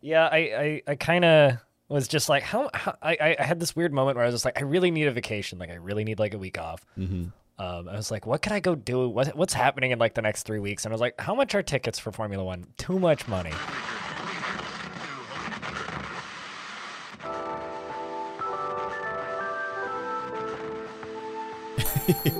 Yeah, 0.00 0.26
I 0.26 0.36
I, 0.38 0.82
I 0.88 0.94
kind 0.94 1.24
of 1.24 1.58
was 1.88 2.08
just 2.08 2.28
like, 2.28 2.42
how, 2.42 2.70
how 2.72 2.96
I 3.02 3.36
I 3.38 3.42
had 3.42 3.60
this 3.60 3.74
weird 3.74 3.92
moment 3.92 4.16
where 4.16 4.24
I 4.24 4.28
was 4.28 4.34
just 4.34 4.44
like, 4.44 4.58
I 4.58 4.64
really 4.64 4.90
need 4.90 5.06
a 5.06 5.12
vacation. 5.12 5.58
Like, 5.58 5.70
I 5.70 5.74
really 5.74 6.04
need 6.04 6.18
like 6.18 6.34
a 6.34 6.38
week 6.38 6.58
off. 6.58 6.84
Mm-hmm. 6.98 7.24
Um, 7.60 7.88
I 7.88 7.96
was 7.96 8.10
like, 8.10 8.26
what 8.26 8.40
could 8.40 8.52
I 8.52 8.60
go 8.60 8.74
do? 8.74 9.06
What, 9.06 9.36
what's 9.36 9.52
happening 9.52 9.90
in 9.90 9.98
like 9.98 10.14
the 10.14 10.22
next 10.22 10.44
three 10.44 10.60
weeks? 10.60 10.86
And 10.86 10.92
I 10.92 10.94
was 10.94 11.00
like, 11.02 11.20
how 11.20 11.34
much 11.34 11.54
are 11.54 11.62
tickets 11.62 11.98
for 11.98 12.10
Formula 12.10 12.42
One? 12.42 12.66
Too 12.78 12.98
much 12.98 13.28
money. 13.28 13.52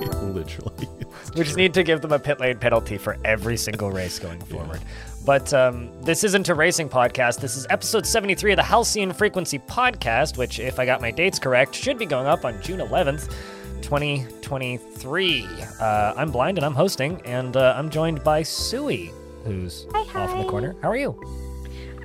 Literally. 0.41 0.87
We 1.35 1.43
just 1.43 1.55
need 1.55 1.73
to 1.75 1.83
give 1.83 2.01
them 2.01 2.11
a 2.11 2.19
pit 2.19 2.39
lane 2.39 2.57
penalty 2.57 2.97
for 2.97 3.17
every 3.23 3.55
single 3.55 3.91
race 3.91 4.19
going 4.19 4.41
forward. 4.41 4.81
But 5.25 5.53
um, 5.53 5.89
this 6.01 6.23
isn't 6.23 6.49
a 6.49 6.55
racing 6.55 6.89
podcast. 6.89 7.39
This 7.39 7.55
is 7.55 7.67
episode 7.69 8.05
73 8.05 8.53
of 8.53 8.57
the 8.57 8.63
Halcyon 8.63 9.13
Frequency 9.13 9.59
podcast, 9.59 10.37
which, 10.37 10.59
if 10.59 10.79
I 10.79 10.85
got 10.85 10.99
my 10.99 11.11
dates 11.11 11.39
correct, 11.39 11.75
should 11.75 11.97
be 11.97 12.05
going 12.05 12.27
up 12.27 12.43
on 12.43 12.61
June 12.61 12.79
11th. 12.79 13.33
2023. 13.81 15.47
Uh, 15.79 16.13
I'm 16.15 16.31
blind 16.31 16.57
and 16.57 16.65
I'm 16.65 16.75
hosting, 16.75 17.21
and 17.25 17.55
uh, 17.55 17.73
I'm 17.77 17.89
joined 17.89 18.23
by 18.23 18.41
Suwey, 18.41 19.11
who's 19.43 19.85
Hi, 19.93 20.01
off 20.19 20.31
in 20.31 20.41
the 20.41 20.49
corner. 20.49 20.75
How 20.81 20.89
are 20.89 20.97
you? 20.97 21.19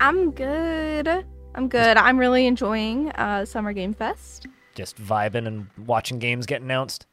I'm 0.00 0.30
good. 0.30 1.08
I'm 1.54 1.68
good. 1.68 1.96
I'm 1.96 2.18
really 2.18 2.46
enjoying 2.46 3.10
uh, 3.12 3.44
Summer 3.44 3.72
Game 3.72 3.94
Fest. 3.94 4.46
Just 4.74 4.96
vibing 5.02 5.46
and 5.46 5.68
watching 5.86 6.18
games 6.18 6.46
get 6.46 6.60
announced. 6.60 7.06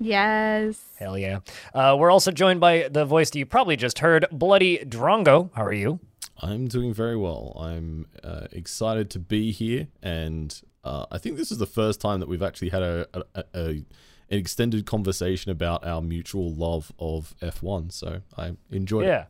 Yes. 0.00 0.80
Hell 0.98 1.18
yeah. 1.18 1.40
Uh, 1.74 1.94
we're 1.98 2.10
also 2.10 2.30
joined 2.30 2.58
by 2.58 2.88
the 2.88 3.04
voice 3.04 3.30
that 3.30 3.38
you 3.38 3.46
probably 3.46 3.76
just 3.76 3.98
heard, 3.98 4.26
Bloody 4.32 4.78
Drongo. 4.78 5.50
How 5.54 5.64
are 5.64 5.72
you? 5.72 6.00
I'm 6.42 6.68
doing 6.68 6.94
very 6.94 7.16
well. 7.16 7.54
I'm 7.60 8.06
uh, 8.24 8.46
excited 8.50 9.10
to 9.10 9.18
be 9.18 9.52
here, 9.52 9.88
and 10.02 10.58
uh, 10.84 11.04
I 11.12 11.18
think 11.18 11.36
this 11.36 11.52
is 11.52 11.58
the 11.58 11.66
first 11.66 12.00
time 12.00 12.18
that 12.20 12.30
we've 12.30 12.42
actually 12.42 12.70
had 12.70 12.82
a, 12.82 13.06
a, 13.12 13.22
a, 13.34 13.44
a 13.54 13.84
an 14.30 14.38
extended 14.38 14.86
conversation 14.86 15.50
about 15.50 15.84
our 15.84 16.00
mutual 16.00 16.54
love 16.54 16.92
of 16.98 17.34
F1. 17.42 17.92
So 17.92 18.20
I 18.38 18.52
enjoyed 18.70 19.06
it. 19.22 19.26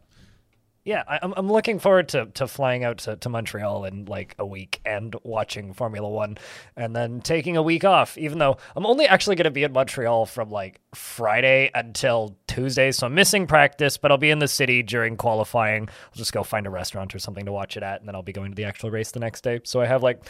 Yeah. 0.91 1.05
I, 1.07 1.21
I'm, 1.23 1.33
I'm 1.37 1.49
looking 1.49 1.79
forward 1.79 2.09
to, 2.09 2.27
to 2.27 2.49
flying 2.49 2.83
out 2.83 2.99
to, 2.99 3.15
to 3.15 3.29
Montreal 3.29 3.85
in 3.85 4.07
like 4.07 4.35
a 4.41 4.45
week 4.45 4.81
and 4.85 5.15
watching 5.23 5.73
Formula 5.73 6.09
One 6.09 6.37
and 6.77 6.97
then 6.97 7.21
taking 7.21 7.57
a 7.57 7.63
week 7.63 7.85
off, 7.85 8.19
even 8.19 8.39
though 8.39 8.57
I'm 8.75 8.85
only 8.85 9.07
actually 9.07 9.37
going 9.37 9.45
to 9.45 9.53
be 9.53 9.63
in 9.63 9.73
Montreal 9.73 10.27
from 10.27 10.51
like 10.51 10.81
Friday 10.93 11.71
until 11.77 12.37
Tuesday. 12.49 12.91
So 12.91 13.07
I'm 13.07 13.15
missing 13.15 13.47
practice, 13.47 13.99
but 13.99 14.11
I'll 14.11 14.19
be 14.19 14.31
in 14.31 14.41
the 14.41 14.49
city 14.49 14.83
during 14.83 15.17
qualifying. 15.17 15.89
I'll 15.89 16.17
just 16.17 16.33
go 16.33 16.43
find 16.43 16.67
a 16.67 16.71
restaurant 16.71 17.15
or 17.15 17.21
something 17.21 17.47
to 17.47 17.53
watch 17.53 17.77
it 17.77 17.85
at, 17.85 18.01
and 18.01 18.09
then 18.09 18.17
I'll 18.17 18.25
be 18.25 18.33
going 18.33 18.51
to 18.51 18.57
the 18.57 18.65
actual 18.65 18.91
race 18.91 19.13
the 19.13 19.21
next 19.21 19.45
day. 19.45 19.61
So 19.63 19.81
I 19.81 19.87
have 19.87 20.03
like 20.03 20.29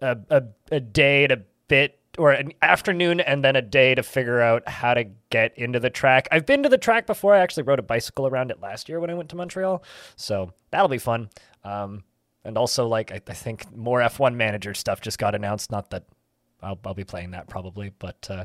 a, 0.00 0.16
a, 0.30 0.42
a 0.72 0.80
day 0.80 1.24
and 1.24 1.32
a 1.32 1.42
bit 1.68 1.98
or 2.18 2.32
an 2.32 2.52
afternoon 2.62 3.20
and 3.20 3.44
then 3.44 3.56
a 3.56 3.62
day 3.62 3.94
to 3.94 4.02
figure 4.02 4.40
out 4.40 4.68
how 4.68 4.94
to 4.94 5.04
get 5.30 5.56
into 5.58 5.80
the 5.80 5.90
track. 5.90 6.28
I've 6.30 6.46
been 6.46 6.62
to 6.62 6.68
the 6.68 6.78
track 6.78 7.06
before. 7.06 7.34
I 7.34 7.40
actually 7.40 7.64
rode 7.64 7.78
a 7.78 7.82
bicycle 7.82 8.26
around 8.26 8.50
it 8.50 8.60
last 8.60 8.88
year 8.88 9.00
when 9.00 9.10
I 9.10 9.14
went 9.14 9.28
to 9.30 9.36
Montreal. 9.36 9.82
So 10.16 10.52
that'll 10.70 10.88
be 10.88 10.98
fun. 10.98 11.30
Um, 11.64 12.04
and 12.44 12.58
also, 12.58 12.86
like, 12.86 13.10
I, 13.10 13.20
I 13.26 13.32
think 13.34 13.74
more 13.74 14.00
F1 14.00 14.34
manager 14.34 14.74
stuff 14.74 15.00
just 15.00 15.18
got 15.18 15.34
announced. 15.34 15.70
Not 15.70 15.90
that 15.90 16.04
I'll, 16.62 16.78
I'll 16.84 16.94
be 16.94 17.04
playing 17.04 17.32
that 17.32 17.48
probably, 17.48 17.92
but 17.98 18.26
uh, 18.30 18.44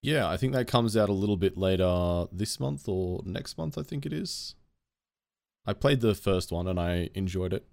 Yeah, 0.00 0.28
I 0.28 0.36
think 0.36 0.52
that 0.52 0.66
comes 0.68 0.96
out 0.96 1.08
a 1.08 1.12
little 1.12 1.36
bit 1.36 1.56
later 1.58 2.26
this 2.32 2.58
month 2.58 2.88
or 2.88 3.22
next 3.24 3.58
month. 3.58 3.76
I 3.76 3.82
think 3.82 4.06
it 4.06 4.12
is. 4.12 4.54
I 5.66 5.72
played 5.72 6.00
the 6.00 6.14
first 6.14 6.50
one 6.50 6.66
and 6.66 6.78
I 6.80 7.10
enjoyed 7.14 7.52
it. 7.52 7.64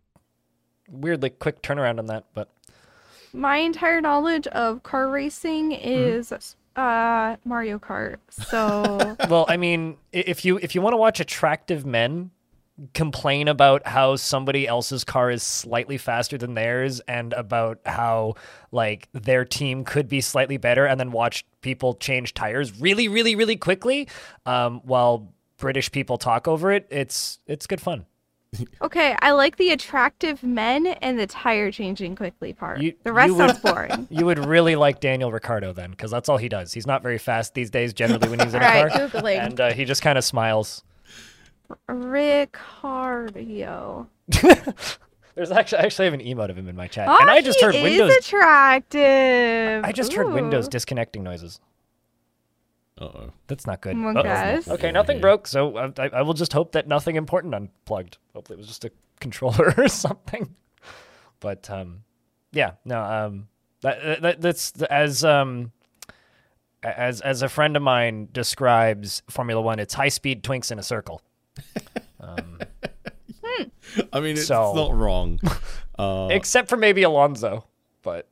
weirdly 0.87 1.29
quick 1.31 1.61
turnaround 1.61 1.97
on 1.99 2.05
that. 2.07 2.25
But 2.33 2.49
My 3.33 3.57
entire 3.57 4.01
knowledge 4.01 4.47
of 4.47 4.83
car 4.83 5.09
racing 5.09 5.71
Mm-hmm. 5.71 5.89
is 5.89 6.55
uh, 6.75 7.35
Mario 7.45 7.79
Kart. 7.79 8.17
So 8.31 9.15
well, 9.29 9.45
I 9.47 9.57
mean, 9.57 9.97
if 10.11 10.45
you 10.45 10.57
if 10.57 10.75
you 10.75 10.81
want 10.81 10.93
to 10.93 10.97
watch 10.97 11.19
attractive 11.19 11.85
men 11.85 12.31
complain 12.93 13.47
about 13.49 13.85
how 13.85 14.15
somebody 14.15 14.65
else's 14.67 15.03
car 15.03 15.29
is 15.29 15.43
slightly 15.43 15.97
faster 15.97 16.37
than 16.37 16.53
theirs 16.53 17.01
and 17.09 17.33
about 17.33 17.79
how 17.85 18.35
like 18.71 19.09
their 19.11 19.43
team 19.43 19.83
could 19.83 20.07
be 20.07 20.21
slightly 20.21 20.55
better 20.55 20.85
and 20.85 20.97
then 20.97 21.11
watch 21.11 21.45
people 21.59 21.93
change 21.95 22.33
tires 22.33 22.79
really 22.79 23.09
really 23.09 23.35
really 23.35 23.57
quickly 23.57 24.07
um, 24.45 24.79
while 24.85 25.29
british 25.57 25.91
people 25.91 26.17
talk 26.17 26.47
over 26.47 26.71
it 26.71 26.87
it's 26.89 27.39
it's 27.47 27.67
good 27.67 27.81
fun 27.81 28.05
okay, 28.81 29.15
I 29.21 29.31
like 29.31 29.57
the 29.57 29.71
attractive 29.71 30.43
men 30.43 30.87
and 30.87 31.19
the 31.19 31.27
tire 31.27 31.71
changing 31.71 32.15
quickly 32.15 32.53
part. 32.53 32.81
You- 32.81 32.93
the 33.03 33.13
rest 33.13 33.27
you 33.27 33.35
would- 33.35 33.49
sounds 33.51 33.59
boring. 33.59 34.07
you 34.09 34.25
would 34.25 34.43
really 34.45 34.75
like 34.75 34.99
daniel 34.99 35.31
Ricciardo 35.31 35.73
then 35.73 35.91
because 35.91 36.11
that's 36.11 36.29
all 36.29 36.37
he 36.37 36.49
does 36.49 36.73
he's 36.73 36.87
not 36.87 37.01
very 37.03 37.17
fast 37.17 37.53
these 37.53 37.69
days 37.69 37.93
generally 37.93 38.27
when 38.29 38.39
he's 38.39 38.53
in 38.53 38.61
a 38.61 38.65
All 38.65 38.83
right, 38.83 38.91
car 38.91 39.07
googling 39.07 39.39
and 39.45 39.59
uh, 39.59 39.73
he 39.73 39.85
just 39.85 40.01
kind 40.01 40.17
of 40.17 40.23
smiles 40.23 40.83
Ricciardo. 41.87 44.07
there's 45.35 45.51
actually 45.51 45.77
I 45.79 45.83
actually 45.83 46.05
have 46.05 46.13
an 46.15 46.21
emote 46.21 46.49
of 46.49 46.57
him 46.57 46.67
in 46.67 46.75
my 46.75 46.87
chat 46.87 47.07
Oh, 47.07 47.17
and 47.21 47.29
i 47.29 47.41
just 47.41 47.59
he 47.59 47.65
heard 47.65 47.75
is 47.75 47.83
windows 47.83 48.15
attractive. 48.17 49.85
I 49.85 49.91
just 49.91 50.13
heard 50.13 50.33
Windows 50.33 50.67
disconnecting 50.67 51.23
noises. 51.23 51.59
Uh 52.99 53.05
oh. 53.05 53.29
That's 53.47 53.65
not 53.65 53.81
good. 53.81 53.95
Uh-oh. 53.95 54.23
guys. 54.23 54.67
Okay, 54.67 54.91
nothing 54.91 55.17
yeah. 55.17 55.21
broke, 55.21 55.47
so 55.47 55.77
I, 55.77 55.85
I, 55.97 56.09
I 56.15 56.21
will 56.21 56.33
just 56.33 56.51
hope 56.51 56.73
that 56.73 56.87
nothing 56.87 57.15
important 57.15 57.53
unplugged. 57.55 58.17
Hopefully, 58.33 58.55
it 58.55 58.59
was 58.59 58.67
just 58.67 58.83
a 58.85 58.91
controller 59.21 59.73
or 59.77 59.87
something. 59.87 60.55
But 61.39 61.69
um, 61.69 62.03
yeah, 62.51 62.71
no, 62.83 63.01
um, 63.01 63.47
that, 63.81 64.21
that 64.21 64.41
that's 64.41 64.73
as 64.83 65.23
um, 65.23 65.71
as 66.83 67.21
as 67.21 67.41
a 67.41 67.47
friend 67.49 67.77
of 67.77 67.81
mine 67.83 68.27
describes 68.33 69.23
Formula 69.29 69.61
One, 69.61 69.79
it's 69.79 69.93
high 69.93 70.09
speed 70.09 70.43
twinks 70.43 70.71
in 70.71 70.79
a 70.79 70.83
circle. 70.83 71.21
Um, 72.21 72.59
I 74.11 74.19
mean, 74.19 74.35
it's 74.35 74.47
So- 74.47 74.73
not 74.75 74.93
wrong. 74.93 75.39
Uh, 75.97 76.29
except 76.31 76.69
for 76.69 76.77
maybe 76.77 77.03
Alonso, 77.03 77.65
but 78.03 78.29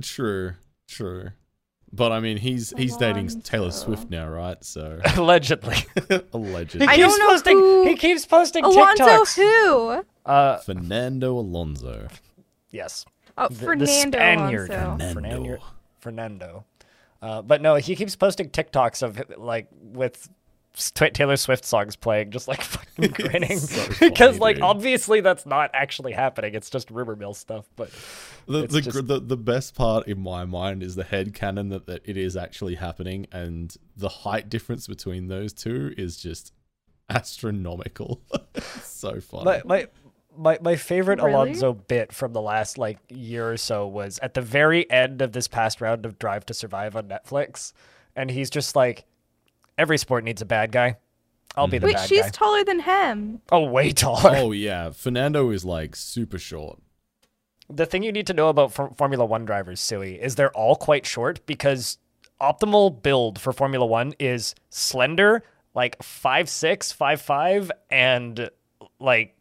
true, 0.00 0.54
true. 0.88 1.28
But 1.92 2.12
I 2.12 2.20
mean, 2.20 2.36
he's 2.36 2.72
he's 2.76 2.96
dating 2.96 3.28
Taylor 3.42 3.64
Alonso. 3.64 3.84
Swift 3.86 4.10
now, 4.10 4.28
right? 4.28 4.62
So 4.64 5.00
allegedly, 5.16 5.76
allegedly, 6.32 6.86
he 6.86 6.92
I 6.92 6.96
keeps 6.96 7.08
don't 7.08 7.18
know 7.18 7.26
posting. 7.28 7.56
who- 7.58 7.86
He 7.88 7.96
keeps 7.96 8.26
posting 8.26 8.64
Alonso 8.64 9.04
TikToks. 9.04 9.34
who? 9.36 10.04
Uh, 10.24 10.56
Fernando 10.58 11.36
Alonso. 11.38 12.06
yes. 12.70 13.04
Oh, 13.38 13.48
the, 13.48 13.54
the 13.54 13.64
Fernando 13.64 14.18
Spaniard, 14.18 14.70
Alonso. 14.70 15.12
Fernando. 15.14 15.58
Fernando. 16.00 16.64
Uh, 17.22 17.42
but 17.42 17.60
no, 17.60 17.74
he 17.76 17.96
keeps 17.96 18.16
posting 18.16 18.48
TikToks 18.50 19.02
of 19.02 19.20
like 19.38 19.68
with 19.82 20.22
Tw- 20.26 20.30
Taylor 20.74 21.36
Swift 21.36 21.64
songs 21.64 21.96
playing, 21.96 22.30
just 22.30 22.48
like 22.48 22.60
fucking 22.62 23.10
grinning, 23.10 23.58
because 23.58 23.98
funny, 23.98 24.38
like 24.38 24.56
dude. 24.56 24.62
obviously 24.64 25.20
that's 25.20 25.44
not 25.46 25.70
actually 25.74 26.12
happening. 26.12 26.54
It's 26.54 26.70
just 26.70 26.90
rumor 26.90 27.16
mill 27.16 27.34
stuff. 27.34 27.66
But 27.76 27.90
The, 28.46 28.66
the, 28.66 28.80
just- 28.80 29.06
the 29.06 29.20
the 29.20 29.36
best 29.36 29.74
part 29.74 30.06
in 30.06 30.20
my 30.20 30.44
mind 30.44 30.82
is 30.82 30.94
the 30.94 31.04
head 31.04 31.34
canon 31.34 31.68
that, 31.70 31.86
that 31.86 32.02
it 32.04 32.16
is 32.16 32.36
actually 32.36 32.76
happening, 32.76 33.26
and 33.32 33.74
the 33.96 34.08
height 34.08 34.48
difference 34.48 34.86
between 34.86 35.28
those 35.28 35.52
two 35.52 35.92
is 35.98 36.16
just 36.16 36.52
astronomical. 37.08 38.20
so 38.82 39.20
funny. 39.20 39.44
my 39.44 39.62
my 39.64 39.86
my, 40.36 40.58
my 40.62 40.76
favorite 40.76 41.18
Really? 41.20 41.32
Alonso 41.32 41.72
bit 41.74 42.12
from 42.12 42.32
the 42.32 42.40
last 42.40 42.78
like 42.78 42.98
year 43.08 43.50
or 43.52 43.56
so 43.56 43.86
was 43.86 44.18
at 44.20 44.34
the 44.34 44.40
very 44.40 44.88
end 44.90 45.20
of 45.22 45.32
this 45.32 45.48
past 45.48 45.80
round 45.80 46.06
of 46.06 46.18
Drive 46.18 46.46
to 46.46 46.54
Survive 46.54 46.94
on 46.96 47.08
Netflix, 47.08 47.72
and 48.14 48.30
he's 48.30 48.48
just 48.48 48.76
like, 48.76 49.04
every 49.80 49.98
sport 49.98 50.22
needs 50.24 50.42
a 50.42 50.46
bad 50.46 50.70
guy. 50.72 50.96
I'll 51.56 51.66
be 51.66 51.78
the 51.78 51.86
Wait, 51.86 51.96
bad 51.96 52.08
she's 52.08 52.22
guy. 52.22 52.28
taller 52.28 52.62
than 52.64 52.80
him. 52.80 53.40
oh, 53.50 53.64
way 53.64 53.90
taller. 54.04 54.36
oh 54.36 54.52
yeah, 54.52 54.90
Fernando 54.90 55.50
is 55.50 55.64
like 55.64 55.96
super 55.96 56.38
short. 56.38 56.78
the 57.68 57.86
thing 57.86 58.02
you 58.04 58.12
need 58.12 58.26
to 58.28 58.34
know 58.34 58.48
about 58.48 58.72
for- 58.72 58.90
Formula 58.96 59.24
One 59.24 59.44
drivers, 59.44 59.80
Suwey, 59.80 60.18
is 60.18 60.34
they're 60.36 60.52
all 60.56 60.76
quite 60.76 61.06
short 61.06 61.44
because 61.46 61.98
optimal 62.40 63.02
build 63.02 63.40
for 63.40 63.52
Formula 63.52 63.84
One 63.86 64.12
is 64.20 64.54
slender, 64.70 65.42
like 65.74 66.00
five 66.02 66.48
six, 66.48 66.92
five 66.92 67.20
five, 67.20 67.70
and 67.90 68.48
like 69.00 69.34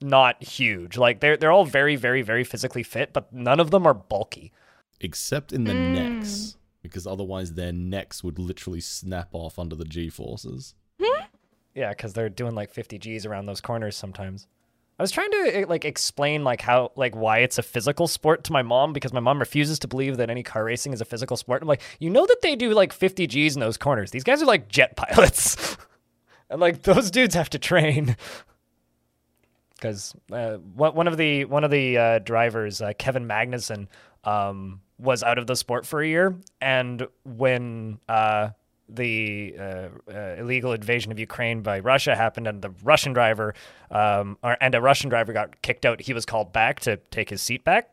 not 0.00 0.42
huge. 0.42 0.98
Like 0.98 1.20
they're 1.20 1.36
they're 1.38 1.52
all 1.52 1.64
very, 1.64 1.96
very, 1.96 2.20
very 2.22 2.44
physically 2.44 2.82
fit, 2.82 3.12
but 3.14 3.32
none 3.32 3.60
of 3.60 3.70
them 3.70 3.86
are 3.86 3.94
bulky. 3.94 4.52
except 5.00 5.52
in 5.52 5.64
the 5.64 5.72
Mm. 5.72 5.94
necks, 6.16 6.56
because 6.86 7.06
otherwise 7.06 7.54
their 7.54 7.72
necks 7.72 8.24
would 8.24 8.38
literally 8.38 8.80
snap 8.80 9.28
off 9.32 9.58
under 9.58 9.76
the 9.76 9.84
G 9.84 10.08
forces. 10.08 10.74
Yeah, 11.76 11.90
because 11.90 12.14
they're 12.14 12.30
doing 12.30 12.54
like 12.54 12.70
50 12.70 12.98
G's 12.98 13.26
around 13.26 13.44
those 13.44 13.60
corners 13.60 13.96
sometimes. 13.96 14.46
I 14.98 15.02
was 15.02 15.10
trying 15.10 15.30
to 15.30 15.50
eh, 15.52 15.64
like 15.68 15.84
explain 15.84 16.42
like 16.42 16.62
how 16.62 16.90
like 16.96 17.14
why 17.14 17.40
it's 17.40 17.58
a 17.58 17.62
physical 17.62 18.08
sport 18.08 18.44
to 18.44 18.52
my 18.52 18.62
mom 18.62 18.94
because 18.94 19.12
my 19.12 19.20
mom 19.20 19.38
refuses 19.38 19.78
to 19.80 19.88
believe 19.88 20.16
that 20.16 20.30
any 20.30 20.42
car 20.42 20.64
racing 20.64 20.94
is 20.94 21.02
a 21.02 21.04
physical 21.04 21.36
sport. 21.36 21.60
I'm 21.60 21.68
like, 21.68 21.82
you 22.00 22.08
know 22.08 22.24
that 22.24 22.40
they 22.40 22.56
do 22.56 22.72
like 22.72 22.94
50 22.94 23.26
G's 23.26 23.56
in 23.56 23.60
those 23.60 23.76
corners. 23.76 24.10
These 24.10 24.24
guys 24.24 24.42
are 24.42 24.46
like 24.46 24.68
jet 24.68 24.96
pilots, 24.96 25.76
and 26.48 26.60
like 26.62 26.82
those 26.82 27.10
dudes 27.10 27.34
have 27.34 27.50
to 27.50 27.58
train. 27.58 28.16
because 29.74 30.14
uh, 30.32 30.54
one 30.54 31.06
of 31.06 31.18
the 31.18 31.44
one 31.44 31.62
of 31.62 31.70
the 31.70 31.98
uh, 31.98 32.18
drivers, 32.20 32.80
uh, 32.80 32.94
Kevin 32.98 33.28
Magnussen, 33.28 33.88
um, 34.24 34.80
was 34.98 35.22
out 35.22 35.38
of 35.38 35.46
the 35.46 35.56
sport 35.56 35.86
for 35.86 36.02
a 36.02 36.06
year, 36.06 36.36
and 36.60 37.06
when 37.24 37.98
uh, 38.08 38.50
the 38.88 39.54
uh, 39.58 39.88
uh, 40.12 40.36
illegal 40.38 40.72
invasion 40.72 41.12
of 41.12 41.18
Ukraine 41.18 41.62
by 41.62 41.80
Russia 41.80 42.14
happened, 42.14 42.46
and 42.46 42.62
the 42.62 42.70
Russian 42.82 43.12
driver 43.12 43.54
um, 43.90 44.38
or, 44.42 44.56
and 44.60 44.74
a 44.74 44.80
Russian 44.80 45.10
driver 45.10 45.32
got 45.32 45.60
kicked 45.62 45.84
out, 45.84 46.00
he 46.00 46.12
was 46.12 46.24
called 46.24 46.52
back 46.52 46.80
to 46.80 46.96
take 47.10 47.30
his 47.30 47.42
seat 47.42 47.64
back 47.64 47.90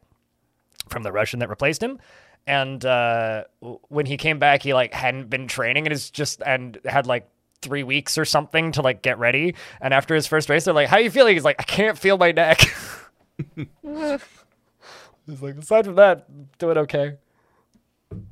from 0.89 1.03
the 1.03 1.11
Russian 1.11 1.39
that 1.39 1.49
replaced 1.49 1.81
him. 1.81 1.99
And 2.45 2.83
uh, 2.85 3.45
when 3.87 4.05
he 4.05 4.17
came 4.17 4.37
back, 4.37 4.63
he 4.63 4.73
like 4.73 4.93
hadn't 4.93 5.29
been 5.29 5.47
training 5.47 5.87
and 5.87 5.93
is 5.93 6.09
just 6.09 6.41
and 6.45 6.77
had 6.85 7.07
like 7.07 7.29
three 7.61 7.83
weeks 7.83 8.17
or 8.17 8.25
something 8.25 8.73
to 8.73 8.81
like 8.81 9.01
get 9.01 9.17
ready. 9.17 9.55
And 9.81 9.93
after 9.93 10.13
his 10.13 10.27
first 10.27 10.49
race, 10.49 10.65
they're 10.65 10.73
like, 10.73 10.89
"How 10.89 10.97
you 10.97 11.09
feeling?" 11.09 11.35
He's 11.35 11.45
like, 11.45 11.55
"I 11.59 11.63
can't 11.63 11.97
feel 11.97 12.17
my 12.17 12.31
neck." 12.31 12.61
He's 15.25 15.41
like, 15.41 15.55
aside 15.55 15.85
from 15.85 15.95
that, 15.95 16.27
doing 16.57 16.77
okay. 16.79 17.17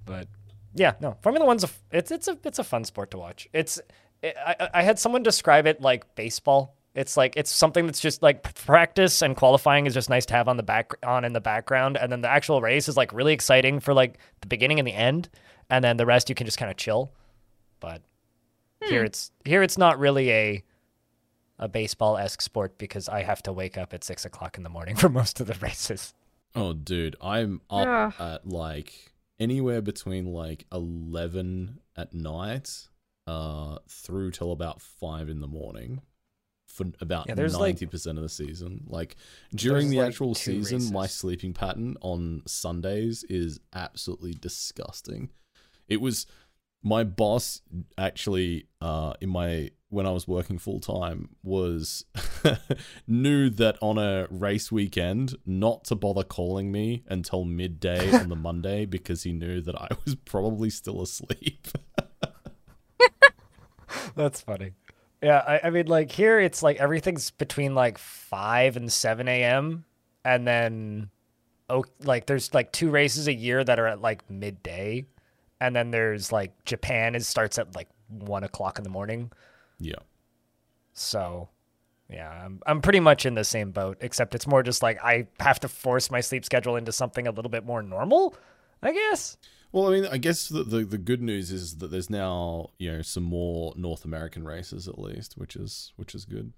But 0.05 0.27
yeah, 0.73 0.93
no, 0.99 1.17
Formula 1.21 1.45
One's 1.45 1.63
a 1.63 1.69
it's 1.91 2.11
it's 2.11 2.27
a 2.27 2.37
it's 2.43 2.59
a 2.59 2.63
fun 2.63 2.83
sport 2.83 3.11
to 3.11 3.17
watch. 3.17 3.47
It's 3.53 3.79
it, 4.21 4.35
I 4.37 4.69
I 4.75 4.81
had 4.83 4.99
someone 4.99 5.23
describe 5.23 5.67
it 5.67 5.81
like 5.81 6.15
baseball. 6.15 6.75
It's 6.93 7.15
like 7.15 7.35
it's 7.37 7.49
something 7.49 7.85
that's 7.85 8.01
just 8.01 8.21
like 8.21 8.43
practice 8.65 9.21
and 9.21 9.35
qualifying 9.35 9.85
is 9.85 9.93
just 9.93 10.09
nice 10.09 10.25
to 10.27 10.33
have 10.33 10.47
on 10.47 10.57
the 10.57 10.63
back 10.63 10.93
on 11.03 11.23
in 11.25 11.33
the 11.33 11.41
background, 11.41 11.97
and 11.97 12.11
then 12.11 12.21
the 12.21 12.29
actual 12.29 12.61
race 12.61 12.87
is 12.87 12.97
like 12.97 13.13
really 13.13 13.33
exciting 13.33 13.79
for 13.79 13.93
like 13.93 14.17
the 14.41 14.47
beginning 14.47 14.79
and 14.79 14.87
the 14.87 14.93
end, 14.93 15.29
and 15.69 15.83
then 15.83 15.97
the 15.97 16.05
rest 16.05 16.29
you 16.29 16.35
can 16.35 16.45
just 16.45 16.57
kind 16.57 16.69
of 16.69 16.77
chill. 16.77 17.11
But 17.79 18.01
here 18.83 19.01
hmm. 19.01 19.07
it's 19.07 19.31
here 19.45 19.63
it's 19.63 19.77
not 19.77 19.99
really 19.99 20.31
a 20.31 20.63
a 21.59 21.67
baseball 21.67 22.17
esque 22.17 22.41
sport 22.41 22.77
because 22.77 23.07
I 23.07 23.23
have 23.23 23.43
to 23.43 23.53
wake 23.53 23.77
up 23.77 23.93
at 23.93 24.03
six 24.03 24.25
o'clock 24.25 24.57
in 24.57 24.63
the 24.63 24.69
morning 24.69 24.95
for 24.97 25.09
most 25.09 25.39
of 25.39 25.47
the 25.47 25.55
races. 25.61 26.13
Oh, 26.55 26.73
dude, 26.73 27.15
I'm 27.21 27.61
up 27.69 27.87
Ugh. 27.87 28.13
at 28.19 28.47
like 28.47 29.13
anywhere 29.39 29.81
between 29.81 30.25
like 30.25 30.65
eleven 30.71 31.79
at 31.95 32.13
night, 32.13 32.87
uh, 33.27 33.77
through 33.87 34.31
till 34.31 34.51
about 34.51 34.81
five 34.81 35.29
in 35.29 35.39
the 35.39 35.47
morning, 35.47 36.01
for 36.67 36.87
about 36.99 37.27
Yeah, 37.29 37.35
there's, 37.35 37.53
like- 37.55 37.73
ninety 37.75 37.85
percent 37.85 38.17
of 38.17 38.23
the 38.23 38.29
season. 38.29 38.83
Like 38.87 39.15
during 39.55 39.89
the 39.89 39.99
like, 39.99 40.07
actual 40.09 40.35
two 40.35 40.63
season, 40.63 40.93
my 40.93 41.07
sleeping 41.07 41.53
pattern 41.53 41.95
on 42.01 42.43
Sundays 42.45 43.23
is 43.29 43.59
absolutely 43.73 44.33
disgusting. 44.33 45.29
It 45.87 46.01
was 46.01 46.25
my 46.83 47.03
boss 47.03 47.61
actually 47.97 48.65
uh 48.81 49.13
in 49.21 49.29
my 49.29 49.69
when 49.91 50.07
I 50.07 50.11
was 50.11 50.25
working 50.25 50.57
full 50.57 50.79
time 50.79 51.35
was 51.43 52.05
knew 53.07 53.49
that 53.49 53.77
on 53.81 53.97
a 53.97 54.25
race 54.31 54.71
weekend 54.71 55.35
not 55.45 55.83
to 55.85 55.95
bother 55.95 56.23
calling 56.23 56.71
me 56.71 57.03
until 57.09 57.43
midday 57.43 58.09
on 58.13 58.29
the 58.29 58.37
Monday 58.37 58.85
because 58.89 59.23
he 59.23 59.33
knew 59.33 59.59
that 59.61 59.75
I 59.75 59.89
was 60.05 60.15
probably 60.15 60.69
still 60.69 61.01
asleep. 61.01 61.67
That's 64.15 64.39
funny. 64.39 64.71
Yeah, 65.21 65.43
I, 65.45 65.67
I 65.67 65.69
mean, 65.69 65.87
like 65.87 66.09
here, 66.09 66.39
it's 66.39 66.63
like 66.63 66.77
everything's 66.77 67.31
between 67.31 67.75
like 67.75 67.97
five 67.97 68.77
and 68.77 68.91
seven 68.91 69.27
a.m. 69.27 69.83
and 70.23 70.47
then, 70.47 71.09
oh, 71.69 71.83
like 72.03 72.27
there's 72.27 72.53
like 72.53 72.71
two 72.71 72.89
races 72.89 73.27
a 73.27 73.33
year 73.33 73.61
that 73.63 73.77
are 73.77 73.87
at 73.87 74.01
like 74.01 74.27
midday, 74.29 75.05
and 75.59 75.75
then 75.75 75.91
there's 75.91 76.31
like 76.31 76.63
Japan 76.63 77.13
is 77.13 77.27
starts 77.27 77.59
at 77.59 77.75
like 77.75 77.89
one 78.07 78.45
o'clock 78.45 78.77
in 78.77 78.85
the 78.85 78.89
morning. 78.89 79.31
Yeah. 79.81 79.95
So, 80.93 81.49
yeah, 82.09 82.29
I'm 82.29 82.61
I'm 82.65 82.81
pretty 82.81 82.99
much 82.99 83.25
in 83.25 83.35
the 83.35 83.43
same 83.43 83.71
boat, 83.71 83.97
except 84.01 84.35
it's 84.35 84.47
more 84.47 84.63
just 84.63 84.83
like 84.83 85.01
I 85.03 85.27
have 85.39 85.59
to 85.61 85.67
force 85.67 86.11
my 86.11 86.21
sleep 86.21 86.45
schedule 86.45 86.75
into 86.75 86.91
something 86.91 87.27
a 87.27 87.31
little 87.31 87.51
bit 87.51 87.65
more 87.65 87.81
normal, 87.81 88.35
I 88.81 88.91
guess. 88.91 89.37
Well, 89.71 89.87
I 89.87 89.91
mean, 89.91 90.05
I 90.05 90.17
guess 90.17 90.49
the, 90.49 90.63
the 90.63 90.83
the 90.83 90.97
good 90.97 91.21
news 91.21 91.51
is 91.51 91.77
that 91.77 91.91
there's 91.91 92.09
now 92.09 92.71
you 92.77 92.91
know 92.91 93.01
some 93.01 93.23
more 93.23 93.73
North 93.75 94.05
American 94.05 94.43
races 94.43 94.87
at 94.87 94.99
least, 94.99 95.37
which 95.37 95.55
is 95.55 95.93
which 95.95 96.13
is 96.13 96.25
good. 96.25 96.53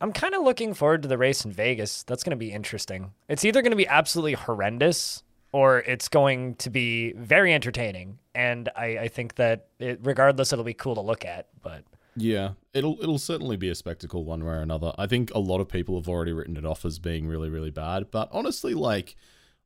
I'm 0.00 0.12
kind 0.12 0.34
of 0.34 0.42
looking 0.42 0.72
forward 0.72 1.02
to 1.02 1.08
the 1.08 1.18
race 1.18 1.44
in 1.44 1.52
Vegas. 1.52 2.02
That's 2.02 2.24
going 2.24 2.30
to 2.30 2.36
be 2.36 2.52
interesting. 2.52 3.12
It's 3.28 3.44
either 3.44 3.60
going 3.60 3.72
to 3.72 3.76
be 3.76 3.86
absolutely 3.86 4.32
horrendous 4.32 5.22
or 5.52 5.80
it's 5.80 6.08
going 6.08 6.54
to 6.56 6.70
be 6.70 7.12
very 7.12 7.52
entertaining. 7.52 8.18
And 8.34 8.70
I, 8.76 8.98
I 8.98 9.08
think 9.08 9.34
that 9.34 9.66
it, 9.78 10.00
regardless, 10.02 10.52
it'll 10.52 10.64
be 10.64 10.74
cool 10.74 10.94
to 10.94 11.00
look 11.02 11.26
at. 11.26 11.48
But 11.62 11.84
Yeah, 12.16 12.52
it'll 12.74 12.98
it'll 13.00 13.18
certainly 13.18 13.56
be 13.56 13.68
a 13.68 13.74
spectacle 13.74 14.24
one 14.24 14.44
way 14.44 14.52
or 14.54 14.60
another. 14.60 14.92
I 14.98 15.06
think 15.06 15.30
a 15.34 15.38
lot 15.38 15.60
of 15.60 15.68
people 15.68 15.96
have 15.96 16.08
already 16.08 16.32
written 16.32 16.56
it 16.56 16.64
off 16.64 16.84
as 16.84 16.98
being 16.98 17.26
really 17.26 17.48
really 17.48 17.70
bad, 17.70 18.10
but 18.10 18.28
honestly, 18.32 18.74
like 18.74 19.16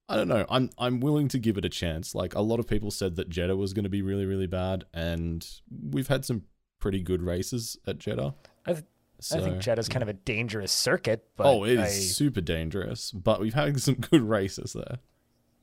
I 0.08 0.17
don't 0.17 0.29
know, 0.29 0.44
I'm 0.50 0.70
I'm 0.79 1.00
willing 1.00 1.29
to 1.29 1.38
give 1.38 1.56
it 1.56 1.64
a 1.64 1.70
chance. 1.70 2.14
Like 2.14 2.35
a 2.35 2.43
lot 2.43 2.61
of 2.61 2.67
people 2.67 2.91
said 2.91 3.17
that 3.17 3.29
Jeddah 3.31 3.56
was 3.56 3.73
going 3.73 3.85
to 3.85 3.91
be 3.91 4.02
really 4.02 4.26
really 4.26 4.46
bad, 4.46 4.85
and 4.93 5.46
we've 5.91 6.08
had 6.08 6.25
some 6.25 6.43
pretty 6.81 7.00
good 7.02 7.23
races 7.23 7.79
at 7.87 7.99
Jeddah. 7.99 8.35
I, 8.67 8.73
th- 8.75 8.85
I 9.32 9.40
think 9.40 9.55
So- 9.55 9.58
Jeddah's 9.61 9.88
kind 9.88 10.02
of 10.02 10.08
a 10.11 10.12
dangerous 10.12 10.70
circuit. 10.70 11.26
But 11.37 11.47
oh, 11.47 11.64
it 11.64 11.73
is 11.73 11.79
I- 11.81 11.88
super 11.88 12.43
dangerous, 12.43 13.11
but 13.11 13.40
we've 13.40 13.55
had 13.55 13.81
some 13.81 13.94
good 13.94 14.20
races 14.23 14.75
there. 14.75 14.99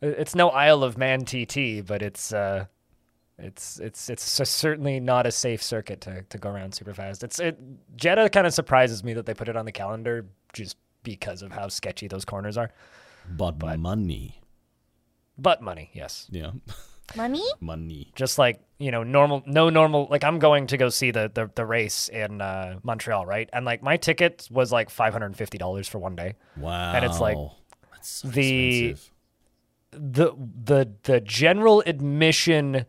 it's 0.02 0.34
no 0.34 0.50
Isle 0.50 0.84
of 0.84 0.98
Man 0.98 1.26
TT, 1.26 1.86
but 1.86 2.02
it's 2.02 2.34
uh, 2.34 2.66
it's 3.42 3.80
it's 3.80 4.10
it's 4.10 4.40
s- 4.40 4.50
certainly 4.50 5.00
not 5.00 5.26
a 5.28 5.32
safe 5.32 5.62
circuit 5.64 6.02
to, 6.02 6.22
to 6.24 6.38
go 6.38 6.50
around 6.50 6.74
super 6.74 6.94
fast. 6.94 7.24
It's 7.24 7.40
it 7.40 7.58
Jeddah 7.96 8.30
kind 8.30 8.46
of 8.48 8.54
surprises 8.54 9.04
me 9.04 9.14
that 9.14 9.26
they 9.26 9.34
put 9.34 9.50
it 9.50 9.56
on 9.58 9.66
the 9.66 9.72
calendar 9.72 10.26
just 10.54 10.78
because 11.04 11.42
of 11.42 11.52
how 11.52 11.68
sketchy 11.68 12.08
those 12.08 12.26
corners 12.26 12.58
are. 12.58 12.70
But, 13.30 13.58
money, 13.80 14.42
But 15.38 15.62
money, 15.62 15.90
yes. 15.94 16.28
yeah, 16.32 16.52
Money? 17.16 17.44
money. 17.60 18.12
just 18.16 18.38
like 18.40 18.62
you 18.80 18.90
know 18.92 19.04
normal 19.04 19.44
no 19.46 19.70
normal 19.70 20.08
like 20.10 20.24
i'm 20.24 20.40
going 20.40 20.66
to 20.68 20.78
go 20.78 20.90
see 20.90 21.12
the 21.12 21.30
the, 21.34 21.50
the 21.56 21.66
race 21.66 22.08
in 22.10 22.42
uh, 22.42 22.80
montreal 22.84 23.26
right 23.28 23.48
and 23.54 23.64
like 23.66 23.84
my 23.84 23.96
ticket 23.98 24.48
was 24.50 24.72
like 24.72 24.90
$550 24.90 25.88
for 25.90 26.00
one 26.00 26.16
day 26.16 26.34
Wow, 26.58 26.94
And 26.96 27.06
it's 27.06 27.20
like 27.20 27.38
That's 27.92 28.10
so 28.10 28.28
the- 28.30 28.86
expensive. 28.90 29.12
the 29.92 30.34
the 30.66 30.92
the 31.04 31.22
general 31.22 31.84
admission 31.86 32.86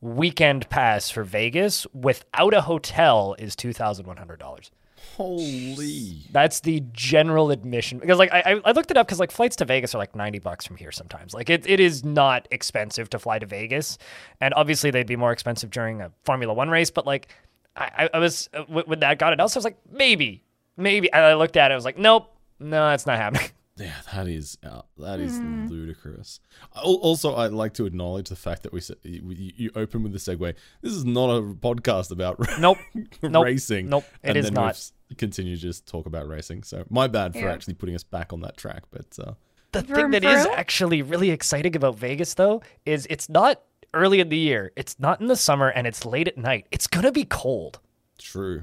weekend 0.00 0.68
pass 0.70 1.10
for 1.10 1.24
vegas 1.24 1.86
without 1.92 2.54
a 2.54 2.62
hotel 2.62 3.34
is 3.38 3.54
$2100 3.56 4.70
holy. 5.16 6.22
that's 6.30 6.60
the 6.60 6.82
general 6.92 7.50
admission. 7.50 7.98
Because 7.98 8.18
like 8.18 8.32
I, 8.32 8.60
I- 8.64 8.72
looked 8.72 8.90
it 8.90 8.96
up 8.96 9.06
because 9.06 9.18
like 9.20 9.30
flights 9.30 9.56
to 9.56 9.64
Vegas 9.64 9.94
are 9.94 9.98
like 9.98 10.14
90 10.14 10.38
bucks 10.38 10.66
from 10.66 10.76
here 10.76 10.92
sometimes. 10.92 11.34
Like 11.34 11.50
it, 11.50 11.66
it 11.68 11.80
is 11.80 12.04
not 12.04 12.46
expensive 12.50 13.10
to 13.10 13.18
fly 13.18 13.38
to 13.38 13.46
Vegas. 13.46 13.98
And 14.40 14.54
obviously 14.54 14.90
they'd 14.90 15.06
be 15.06 15.16
more 15.16 15.32
expensive 15.32 15.70
during 15.70 16.00
a 16.00 16.10
Formula 16.24 16.52
One 16.54 16.70
race 16.70 16.90
but 16.90 17.06
like 17.06 17.28
I, 17.76 17.90
I- 18.04 18.10
I 18.14 18.18
was 18.18 18.48
uh, 18.54 18.62
when 18.68 19.00
that 19.00 19.18
got 19.18 19.32
announced 19.32 19.56
I 19.56 19.58
was 19.58 19.64
like 19.64 19.78
maybe 19.90 20.42
maybe. 20.76 21.12
And 21.12 21.24
I 21.24 21.34
looked 21.34 21.56
at 21.56 21.70
it 21.70 21.74
I 21.74 21.76
was 21.76 21.84
like 21.84 21.98
nope 21.98 22.34
no 22.58 22.88
that's 22.88 23.06
not 23.06 23.16
happening 23.18 23.48
Yeah, 23.76 23.92
that 24.12 24.28
is 24.28 24.58
uh, 24.62 24.82
that 24.98 25.20
is 25.20 25.38
ludicrous. 25.40 26.40
Also, 26.82 27.34
I'd 27.36 27.52
like 27.52 27.72
to 27.74 27.86
acknowledge 27.86 28.28
the 28.28 28.36
fact 28.36 28.62
that 28.64 28.72
we 28.72 28.80
said 28.80 28.96
you, 29.02 29.22
you 29.56 29.70
open 29.74 30.02
with 30.02 30.12
the 30.12 30.18
segue. 30.18 30.54
This 30.82 30.92
is 30.92 31.04
not 31.04 31.30
a 31.30 31.40
podcast 31.40 32.10
about 32.10 32.38
nope 32.60 32.76
Nope. 33.22 33.44
racing. 33.44 33.88
Nope. 33.88 34.04
It 34.22 34.28
and 34.30 34.36
is 34.38 34.44
then 34.46 34.54
not. 34.54 34.90
Continue 35.16 35.56
to 35.56 35.62
just 35.62 35.86
talk 35.86 36.06
about 36.06 36.28
racing. 36.28 36.62
So 36.62 36.84
my 36.90 37.06
bad 37.08 37.32
for 37.32 37.38
Yeah. 37.40 37.52
actually 37.52 37.74
putting 37.74 37.94
us 37.94 38.04
back 38.04 38.32
on 38.32 38.40
that 38.42 38.56
track. 38.56 38.82
But 38.90 39.06
uh, 39.18 39.32
the 39.72 39.82
thing 39.82 40.10
that 40.10 40.24
is 40.24 40.46
actually 40.46 41.00
really 41.02 41.30
exciting 41.30 41.74
about 41.74 41.96
Vegas 41.96 42.34
though 42.34 42.62
is 42.84 43.06
it's 43.08 43.28
not 43.28 43.62
early 43.94 44.20
in 44.20 44.28
the 44.28 44.36
year 44.38 44.70
it's 44.76 45.00
not 45.00 45.20
in 45.20 45.26
the 45.26 45.34
summer 45.34 45.68
and 45.68 45.84
it's 45.84 46.04
late 46.04 46.28
at 46.28 46.38
night 46.38 46.64
it's 46.70 46.86
gonna 46.86 47.10
be 47.10 47.24
cold 47.24 47.80
true, 48.18 48.62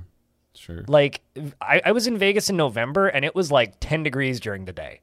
true. 0.59 0.83
Like 0.87 1.21
I, 1.61 1.81
I 1.85 1.91
was 1.91 2.07
in 2.07 2.17
Vegas 2.17 2.49
in 2.49 2.57
November 2.57 3.07
and 3.07 3.23
it 3.25 3.35
was 3.35 3.51
like 3.51 3.75
10 3.79 4.03
degrees 4.03 4.39
during 4.39 4.65
the 4.65 4.73
day. 4.73 5.01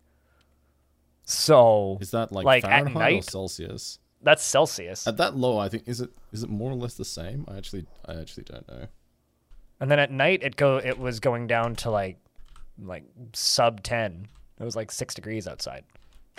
So 1.25 1.99
Is 2.01 2.11
that 2.11 2.33
like, 2.33 2.45
like, 2.45 2.65
at 2.65 2.71
Fahrenheit 2.71 3.21
or? 3.21 3.31
Celsius? 3.31 3.99
that's 4.23 4.43
Celsius. 4.43 5.07
At 5.07 5.19
that 5.19 5.37
low, 5.37 5.59
I 5.59 5.69
think 5.69 5.85
is 5.87 6.01
it 6.01 6.11
is 6.33 6.43
it 6.43 6.51
more 6.51 6.71
or 6.71 6.77
less 6.77 6.95
the 6.95 7.05
same? 7.05 7.45
I 7.49 7.57
actually 7.57 7.87
I 8.07 8.15
actually 8.15 8.45
don't 8.45 8.67
know. 8.69 8.87
And 9.81 9.91
then 9.91 9.99
at 9.99 10.11
night 10.11 10.43
it 10.43 10.57
go 10.57 10.77
it 10.79 10.99
was 10.99 11.21
going 11.21 11.47
down 11.47 11.77
to 11.77 11.91
like 11.91 12.19
like 12.79 13.05
sub 13.33 13.83
10. 13.83 14.29
It 14.61 14.65
was 14.65 14.77
like 14.77 14.93
6 14.93 15.15
degrees 15.15 15.47
outside. 15.47 15.85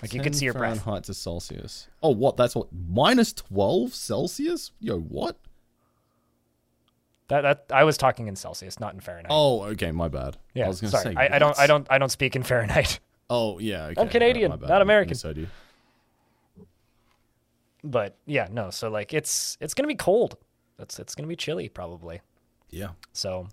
Like 0.02 0.12
you 0.12 0.20
could 0.20 0.34
see 0.34 0.44
your 0.44 0.54
breath. 0.54 0.82
Fahrenheit 0.82 1.04
to 1.04 1.14
Celsius. 1.14 1.88
Oh, 2.02 2.10
what? 2.10 2.36
That's 2.36 2.54
what 2.54 2.68
minus 2.70 3.32
twelve 3.32 3.94
Celsius? 3.94 4.72
Yo, 4.78 4.98
what? 4.98 5.38
That 7.28 7.40
that 7.42 7.64
I 7.72 7.84
was 7.84 7.96
talking 7.96 8.28
in 8.28 8.36
Celsius, 8.36 8.78
not 8.78 8.94
in 8.94 9.00
Fahrenheit. 9.00 9.30
Oh, 9.30 9.64
okay, 9.64 9.90
my 9.90 10.08
bad. 10.08 10.36
yeah. 10.54 10.66
I 10.66 10.68
was 10.68 10.80
gonna 10.80 10.90
sorry. 10.92 11.14
say. 11.14 11.16
I, 11.16 11.36
I 11.36 11.38
don't? 11.38 11.58
I 11.58 11.66
don't 11.66 11.86
I 11.90 11.98
don't 11.98 12.10
speak 12.10 12.36
in 12.36 12.42
Fahrenheit. 12.42 13.00
Oh 13.28 13.58
yeah, 13.58 13.86
okay. 13.86 14.00
I'm 14.00 14.08
Canadian, 14.08 14.52
bad. 14.52 14.68
not 14.68 14.82
American. 14.82 15.10
Misheard 15.10 15.36
you. 15.36 15.48
But 17.82 18.16
yeah, 18.24 18.46
no. 18.50 18.70
So 18.70 18.88
like 18.88 19.12
it's 19.12 19.56
it's 19.60 19.74
going 19.74 19.82
to 19.82 19.88
be 19.88 19.96
cold. 19.96 20.36
That's 20.76 21.00
it's 21.00 21.16
going 21.16 21.24
to 21.24 21.28
be 21.28 21.34
chilly 21.34 21.68
probably. 21.68 22.20
Yeah. 22.70 22.90
So 23.12 23.48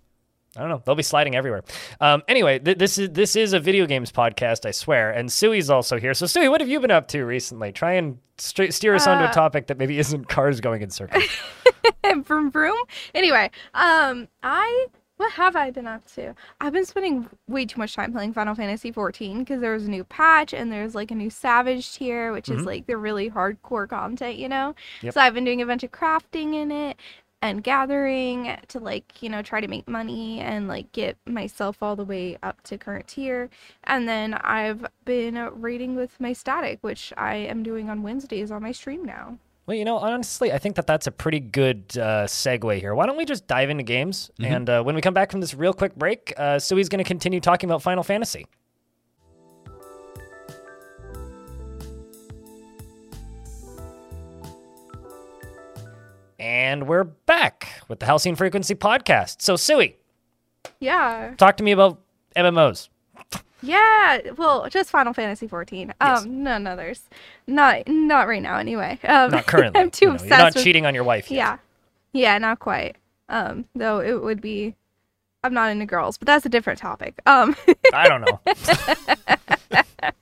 I 0.56 0.60
don't 0.60 0.68
know. 0.68 0.82
They'll 0.84 0.94
be 0.94 1.02
sliding 1.02 1.34
everywhere. 1.34 1.62
Um, 2.00 2.22
anyway, 2.28 2.58
th- 2.60 2.78
this 2.78 2.96
is 2.98 3.10
this 3.10 3.34
is 3.36 3.52
a 3.52 3.60
video 3.60 3.86
games 3.86 4.12
podcast, 4.12 4.64
I 4.66 4.70
swear. 4.70 5.10
And 5.10 5.30
Sui's 5.32 5.68
also 5.70 5.98
here. 5.98 6.14
So, 6.14 6.26
Sui, 6.26 6.48
what 6.48 6.60
have 6.60 6.68
you 6.70 6.78
been 6.80 6.90
up 6.92 7.08
to 7.08 7.24
recently? 7.24 7.72
Try 7.72 7.94
and 7.94 8.18
st- 8.38 8.72
steer 8.72 8.94
us 8.94 9.06
onto 9.06 9.24
a 9.24 9.28
Uh, 9.28 9.32
topic 9.32 9.66
that 9.66 9.78
maybe 9.78 9.98
isn't 9.98 10.28
cars 10.28 10.60
going 10.60 10.82
in 10.82 10.90
circles. 10.90 11.24
vroom 12.24 12.50
vroom. 12.50 12.76
Anyway, 13.14 13.50
um, 13.74 14.28
I 14.42 14.86
what 15.16 15.30
have 15.32 15.54
I 15.54 15.70
been 15.70 15.86
up 15.86 16.04
to? 16.14 16.34
I've 16.60 16.72
been 16.72 16.84
spending 16.84 17.28
way 17.46 17.66
too 17.66 17.78
much 17.78 17.94
time 17.94 18.12
playing 18.12 18.32
Final 18.32 18.54
Fantasy 18.56 18.90
XIV 18.90 19.38
because 19.38 19.60
there 19.60 19.72
was 19.72 19.84
a 19.86 19.90
new 19.90 20.02
patch 20.02 20.52
and 20.52 20.72
there's 20.72 20.94
like 20.96 21.12
a 21.12 21.14
new 21.14 21.30
Savage 21.30 21.94
tier, 21.94 22.32
which 22.32 22.46
Mhm. 22.46 22.58
is 22.58 22.64
like 22.66 22.86
the 22.86 22.96
really 22.96 23.30
hardcore 23.30 23.88
content, 23.88 24.36
you 24.38 24.48
know. 24.48 24.74
Yep. 25.02 25.14
So 25.14 25.20
I've 25.20 25.32
been 25.34 25.44
doing 25.44 25.62
a 25.62 25.66
bunch 25.66 25.84
of 25.84 25.92
crafting 25.92 26.54
in 26.54 26.72
it 26.72 26.96
and 27.44 27.62
gathering 27.62 28.56
to 28.68 28.78
like 28.78 29.22
you 29.22 29.28
know 29.28 29.42
try 29.42 29.60
to 29.60 29.68
make 29.68 29.86
money 29.86 30.40
and 30.40 30.66
like 30.66 30.90
get 30.92 31.18
myself 31.26 31.82
all 31.82 31.94
the 31.94 32.04
way 32.04 32.38
up 32.42 32.62
to 32.62 32.78
current 32.78 33.06
tier 33.06 33.50
and 33.84 34.08
then 34.08 34.32
i've 34.34 34.86
been 35.04 35.36
raiding 35.60 35.94
with 35.94 36.18
my 36.18 36.32
static 36.32 36.78
which 36.80 37.12
i 37.18 37.34
am 37.36 37.62
doing 37.62 37.90
on 37.90 38.02
wednesdays 38.02 38.50
on 38.50 38.62
my 38.62 38.72
stream 38.72 39.04
now 39.04 39.36
Well, 39.66 39.76
you 39.76 39.84
know, 39.86 39.96
honestly, 39.96 40.52
I 40.52 40.58
think 40.58 40.76
that 40.76 40.86
that's 40.86 41.06
a 41.06 41.10
pretty 41.10 41.40
good 41.40 41.84
uh, 41.96 42.26
segue 42.28 42.78
here. 42.80 42.94
Why 42.94 43.06
don't 43.06 43.16
we 43.16 43.24
just 43.24 43.46
dive 43.46 43.70
into 43.70 43.82
games? 43.82 44.30
And 44.52 44.68
uh, 44.68 44.82
when 44.82 44.94
we 44.94 45.00
come 45.00 45.14
back 45.14 45.30
from 45.30 45.40
this 45.40 45.54
real 45.54 45.72
quick 45.72 45.94
break, 45.96 46.34
uh, 46.36 46.58
Sui's 46.58 46.90
going 46.90 47.02
to 47.02 47.08
continue 47.08 47.40
talking 47.40 47.70
about 47.70 47.80
Final 47.80 48.02
Fantasy. 48.02 48.44
And 56.54 56.86
we're 56.86 57.02
back 57.02 57.82
with 57.88 57.98
the 57.98 58.06
Halcyon 58.06 58.36
Frequency 58.36 58.76
podcast. 58.76 59.42
So, 59.42 59.56
Sui, 59.56 59.96
yeah 60.78 61.34
talk 61.36 61.56
to 61.56 61.64
me 61.64 61.72
about 61.72 62.00
MMOs. 62.36 62.90
Yeah, 63.60 64.20
well, 64.36 64.68
just 64.70 64.90
Final 64.90 65.12
Fantasy 65.12 65.48
14. 65.48 65.92
Um, 66.00 66.08
Yes. 66.08 66.24
none 66.26 66.68
others. 66.68 67.02
Not 67.48 67.88
not 67.88 68.28
right 68.28 68.40
now 68.40 68.58
anyway. 68.58 69.00
Um, 69.02 69.32
Not 69.32 69.46
currently. 69.46 69.80
I'm 69.82 69.90
too 69.90 70.06
know, 70.06 70.12
obsessed 70.12 70.30
You're 70.30 70.38
not 70.38 70.54
with 70.54 70.62
cheating 70.62 70.86
on 70.86 70.94
your 70.94 71.02
wife 71.02 71.28
yet. 71.28 71.38
Yeah. 71.38 71.56
Yeah, 72.12 72.38
not 72.38 72.60
quite. 72.60 72.94
Um, 73.28 73.64
though 73.74 74.00
it 74.00 74.22
would 74.22 74.40
be 74.40 74.76
I'm 75.42 75.54
not 75.54 75.72
into 75.72 75.86
girls, 75.86 76.18
but 76.18 76.26
that's 76.26 76.46
a 76.46 76.50
different 76.50 76.78
topic. 76.78 77.20
Um 77.26 77.56
I 77.92 78.08
don't 78.08 78.20
know. 78.20 78.40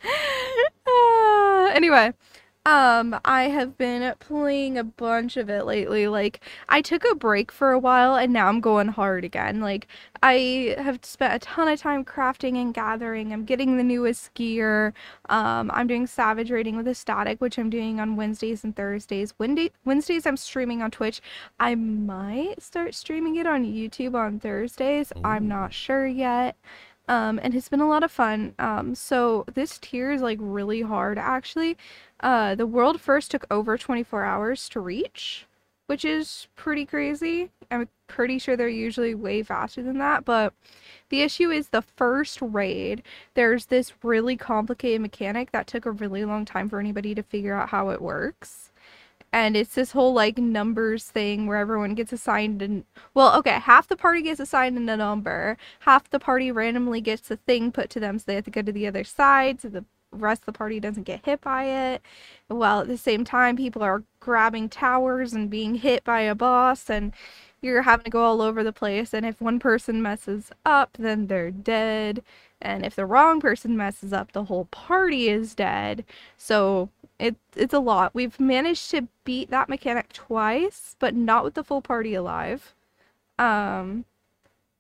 uh, 0.87 1.71
anyway, 1.75 2.15
um 2.65 3.19
I 3.25 3.45
have 3.45 3.77
been 3.77 4.15
playing 4.21 4.79
a 4.79 4.85
bunch 4.85 5.37
of 5.37 5.51
it 5.51 5.65
lately. 5.67 6.07
Like 6.07 6.41
I 6.69 6.81
took 6.81 7.05
a 7.11 7.15
break 7.17 7.51
for 7.51 7.73
a 7.73 7.79
while 7.79 8.15
and 8.15 8.33
now 8.33 8.47
I'm 8.47 8.61
going 8.61 8.89
hard 8.89 9.25
again. 9.25 9.61
Like 9.61 9.89
I 10.23 10.77
have 10.79 11.01
spent 11.03 11.35
a 11.35 11.41
ton 11.41 11.67
of 11.67 11.81
time 11.81 12.05
crafting 12.05 12.57
and 12.57 12.73
gathering. 12.73 13.33
I'm 13.33 13.45
getting 13.45 13.77
the 13.77 13.83
newest 13.83 14.33
gear. 14.35 14.95
Um 15.29 15.73
I'm 15.75 15.89
doing 15.89 16.07
savage 16.07 16.53
raiding 16.53 16.77
with 16.77 16.87
a 16.87 16.95
static, 16.95 17.41
which 17.41 17.59
I'm 17.59 17.71
doing 17.71 17.99
on 17.99 18.15
Wednesdays 18.15 18.63
and 18.63 18.77
Thursdays. 18.77 19.35
Wednesday 19.39 19.73
Wednesdays 19.85 20.25
I'm 20.25 20.37
streaming 20.37 20.83
on 20.83 20.93
Twitch. 20.93 21.21
I 21.59 21.75
might 21.75 22.63
start 22.63 22.95
streaming 22.95 23.37
it 23.37 23.47
on 23.47 23.65
YouTube 23.65 24.15
on 24.15 24.39
Thursdays. 24.39 25.13
I'm 25.25 25.49
not 25.49 25.73
sure 25.73 26.07
yet 26.07 26.57
um, 27.09 27.41
and 27.43 27.55
it's 27.55 27.69
been 27.69 27.81
a 27.81 27.89
lot 27.89 28.03
of 28.03 28.11
fun. 28.11 28.55
Um, 28.59 28.95
so 28.95 29.45
this 29.55 29.79
tier 29.79 30.13
is 30.13 30.23
like 30.23 30.39
really 30.41 30.83
hard 30.83 31.19
actually. 31.19 31.77
Uh, 32.21 32.55
the 32.55 32.67
world 32.67 33.01
first 33.01 33.31
took 33.31 33.47
over 33.51 33.77
24 33.77 34.25
hours 34.25 34.69
to 34.71 34.81
reach, 34.81 35.47
which 35.87 36.05
is 36.05 36.47
pretty 36.55 36.87
crazy. 36.87 37.51
I'm 37.71 37.89
pretty 38.07 38.39
sure 38.39 38.57
they're 38.57 38.69
usually 38.69 39.15
way 39.15 39.43
faster 39.43 39.83
than 39.83 39.99
that, 39.99 40.25
but 40.25 40.53
the 41.09 41.23
issue 41.23 41.51
is 41.51 41.69
the 41.69 41.83
first 41.83 42.39
raid. 42.41 43.03
There's 43.35 43.67
this 43.67 43.93
really 44.03 44.37
complicated 44.37 45.01
mechanic 45.01 45.51
that 45.53 45.67
took 45.67 45.87
a 45.87 45.91
really 45.91 46.25
long 46.25 46.45
time 46.45 46.69
for 46.69 46.79
anybody 46.79 47.15
to 47.15 47.23
figure 47.23 47.55
out 47.55 47.71
how 47.71 47.91
it 47.91 48.01
works. 48.01 48.72
And 49.33 49.57
it's 49.57 49.75
this 49.75 49.93
whole 49.93 50.13
like 50.13 50.39
numbers 50.39 51.05
thing 51.05 51.47
where 51.47 51.59
everyone 51.59 51.95
gets 51.95 52.13
assigned 52.13 52.61
and 52.63 52.85
well, 53.15 53.37
okay, 53.39 53.59
half 53.61 53.89
the 53.89 53.97
party 53.97 54.23
gets 54.23 54.41
assigned 54.41 54.77
a 54.77 54.97
number, 54.97 55.57
half 55.81 56.11
the 56.11 56.21
party 56.21 56.53
randomly 56.53 57.01
gets 57.01 57.31
a 57.31 57.37
thing 57.37 57.73
put 57.73 57.89
to 57.91 58.01
them 58.01 58.19
so 58.19 58.25
they 58.27 58.35
have 58.35 58.45
to 58.45 58.51
go 58.51 58.63
to 58.63 58.73
the 58.73 58.87
other 58.87 59.05
side 59.05 59.61
so 59.61 59.69
the 59.69 59.85
rest 60.13 60.43
of 60.43 60.47
the 60.47 60.53
party 60.53 60.79
doesn't 60.79 61.05
get 61.05 61.25
hit 61.25 61.41
by 61.41 61.65
it. 61.65 62.03
While 62.49 62.81
at 62.81 62.89
the 62.89 62.99
same 62.99 63.25
time 63.25 63.57
people 63.57 63.83
are 63.83 64.05
grabbing 64.21 64.69
towers 64.69 65.33
and 65.33 65.51
being 65.51 65.77
hit 65.77 66.05
by 66.05 66.21
a 66.21 66.35
boss 66.35 66.91
and 66.91 67.13
you're 67.63 67.83
having 67.83 68.05
to 68.05 68.11
go 68.11 68.23
all 68.25 68.43
over 68.43 68.63
the 68.63 68.73
place 68.73 69.15
and 69.15 69.25
if 69.25 69.41
one 69.41 69.59
person 69.59 70.03
messes 70.03 70.51
up 70.67 70.97
then 70.99 71.29
they're 71.29 71.51
dead 71.51 72.23
and 72.61 72.85
if 72.85 72.95
the 72.97 73.07
wrong 73.07 73.41
person 73.41 73.77
messes 73.77 74.13
up 74.13 74.33
the 74.33 74.45
whole 74.45 74.67
party 74.67 75.29
is 75.29 75.55
dead. 75.55 76.05
So 76.37 76.91
it 77.23 77.37
it's 77.55 77.73
a 77.73 77.79
lot. 77.79 78.15
We've 78.15 78.39
managed 78.41 78.91
to 78.91 79.07
beat 79.25 79.51
that 79.51 79.69
mechanic 79.69 80.13
twice, 80.13 80.97
but 80.99 81.15
not 81.15 81.45
with 81.45 81.55
the 81.55 81.63
full 81.63 81.81
party 81.81 82.15
alive. 82.15 82.75
Um 83.39 84.05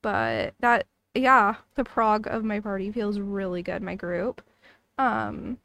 but 0.02 0.54
that 0.60 0.86
yeah, 1.14 1.56
the 1.76 1.84
prog 1.84 2.26
of 2.26 2.42
my 2.44 2.58
party 2.58 2.90
feels 2.90 3.20
really 3.20 3.62
good, 3.62 3.82
my 3.82 3.94
group. 3.94 4.42
Um 4.98 5.58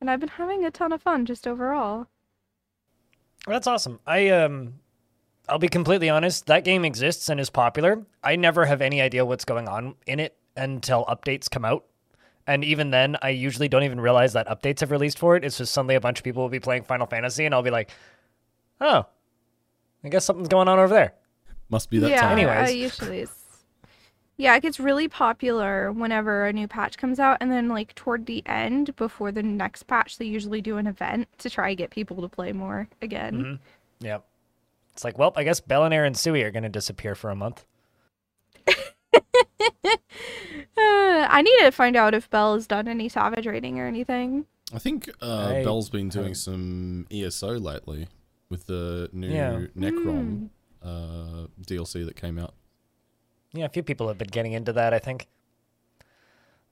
and 0.00 0.08
I've 0.10 0.20
been 0.20 0.28
having 0.28 0.64
a 0.64 0.70
ton 0.70 0.92
of 0.92 1.02
fun 1.02 1.26
just 1.26 1.46
overall. 1.46 2.06
That's 3.46 3.66
awesome. 3.66 3.98
I 4.06 4.28
um 4.28 4.74
I'll 5.48 5.58
be 5.58 5.68
completely 5.68 6.08
honest, 6.08 6.46
that 6.46 6.64
game 6.64 6.84
exists 6.84 7.28
and 7.28 7.40
is 7.40 7.50
popular. 7.50 8.04
I 8.22 8.36
never 8.36 8.66
have 8.66 8.80
any 8.80 9.00
idea 9.00 9.24
what's 9.24 9.44
going 9.44 9.68
on 9.68 9.96
in 10.06 10.20
it 10.20 10.36
until 10.56 11.04
updates 11.06 11.50
come 11.50 11.64
out. 11.64 11.84
And 12.46 12.64
even 12.64 12.90
then, 12.90 13.16
I 13.22 13.30
usually 13.30 13.68
don't 13.68 13.82
even 13.82 14.00
realize 14.00 14.32
that 14.34 14.46
updates 14.46 14.80
have 14.80 14.90
released 14.90 15.18
for 15.18 15.36
it. 15.36 15.44
It's 15.44 15.58
just 15.58 15.72
suddenly 15.72 15.96
a 15.96 16.00
bunch 16.00 16.18
of 16.18 16.24
people 16.24 16.42
will 16.42 16.48
be 16.48 16.60
playing 16.60 16.84
Final 16.84 17.06
Fantasy 17.06 17.44
and 17.44 17.54
I'll 17.54 17.62
be 17.62 17.70
like, 17.70 17.90
"Oh, 18.80 19.06
I 20.04 20.08
guess 20.08 20.24
something's 20.24 20.48
going 20.48 20.68
on 20.68 20.78
over 20.78 20.94
there." 20.94 21.14
Must 21.68 21.90
be 21.90 21.98
that 21.98 22.10
yeah, 22.10 22.20
time. 22.20 22.38
Anyways. 22.38 22.68
I 22.68 22.72
usually 22.72 23.20
it's 23.20 23.46
yeah, 24.38 24.54
it 24.54 24.62
gets 24.62 24.78
really 24.78 25.08
popular 25.08 25.90
whenever 25.90 26.44
a 26.46 26.52
new 26.52 26.68
patch 26.68 26.98
comes 26.98 27.18
out, 27.18 27.38
and 27.40 27.50
then 27.50 27.68
like 27.68 27.94
toward 27.94 28.26
the 28.26 28.42
end, 28.46 28.94
before 28.96 29.32
the 29.32 29.42
next 29.42 29.84
patch, 29.84 30.18
they 30.18 30.26
usually 30.26 30.60
do 30.60 30.76
an 30.76 30.86
event 30.86 31.28
to 31.38 31.48
try 31.48 31.70
and 31.70 31.78
get 31.78 31.90
people 31.90 32.20
to 32.20 32.28
play 32.28 32.52
more 32.52 32.88
again. 33.00 33.34
Mhm. 33.34 33.58
Yep. 34.00 34.24
It's 34.92 35.04
like, 35.04 35.18
well, 35.18 35.32
I 35.36 35.44
guess 35.44 35.60
Bellinair 35.60 36.06
and 36.06 36.16
Sui 36.16 36.42
are 36.42 36.50
going 36.50 36.62
to 36.62 36.68
disappear 36.68 37.14
for 37.14 37.30
a 37.30 37.36
month. 37.36 37.64
Uh, 40.78 41.26
I 41.30 41.42
need 41.42 41.58
to 41.60 41.70
find 41.72 41.96
out 41.96 42.14
if 42.14 42.28
Belle 42.30 42.54
has 42.54 42.66
done 42.66 42.86
any 42.88 43.08
savage 43.08 43.46
raiding 43.46 43.78
or 43.78 43.86
anything. 43.86 44.46
I 44.74 44.78
think 44.78 45.08
uh, 45.22 45.54
I 45.56 45.64
Bell's 45.64 45.88
been 45.90 46.08
doing 46.08 46.24
haven't- 46.26 46.34
some 46.36 47.06
ESO 47.10 47.58
lately 47.58 48.08
with 48.50 48.66
the 48.66 49.08
new 49.12 49.28
Yeah. 49.28 49.62
Necrom 49.76 50.50
uh, 50.82 51.46
DLC 51.62 52.04
that 52.04 52.16
came 52.16 52.38
out. 52.38 52.54
Yeah, 53.52 53.64
a 53.64 53.68
few 53.68 53.82
people 53.82 54.08
have 54.08 54.18
been 54.18 54.28
getting 54.28 54.52
into 54.52 54.72
that, 54.74 54.92
I 54.92 54.98
think. 54.98 55.28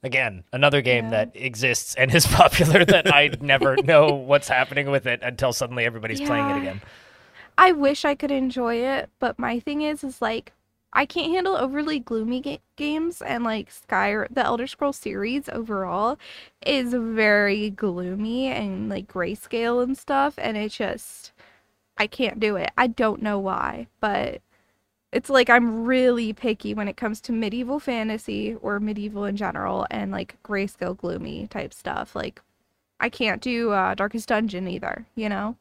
Again, 0.03 0.45
another 0.53 0.83
game 0.83 1.05
Yeah. 1.07 1.11
that 1.11 1.31
exists 1.35 1.95
and 1.95 2.15
is 2.15 2.27
popular 2.43 2.85
that 2.85 3.13
I 3.13 3.31
never 3.41 3.77
know 3.85 4.13
what's 4.13 4.49
happening 4.49 4.91
with 4.91 5.07
it 5.07 5.21
until 5.23 5.53
suddenly 5.53 5.85
everybody's 5.87 6.21
playing 6.21 6.51
it 6.51 6.59
again. 6.59 6.83
I 7.57 7.73
wish 7.73 8.05
I 8.05 8.15
could 8.15 8.31
enjoy 8.33 8.77
it, 8.77 9.09
but 9.19 9.39
my 9.39 9.61
thing 9.61 9.81
is, 9.83 10.05
is 10.05 10.21
like 10.21 10.53
I 10.95 11.07
can't 11.07 11.33
handle 11.33 11.57
overly 11.57 11.99
gloomy 11.99 12.41
ga- 12.41 12.61
games, 12.77 13.21
and 13.21 13.45
like 13.45 13.71
Sky, 13.71 14.15
the 14.31 14.45
Elder 14.45 14.67
Scrolls 14.67 14.97
series 14.97 15.49
overall 15.49 16.19
is 16.65 16.95
very 16.95 17.71
gloomy 17.71 18.47
and 18.49 18.89
like 18.89 19.09
grayscale 19.09 19.83
and 19.83 19.99
stuff, 19.99 20.35
and 20.39 20.57
it 20.57 20.71
just 20.71 21.33
I 21.99 22.07
can't 22.07 22.41
do 22.41 22.57
it. 22.57 22.71
I 22.79 22.87
don't 22.89 23.23
know 23.23 23.39
why, 23.39 23.89
but 24.01 24.43
it's 25.13 25.31
like 25.31 25.51
I'm 25.51 25.85
really 25.85 26.33
picky 26.33 26.75
when 26.75 26.89
it 26.89 26.97
comes 26.97 27.21
to 27.23 27.33
medieval 27.33 27.81
fantasy 27.81 28.57
or 28.63 28.81
medieval 28.81 29.25
in 29.25 29.37
general, 29.37 29.87
and 29.91 30.13
like 30.13 30.37
grayscale 30.45 30.97
gloomy 30.97 31.47
type 31.49 31.75
stuff. 31.75 32.15
Like 32.17 32.43
I 33.01 33.09
can't 33.11 33.43
do 33.43 33.73
uh, 33.73 33.95
Darkest 33.95 34.29
Dungeon 34.29 34.69
either, 34.69 35.07
you 35.15 35.29
know. 35.29 35.57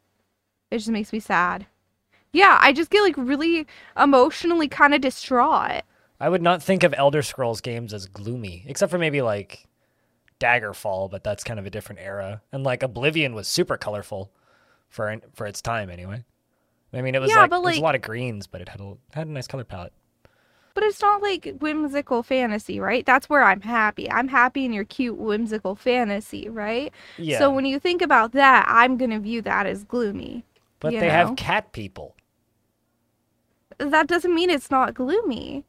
It 0.71 0.79
just 0.79 0.89
makes 0.89 1.13
me 1.13 1.19
sad. 1.19 1.67
Yeah, 2.33 2.57
I 2.61 2.73
just 2.73 2.89
get 2.89 3.01
like 3.03 3.15
really 3.17 3.65
emotionally 3.97 4.67
kind 4.67 4.93
of 4.93 5.01
distraught. 5.01 5.83
I 6.19 6.29
would 6.29 6.41
not 6.41 6.61
think 6.63 6.83
of 6.83 6.93
Elder 6.97 7.21
Scrolls 7.21 7.61
games 7.61 7.93
as 7.93 8.07
gloomy, 8.07 8.63
except 8.67 8.89
for 8.91 8.97
maybe 8.97 9.21
like 9.21 9.65
Daggerfall, 10.39 11.09
but 11.09 11.23
that's 11.23 11.43
kind 11.43 11.59
of 11.59 11.65
a 11.65 11.69
different 11.69 12.01
era. 12.01 12.41
And 12.51 12.63
like 12.63 12.83
Oblivion 12.83 13.33
was 13.35 13.47
super 13.47 13.77
colorful 13.77 14.31
for 14.89 15.15
for 15.33 15.45
its 15.47 15.61
time 15.61 15.89
anyway. 15.89 16.23
I 16.93 17.01
mean, 17.01 17.15
it 17.15 17.21
was 17.21 17.29
Yeah, 17.31 17.41
like 17.41 17.49
but, 17.49 17.57
it 17.59 17.63
was 17.65 17.77
a 17.77 17.81
lot 17.81 17.95
of 17.95 18.01
greens, 18.01 18.47
but 18.47 18.61
it 18.61 18.69
had 18.69 18.81
a 18.81 18.95
had 19.13 19.27
a 19.27 19.31
nice 19.31 19.47
color 19.47 19.63
palette. 19.63 19.93
But 20.75 20.83
it's 20.85 21.01
not 21.01 21.21
like 21.21 21.57
whimsical 21.59 22.23
fantasy, 22.23 22.79
right? 22.79 23.05
That's 23.05 23.29
where 23.29 23.43
I'm 23.43 23.61
happy. 23.61 24.09
I'm 24.11 24.27
happy 24.27 24.65
in 24.65 24.73
your 24.73 24.85
cute 24.85 25.17
whimsical 25.17 25.75
fantasy, 25.75 26.49
right? 26.49 26.91
Yeah, 27.19 27.37
So 27.37 27.51
when 27.51 27.65
you 27.65 27.79
think 27.79 28.01
about 28.01 28.31
that, 28.31 28.65
I'm 28.67 28.97
going 28.97 29.11
to 29.11 29.19
view 29.19 29.43
that 29.43 29.67
as 29.67 29.83
gloomy. 29.83 30.45
but 30.79 30.91
they 30.91 31.01
know? 31.01 31.09
have 31.09 31.35
cat 31.35 31.73
people. 31.73 32.15
That 33.79 34.07
doesn't 34.07 34.33
mean 34.33 34.49
it's 34.49 34.69
not 34.71 34.93
gloomy. 34.93 35.65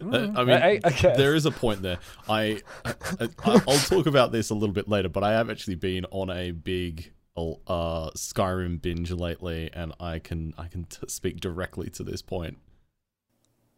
Uh, 0.00 0.28
I 0.34 0.44
mean, 0.44 0.50
I- 0.50 0.80
I 0.84 0.90
there 0.90 1.34
is 1.34 1.44
a 1.46 1.50
point 1.50 1.82
there. 1.82 1.98
I, 2.28 2.60
I, 2.84 2.94
I 3.20 3.28
I'll 3.44 3.78
talk 3.78 4.06
about 4.06 4.32
this 4.32 4.50
a 4.50 4.54
little 4.54 4.72
bit 4.74 4.88
later, 4.88 5.08
but 5.08 5.22
I 5.22 5.32
have 5.32 5.50
actually 5.50 5.76
been 5.76 6.04
on 6.10 6.30
a 6.30 6.50
big 6.52 7.12
uh 7.36 8.10
Skyrim 8.16 8.80
binge 8.80 9.10
lately, 9.10 9.70
and 9.72 9.92
I 10.00 10.18
can 10.20 10.54
I 10.56 10.68
can 10.68 10.84
t- 10.84 11.06
speak 11.08 11.40
directly 11.40 11.90
to 11.90 12.02
this 12.04 12.22
point. 12.22 12.58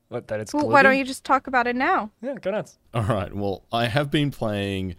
What 0.09 0.29
that 0.29 0.41
it's. 0.41 0.55
Well, 0.55 0.69
why 0.69 0.83
don't 0.83 0.97
you 0.97 1.05
just 1.05 1.25
talk 1.25 1.47
about 1.49 1.67
it 1.67 1.75
now? 1.75 2.11
Yeah, 2.23 2.35
go 2.41 2.53
nuts. 2.53 2.79
All 2.95 3.03
right. 3.03 3.35
Well, 3.35 3.65
I 3.73 3.87
have 3.87 4.11
been 4.11 4.31
playing 4.31 4.95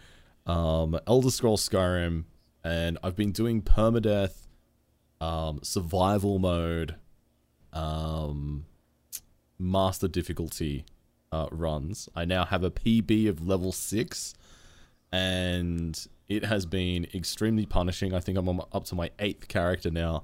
um, 0.46 1.00
Elder 1.08 1.30
Scrolls 1.32 1.68
Skyrim, 1.68 2.26
and 2.64 2.98
I've 3.02 3.16
been 3.16 3.32
doing 3.32 3.62
permadeath, 3.62 4.48
um, 5.22 5.60
survival 5.64 6.40
mode, 6.40 6.96
um, 7.78 8.66
master 9.60 10.08
difficulty 10.08 10.86
uh, 11.32 11.48
runs. 11.52 12.10
I 12.16 12.26
now 12.26 12.46
have 12.46 12.64
a 12.64 12.72
PB 12.72 13.30
of 13.30 13.48
level 13.48 13.72
six, 13.72 14.34
and 15.12 16.08
it 16.28 16.46
has 16.46 16.66
been 16.66 17.08
extremely 17.14 17.66
punishing. 17.66 18.14
I 18.14 18.20
think 18.20 18.38
I'm 18.38 18.50
up 18.50 18.86
to 18.86 18.96
my 18.96 19.12
eighth 19.20 19.48
character 19.48 19.92
now, 19.92 20.24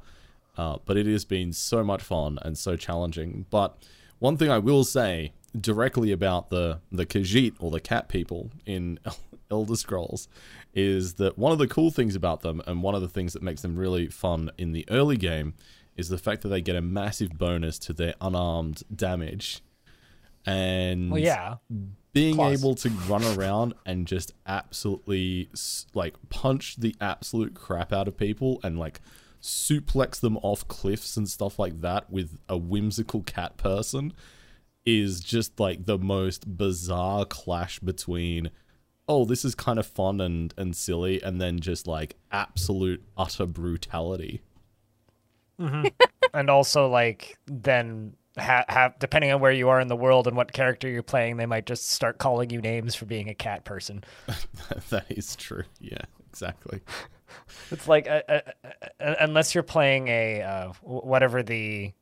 uh, 0.58 0.78
but 0.86 0.98
it 0.98 1.06
has 1.06 1.26
been 1.26 1.54
so 1.54 1.84
much 1.84 2.02
fun 2.02 2.40
and 2.42 2.58
so 2.58 2.76
challenging. 2.76 3.46
But 3.50 3.78
one 4.20 4.38
thing 4.38 4.50
I 4.50 4.58
will 4.58 4.84
say 4.84 5.34
directly 5.60 6.12
about 6.12 6.50
the 6.50 6.80
the 6.92 7.06
Khajiit 7.06 7.54
or 7.60 7.70
the 7.70 7.80
cat 7.80 8.10
people 8.10 8.50
in 8.66 9.00
Elder 9.52 9.76
Scrolls 9.76 10.28
is 10.74 11.16
that 11.16 11.38
one 11.38 11.52
of 11.52 11.60
the 11.60 11.68
cool 11.68 11.92
things 11.92 12.16
about 12.16 12.42
them 12.42 12.60
and 12.66 12.82
one 12.82 12.96
of 12.96 13.02
the 13.02 13.08
things 13.08 13.34
that 13.34 13.44
makes 13.44 13.62
them 13.62 13.76
really 13.76 14.08
fun 14.08 14.50
in 14.58 14.72
the 14.72 14.84
early 14.90 15.18
game 15.18 15.54
is 15.96 16.10
the 16.10 16.18
fact 16.18 16.42
that 16.42 16.50
they 16.50 16.62
get 16.62 16.76
a 16.76 16.82
massive 16.82 17.38
bonus 17.38 17.78
to 17.80 17.94
their 17.94 18.14
unarmed 18.22 18.84
damage. 18.94 19.62
And 20.46 21.12
Well, 21.12 21.22
yeah. 21.22 21.56
being 22.12 22.40
able 22.40 22.76
to 22.76 22.90
run 23.08 23.24
around 23.24 23.74
and 23.86 24.08
just 24.08 24.34
absolutely 24.46 25.50
like 25.94 26.16
punch 26.30 26.78
the 26.78 26.96
absolute 27.00 27.54
crap 27.54 27.94
out 27.94 28.08
of 28.08 28.18
people 28.18 28.60
and 28.64 28.78
like 28.78 29.02
suplex 29.42 30.20
them 30.20 30.38
off 30.38 30.68
cliffs 30.68 31.18
and 31.18 31.30
stuff 31.30 31.60
like 31.60 31.82
that 31.82 32.10
with 32.10 32.38
a 32.48 32.58
whimsical 32.58 33.22
cat 33.24 33.58
person 33.58 34.14
is 34.86 35.20
just 35.20 35.60
like 35.60 35.86
the 35.86 35.98
most 35.98 36.58
bizarre 36.58 37.26
clash 37.26 37.80
between 37.80 38.50
oh 39.08 39.26
this 39.26 39.44
is 39.44 39.54
kind 39.54 39.80
of 39.80 39.86
fun 39.86 40.22
and 40.22 40.54
and 40.58 40.76
silly 40.76 41.22
and 41.22 41.42
then 41.42 41.60
just 41.60 41.88
like 41.88 42.16
absolute 42.32 43.04
utter 43.18 43.46
brutality 43.46 44.42
and 46.34 46.50
also 46.50 46.88
like 46.88 47.38
then 47.46 48.14
ha- 48.38 48.66
have 48.68 48.98
depending 49.00 49.32
on 49.32 49.40
where 49.40 49.52
you 49.52 49.70
are 49.70 49.80
in 49.80 49.88
the 49.88 49.96
world 49.96 50.28
and 50.28 50.36
what 50.36 50.52
character 50.52 50.90
you're 50.90 51.04
playing, 51.04 51.38
they 51.38 51.46
might 51.46 51.66
just 51.66 51.90
start 51.92 52.18
calling 52.18 52.50
you 52.50 52.62
names 52.62 52.96
for 52.96 53.06
being 53.06 53.30
a 53.30 53.36
cat 53.36 53.64
person. 53.66 54.04
that 54.90 55.06
is 55.10 55.36
true 55.36 55.64
yeah 55.80 56.02
exactly 56.30 56.82
It's 57.72 57.88
like 57.88 58.08
uh, 58.08 58.22
uh, 58.30 58.40
uh, 59.00 59.16
unless 59.20 59.56
you're 59.56 59.64
playing 59.64 60.08
a 60.08 60.42
uh, 60.42 60.74
whatever 60.82 61.42
the 61.42 61.94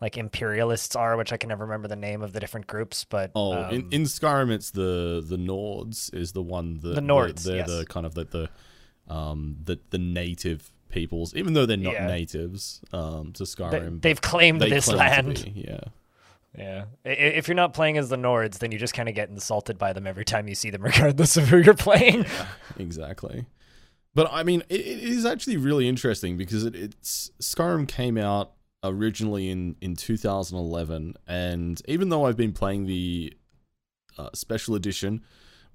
like 0.00 0.16
imperialists 0.16 0.96
are, 0.96 1.16
which 1.16 1.32
I 1.32 1.36
can 1.36 1.48
never 1.48 1.64
remember 1.64 1.88
the 1.88 1.96
name 1.96 2.22
of 2.22 2.32
the 2.32 2.40
different 2.40 2.66
groups, 2.66 3.04
but 3.04 3.32
Oh, 3.34 3.52
in, 3.68 3.82
um, 3.82 3.88
in 3.92 4.02
Skyrim, 4.04 4.50
it's 4.50 4.70
the 4.70 5.24
the 5.26 5.36
Nords 5.36 6.12
is 6.14 6.32
the 6.32 6.42
one 6.42 6.78
that 6.80 6.94
The 6.94 7.00
Nords, 7.00 7.44
They're, 7.44 7.56
yes. 7.56 7.68
the 7.68 7.84
kind 7.86 8.06
of 8.06 8.14
the, 8.14 8.24
the 8.24 9.12
um 9.12 9.56
the 9.62 9.78
the 9.90 9.98
native 9.98 10.72
peoples, 10.88 11.34
even 11.34 11.52
though 11.54 11.66
they're 11.66 11.76
not 11.76 11.94
Yeah. 11.94 12.06
natives 12.06 12.80
um 12.92 13.32
to 13.34 13.44
they, 13.44 13.46
Skyrim. 13.46 14.00
they've 14.02 14.20
claimed 14.20 14.60
they 14.60 14.70
this 14.70 14.86
claim 14.86 14.98
land. 14.98 15.52
yeah. 15.54 15.80
Yeah. 16.56 16.84
If 17.04 17.48
you're 17.48 17.54
not 17.54 17.74
playing 17.74 17.98
as 17.98 18.08
the 18.08 18.16
Nords, 18.16 18.58
then 18.60 18.72
you 18.72 18.78
just 18.78 18.94
kind 18.94 19.10
of 19.10 19.14
get 19.14 19.28
insulted 19.28 19.76
by 19.76 19.92
them 19.92 20.06
every 20.06 20.24
time 20.24 20.48
you 20.48 20.54
see 20.54 20.70
them, 20.70 20.82
regardless 20.90 21.36
of 21.36 21.48
who 21.48 21.58
you're 21.58 21.74
playing. 21.74 22.24
exactly. 22.78 23.44
But 24.14 24.28
I 24.32 24.42
mean, 24.42 24.62
it, 24.70 24.80
it 24.80 25.02
is 25.02 25.26
actually 25.26 25.58
really 25.58 25.86
interesting 25.86 26.38
because 26.38 26.64
it, 26.64 26.74
it's 26.74 27.30
Skyrim 27.42 27.86
came 27.86 28.16
out 28.16 28.52
originally 28.82 29.50
in 29.50 29.76
in 29.82 29.96
2011, 29.96 31.14
and 31.26 31.82
even 31.86 32.08
though 32.08 32.24
I've 32.24 32.36
been 32.38 32.52
playing 32.52 32.86
the 32.86 33.34
uh, 34.16 34.30
special 34.32 34.74
edition, 34.74 35.22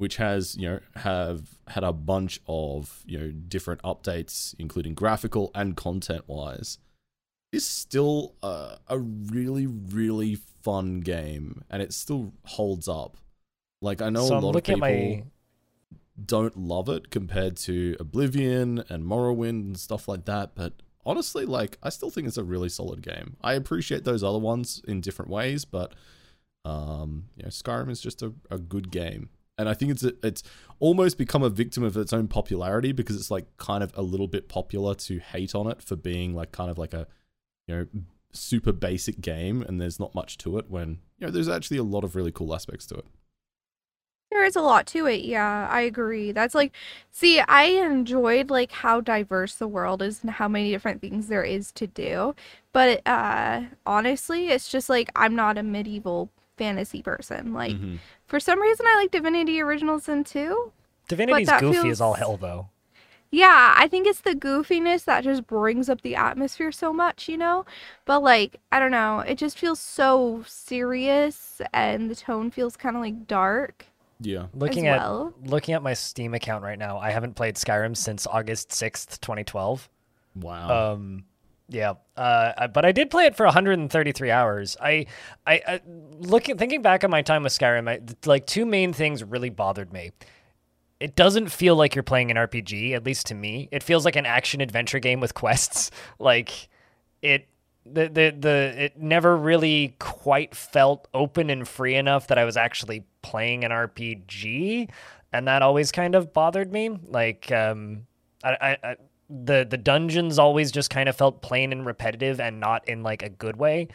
which 0.01 0.15
has 0.15 0.57
you 0.57 0.67
know 0.67 0.79
have 0.95 1.59
had 1.67 1.83
a 1.83 1.93
bunch 1.93 2.41
of 2.47 3.03
you 3.05 3.19
know 3.19 3.29
different 3.29 3.79
updates, 3.83 4.55
including 4.57 4.95
graphical 4.95 5.51
and 5.53 5.77
content 5.77 6.23
wise, 6.25 6.79
is 7.51 7.63
still 7.63 8.33
a, 8.41 8.77
a 8.87 8.97
really 8.97 9.67
really 9.67 10.39
fun 10.63 11.01
game, 11.01 11.63
and 11.69 11.83
it 11.83 11.93
still 11.93 12.33
holds 12.45 12.87
up. 12.87 13.15
Like 13.79 14.01
I 14.01 14.09
know 14.09 14.25
so 14.25 14.39
a 14.39 14.39
lot 14.39 14.55
of 14.55 14.63
people 14.63 14.79
my 14.79 15.23
don't 16.25 16.57
love 16.57 16.89
it 16.89 17.11
compared 17.11 17.55
to 17.57 17.95
Oblivion 17.99 18.83
and 18.89 19.05
Morrowind 19.05 19.49
and 19.49 19.77
stuff 19.77 20.07
like 20.07 20.25
that, 20.25 20.55
but 20.55 20.73
honestly, 21.05 21.45
like 21.45 21.77
I 21.83 21.89
still 21.89 22.09
think 22.09 22.27
it's 22.27 22.37
a 22.37 22.43
really 22.43 22.69
solid 22.69 23.03
game. 23.03 23.37
I 23.43 23.53
appreciate 23.53 24.03
those 24.03 24.23
other 24.23 24.39
ones 24.39 24.81
in 24.87 24.99
different 24.99 25.29
ways, 25.29 25.63
but 25.63 25.93
um, 26.65 27.25
you 27.37 27.43
know, 27.43 27.49
Skyrim 27.49 27.91
is 27.91 28.01
just 28.01 28.23
a, 28.23 28.33
a 28.49 28.57
good 28.57 28.89
game. 28.89 29.29
And 29.57 29.69
I 29.69 29.73
think 29.73 29.91
it's 29.91 30.03
a, 30.03 30.13
it's 30.23 30.43
almost 30.79 31.17
become 31.17 31.43
a 31.43 31.49
victim 31.49 31.83
of 31.83 31.95
its 31.97 32.13
own 32.13 32.27
popularity 32.27 32.91
because 32.91 33.15
it's 33.15 33.29
like 33.29 33.45
kind 33.57 33.83
of 33.83 33.91
a 33.95 34.01
little 34.01 34.27
bit 34.27 34.49
popular 34.49 34.95
to 34.95 35.19
hate 35.19 35.53
on 35.53 35.69
it 35.69 35.81
for 35.81 35.95
being 35.95 36.33
like 36.33 36.51
kind 36.51 36.71
of 36.71 36.77
like 36.77 36.93
a 36.93 37.05
you 37.67 37.75
know 37.75 37.87
super 38.33 38.71
basic 38.71 39.19
game 39.21 39.61
and 39.61 39.79
there's 39.79 39.99
not 39.99 40.15
much 40.15 40.37
to 40.37 40.57
it 40.57 40.69
when 40.69 40.99
you 41.19 41.27
know 41.27 41.29
there's 41.31 41.49
actually 41.49 41.77
a 41.77 41.83
lot 41.83 42.03
of 42.03 42.15
really 42.15 42.31
cool 42.31 42.55
aspects 42.55 42.85
to 42.87 42.95
it. 42.95 43.05
There 44.31 44.45
is 44.45 44.55
a 44.55 44.61
lot 44.61 44.87
to 44.87 45.07
it. 45.07 45.25
Yeah, 45.25 45.67
I 45.69 45.81
agree. 45.81 46.31
That's 46.31 46.55
like, 46.55 46.71
see, 47.11 47.41
I 47.41 47.63
enjoyed 47.65 48.49
like 48.49 48.71
how 48.71 49.01
diverse 49.01 49.55
the 49.55 49.67
world 49.67 50.01
is 50.01 50.21
and 50.21 50.31
how 50.31 50.47
many 50.47 50.71
different 50.71 51.01
things 51.01 51.27
there 51.27 51.43
is 51.43 51.71
to 51.73 51.85
do. 51.85 52.33
But 52.71 53.05
uh 53.05 53.63
honestly, 53.85 54.47
it's 54.47 54.69
just 54.69 54.89
like 54.89 55.09
I'm 55.15 55.35
not 55.35 55.57
a 55.57 55.63
medieval 55.63 56.29
fantasy 56.57 57.01
person. 57.01 57.53
Like 57.53 57.73
Mhm. 57.73 57.99
For 58.31 58.39
some 58.39 58.61
reason 58.61 58.85
I 58.87 58.95
like 58.95 59.11
Divinity 59.11 59.59
Original 59.61 59.99
Sin 59.99 60.23
2. 60.23 60.71
Divinity's 61.09 61.47
that 61.47 61.59
goofy 61.59 61.89
as 61.89 61.99
all 61.99 62.13
hell, 62.13 62.37
though. 62.37 62.69
Yeah, 63.29 63.73
I 63.77 63.89
think 63.89 64.07
it's 64.07 64.21
the 64.21 64.35
goofiness 64.35 65.03
that 65.03 65.25
just 65.25 65.45
brings 65.47 65.89
up 65.89 65.99
the 66.01 66.15
atmosphere 66.15 66.71
so 66.71 66.93
much, 66.93 67.27
you 67.27 67.37
know? 67.37 67.65
But 68.05 68.23
like, 68.23 68.61
I 68.71 68.79
don't 68.79 68.91
know, 68.91 69.19
it 69.19 69.37
just 69.37 69.57
feels 69.59 69.81
so 69.81 70.43
serious 70.47 71.59
and 71.73 72.09
the 72.09 72.15
tone 72.15 72.51
feels 72.51 72.77
kind 72.77 72.95
of 72.95 73.01
like 73.01 73.27
dark 73.27 73.87
Yeah. 74.21 74.45
Looking 74.53 74.87
as 74.87 74.95
at 74.95 74.99
well. 75.01 75.33
looking 75.43 75.73
at 75.75 75.83
my 75.83 75.93
Steam 75.93 76.33
account 76.33 76.63
right 76.63 76.79
now, 76.79 76.99
I 76.99 77.11
haven't 77.11 77.35
played 77.35 77.55
Skyrim 77.55 77.97
since 77.97 78.25
August 78.27 78.71
sixth, 78.71 79.19
twenty 79.19 79.43
twelve. 79.43 79.89
Wow. 80.35 80.93
Um, 80.93 81.25
yeah, 81.71 81.93
uh, 82.17 82.67
but 82.67 82.84
I 82.84 82.91
did 82.91 83.10
play 83.10 83.25
it 83.25 83.36
for 83.38 83.45
133 83.45 84.29
hours. 84.29 84.75
I, 84.81 85.05
I, 85.47 85.62
I 85.65 85.81
looking 86.19 86.57
thinking 86.57 86.81
back 86.81 87.05
on 87.05 87.10
my 87.10 87.21
time 87.21 87.43
with 87.43 87.53
Skyrim, 87.53 87.89
I, 87.89 88.01
like 88.27 88.45
two 88.45 88.65
main 88.65 88.91
things 88.91 89.23
really 89.23 89.49
bothered 89.49 89.93
me. 89.93 90.12
It 90.99 91.15
doesn't 91.15 91.47
feel 91.47 91.77
like 91.77 91.95
you're 91.95 92.03
playing 92.03 92.29
an 92.29 92.36
RPG, 92.36 92.91
at 92.91 93.05
least 93.05 93.25
to 93.27 93.36
me. 93.36 93.69
It 93.71 93.84
feels 93.84 94.03
like 94.03 94.17
an 94.17 94.25
action 94.25 94.60
adventure 94.60 94.99
game 94.99 95.21
with 95.21 95.34
quests. 95.34 95.91
Like 96.19 96.67
it, 97.21 97.47
the 97.86 98.07
the 98.10 98.36
the 98.38 98.73
it 98.77 99.01
never 99.01 99.36
really 99.36 99.95
quite 99.97 100.53
felt 100.53 101.07
open 101.13 101.49
and 101.49 101.67
free 101.67 101.95
enough 101.95 102.27
that 102.27 102.38
I 102.38 102.43
was 102.43 102.57
actually 102.57 103.05
playing 103.21 103.63
an 103.63 103.71
RPG, 103.71 104.89
and 105.31 105.47
that 105.47 105.62
always 105.62 105.91
kind 105.91 106.15
of 106.15 106.34
bothered 106.34 106.71
me. 106.71 106.89
Like 106.89 107.51
um, 107.51 108.05
I, 108.43 108.49
I, 108.62 108.77
I 108.84 108.95
the 109.31 109.65
the 109.69 109.77
dungeons 109.77 110.37
always 110.37 110.71
just 110.71 110.89
kind 110.89 111.07
of 111.07 111.15
felt 111.15 111.41
plain 111.41 111.71
and 111.71 111.85
repetitive 111.85 112.39
and 112.39 112.59
not 112.59 112.87
in 112.87 113.03
like 113.03 113.23
a 113.23 113.29
good 113.29 113.55
way. 113.55 113.87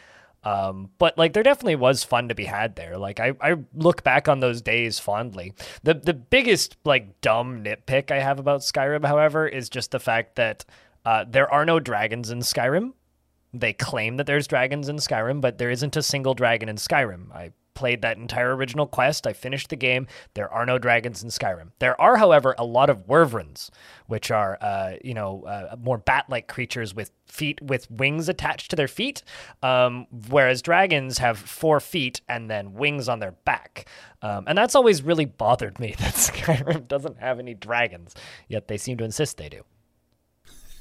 Um, 0.43 0.91
but 0.97 1.17
like 1.17 1.33
there 1.33 1.43
definitely 1.43 1.75
was 1.75 2.03
fun 2.03 2.29
to 2.29 2.35
be 2.35 2.45
had 2.45 2.75
there. 2.75 2.97
Like 2.97 3.19
I, 3.19 3.33
I 3.41 3.55
look 3.73 4.03
back 4.03 4.27
on 4.27 4.39
those 4.39 4.61
days 4.61 4.99
fondly. 4.99 5.53
The 5.83 5.93
the 5.93 6.13
biggest 6.13 6.77
like 6.85 7.21
dumb 7.21 7.63
nitpick 7.63 8.11
I 8.11 8.19
have 8.19 8.39
about 8.39 8.61
Skyrim, 8.61 9.05
however, 9.05 9.47
is 9.47 9.69
just 9.69 9.91
the 9.91 9.99
fact 9.99 10.35
that 10.35 10.65
uh, 11.05 11.25
there 11.27 11.51
are 11.51 11.65
no 11.65 11.79
dragons 11.79 12.31
in 12.31 12.39
Skyrim. 12.39 12.93
They 13.53 13.73
claim 13.73 14.17
that 14.17 14.25
there's 14.25 14.47
dragons 14.47 14.89
in 14.89 14.97
Skyrim, 14.97 15.41
but 15.41 15.57
there 15.57 15.71
isn't 15.71 15.95
a 15.95 16.03
single 16.03 16.33
dragon 16.33 16.69
in 16.69 16.75
Skyrim. 16.75 17.31
I 17.33 17.51
played 17.77 18.01
that 18.01 18.17
entire 18.17 18.55
original 18.55 18.87
quest. 18.87 19.27
I 19.27 19.33
finished 19.33 19.69
the 19.69 19.75
game. 19.75 20.07
There 20.33 20.51
are 20.51 20.65
no 20.65 20.79
dragons 20.79 21.21
in 21.21 21.29
Skyrim. 21.29 21.69
There 21.77 21.99
are, 22.01 22.17
however, 22.17 22.55
a 22.57 22.65
lot 22.65 22.89
of 22.89 23.07
wyverns, 23.07 23.69
which 24.07 24.31
are, 24.31 24.57
uh, 24.61 24.93
you 25.03 25.13
know, 25.13 25.43
uh, 25.43 25.75
more 25.79 25.99
bat-like 25.99 26.47
creatures 26.47 26.95
with 26.95 27.11
feet 27.27 27.61
with 27.61 27.89
wings 27.91 28.29
attached 28.29 28.71
to 28.71 28.75
their 28.75 28.87
feet, 28.87 29.21
um, 29.61 30.07
whereas 30.29 30.63
dragons 30.63 31.19
have 31.19 31.37
four 31.37 31.79
feet 31.79 32.19
and 32.27 32.49
then 32.49 32.73
wings 32.73 33.07
on 33.07 33.19
their 33.19 33.33
back. 33.45 33.87
Um, 34.23 34.45
and 34.47 34.57
that's 34.57 34.73
always 34.73 35.03
really 35.03 35.25
bothered 35.25 35.79
me 35.79 35.93
that 35.99 36.15
Skyrim 36.15 36.87
doesn't 36.87 37.19
have 37.19 37.37
any 37.37 37.53
dragons, 37.53 38.15
yet 38.47 38.67
they 38.67 38.77
seem 38.77 38.97
to 38.97 39.03
insist 39.03 39.37
they 39.37 39.49
do. 39.49 39.63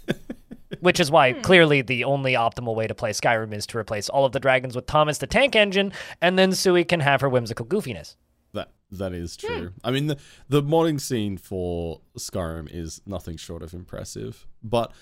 which 0.80 1.00
is 1.00 1.10
why 1.10 1.32
hmm. 1.32 1.40
clearly 1.42 1.82
the 1.82 2.04
only 2.04 2.34
optimal 2.34 2.74
way 2.74 2.86
to 2.86 2.94
play 2.94 3.10
Skyrim 3.10 3.52
is 3.52 3.66
to 3.68 3.78
replace 3.78 4.08
all 4.08 4.24
of 4.24 4.32
the 4.32 4.40
dragons 4.40 4.74
with 4.74 4.86
Thomas 4.86 5.18
the 5.18 5.26
Tank 5.26 5.56
Engine, 5.56 5.92
and 6.20 6.38
then 6.38 6.52
Sui 6.52 6.84
can 6.84 7.00
have 7.00 7.20
her 7.20 7.28
whimsical 7.28 7.66
goofiness. 7.66 8.16
That 8.52 8.70
that 8.90 9.12
is 9.12 9.36
hmm. 9.40 9.46
true. 9.46 9.72
I 9.84 9.90
mean, 9.90 10.06
the 10.06 10.18
the 10.48 10.62
modding 10.62 11.00
scene 11.00 11.36
for 11.36 12.00
Skyrim 12.18 12.68
is 12.70 13.00
nothing 13.06 13.36
short 13.36 13.62
of 13.62 13.74
impressive. 13.74 14.46
But 14.62 14.92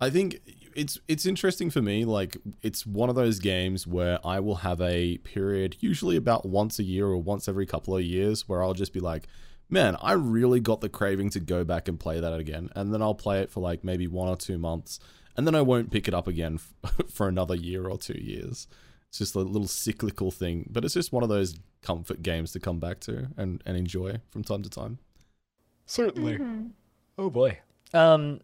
I 0.00 0.10
think 0.10 0.40
it's 0.74 0.98
it's 1.08 1.26
interesting 1.26 1.70
for 1.70 1.80
me. 1.80 2.04
Like, 2.04 2.36
it's 2.62 2.86
one 2.86 3.08
of 3.08 3.14
those 3.14 3.38
games 3.38 3.86
where 3.86 4.18
I 4.26 4.40
will 4.40 4.56
have 4.56 4.80
a 4.80 5.18
period, 5.18 5.76
usually 5.80 6.16
about 6.16 6.44
once 6.46 6.78
a 6.78 6.82
year 6.82 7.06
or 7.06 7.18
once 7.18 7.48
every 7.48 7.66
couple 7.66 7.96
of 7.96 8.02
years, 8.02 8.48
where 8.48 8.62
I'll 8.62 8.74
just 8.74 8.92
be 8.92 9.00
like, 9.00 9.28
"Man, 9.70 9.96
I 10.00 10.12
really 10.12 10.60
got 10.60 10.80
the 10.80 10.88
craving 10.88 11.30
to 11.30 11.40
go 11.40 11.64
back 11.64 11.88
and 11.88 11.98
play 11.98 12.20
that 12.20 12.34
again," 12.34 12.70
and 12.74 12.92
then 12.92 13.02
I'll 13.02 13.14
play 13.14 13.40
it 13.40 13.50
for 13.50 13.60
like 13.60 13.84
maybe 13.84 14.06
one 14.06 14.28
or 14.28 14.36
two 14.36 14.58
months, 14.58 14.98
and 15.36 15.46
then 15.46 15.54
I 15.54 15.62
won't 15.62 15.90
pick 15.90 16.08
it 16.08 16.14
up 16.14 16.26
again 16.26 16.58
for 17.10 17.28
another 17.28 17.54
year 17.54 17.86
or 17.88 17.98
two 17.98 18.18
years. 18.18 18.66
It's 19.08 19.18
just 19.18 19.34
a 19.34 19.40
little 19.40 19.68
cyclical 19.68 20.30
thing, 20.30 20.68
but 20.70 20.84
it's 20.84 20.94
just 20.94 21.12
one 21.12 21.22
of 21.22 21.28
those 21.28 21.56
comfort 21.82 22.22
games 22.22 22.52
to 22.52 22.60
come 22.60 22.80
back 22.80 23.00
to 23.00 23.28
and, 23.36 23.62
and 23.64 23.76
enjoy 23.76 24.20
from 24.30 24.42
time 24.42 24.62
to 24.62 24.70
time. 24.70 24.98
Certainly. 25.86 26.40
Oh 27.18 27.30
boy. 27.30 27.58
Um, 27.92 28.40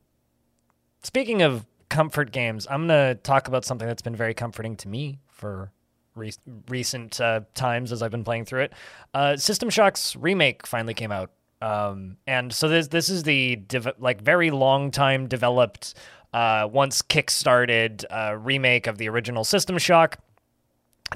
speaking 1.03 1.43
of 1.43 1.67
comfort 1.89 2.31
games, 2.33 2.67
I'm 2.71 2.83
gonna 2.83 3.17
talk 3.17 3.49
about 3.49 3.65
something 3.65 3.89
that's 3.89 4.03
been 4.03 4.15
very 4.15 4.35
comforting 4.35 4.77
to 4.77 4.89
me 4.89 5.19
for 5.27 5.73
re- 6.15 6.33
recent 6.69 7.21
uh, 7.21 7.41
times 7.55 7.93
as 7.93 8.03
I've 8.03 8.11
been 8.11 8.25
playing 8.25 8.45
through 8.45 8.63
it. 8.63 8.73
Uh, 9.13 9.37
System 9.37 9.71
Shock's 9.71 10.17
remake 10.17 10.67
finally 10.67 10.95
came 10.95 11.11
out, 11.11 11.33
um, 11.61 12.17
and 12.27 12.53
so 12.53 12.69
this 12.69 12.89
this 12.89 13.09
is 13.09 13.25
the 13.25 13.57
dev- 13.57 13.95
like 13.99 14.21
very 14.21 14.51
long 14.51 14.91
time 14.91 15.27
developed, 15.27 15.95
uh, 16.33 16.69
once 16.71 17.03
kickstarted 17.03 18.05
uh, 18.11 18.37
remake 18.37 18.87
of 18.87 18.99
the 18.99 19.09
original 19.09 19.45
System 19.45 19.79
Shock, 19.79 20.19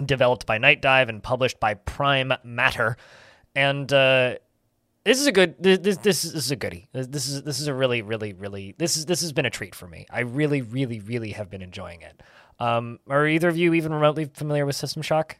developed 0.04 0.46
by 0.46 0.58
Nightdive 0.58 1.08
and 1.08 1.22
published 1.22 1.60
by 1.60 1.74
Prime 1.74 2.32
Matter, 2.42 2.96
and 3.54 3.92
uh, 3.92 4.36
this 5.04 5.20
is 5.20 5.26
a 5.26 5.32
good 5.32 5.54
this 5.58 5.78
this, 5.78 6.22
this 6.22 6.24
is 6.24 6.50
a 6.50 6.56
goodie. 6.56 6.88
This, 6.92 7.06
this 7.06 7.28
is 7.28 7.42
this 7.42 7.60
is 7.60 7.66
a 7.66 7.74
really 7.74 8.02
really 8.02 8.32
really 8.32 8.74
this 8.78 8.96
is 8.96 9.06
this 9.06 9.20
has 9.20 9.32
been 9.32 9.46
a 9.46 9.50
treat 9.50 9.74
for 9.74 9.86
me. 9.86 10.06
I 10.10 10.20
really 10.20 10.62
really 10.62 11.00
really 11.00 11.32
have 11.32 11.50
been 11.50 11.62
enjoying 11.62 12.02
it. 12.02 12.22
Um, 12.58 12.98
are 13.08 13.26
either 13.26 13.48
of 13.48 13.56
you 13.56 13.74
even 13.74 13.92
remotely 13.92 14.26
familiar 14.26 14.64
with 14.64 14.76
System 14.76 15.02
Shock? 15.02 15.38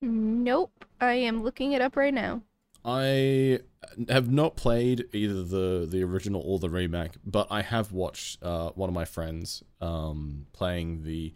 Nope. 0.00 0.84
I 1.00 1.14
am 1.14 1.42
looking 1.42 1.72
it 1.72 1.80
up 1.80 1.96
right 1.96 2.14
now. 2.14 2.42
I 2.84 3.60
have 4.08 4.30
not 4.30 4.56
played 4.56 5.04
either 5.12 5.42
the 5.42 5.86
the 5.88 6.02
original 6.02 6.42
or 6.44 6.58
the 6.58 6.70
remake, 6.70 7.12
but 7.24 7.46
I 7.50 7.62
have 7.62 7.92
watched 7.92 8.42
uh, 8.42 8.70
one 8.70 8.88
of 8.88 8.94
my 8.94 9.04
friends 9.04 9.62
um, 9.80 10.46
playing 10.52 11.04
the 11.04 11.34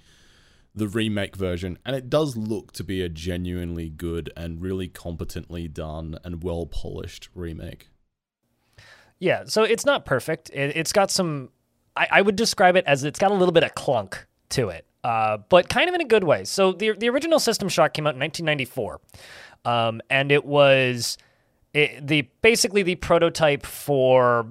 the 0.74 0.88
remake 0.88 1.36
version, 1.36 1.78
and 1.84 1.96
it 1.96 2.10
does 2.10 2.36
look 2.36 2.72
to 2.72 2.84
be 2.84 3.00
a 3.02 3.08
genuinely 3.08 3.88
good 3.88 4.30
and 4.36 4.60
really 4.60 4.88
competently 4.88 5.68
done 5.68 6.18
and 6.24 6.42
well 6.42 6.66
polished 6.66 7.28
remake. 7.34 7.88
Yeah, 9.18 9.44
so 9.46 9.62
it's 9.62 9.86
not 9.86 10.04
perfect. 10.04 10.50
It, 10.50 10.76
it's 10.76 10.92
got 10.92 11.10
some. 11.10 11.50
I, 11.96 12.08
I 12.10 12.22
would 12.22 12.36
describe 12.36 12.76
it 12.76 12.84
as 12.86 13.04
it's 13.04 13.18
got 13.18 13.30
a 13.30 13.34
little 13.34 13.52
bit 13.52 13.64
of 13.64 13.74
clunk 13.74 14.26
to 14.50 14.68
it, 14.68 14.86
uh, 15.02 15.38
but 15.48 15.68
kind 15.68 15.88
of 15.88 15.94
in 15.94 16.00
a 16.00 16.06
good 16.06 16.24
way. 16.24 16.44
So 16.44 16.72
the 16.72 16.92
the 16.92 17.08
original 17.08 17.38
System 17.38 17.68
Shock 17.68 17.94
came 17.94 18.06
out 18.06 18.14
in 18.14 18.20
1994, 18.20 19.00
um, 19.64 20.02
and 20.10 20.30
it 20.30 20.44
was 20.44 21.16
it, 21.76 22.06
the 22.06 22.22
basically 22.40 22.82
the 22.82 22.94
prototype 22.94 23.66
for 23.66 24.46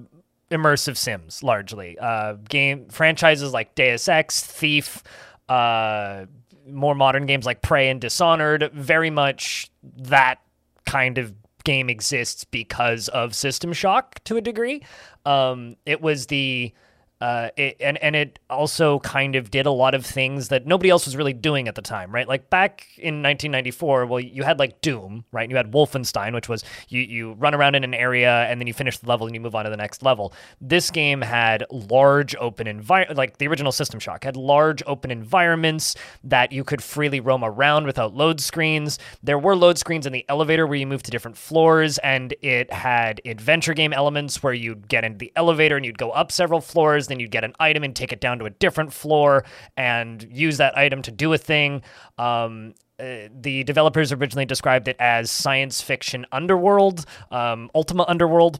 immersive 0.51 0.95
sims, 0.95 1.41
largely 1.41 1.97
uh, 1.97 2.33
game 2.47 2.87
franchises 2.89 3.51
like 3.51 3.73
Deus 3.75 4.07
Ex, 4.07 4.45
Thief. 4.45 5.01
Uh, 5.49 6.25
more 6.67 6.95
modern 6.95 7.25
games 7.25 7.45
like 7.45 7.61
Prey 7.61 7.89
and 7.89 8.01
Dishonored, 8.01 8.71
very 8.73 9.09
much 9.09 9.69
that 9.97 10.39
kind 10.85 11.17
of 11.17 11.33
game 11.63 11.89
exists 11.89 12.43
because 12.43 13.07
of 13.09 13.35
System 13.35 13.73
Shock 13.73 14.23
to 14.23 14.37
a 14.37 14.41
degree. 14.41 14.83
Um, 15.25 15.75
it 15.85 16.01
was 16.01 16.27
the 16.27 16.73
uh, 17.21 17.49
it, 17.55 17.77
and 17.79 17.97
and 18.03 18.13
it 18.13 18.39
also 18.49 18.99
kind 18.99 19.35
of 19.35 19.49
did 19.49 19.65
a 19.65 19.71
lot 19.71 19.95
of 19.95 20.05
things 20.05 20.49
that 20.49 20.65
nobody 20.65 20.89
else 20.89 21.05
was 21.05 21.15
really 21.15 21.31
doing 21.31 21.67
at 21.69 21.75
the 21.75 21.81
time, 21.81 22.11
right? 22.11 22.27
Like 22.27 22.49
back 22.49 22.87
in 22.97 23.23
1994, 23.23 24.05
well, 24.05 24.19
you 24.19 24.43
had 24.43 24.59
like 24.59 24.81
Doom, 24.81 25.23
right? 25.31 25.49
You 25.49 25.55
had 25.55 25.71
Wolfenstein, 25.71 26.33
which 26.33 26.49
was 26.49 26.65
you 26.89 27.01
you 27.01 27.33
run 27.33 27.55
around 27.55 27.75
in 27.75 27.85
an 27.85 27.93
area 27.93 28.45
and 28.49 28.59
then 28.59 28.67
you 28.67 28.73
finish 28.73 28.97
the 28.97 29.07
level 29.07 29.27
and 29.27 29.35
you 29.35 29.39
move 29.39 29.55
on 29.55 29.63
to 29.63 29.71
the 29.71 29.77
next 29.77 30.03
level. 30.03 30.33
This 30.59 30.91
game 30.91 31.21
had 31.21 31.63
large 31.71 32.35
open 32.35 32.67
environment, 32.67 33.17
like 33.17 33.37
the 33.37 33.47
original 33.47 33.71
System 33.71 34.01
Shock 34.01 34.25
had 34.25 34.35
large 34.35 34.83
open 34.85 35.09
environments 35.09 35.95
that 36.25 36.51
you 36.51 36.65
could 36.65 36.83
freely 36.83 37.21
roam 37.21 37.45
around 37.45 37.85
without 37.85 38.13
load 38.13 38.41
screens. 38.41 38.99
There 39.23 39.39
were 39.39 39.55
load 39.55 39.77
screens 39.77 40.05
in 40.05 40.11
the 40.11 40.25
elevator 40.27 40.67
where 40.67 40.77
you 40.77 40.87
move 40.87 41.03
to 41.03 41.11
different 41.11 41.37
floors, 41.37 41.97
and 41.99 42.33
it 42.41 42.73
had 42.73 43.21
adventure 43.23 43.73
game 43.73 43.93
elements 43.93 44.43
where 44.43 44.53
you'd 44.53 44.89
get 44.89 45.05
into 45.05 45.17
the 45.17 45.31
elevator 45.37 45.77
and 45.77 45.85
you'd 45.85 45.97
go 45.97 46.11
up 46.11 46.31
several 46.31 46.59
floors 46.59 47.04
then 47.07 47.19
you'd 47.19 47.31
get 47.31 47.43
an 47.43 47.53
item 47.59 47.83
and 47.83 47.95
take 47.95 48.11
it 48.11 48.19
down 48.19 48.39
to 48.39 48.45
a 48.45 48.49
different 48.49 48.93
floor 48.93 49.45
and 49.77 50.27
use 50.31 50.57
that 50.57 50.77
item 50.77 51.01
to 51.03 51.11
do 51.11 51.33
a 51.33 51.37
thing. 51.37 51.81
Um, 52.17 52.73
uh, 52.99 53.27
the 53.41 53.63
developers 53.65 54.11
originally 54.11 54.45
described 54.45 54.87
it 54.87 54.95
as 54.99 55.29
science 55.29 55.81
fiction 55.81 56.25
underworld, 56.31 57.05
um, 57.31 57.69
Ultima 57.75 58.05
Underworld, 58.07 58.59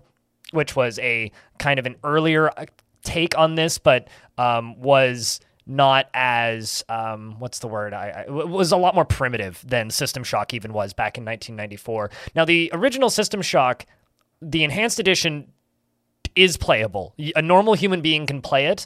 which 0.51 0.75
was 0.75 0.99
a 0.99 1.31
kind 1.57 1.79
of 1.79 1.85
an 1.85 1.95
earlier 2.03 2.49
uh, 2.49 2.65
take 3.03 3.37
on 3.37 3.55
this, 3.55 3.77
but 3.77 4.09
um, 4.37 4.79
was 4.79 5.39
not 5.67 6.07
as 6.13 6.83
um, 6.89 7.39
what's 7.39 7.59
the 7.59 7.67
word? 7.67 7.93
I, 7.93 8.25
I 8.27 8.31
was 8.31 8.71
a 8.71 8.77
lot 8.77 8.93
more 8.93 9.05
primitive 9.05 9.63
than 9.65 9.89
System 9.89 10.23
Shock 10.23 10.53
even 10.53 10.73
was 10.73 10.93
back 10.93 11.17
in 11.17 11.25
1994. 11.25 12.11
Now 12.35 12.45
the 12.45 12.69
original 12.73 13.09
System 13.09 13.41
Shock, 13.41 13.85
the 14.41 14.63
enhanced 14.63 14.99
edition 14.99 15.51
is 16.35 16.57
playable. 16.57 17.13
A 17.35 17.41
normal 17.41 17.73
human 17.73 18.01
being 18.01 18.25
can 18.25 18.41
play 18.41 18.67
it, 18.67 18.85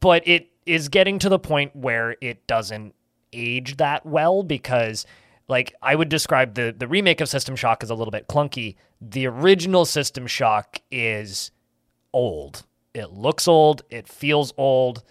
but 0.00 0.26
it 0.26 0.50
is 0.66 0.88
getting 0.88 1.18
to 1.18 1.28
the 1.28 1.38
point 1.38 1.74
where 1.74 2.16
it 2.20 2.46
doesn't 2.46 2.94
age 3.32 3.78
that 3.78 4.04
well 4.04 4.42
because 4.42 5.06
like 5.48 5.74
I 5.82 5.94
would 5.94 6.08
describe 6.08 6.54
the 6.54 6.74
the 6.76 6.86
remake 6.86 7.20
of 7.20 7.28
System 7.28 7.56
Shock 7.56 7.82
as 7.82 7.90
a 7.90 7.94
little 7.94 8.10
bit 8.10 8.28
clunky. 8.28 8.76
The 9.00 9.26
original 9.26 9.84
System 9.84 10.26
Shock 10.26 10.80
is 10.90 11.50
old. 12.12 12.64
It 12.94 13.12
looks 13.12 13.48
old, 13.48 13.82
it 13.90 14.06
feels 14.06 14.52
old. 14.56 15.02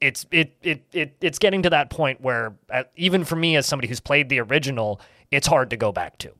It's 0.00 0.26
it 0.30 0.56
it, 0.62 0.84
it 0.92 1.16
it's 1.20 1.38
getting 1.38 1.62
to 1.62 1.70
that 1.70 1.90
point 1.90 2.20
where 2.20 2.54
uh, 2.70 2.84
even 2.96 3.24
for 3.24 3.36
me 3.36 3.56
as 3.56 3.66
somebody 3.66 3.88
who's 3.88 4.00
played 4.00 4.28
the 4.28 4.40
original, 4.40 5.00
it's 5.30 5.46
hard 5.46 5.70
to 5.70 5.76
go 5.76 5.92
back 5.92 6.18
to. 6.18 6.32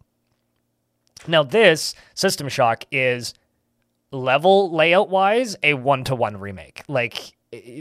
Now 1.27 1.43
this 1.43 1.95
System 2.15 2.49
Shock 2.49 2.85
is 2.91 3.35
level 4.13 4.75
layout 4.75 5.09
wise 5.09 5.57
a 5.63 5.75
one 5.75 6.05
to 6.05 6.15
one 6.15 6.37
remake. 6.37 6.83
Like 6.89 7.34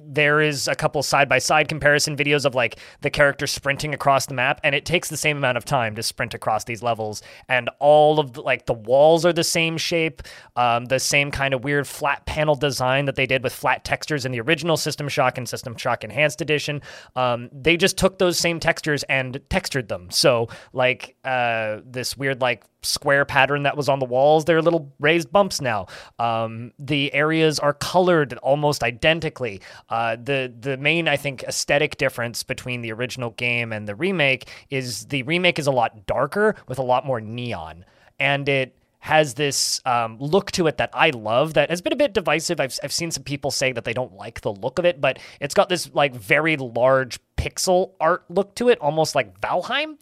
there 0.04 0.42
is 0.42 0.68
a 0.68 0.76
couple 0.76 1.02
side 1.04 1.30
by 1.30 1.38
side 1.38 1.68
comparison 1.68 2.16
videos 2.16 2.46
of 2.46 2.56
like 2.56 2.78
the 3.02 3.10
character 3.10 3.48
sprinting 3.48 3.94
across 3.94 4.26
the 4.26 4.34
map 4.34 4.60
and 4.64 4.76
it 4.76 4.86
takes 4.86 5.10
the 5.10 5.18
same 5.18 5.38
amount 5.38 5.58
of 5.58 5.66
time 5.66 5.96
to 5.96 6.04
sprint 6.04 6.34
across 6.34 6.64
these 6.66 6.84
levels 6.84 7.22
and 7.50 7.70
all 7.80 8.20
of 8.20 8.34
the, 8.34 8.42
like 8.42 8.66
the 8.66 8.74
walls 8.74 9.26
are 9.26 9.34
the 9.34 9.44
same 9.44 9.78
shape 9.78 10.22
um, 10.56 10.86
the 10.86 11.00
same 11.00 11.32
kind 11.32 11.54
of 11.54 11.64
weird 11.64 11.88
flat 11.88 12.26
panel 12.26 12.56
design 12.56 13.06
that 13.06 13.16
they 13.16 13.26
did 13.26 13.44
with 13.44 13.54
flat 13.54 13.84
textures 13.84 14.26
in 14.26 14.32
the 14.32 14.42
original 14.42 14.78
system 14.78 15.08
shock 15.08 15.38
and 15.38 15.48
system 15.48 15.76
shock 15.76 16.04
enhanced 16.04 16.42
edition 16.42 16.82
um, 17.16 17.50
they 17.52 17.78
just 17.78 17.98
took 17.98 18.18
those 18.20 18.38
same 18.38 18.60
textures 18.60 19.04
and 19.04 19.40
textured 19.50 19.88
them 19.88 20.10
so 20.12 20.48
like 20.74 21.16
uh, 21.24 21.80
this 21.86 22.18
weird 22.18 22.42
like 22.42 22.64
square 22.86 23.26
pattern 23.26 23.64
that 23.64 23.76
was 23.76 23.90
on 23.90 24.00
the 24.00 24.06
walls. 24.06 24.46
They're 24.46 24.62
little 24.62 24.94
raised 25.00 25.32
bumps 25.32 25.62
now. 25.62 25.88
Um, 26.20 26.72
the 26.78 27.14
areas 27.14 27.60
are 27.60 27.74
colored 27.74 28.34
almost 28.40 28.84
identically. 28.84 29.62
Uh, 29.90 30.16
the 30.16 30.52
the 30.60 30.78
main 30.78 31.08
I 31.08 31.18
think 31.18 31.44
aesthetic 31.44 31.98
difference 31.98 32.44
between 32.44 32.82
the 32.82 32.92
original 32.92 33.32
game 33.32 33.72
and 33.74 33.88
the 33.88 33.96
remake 33.96 34.50
is 34.70 35.06
the 35.08 35.24
remake 35.24 35.60
is 35.60 35.68
a 35.68 35.72
lot 35.72 36.06
darker 36.06 36.56
with 36.68 36.80
a 36.80 36.84
lot 36.84 37.06
more 37.06 37.22
neon, 37.22 37.86
and 38.20 38.48
it 38.50 38.76
has 39.00 39.34
this 39.34 39.82
um, 39.86 40.18
look 40.18 40.50
to 40.52 40.66
it 40.66 40.78
that 40.78 40.90
I 40.94 41.10
love 41.10 41.56
that 41.56 41.70
has 41.70 41.82
been 41.82 41.92
a 41.92 41.98
bit 41.98 42.14
divisive. 42.14 42.62
I've, 42.62 42.80
I've 42.82 42.94
seen 42.94 43.12
some 43.12 43.24
people 43.24 43.52
say 43.52 43.74
that 43.74 43.84
they 43.84 43.92
don't 43.92 44.14
like 44.14 44.40
the 44.40 44.54
look 44.54 44.80
of 44.80 44.86
it, 44.86 45.02
but 45.02 45.20
it's 45.42 45.54
got 45.54 45.68
this 45.68 45.90
like 45.94 46.16
very 46.16 46.56
large 46.56 47.20
pixel 47.36 47.92
art 48.00 48.24
look 48.30 48.56
to 48.56 48.70
it, 48.70 48.80
almost 48.80 49.14
like 49.14 49.42
Valheim 49.42 49.98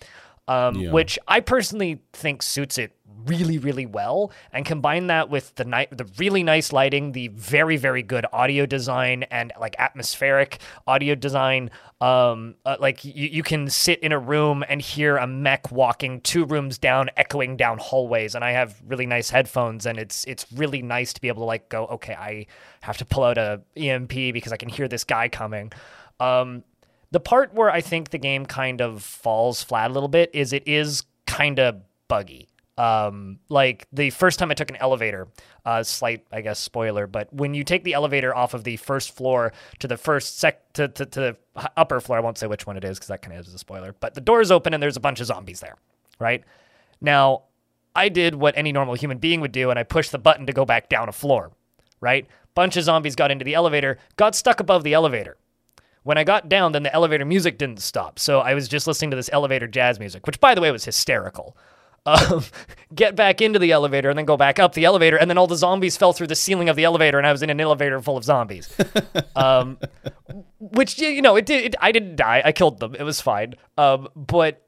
um, 0.47 0.76
Yeah. 0.76 0.91
which 0.91 1.17
I 1.28 1.39
personally 1.39 2.00
think 2.13 2.43
suits 2.43 2.78
it 2.78 2.91
really, 3.26 3.58
really 3.58 3.86
well, 3.86 4.32
and 4.52 4.66
combine 4.66 5.08
that 5.08 5.30
with 5.30 5.56
the 5.56 5.66
ni- 5.66 5.88
the 5.92 6.06
really 6.18 6.44
nice 6.44 6.72
lighting, 6.72 7.12
the 7.12 7.30
very, 7.30 7.78
very 7.78 8.04
good 8.04 8.26
audio 8.34 8.66
design, 8.66 9.24
and 9.24 9.52
like 9.60 9.76
atmospheric 9.80 10.60
audio 10.88 11.16
design. 11.16 11.72
Um, 12.00 12.56
uh, 12.66 12.78
like 12.80 13.06
you, 13.06 13.28
you 13.28 13.44
can 13.44 13.70
sit 13.70 14.00
in 14.00 14.12
a 14.12 14.20
room 14.20 14.64
and 14.68 14.82
hear 14.82 15.18
a 15.18 15.28
mech 15.28 15.72
walking 15.72 16.22
two 16.22 16.46
rooms 16.46 16.78
down, 16.78 17.10
echoing 17.16 17.58
down 17.58 17.78
hallways. 17.78 18.34
And 18.34 18.44
I 18.44 18.52
have 18.52 18.82
really 18.88 19.06
nice 19.06 19.30
headphones, 19.30 19.86
and 19.86 19.98
it's 19.98 20.24
it's 20.26 20.46
really 20.52 20.82
nice 20.82 21.14
to 21.14 21.22
be 21.22 21.28
able 21.28 21.42
to 21.42 21.46
like 21.46 21.70
go, 21.70 21.86
okay, 21.88 22.16
I 22.16 22.48
have 22.82 22.98
to 22.98 23.06
pull 23.06 23.24
out 23.24 23.38
a 23.38 23.62
EMP 23.76 24.10
because 24.10 24.52
I 24.52 24.58
can 24.58 24.70
hear 24.70 24.88
this 24.88 25.04
guy 25.04 25.30
coming. 25.30 25.72
Um, 26.20 26.64
the 27.12 27.20
part 27.20 27.54
where 27.54 27.70
I 27.70 27.82
think 27.82 28.10
the 28.10 28.18
game 28.18 28.46
kind 28.46 28.82
of 28.82 29.04
falls 29.04 29.62
flat 29.62 29.92
a 29.92 29.94
little 29.94 30.10
bit 30.10 30.32
is 30.34 30.54
it 30.54 30.68
is 30.68 31.04
kind 31.28 31.60
of 31.60 31.82
buggy. 32.08 32.48
Um, 32.78 33.40
like 33.50 33.88
the 33.92 34.10
first 34.12 34.40
time 34.40 34.50
I 34.50 34.54
took 34.54 34.70
an 34.70 34.78
elevator, 34.78 35.28
uh, 35.66 35.84
slight, 35.84 36.26
I 36.32 36.42
guess, 36.42 36.58
spoiler, 36.58 37.06
but 37.06 37.32
when 37.34 37.54
you 37.54 37.64
take 37.64 37.84
the 37.84 37.94
elevator 37.94 38.34
off 38.34 38.54
of 38.54 38.64
the 38.64 38.78
first 38.78 39.16
floor 39.16 39.52
to 39.80 39.88
the 39.88 39.98
first 39.98 40.40
sec 40.40 40.74
to, 40.74 40.88
to, 40.88 41.06
to 41.06 41.20
the 41.20 41.38
upper 41.78 42.00
floor, 42.00 42.18
I 42.18 42.22
won't 42.22 42.38
say 42.38 42.48
which 42.48 42.66
one 42.66 42.78
it 42.78 42.86
is 42.86 42.98
because 42.98 43.10
that 43.10 43.22
kind 43.22 43.38
of 43.38 43.46
is 43.46 43.54
a 43.54 43.60
spoiler, 43.60 43.94
but 44.00 44.16
the 44.16 44.22
door 44.22 44.42
is 44.42 44.52
open 44.52 44.74
and 44.74 44.82
there's 44.82 44.98
a 44.98 45.02
bunch 45.02 45.20
of 45.20 45.28
zombies 45.28 45.60
there, 45.60 45.76
right? 46.18 46.44
Now, 47.02 47.44
I 47.96 48.10
did 48.10 48.36
what 48.36 48.58
any 48.58 48.72
normal 48.72 48.96
human 48.96 49.18
being 49.18 49.42
would 49.42 49.52
do 49.52 49.70
and 49.70 49.78
I 49.78 49.84
pushed 49.84 50.12
the 50.12 50.18
button 50.18 50.46
to 50.48 50.54
go 50.54 50.66
back 50.66 50.88
down 50.88 51.10
a 51.10 51.14
floor, 51.14 51.52
right? 52.00 52.26
Bunch 52.56 52.78
of 52.78 52.84
zombies 52.84 53.16
got 53.16 53.32
into 53.32 53.46
the 53.46 53.54
elevator, 53.54 53.98
got 54.16 54.34
stuck 54.34 54.60
above 54.60 54.84
the 54.84 54.94
elevator. 54.94 55.38
When 56.04 56.18
I 56.18 56.24
got 56.24 56.50
down, 56.50 56.72
then 56.72 56.84
the 56.84 56.94
elevator 56.94 57.26
music 57.26 57.58
didn't 57.58 57.80
stop. 57.80 58.18
So 58.18 58.40
I 58.40 58.56
was 58.56 58.68
just 58.68 58.88
listening 58.88 59.12
to 59.12 59.18
this 59.18 59.30
elevator 59.32 59.68
jazz 59.68 60.00
music, 60.00 60.26
which, 60.26 60.40
by 60.40 60.56
the 60.56 60.62
way, 60.62 60.72
was 60.72 60.84
hysterical. 60.84 61.56
Um, 62.06 62.44
get 62.96 63.16
back 63.16 63.42
into 63.42 63.60
the 63.60 63.72
elevator 63.72 64.10
and 64.10 64.18
then 64.18 64.26
go 64.26 64.38
back 64.38 64.60
up 64.60 64.74
the 64.74 64.86
elevator, 64.86 65.18
and 65.18 65.30
then 65.30 65.38
all 65.38 65.48
the 65.48 65.56
zombies 65.56 65.98
fell 65.98 66.14
through 66.14 66.28
the 66.28 66.36
ceiling 66.36 66.70
of 66.70 66.76
the 66.76 66.84
elevator, 66.84 67.18
and 67.18 67.28
I 67.28 67.32
was 67.32 67.44
in 67.44 67.50
an 67.50 67.62
elevator 67.62 68.02
full 68.02 68.18
of 68.18 68.24
zombies. 68.24 68.74
um, 69.36 69.78
which 70.60 71.00
you 71.00 71.22
know, 71.22 71.36
it 71.36 71.46
did. 71.46 71.66
It, 71.66 71.76
I 71.82 71.92
didn't 71.92 72.16
die. 72.16 72.42
I 72.44 72.52
killed 72.52 72.80
them. 72.80 72.96
It 72.96 73.04
was 73.04 73.22
fine. 73.22 73.56
Um, 73.78 74.08
but 74.16 74.66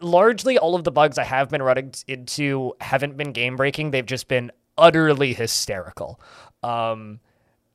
largely, 0.00 0.58
all 0.58 0.74
of 0.74 0.84
the 0.84 0.92
bugs 0.92 1.18
I 1.18 1.24
have 1.24 1.50
been 1.50 1.62
running 1.62 1.94
into 2.08 2.74
haven't 2.80 3.16
been 3.16 3.32
game 3.32 3.56
breaking. 3.56 3.90
They've 3.90 4.06
just 4.06 4.28
been 4.28 4.50
utterly 4.76 5.34
hysterical. 5.34 6.20
Um, 6.62 7.20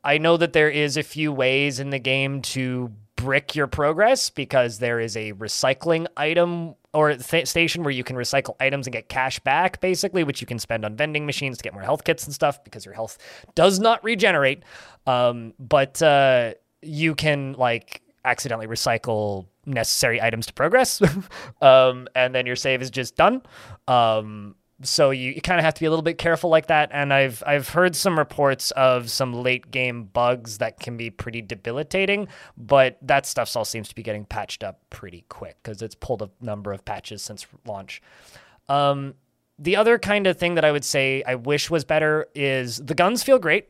I 0.03 0.17
know 0.17 0.38
that 0.38 0.53
there 0.53 0.69
is 0.69 0.97
a 0.97 1.03
few 1.03 1.31
ways 1.31 1.79
in 1.79 1.89
the 1.89 1.99
game 1.99 2.41
to 2.41 2.91
brick 3.15 3.55
your 3.55 3.67
progress 3.67 4.29
because 4.29 4.79
there 4.79 4.99
is 4.99 5.17
a 5.17 5.33
recycling 5.33 6.07
item 6.15 6.75
or 6.93 7.15
th- 7.15 7.47
station 7.47 7.84
where 7.84 7.91
you 7.91 8.04
can 8.04 8.15
recycle 8.15 8.56
items 8.60 8.88
and 8.88 8.93
get 8.93 9.10
cash 9.10 9.39
back, 9.39 9.80
basically, 9.80 10.23
which 10.23 10.41
you 10.41 10.47
can 10.47 10.60
spend 10.60 10.86
on 10.86 10.95
vending 10.95 11.25
machines 11.25 11.58
to 11.58 11.63
get 11.63 11.73
more 11.73 11.84
health 11.84 12.04
kits 12.04 12.25
and 12.25 12.34
stuff 12.34 12.63
because 12.63 12.86
your 12.86 12.93
health 12.93 13.17
does 13.56 13.80
not 13.80 14.04
regenerate. 14.04 14.63
Um, 15.06 15.54
but 15.60 16.02
uh, 16.02 16.54
you 16.82 17.15
can 17.15 17.54
like 17.54 18.02
accidentally 18.25 18.67
recycle 18.67 19.45
necessary 19.65 20.21
items 20.21 20.47
to 20.47 20.54
progress, 20.54 21.02
um, 21.62 22.08
and 22.15 22.34
then 22.34 22.45
your 22.45 22.56
save 22.56 22.82
is 22.82 22.89
just 22.89 23.15
done. 23.15 23.41
Um, 23.88 24.56
so 24.81 25.09
you, 25.11 25.31
you 25.31 25.41
kind 25.41 25.59
of 25.59 25.65
have 25.65 25.73
to 25.73 25.79
be 25.79 25.85
a 25.85 25.89
little 25.89 26.03
bit 26.03 26.17
careful 26.17 26.49
like 26.49 26.67
that. 26.67 26.89
And 26.93 27.13
I've 27.13 27.43
I've 27.45 27.69
heard 27.69 27.95
some 27.95 28.17
reports 28.17 28.71
of 28.71 29.09
some 29.09 29.33
late 29.33 29.71
game 29.71 30.05
bugs 30.05 30.59
that 30.59 30.79
can 30.79 30.97
be 30.97 31.09
pretty 31.09 31.41
debilitating, 31.41 32.27
but 32.57 32.97
that 33.01 33.25
stuff 33.25 33.55
all 33.55 33.65
seems 33.65 33.89
to 33.89 33.95
be 33.95 34.03
getting 34.03 34.25
patched 34.25 34.63
up 34.63 34.79
pretty 34.89 35.25
quick 35.29 35.57
because 35.61 35.81
it's 35.81 35.95
pulled 35.95 36.21
a 36.21 36.29
number 36.41 36.71
of 36.71 36.85
patches 36.85 37.21
since 37.21 37.45
launch. 37.65 38.01
Um, 38.67 39.15
the 39.57 39.75
other 39.75 39.99
kind 39.99 40.27
of 40.27 40.37
thing 40.37 40.55
that 40.55 40.63
I 40.63 40.71
would 40.71 40.85
say 40.85 41.23
I 41.27 41.35
wish 41.35 41.69
was 41.69 41.83
better 41.83 42.27
is 42.33 42.77
the 42.77 42.95
guns 42.95 43.23
feel 43.23 43.39
great. 43.39 43.67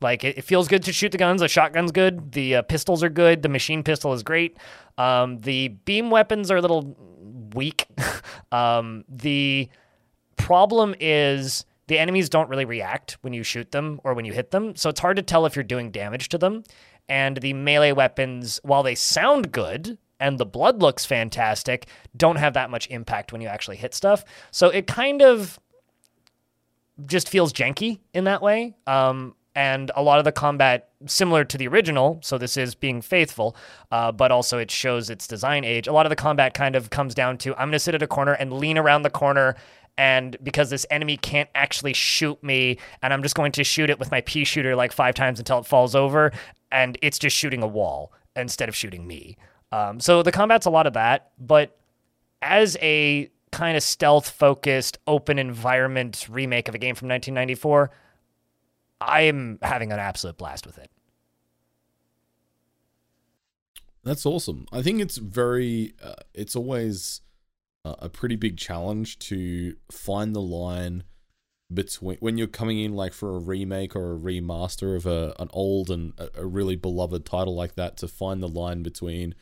Like 0.00 0.22
it, 0.22 0.38
it 0.38 0.42
feels 0.42 0.68
good 0.68 0.84
to 0.84 0.92
shoot 0.92 1.10
the 1.10 1.18
guns. 1.18 1.40
The 1.40 1.48
shotgun's 1.48 1.90
good. 1.90 2.32
The 2.32 2.56
uh, 2.56 2.62
pistols 2.62 3.02
are 3.02 3.08
good. 3.08 3.42
The 3.42 3.48
machine 3.48 3.82
pistol 3.82 4.12
is 4.12 4.22
great. 4.22 4.56
Um, 4.98 5.40
the 5.40 5.68
beam 5.68 6.10
weapons 6.10 6.50
are 6.50 6.56
a 6.56 6.60
little 6.60 6.96
weak. 7.54 7.86
um, 8.52 9.04
the 9.08 9.68
problem 10.36 10.94
is 11.00 11.64
the 11.86 11.98
enemies 11.98 12.28
don't 12.28 12.48
really 12.48 12.64
react 12.64 13.18
when 13.20 13.32
you 13.32 13.42
shoot 13.42 13.70
them 13.72 14.00
or 14.04 14.14
when 14.14 14.24
you 14.24 14.32
hit 14.32 14.50
them, 14.50 14.76
so 14.76 14.88
it's 14.88 15.00
hard 15.00 15.16
to 15.16 15.22
tell 15.22 15.46
if 15.46 15.56
you're 15.56 15.62
doing 15.62 15.90
damage 15.90 16.28
to 16.30 16.38
them. 16.38 16.64
And 17.08 17.36
the 17.38 17.52
melee 17.52 17.92
weapons, 17.92 18.60
while 18.62 18.82
they 18.82 18.94
sound 18.94 19.52
good 19.52 19.98
and 20.18 20.38
the 20.38 20.46
blood 20.46 20.80
looks 20.80 21.04
fantastic, 21.04 21.86
don't 22.16 22.36
have 22.36 22.54
that 22.54 22.70
much 22.70 22.88
impact 22.88 23.32
when 23.32 23.42
you 23.42 23.48
actually 23.48 23.76
hit 23.76 23.94
stuff. 23.94 24.24
So 24.50 24.68
it 24.70 24.86
kind 24.86 25.20
of 25.20 25.58
just 27.04 27.28
feels 27.28 27.52
janky 27.52 27.98
in 28.14 28.24
that 28.24 28.40
way. 28.40 28.74
Um, 28.86 29.34
and 29.54 29.90
a 29.94 30.02
lot 30.02 30.18
of 30.18 30.24
the 30.24 30.32
combat 30.32 30.88
similar 31.06 31.44
to 31.44 31.56
the 31.56 31.68
original 31.68 32.18
so 32.22 32.38
this 32.38 32.56
is 32.56 32.74
being 32.74 33.00
faithful 33.00 33.54
uh, 33.92 34.10
but 34.10 34.32
also 34.32 34.58
it 34.58 34.70
shows 34.70 35.10
its 35.10 35.26
design 35.26 35.64
age 35.64 35.86
a 35.86 35.92
lot 35.92 36.06
of 36.06 36.10
the 36.10 36.16
combat 36.16 36.54
kind 36.54 36.74
of 36.74 36.90
comes 36.90 37.14
down 37.14 37.38
to 37.38 37.52
i'm 37.52 37.68
going 37.68 37.72
to 37.72 37.78
sit 37.78 37.94
at 37.94 38.02
a 38.02 38.06
corner 38.06 38.32
and 38.32 38.52
lean 38.52 38.76
around 38.78 39.02
the 39.02 39.10
corner 39.10 39.54
and 39.96 40.36
because 40.42 40.70
this 40.70 40.86
enemy 40.90 41.16
can't 41.16 41.48
actually 41.54 41.92
shoot 41.92 42.42
me 42.42 42.78
and 43.02 43.12
i'm 43.12 43.22
just 43.22 43.34
going 43.34 43.52
to 43.52 43.64
shoot 43.64 43.90
it 43.90 43.98
with 43.98 44.10
my 44.10 44.20
pea 44.22 44.44
shooter 44.44 44.74
like 44.74 44.92
five 44.92 45.14
times 45.14 45.38
until 45.38 45.58
it 45.58 45.66
falls 45.66 45.94
over 45.94 46.32
and 46.72 46.98
it's 47.02 47.18
just 47.18 47.36
shooting 47.36 47.62
a 47.62 47.66
wall 47.66 48.12
instead 48.36 48.68
of 48.68 48.74
shooting 48.74 49.06
me 49.06 49.36
um, 49.72 49.98
so 49.98 50.22
the 50.22 50.32
combat's 50.32 50.66
a 50.66 50.70
lot 50.70 50.86
of 50.86 50.92
that 50.92 51.30
but 51.38 51.78
as 52.42 52.76
a 52.80 53.30
kind 53.52 53.76
of 53.76 53.82
stealth 53.82 54.28
focused 54.28 54.98
open 55.06 55.38
environment 55.38 56.26
remake 56.28 56.68
of 56.68 56.74
a 56.74 56.78
game 56.78 56.94
from 56.94 57.08
1994 57.08 57.90
i'm 59.00 59.58
having 59.62 59.92
an 59.92 59.98
absolute 59.98 60.36
blast 60.36 60.66
with 60.66 60.78
it 60.78 60.90
That's 64.04 64.26
awesome. 64.26 64.66
I 64.70 64.82
think 64.82 65.00
it's 65.00 65.16
very. 65.16 65.94
Uh, 66.02 66.14
it's 66.34 66.54
always 66.54 67.22
a 67.84 68.08
pretty 68.08 68.36
big 68.36 68.56
challenge 68.56 69.18
to 69.18 69.74
find 69.90 70.34
the 70.34 70.40
line 70.40 71.04
between 71.72 72.16
when 72.20 72.38
you're 72.38 72.46
coming 72.46 72.78
in 72.78 72.94
like 72.94 73.12
for 73.12 73.36
a 73.36 73.38
remake 73.38 73.96
or 73.96 74.14
a 74.14 74.18
remaster 74.18 74.96
of 74.96 75.06
a 75.06 75.34
an 75.38 75.48
old 75.52 75.90
and 75.90 76.12
a, 76.18 76.28
a 76.40 76.46
really 76.46 76.76
beloved 76.76 77.24
title 77.24 77.54
like 77.54 77.74
that 77.74 77.96
to 77.96 78.06
find 78.06 78.42
the 78.42 78.48
line 78.48 78.82
between 78.82 79.34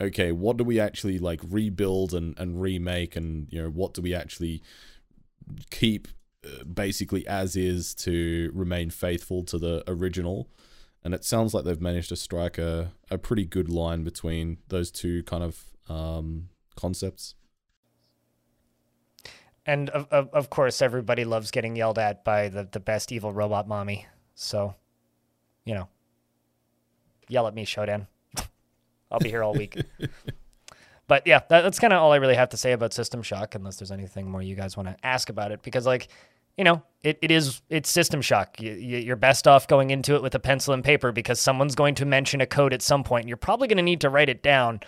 okay 0.00 0.32
what 0.32 0.56
do 0.56 0.64
we 0.64 0.80
actually 0.80 1.18
like 1.18 1.40
rebuild 1.48 2.12
and, 2.12 2.38
and 2.38 2.60
remake 2.60 3.16
and 3.16 3.46
you 3.50 3.62
know 3.62 3.70
what 3.70 3.94
do 3.94 4.02
we 4.02 4.14
actually 4.14 4.62
keep 5.70 6.08
uh, 6.44 6.64
basically 6.64 7.26
as 7.26 7.56
is 7.56 7.94
to 7.94 8.50
remain 8.52 8.90
faithful 8.90 9.44
to 9.44 9.58
the 9.58 9.82
original 9.86 10.48
and 11.02 11.14
it 11.14 11.24
sounds 11.24 11.54
like 11.54 11.64
they've 11.64 11.80
managed 11.80 12.10
to 12.10 12.16
strike 12.16 12.58
a, 12.58 12.92
a 13.10 13.18
pretty 13.18 13.44
good 13.44 13.68
line 13.68 14.04
between 14.04 14.58
those 14.68 14.90
two 14.90 15.22
kind 15.22 15.42
of 15.42 15.64
um, 15.88 16.50
concepts. 16.76 17.34
And 19.70 19.88
of, 19.90 20.08
of, 20.10 20.28
of 20.34 20.50
course, 20.50 20.82
everybody 20.82 21.24
loves 21.24 21.52
getting 21.52 21.76
yelled 21.76 21.96
at 21.96 22.24
by 22.24 22.48
the, 22.48 22.66
the 22.68 22.80
best 22.80 23.12
evil 23.12 23.32
robot 23.32 23.68
mommy. 23.68 24.04
So, 24.34 24.74
you 25.64 25.74
know, 25.74 25.86
yell 27.28 27.46
at 27.46 27.54
me, 27.54 27.64
Shodan. 27.64 28.08
I'll 29.12 29.20
be 29.20 29.28
here 29.28 29.44
all 29.44 29.54
week. 29.54 29.80
but 31.06 31.24
yeah, 31.24 31.42
that, 31.50 31.60
that's 31.60 31.78
kind 31.78 31.92
of 31.92 32.02
all 32.02 32.10
I 32.10 32.16
really 32.16 32.34
have 32.34 32.48
to 32.48 32.56
say 32.56 32.72
about 32.72 32.92
System 32.92 33.22
Shock, 33.22 33.54
unless 33.54 33.76
there's 33.76 33.92
anything 33.92 34.28
more 34.28 34.42
you 34.42 34.56
guys 34.56 34.76
want 34.76 34.88
to 34.88 34.96
ask 35.06 35.30
about 35.30 35.52
it. 35.52 35.62
Because, 35.62 35.86
like, 35.86 36.08
you 36.58 36.64
know, 36.64 36.82
it, 37.04 37.20
it 37.22 37.30
is 37.30 37.62
it's 37.68 37.88
System 37.88 38.20
Shock. 38.22 38.60
You, 38.60 38.72
you're 38.72 39.14
best 39.14 39.46
off 39.46 39.68
going 39.68 39.90
into 39.90 40.16
it 40.16 40.22
with 40.22 40.34
a 40.34 40.40
pencil 40.40 40.74
and 40.74 40.82
paper 40.82 41.12
because 41.12 41.38
someone's 41.38 41.76
going 41.76 41.94
to 41.94 42.04
mention 42.04 42.40
a 42.40 42.46
code 42.46 42.72
at 42.72 42.82
some 42.82 43.04
point. 43.04 43.22
And 43.22 43.28
you're 43.28 43.36
probably 43.36 43.68
going 43.68 43.76
to 43.76 43.84
need 43.84 44.00
to 44.00 44.10
write 44.10 44.30
it 44.30 44.42
down. 44.42 44.80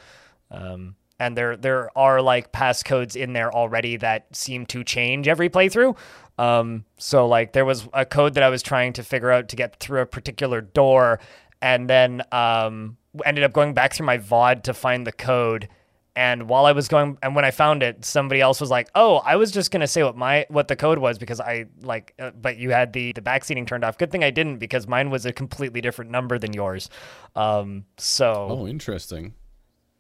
Um, 0.51 0.97
and 1.23 1.37
there 1.37 1.57
there 1.57 1.97
are 1.97 2.21
like 2.21 2.51
passcodes 2.51 3.15
in 3.15 3.33
there 3.33 3.55
already 3.55 3.97
that 3.97 4.27
seem 4.35 4.67
to 4.67 4.83
change 4.83 5.29
every 5.29 5.49
playthrough. 5.49 5.97
Um, 6.37 6.85
so 6.99 7.29
like 7.29 7.53
there 7.53 7.65
was 7.65 7.89
a 7.93 8.05
code 8.05 8.35
that 8.35 8.43
I 8.43 8.49
was 8.49 8.63
trying 8.63 8.93
to 8.95 9.05
figure 9.05 9.31
out 9.31 9.49
to 9.51 9.57
get 9.57 9.77
through 9.79 10.01
a 10.01 10.07
particular 10.07 10.61
door, 10.61 11.21
and 11.61 11.89
then 11.89 12.23
um, 12.33 12.97
ended 13.25 13.45
up 13.45 13.53
going 13.53 13.73
back 13.73 13.95
through 13.95 14.07
my 14.07 14.19
VOD 14.19 14.65
to 14.65 14.75
find 14.75 15.07
the 15.07 15.13
code 15.13 15.69
and 16.15 16.49
while 16.49 16.67
I 16.67 16.73
was 16.73 16.89
going, 16.89 17.17
and 17.23 17.35
when 17.35 17.47
I 17.47 17.51
found 17.51 17.83
it, 17.83 18.05
somebody 18.05 18.41
else 18.41 18.61
was 18.61 18.71
like, 18.71 18.91
"Oh, 18.95 19.17
I 19.25 19.37
was 19.37 19.51
just 19.51 19.71
gonna 19.71 19.87
say 19.87 20.03
what 20.03 20.15
my 20.15 20.45
what 20.51 20.69
the 20.69 20.77
code 20.77 20.99
was 20.99 21.19
because 21.19 21.41
I 21.41 21.67
like, 21.81 22.13
uh, 22.19 22.33
but 22.39 22.59
you 22.59 22.71
had 22.71 22.93
the 22.93 23.13
the 23.13 23.23
backseating 23.23 23.67
turned 23.67 23.83
off. 23.83 23.97
Good 23.97 24.11
thing 24.11 24.23
I 24.23 24.31
didn't 24.31 24.59
because 24.59 24.87
mine 24.87 25.09
was 25.09 25.25
a 25.25 25.33
completely 25.33 25.81
different 25.81 26.11
number 26.11 26.39
than 26.39 26.53
yours. 26.53 26.91
Um, 27.35 27.87
so 27.97 28.49
oh, 28.51 28.67
interesting. 28.67 29.33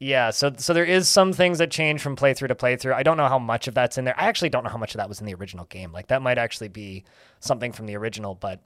Yeah, 0.02 0.30
so 0.30 0.52
so 0.56 0.74
there 0.74 0.84
is 0.84 1.08
some 1.08 1.32
things 1.32 1.58
that 1.58 1.70
change 1.70 2.00
from 2.00 2.16
playthrough 2.16 2.48
to 2.48 2.56
playthrough. 2.56 2.92
I 2.92 3.04
don't 3.04 3.16
know 3.16 3.28
how 3.28 3.38
much 3.38 3.68
of 3.68 3.74
that's 3.74 3.98
in 3.98 4.04
there. 4.04 4.18
I 4.18 4.24
actually 4.24 4.48
don't 4.48 4.64
know 4.64 4.70
how 4.70 4.76
much 4.76 4.96
of 4.96 4.98
that 4.98 5.08
was 5.08 5.20
in 5.20 5.26
the 5.26 5.34
original 5.34 5.64
game. 5.66 5.92
Like 5.92 6.08
that 6.08 6.22
might 6.22 6.38
actually 6.38 6.70
be 6.70 7.04
something 7.38 7.70
from 7.70 7.86
the 7.86 7.96
original, 7.96 8.34
but 8.34 8.60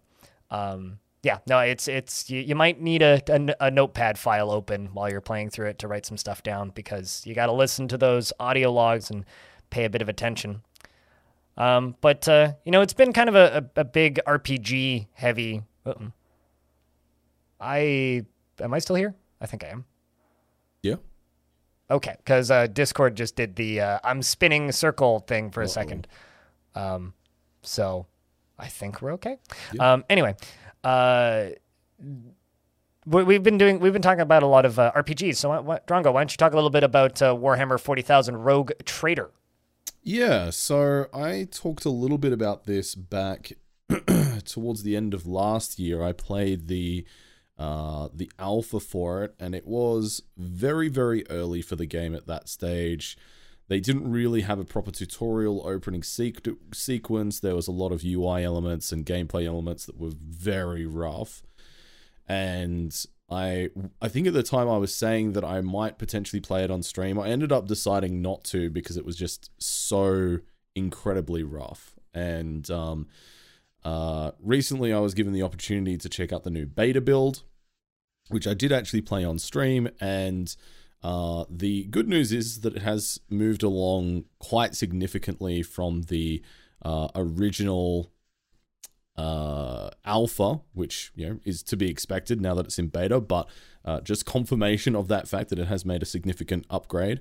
um, 0.50 0.98
yeah, 1.22 1.40
no, 1.46 1.58
it's 1.58 1.88
it's 1.88 2.30
you, 2.30 2.40
you 2.40 2.54
might 2.54 2.80
need 2.80 3.02
a, 3.02 3.20
a, 3.28 3.66
a 3.66 3.70
notepad 3.70 4.18
file 4.18 4.50
open 4.50 4.86
while 4.94 5.10
you're 5.10 5.20
playing 5.20 5.50
through 5.50 5.66
it 5.66 5.78
to 5.80 5.88
write 5.88 6.06
some 6.06 6.16
stuff 6.16 6.42
down 6.42 6.70
because 6.70 7.22
you 7.26 7.34
got 7.34 7.46
to 7.46 7.52
listen 7.52 7.86
to 7.88 7.98
those 7.98 8.32
audio 8.40 8.72
logs 8.72 9.10
and 9.10 9.26
pay 9.68 9.84
a 9.84 9.90
bit 9.90 10.00
of 10.00 10.08
attention. 10.08 10.62
Um, 11.58 11.96
but 12.00 12.26
uh, 12.26 12.54
you 12.64 12.72
know, 12.72 12.80
it's 12.80 12.94
been 12.94 13.12
kind 13.12 13.28
of 13.28 13.34
a, 13.34 13.68
a, 13.76 13.80
a 13.82 13.84
big 13.84 14.20
RPG 14.26 15.08
heavy. 15.12 15.64
Uh-oh. 15.84 16.12
I 17.60 18.24
am 18.58 18.72
I 18.72 18.78
still 18.78 18.96
here? 18.96 19.14
I 19.38 19.44
think 19.44 19.64
I 19.64 19.68
am. 19.68 19.84
Okay, 21.90 22.14
because 22.18 22.50
uh, 22.50 22.66
Discord 22.66 23.16
just 23.16 23.36
did 23.36 23.54
the 23.56 23.80
uh, 23.80 23.98
I'm 24.02 24.22
spinning 24.22 24.72
circle 24.72 25.20
thing 25.20 25.50
for 25.50 25.62
a 25.62 25.68
second. 25.68 26.08
Um, 26.74 27.14
so 27.62 28.06
I 28.58 28.66
think 28.66 29.00
we're 29.02 29.12
okay. 29.14 29.38
Um, 29.78 30.04
anyway, 30.10 30.34
uh, 30.82 31.46
we- 33.06 33.22
we've 33.24 33.42
been 33.42 33.58
doing 33.58 33.78
we've 33.78 33.92
been 33.92 34.02
talking 34.02 34.20
about 34.20 34.42
a 34.42 34.46
lot 34.46 34.64
of 34.64 34.78
uh, 34.78 34.92
RPGs. 34.96 35.36
So 35.36 35.48
what, 35.50 35.64
what, 35.64 35.86
Drongo, 35.86 36.12
why 36.12 36.20
don't 36.20 36.32
you 36.32 36.36
talk 36.36 36.52
a 36.52 36.56
little 36.56 36.70
bit 36.70 36.82
about 36.84 37.22
uh, 37.22 37.34
Warhammer 37.34 37.78
Forty 37.78 38.02
Thousand 38.02 38.38
Rogue 38.38 38.72
Trader? 38.84 39.30
Yeah, 40.02 40.50
so 40.50 41.06
I 41.12 41.48
talked 41.50 41.84
a 41.84 41.90
little 41.90 42.18
bit 42.18 42.32
about 42.32 42.64
this 42.64 42.94
back 42.94 43.52
towards 44.44 44.82
the 44.84 44.96
end 44.96 45.14
of 45.14 45.26
last 45.26 45.78
year. 45.78 46.02
I 46.02 46.12
played 46.12 46.68
the 46.68 47.04
uh, 47.58 48.08
the 48.12 48.30
alpha 48.38 48.80
for 48.80 49.24
it, 49.24 49.34
and 49.38 49.54
it 49.54 49.66
was 49.66 50.22
very 50.36 50.88
very 50.88 51.24
early 51.30 51.62
for 51.62 51.76
the 51.76 51.86
game 51.86 52.14
at 52.14 52.26
that 52.26 52.48
stage. 52.48 53.16
They 53.68 53.80
didn't 53.80 54.10
really 54.10 54.42
have 54.42 54.60
a 54.60 54.64
proper 54.64 54.92
tutorial 54.92 55.66
opening 55.66 56.02
sequ- 56.02 56.56
sequence. 56.72 57.40
There 57.40 57.56
was 57.56 57.66
a 57.66 57.72
lot 57.72 57.90
of 57.90 58.04
UI 58.04 58.44
elements 58.44 58.92
and 58.92 59.04
gameplay 59.04 59.44
elements 59.44 59.86
that 59.86 59.98
were 59.98 60.12
very 60.16 60.86
rough. 60.86 61.42
And 62.28 62.94
I 63.28 63.70
I 64.00 64.08
think 64.08 64.26
at 64.26 64.34
the 64.34 64.42
time 64.42 64.68
I 64.68 64.76
was 64.76 64.94
saying 64.94 65.32
that 65.32 65.44
I 65.44 65.60
might 65.60 65.98
potentially 65.98 66.40
play 66.40 66.62
it 66.62 66.70
on 66.70 66.82
stream. 66.82 67.18
I 67.18 67.28
ended 67.28 67.50
up 67.50 67.66
deciding 67.66 68.22
not 68.22 68.44
to 68.44 68.70
because 68.70 68.96
it 68.96 69.04
was 69.04 69.16
just 69.16 69.50
so 69.58 70.38
incredibly 70.74 71.42
rough. 71.42 71.94
And 72.14 72.70
um, 72.70 73.08
uh, 73.86 74.32
recently 74.42 74.92
I 74.92 74.98
was 74.98 75.14
given 75.14 75.32
the 75.32 75.44
opportunity 75.44 75.96
to 75.96 76.08
check 76.08 76.32
out 76.32 76.42
the 76.42 76.50
new 76.50 76.66
beta 76.66 77.00
build, 77.00 77.44
which 78.30 78.44
I 78.44 78.52
did 78.52 78.72
actually 78.72 79.02
play 79.02 79.24
on 79.24 79.38
stream. 79.38 79.88
And 80.00 80.54
uh, 81.04 81.44
the 81.48 81.84
good 81.84 82.08
news 82.08 82.32
is 82.32 82.62
that 82.62 82.74
it 82.74 82.82
has 82.82 83.20
moved 83.30 83.62
along 83.62 84.24
quite 84.40 84.74
significantly 84.74 85.62
from 85.62 86.02
the 86.02 86.42
uh, 86.82 87.08
original 87.14 88.10
uh, 89.16 89.90
alpha, 90.04 90.62
which 90.74 91.12
you 91.14 91.28
know 91.28 91.40
is 91.44 91.62
to 91.62 91.76
be 91.76 91.88
expected 91.88 92.40
now 92.40 92.54
that 92.54 92.66
it's 92.66 92.80
in 92.80 92.88
beta, 92.88 93.20
but 93.20 93.48
uh, 93.84 94.00
just 94.00 94.26
confirmation 94.26 94.96
of 94.96 95.06
that 95.06 95.28
fact 95.28 95.48
that 95.50 95.60
it 95.60 95.68
has 95.68 95.84
made 95.84 96.02
a 96.02 96.06
significant 96.06 96.66
upgrade. 96.70 97.20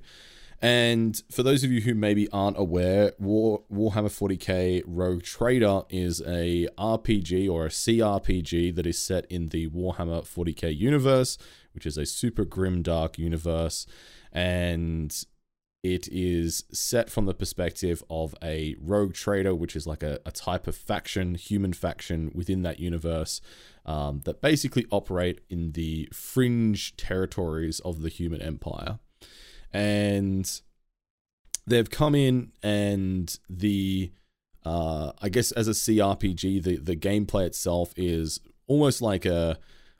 And 0.65 1.21
for 1.30 1.43
those 1.43 1.63
of 1.63 1.71
you 1.71 1.82
who 1.82 1.93
maybe 1.93 2.28
aren't 2.32 2.58
aware, 2.58 3.13
War, 3.19 3.62
Warhammer 3.71 4.10
40k 4.10 4.82
Rogue 4.88 5.21
Trader 5.21 5.84
is 5.91 6.21
a 6.21 6.67
RPG 6.75 7.47
or 7.47 7.67
a 7.67 7.69
CRPG 7.69 8.73
that 8.73 8.88
is 8.88 8.97
set 8.97 9.28
in 9.30 9.49
the 9.49 9.69
Warhammer 9.69 10.23
40k 10.23 10.75
universe, 10.75 11.38
which 11.75 11.86
is 11.86 11.99
a 11.99 12.06
super 12.08 12.45
grim 12.45 12.82
dark 12.82 13.19
universe, 13.19 13.86
and 14.32 15.15
it 15.84 16.08
is 16.08 16.63
set 16.73 17.12
from 17.12 17.28
the 17.28 17.36
perspective 17.36 18.01
of 18.10 18.34
a 18.43 18.75
rogue 18.82 19.13
trader, 19.13 19.54
which 19.54 19.75
is 19.75 19.86
like 19.86 20.01
a, 20.01 20.19
a 20.25 20.32
type 20.32 20.65
of 20.65 20.75
faction, 20.75 21.36
human 21.36 21.73
faction 21.73 22.32
within 22.34 22.63
that 22.63 22.80
universe 22.80 23.39
um, 23.86 24.21
that 24.25 24.41
basically 24.41 24.88
operate 24.89 25.41
in 25.47 25.73
the 25.73 26.10
fringe 26.12 26.97
territories 26.97 27.80
of 27.82 28.01
the 28.01 28.10
human 28.10 28.41
empire. 28.41 28.97
And 29.76 30.62
they've 31.68 31.90
come 31.90 32.16
in 32.16 32.52
and 32.64 33.38
the 33.50 34.12
uh, 34.66 35.12
I 35.22 35.30
guess 35.30 35.52
as 35.52 35.68
a 35.68 35.72
CRPG, 35.72 36.64
the, 36.64 36.78
the 36.78 36.96
gameplay 36.96 37.46
itself 37.46 37.94
is 37.96 38.40
almost 38.68 39.02
like 39.02 39.26
a 39.26 39.58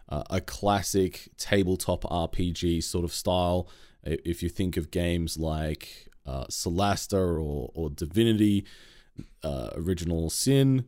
a 0.08 0.40
classic 0.40 1.30
tabletop 1.36 2.04
RPG 2.04 2.84
sort 2.84 3.04
of 3.04 3.12
style 3.12 3.68
if 4.04 4.44
you 4.44 4.50
think 4.50 4.78
of 4.78 4.92
games 4.92 5.38
like 5.38 6.08
uh, 6.26 6.46
Solasta 6.46 7.18
or, 7.18 7.72
or 7.74 7.90
Divinity, 7.90 8.66
uh, 9.44 9.70
Original 9.76 10.30
Sin, 10.30 10.86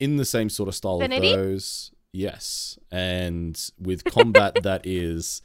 in 0.00 0.16
the 0.16 0.24
same 0.24 0.48
sort 0.48 0.68
of 0.68 0.74
style 0.74 0.98
Divinity? 0.98 1.32
of 1.32 1.38
those. 1.38 1.92
Yes. 2.12 2.78
And 2.90 3.60
with 3.78 4.04
combat 4.04 4.58
that 4.62 4.86
is, 4.86 5.42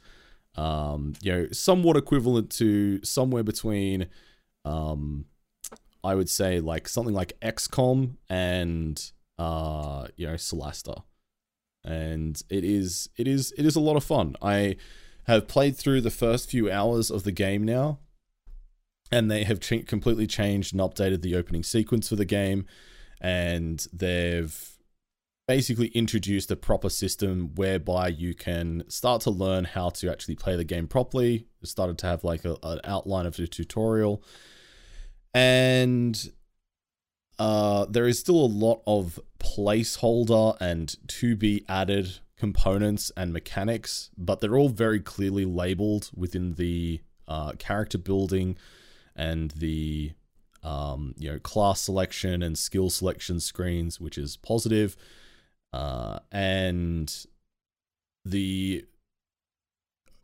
um, 0.56 1.14
you 1.20 1.32
know, 1.32 1.48
somewhat 1.52 1.96
equivalent 1.96 2.50
to 2.52 3.02
somewhere 3.04 3.42
between, 3.42 4.08
um, 4.64 5.26
I 6.02 6.14
would 6.14 6.30
say, 6.30 6.60
like 6.60 6.88
something 6.88 7.14
like 7.14 7.38
XCOM 7.40 8.16
and, 8.28 9.12
uh, 9.38 10.08
you 10.16 10.26
know, 10.26 10.34
Solasta. 10.34 11.02
And 11.84 12.40
it 12.48 12.64
is, 12.64 13.08
it 13.16 13.28
is, 13.28 13.52
it 13.58 13.66
is 13.66 13.76
a 13.76 13.80
lot 13.80 13.96
of 13.96 14.04
fun. 14.04 14.36
I, 14.40 14.76
have 15.24 15.48
played 15.48 15.76
through 15.76 16.00
the 16.00 16.10
first 16.10 16.50
few 16.50 16.70
hours 16.70 17.10
of 17.10 17.24
the 17.24 17.32
game 17.32 17.64
now, 17.64 17.98
and 19.10 19.30
they 19.30 19.44
have 19.44 19.60
ch- 19.60 19.86
completely 19.86 20.26
changed 20.26 20.72
and 20.72 20.80
updated 20.80 21.22
the 21.22 21.34
opening 21.34 21.62
sequence 21.62 22.08
for 22.08 22.16
the 22.16 22.24
game, 22.24 22.66
and 23.20 23.86
they've 23.92 24.73
basically 25.46 25.88
introduced 25.88 26.50
a 26.50 26.56
proper 26.56 26.88
system 26.88 27.50
whereby 27.54 28.08
you 28.08 28.34
can 28.34 28.82
start 28.88 29.20
to 29.22 29.30
learn 29.30 29.64
how 29.64 29.90
to 29.90 30.10
actually 30.10 30.34
play 30.34 30.56
the 30.56 30.64
game 30.64 30.86
properly. 30.86 31.46
It 31.62 31.68
started 31.68 31.98
to 31.98 32.06
have 32.06 32.24
like 32.24 32.44
a, 32.44 32.56
an 32.62 32.80
outline 32.84 33.26
of 33.26 33.36
the 33.36 33.46
tutorial, 33.46 34.22
and 35.32 36.30
uh, 37.38 37.86
there 37.86 38.06
is 38.06 38.18
still 38.18 38.36
a 38.36 38.46
lot 38.46 38.82
of 38.86 39.18
placeholder 39.38 40.56
and 40.60 40.96
to 41.08 41.36
be 41.36 41.64
added 41.68 42.18
components 42.36 43.10
and 43.16 43.32
mechanics, 43.32 44.10
but 44.16 44.40
they're 44.40 44.56
all 44.56 44.68
very 44.68 45.00
clearly 45.00 45.44
labeled 45.44 46.10
within 46.14 46.54
the 46.54 47.00
uh, 47.26 47.52
character 47.52 47.98
building 47.98 48.56
and 49.16 49.52
the 49.52 50.12
um, 50.62 51.14
you 51.18 51.30
know 51.30 51.38
class 51.38 51.82
selection 51.82 52.42
and 52.42 52.56
skill 52.56 52.90
selection 52.90 53.40
screens, 53.40 54.00
which 54.00 54.16
is 54.16 54.36
positive. 54.36 54.96
Uh, 55.74 56.20
and 56.30 57.26
the 58.24 58.84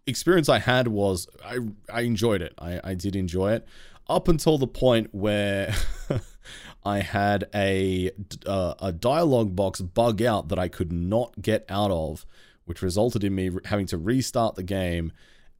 experience 0.07 0.49
I 0.49 0.61
had 0.61 0.87
was 0.87 1.27
I 1.45 1.59
I 1.93 2.03
enjoyed 2.03 2.41
it. 2.41 2.55
I, 2.57 2.81
I 2.85 2.95
did 2.95 3.17
enjoy 3.17 3.55
it 3.55 3.67
up 4.09 4.29
until 4.29 4.59
the 4.59 4.69
point 4.69 5.09
where 5.11 5.75
I 6.85 7.01
had 7.01 7.47
a 7.53 8.13
uh, 8.47 8.75
a 8.81 8.93
dialogue 8.93 9.57
box 9.57 9.81
bug 9.81 10.23
out 10.23 10.51
that 10.51 10.59
I 10.61 10.69
could 10.69 10.93
not 10.93 11.43
get 11.43 11.65
out 11.69 11.91
of, 11.91 12.25
which 12.65 12.81
resulted 12.81 13.25
in 13.25 13.35
me 13.35 13.51
having 13.65 13.87
to 13.87 13.99
restart 13.99 14.55
the 14.55 14.63
game. 14.63 15.11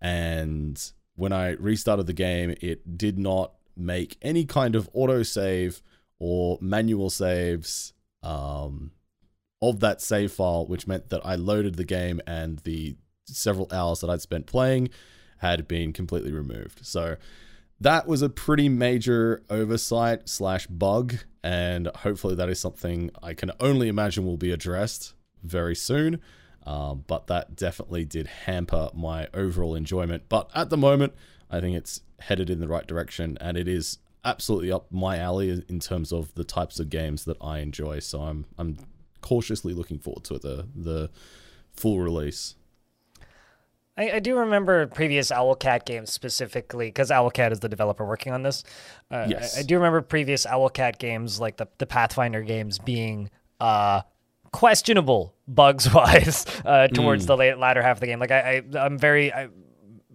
And 0.01 0.81
when 1.17 1.33
I 1.33 1.51
restarted 1.55 2.07
the 2.07 2.13
game, 2.13 2.55
it 2.61 2.97
did 2.97 3.19
not 3.19 3.55
make 3.77 4.19
any 4.23 4.45
kind 4.45 4.77
of 4.77 4.89
autosave 4.93 5.83
or 6.21 6.59
manual 6.61 7.11
saves 7.11 7.93
um, 8.23 8.93
of 9.63 9.81
that 9.81 10.01
save 10.01 10.33
file, 10.33 10.67
which 10.67 10.87
meant 10.87 11.11
that 11.11 11.25
I 11.25 11.35
loaded 11.35 11.75
the 11.75 11.85
game 11.85 12.21
and 12.27 12.59
the 12.61 12.97
several 13.27 13.69
hours 13.73 14.01
that 14.01 14.11
I'd 14.11 14.23
spent 14.23 14.47
playing 14.47 14.89
had 15.39 15.69
been 15.69 15.93
completely 15.93 16.33
removed. 16.33 16.85
So 16.85 17.17
that 17.81 18.07
was 18.07 18.23
a 18.23 18.29
pretty 18.29 18.69
major 18.69 19.43
oversight 19.49 20.29
slash 20.29 20.67
bug, 20.67 21.17
and 21.43 21.89
hopefully 21.89 22.35
that 22.35 22.49
is 22.49 22.61
something 22.61 23.11
I 23.23 23.35
can 23.35 23.53
only 23.61 23.89
imagine 23.89 24.27
will 24.27 24.37
be 24.37 24.53
addressed 24.53 25.15
very 25.43 25.75
soon. 25.75 26.21
Um, 26.67 27.05
but 27.07 27.27
that 27.29 27.57
definitely 27.57 28.05
did 28.05 28.27
hamper 28.27 28.91
my 28.95 29.29
overall 29.33 29.75
enjoyment. 29.75 30.25
But 30.29 30.51
at 30.55 30.69
the 30.69 30.77
moment, 30.77 31.15
I 31.51 31.59
think 31.61 31.75
it's 31.75 32.03
headed 32.21 32.51
in 32.51 32.61
the 32.61 32.69
right 32.69 32.87
direction, 32.87 33.39
and 33.41 33.57
it 33.57 33.67
is 33.67 33.99
absolutely 34.25 34.71
up 34.71 34.93
my 34.93 35.17
alley 35.17 35.65
in 35.69 35.81
terms 35.81 36.13
of 36.13 36.35
the 36.35 36.45
types 36.45 36.79
of 36.79 36.91
games 36.91 37.25
that 37.25 37.39
I 37.41 37.61
enjoy. 37.61 38.01
So 38.01 38.21
I'm 38.21 38.45
I'm 38.59 38.77
cautiously 39.21 39.73
looking 39.75 39.99
forward 39.99 40.25
to 40.25 40.39
the 40.39 40.67
the 40.75 41.11
full 41.73 42.01
release. 42.01 42.55
I, 43.97 44.13
I 44.13 44.19
do 44.21 44.39
remember 44.39 44.87
previous 44.87 45.31
Owlcat 45.31 45.85
games 45.85 46.11
specifically 46.11 46.87
because 46.89 47.11
Owlcat 47.11 47.53
is 47.53 47.61
the 47.61 47.69
developer 47.69 48.05
working 48.05 48.33
on 48.33 48.43
this. 48.43 48.65
Uh, 49.11 49.27
Yes. 49.29 49.57
I, 49.57 49.61
I 49.61 49.63
do 49.63 49.77
remember 49.77 50.01
previous 50.01 50.47
Owlcat 50.47 50.99
games 50.99 51.39
like 51.39 51.59
the, 51.59 51.67
the 51.79 51.87
Pathfinder 51.87 52.41
games 52.43 52.79
being 52.79 53.31
uh, 53.61 54.03
questionable 54.53 55.35
bugs 55.47 55.93
wise 55.93 56.47
uh, 56.65 56.89
towards 56.89 57.27
the 57.27 57.37
late 57.37 57.59
latter 57.59 57.83
half 57.83 57.97
of 57.97 58.01
the 58.01 58.07
game. 58.07 58.21
Like 58.21 58.31
I, 58.31 58.63
I 58.75 58.79
I'm 58.79 58.99
very 58.99 59.33
I, 59.33 59.49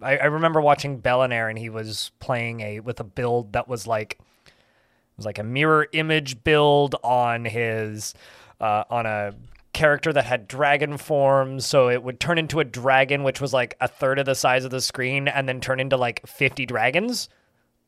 I 0.02 0.16
I 0.18 0.24
remember 0.26 0.60
watching 0.60 0.98
Bellinaire 0.98 1.48
and 1.48 1.58
he 1.58 1.70
was 1.70 2.10
playing 2.18 2.60
a 2.62 2.80
with 2.80 2.98
a 3.00 3.04
build 3.04 3.52
that 3.52 3.68
was 3.68 3.86
like 3.86 4.18
it 4.46 5.16
was 5.16 5.26
like 5.26 5.38
a 5.38 5.44
mirror 5.44 5.86
image 5.92 6.42
build 6.42 6.96
on 7.04 7.44
his 7.44 8.14
uh, 8.60 8.84
on 8.90 9.06
a 9.06 9.34
character 9.72 10.12
that 10.12 10.24
had 10.24 10.48
dragon 10.48 10.96
form 10.96 11.60
so 11.60 11.90
it 11.90 12.02
would 12.02 12.18
turn 12.18 12.38
into 12.38 12.60
a 12.60 12.64
dragon 12.64 13.22
which 13.22 13.40
was 13.42 13.52
like 13.52 13.76
a 13.80 13.86
third 13.86 14.18
of 14.18 14.24
the 14.24 14.34
size 14.34 14.64
of 14.64 14.70
the 14.70 14.80
screen 14.80 15.28
and 15.28 15.46
then 15.46 15.60
turn 15.60 15.78
into 15.80 15.96
like 15.98 16.26
50 16.26 16.64
dragons 16.64 17.28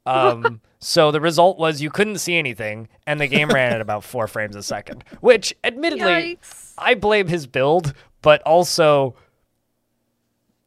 Um, 0.04 0.60
so 0.80 1.10
the 1.10 1.20
result 1.20 1.58
was 1.58 1.80
you 1.82 1.90
couldn't 1.90 2.18
see 2.18 2.36
anything, 2.36 2.88
and 3.06 3.20
the 3.20 3.26
game 3.26 3.48
ran 3.48 3.72
at 3.72 3.80
about 3.80 4.04
four 4.04 4.26
frames 4.26 4.56
a 4.56 4.62
second. 4.62 5.04
Which, 5.20 5.54
admittedly, 5.64 6.38
Yikes. 6.40 6.72
I 6.78 6.94
blame 6.94 7.26
his 7.28 7.46
build, 7.46 7.92
but 8.22 8.40
also, 8.42 9.16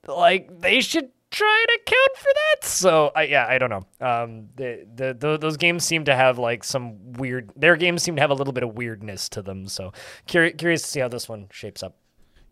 like, 0.08 0.60
they 0.60 0.82
should 0.82 1.10
try 1.32 1.66
to 1.68 1.74
account 1.82 2.18
for 2.18 2.30
that. 2.34 2.68
So, 2.68 3.12
I 3.16 3.24
yeah, 3.24 3.46
I 3.48 3.58
don't 3.58 3.70
know. 3.70 3.86
Um, 4.06 4.50
the, 4.56 4.86
the 4.94 5.14
the 5.14 5.38
those 5.38 5.58
games 5.58 5.84
seem 5.84 6.06
to 6.06 6.16
have 6.16 6.38
like 6.38 6.64
some 6.64 7.14
weird. 7.14 7.52
Their 7.56 7.76
games 7.76 8.04
seem 8.04 8.16
to 8.18 8.22
have 8.22 8.30
a 8.30 8.36
little 8.36 8.54
bit 8.54 8.64
of 8.64 8.76
weirdness 8.76 9.30
to 9.30 9.42
them. 9.42 9.68
So, 9.68 9.94
curious 10.28 10.56
curious 10.58 10.82
to 10.84 10.88
see 10.88 11.00
how 11.00 11.08
this 11.08 11.28
one 11.28 11.48
shapes 11.52 11.82
up. 11.82 11.96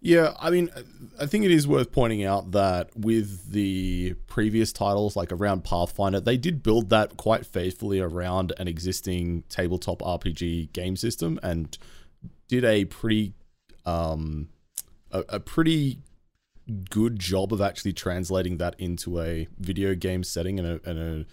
Yeah, 0.02 0.34
I 0.40 0.50
mean, 0.50 0.70
I 1.20 1.26
think 1.26 1.44
it 1.44 1.52
is 1.52 1.68
worth 1.68 1.92
pointing 1.92 2.24
out 2.24 2.52
that 2.52 2.90
with 2.96 3.52
the 3.52 4.14
previous 4.28 4.72
titles, 4.72 5.18
like 5.18 5.34
around 5.34 5.66
Pathfinder, 5.66 6.22
they 6.22 6.38
did 6.38 6.64
build 6.64 6.90
that 6.92 7.18
quite 7.18 7.46
faithfully 7.46 8.00
around 8.00 8.54
an 8.58 8.70
existing 8.70 9.44
tabletop 9.50 10.00
RPG 10.00 10.72
game 10.72 10.96
system 10.96 11.38
and 11.44 11.78
did 12.48 12.64
a 12.64 12.86
pretty, 12.86 13.34
um, 13.86 14.48
a, 15.12 15.26
a 15.28 15.40
pretty 15.42 16.00
good 16.70 17.20
job 17.20 17.54
of 17.54 17.62
actually 17.62 17.94
translating 17.94 18.58
that 18.58 18.76
into 18.78 19.20
a 19.22 19.48
video 19.60 19.96
game 19.96 20.24
setting 20.24 20.60
and 20.60 20.68
a 20.68 20.90
and 20.90 21.00
a 21.00 21.26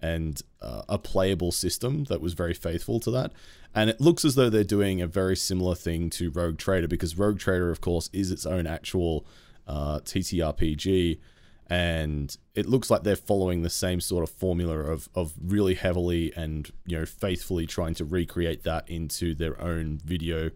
and 0.00 0.42
uh, 0.62 0.82
a 0.88 0.98
playable 0.98 1.52
system 1.52 2.04
that 2.04 2.20
was 2.20 2.34
very 2.34 2.54
faithful 2.54 3.00
to 3.00 3.10
that. 3.10 3.32
And 3.74 3.90
it 3.90 4.00
looks 4.00 4.24
as 4.24 4.34
though 4.34 4.48
they're 4.48 4.64
doing 4.64 5.00
a 5.00 5.06
very 5.06 5.36
similar 5.36 5.74
thing 5.74 6.10
to 6.10 6.30
Rogue 6.30 6.58
Trader 6.58 6.88
because 6.88 7.18
Rogue 7.18 7.38
Trader, 7.38 7.70
of 7.70 7.80
course, 7.80 8.08
is 8.12 8.30
its 8.30 8.46
own 8.46 8.66
actual 8.66 9.26
uh, 9.66 10.00
TTRPG. 10.00 11.18
And 11.70 12.34
it 12.54 12.66
looks 12.66 12.90
like 12.90 13.02
they're 13.02 13.16
following 13.16 13.62
the 13.62 13.70
same 13.70 14.00
sort 14.00 14.22
of 14.22 14.30
formula 14.30 14.78
of, 14.78 15.08
of 15.14 15.34
really 15.44 15.74
heavily 15.74 16.32
and 16.34 16.70
you 16.86 16.98
know 16.98 17.04
faithfully 17.04 17.66
trying 17.66 17.94
to 17.94 18.04
recreate 18.04 18.62
that 18.64 18.88
into 18.88 19.34
their 19.34 19.60
own 19.60 19.98
video 20.02 20.50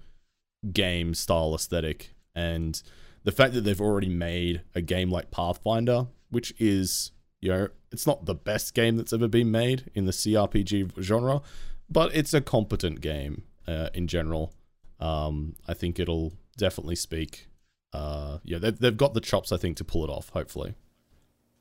game 0.72 1.14
style 1.14 1.55
aesthetic. 1.55 2.14
And 2.35 2.80
the 3.25 3.33
fact 3.33 3.55
that 3.55 3.62
they've 3.62 3.81
already 3.81 4.09
made 4.09 4.62
a 4.75 4.81
game 4.81 5.11
like 5.11 5.31
Pathfinder, 5.31 6.07
which 6.31 6.53
is 6.59 7.12
you 7.43 7.51
know, 7.51 7.68
it's 7.91 8.07
not 8.07 8.25
the 8.25 8.35
best 8.35 8.73
game 8.73 8.97
that's 8.97 9.12
ever 9.12 9.29
been 9.29 9.51
made 9.51 9.91
in 9.95 10.07
the 10.07 10.12
CRPG 10.12 11.03
genre, 11.03 11.43
but 11.91 12.14
it's 12.14 12.33
a 12.33 12.41
competent 12.41 13.01
game 13.01 13.43
uh, 13.66 13.89
in 13.93 14.07
general. 14.07 14.55
Um, 15.01 15.57
I 15.66 15.75
think 15.75 15.99
it'll 15.99 16.33
definitely 16.57 16.95
speak. 16.95 17.49
Uh, 17.93 18.39
yeah, 18.45 18.59
they've, 18.59 18.79
they've 18.79 18.97
got 18.97 19.12
the 19.12 19.20
chops, 19.20 19.51
I 19.51 19.57
think, 19.57 19.77
to 19.79 19.85
pull 19.85 20.05
it 20.05 20.11
off, 20.11 20.31
hopefully. 20.31 20.75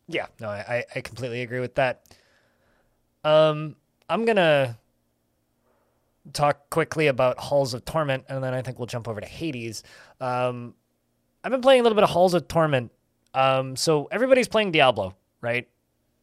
Yeah, 0.08 0.28
no, 0.40 0.50
I, 0.50 0.86
I 0.96 1.02
completely 1.02 1.42
agree 1.42 1.60
with 1.60 1.76
that. 1.76 2.06
Um, 3.24 3.76
I'm 4.08 4.26
gonna 4.26 4.78
talk 6.34 6.70
quickly 6.70 7.08
about 7.08 7.40
Halls 7.40 7.74
of 7.74 7.86
Torment, 7.86 8.26
and 8.30 8.44
then 8.44 8.54
I 8.54 8.62
think 8.62 8.78
we'll 8.78 8.88
jump 8.88 9.08
over 9.08 9.20
to 9.20 9.28
Hades. 9.28 9.84
Um, 10.20 10.76
I've 11.44 11.52
been 11.52 11.62
playing 11.62 11.82
a 11.82 11.84
little 11.84 11.96
bit 11.96 12.04
of 12.04 12.10
Halls 12.10 12.34
of 12.34 12.48
Torment. 12.48 12.92
Um, 13.34 13.76
so 13.76 14.08
everybody's 14.12 14.48
playing 14.48 14.72
Diablo, 14.72 15.16
right? 15.42 15.68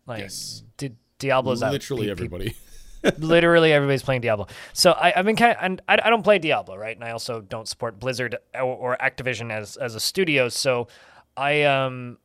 Like, 0.06 0.20
Yes. 0.20 0.62
Di- 0.76 0.92
Diablo's. 1.18 1.62
Literally 1.62 2.06
pe- 2.06 2.10
everybody. 2.10 2.54
literally 3.18 3.72
everybody's 3.72 4.02
playing 4.02 4.20
Diablo. 4.20 4.46
So 4.72 4.92
I, 4.92 5.12
I've 5.16 5.24
been 5.24 5.36
kind 5.36 5.52
of, 5.52 5.58
and 5.62 5.82
I, 5.88 5.98
I 6.04 6.10
don't 6.10 6.22
play 6.22 6.38
Diablo, 6.38 6.76
right? 6.76 6.94
And 6.96 7.04
I 7.04 7.10
also 7.12 7.40
don't 7.40 7.66
support 7.68 7.98
Blizzard 7.98 8.36
or, 8.54 8.62
or 8.62 8.96
Activision 9.00 9.52
as 9.52 9.76
as 9.76 9.94
a 9.94 10.00
studio. 10.00 10.48
So 10.48 10.88
I 11.36 11.62
um 11.62 12.18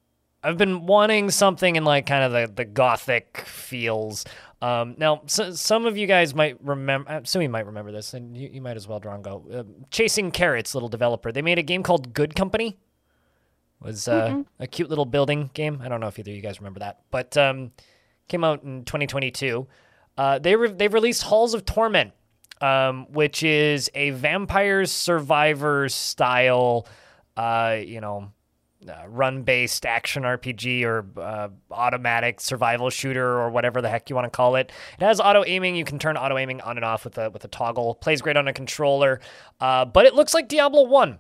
I've 0.44 0.58
been 0.58 0.86
wanting 0.86 1.30
something 1.32 1.76
in 1.76 1.84
like 1.86 2.06
kind 2.06 2.24
of 2.24 2.32
the 2.32 2.52
the 2.54 2.66
gothic 2.66 3.44
feels. 3.46 4.26
Um, 4.64 4.96
now 4.98 5.24
so, 5.26 5.52
some 5.52 5.86
of 5.86 5.98
you 5.98 6.08
guys 6.08 6.34
might 6.34 6.58
remember, 6.64 7.12
uh, 7.12 7.22
some 7.26 7.42
of 7.42 7.44
you 7.44 7.50
might 7.50 7.66
remember 7.66 7.92
this, 7.92 8.14
and 8.14 8.38
you, 8.38 8.50
you 8.54 8.62
might 8.62 8.78
as 8.78 8.88
well, 8.88 9.02
Drongo. 9.02 9.54
Uh, 9.54 9.64
Chasing 9.92 10.32
Carrots, 10.32 10.74
little 10.74 10.88
developer, 10.88 11.34
they 11.34 11.42
made 11.42 11.60
a 11.60 11.64
game 11.64 11.84
called 11.84 12.14
Good 12.14 12.34
Company. 12.34 12.68
It 12.70 13.86
was 13.86 14.08
uh, 14.08 14.44
a 14.62 14.68
cute 14.68 14.88
little 14.88 15.06
building 15.06 15.50
game. 15.54 15.82
I 15.84 15.90
don't 15.90 16.00
know 16.00 16.08
if 16.08 16.18
either 16.18 16.32
of 16.32 16.36
you 16.38 16.42
guys 16.42 16.62
remember 16.62 16.80
that, 16.80 17.02
but 17.12 17.36
um, 17.36 17.72
came 18.30 18.46
out 18.46 18.64
in 18.64 18.86
2022. 18.86 19.68
Uh, 20.18 20.40
they 20.40 20.56
re- 20.56 20.72
they've 20.72 20.94
released 20.94 21.24
Halls 21.24 21.54
of 21.54 21.66
Torment, 21.66 22.14
um, 22.62 23.12
which 23.12 23.44
is 23.44 23.92
a 23.94 24.12
vampire 24.12 24.86
survivor 24.86 25.90
style, 25.90 26.88
uh, 27.36 27.80
you 27.86 28.00
know, 28.00 28.32
uh, 28.88 29.04
run-based 29.08 29.86
action 29.86 30.24
RPG 30.24 30.84
or 30.84 31.06
uh, 31.20 31.50
automatic 31.72 32.40
survival 32.40 32.90
shooter 32.90 33.40
or 33.40 33.50
whatever 33.50 33.82
the 33.82 33.90
heck 33.90 34.10
you 34.10 34.16
want 34.16 34.26
to 34.26 34.36
call 34.36 34.56
it. 34.56 34.72
It 35.00 35.04
has 35.04 35.20
auto 35.20 35.44
aiming. 35.46 35.76
You 35.76 35.86
can 35.86 36.00
turn 36.00 36.18
auto 36.18 36.38
aiming 36.38 36.62
on 36.62 36.78
and 36.78 36.86
off 36.86 37.04
with 37.04 37.18
a 37.18 37.30
with 37.30 37.44
a 37.46 37.48
toggle. 37.48 37.96
Plays 37.96 38.22
great 38.22 38.38
on 38.38 38.48
a 38.48 38.54
controller, 38.54 39.20
uh, 39.60 39.86
but 39.86 40.06
it 40.06 40.16
looks 40.16 40.34
like 40.34 40.48
Diablo 40.48 40.84
One, 40.84 41.20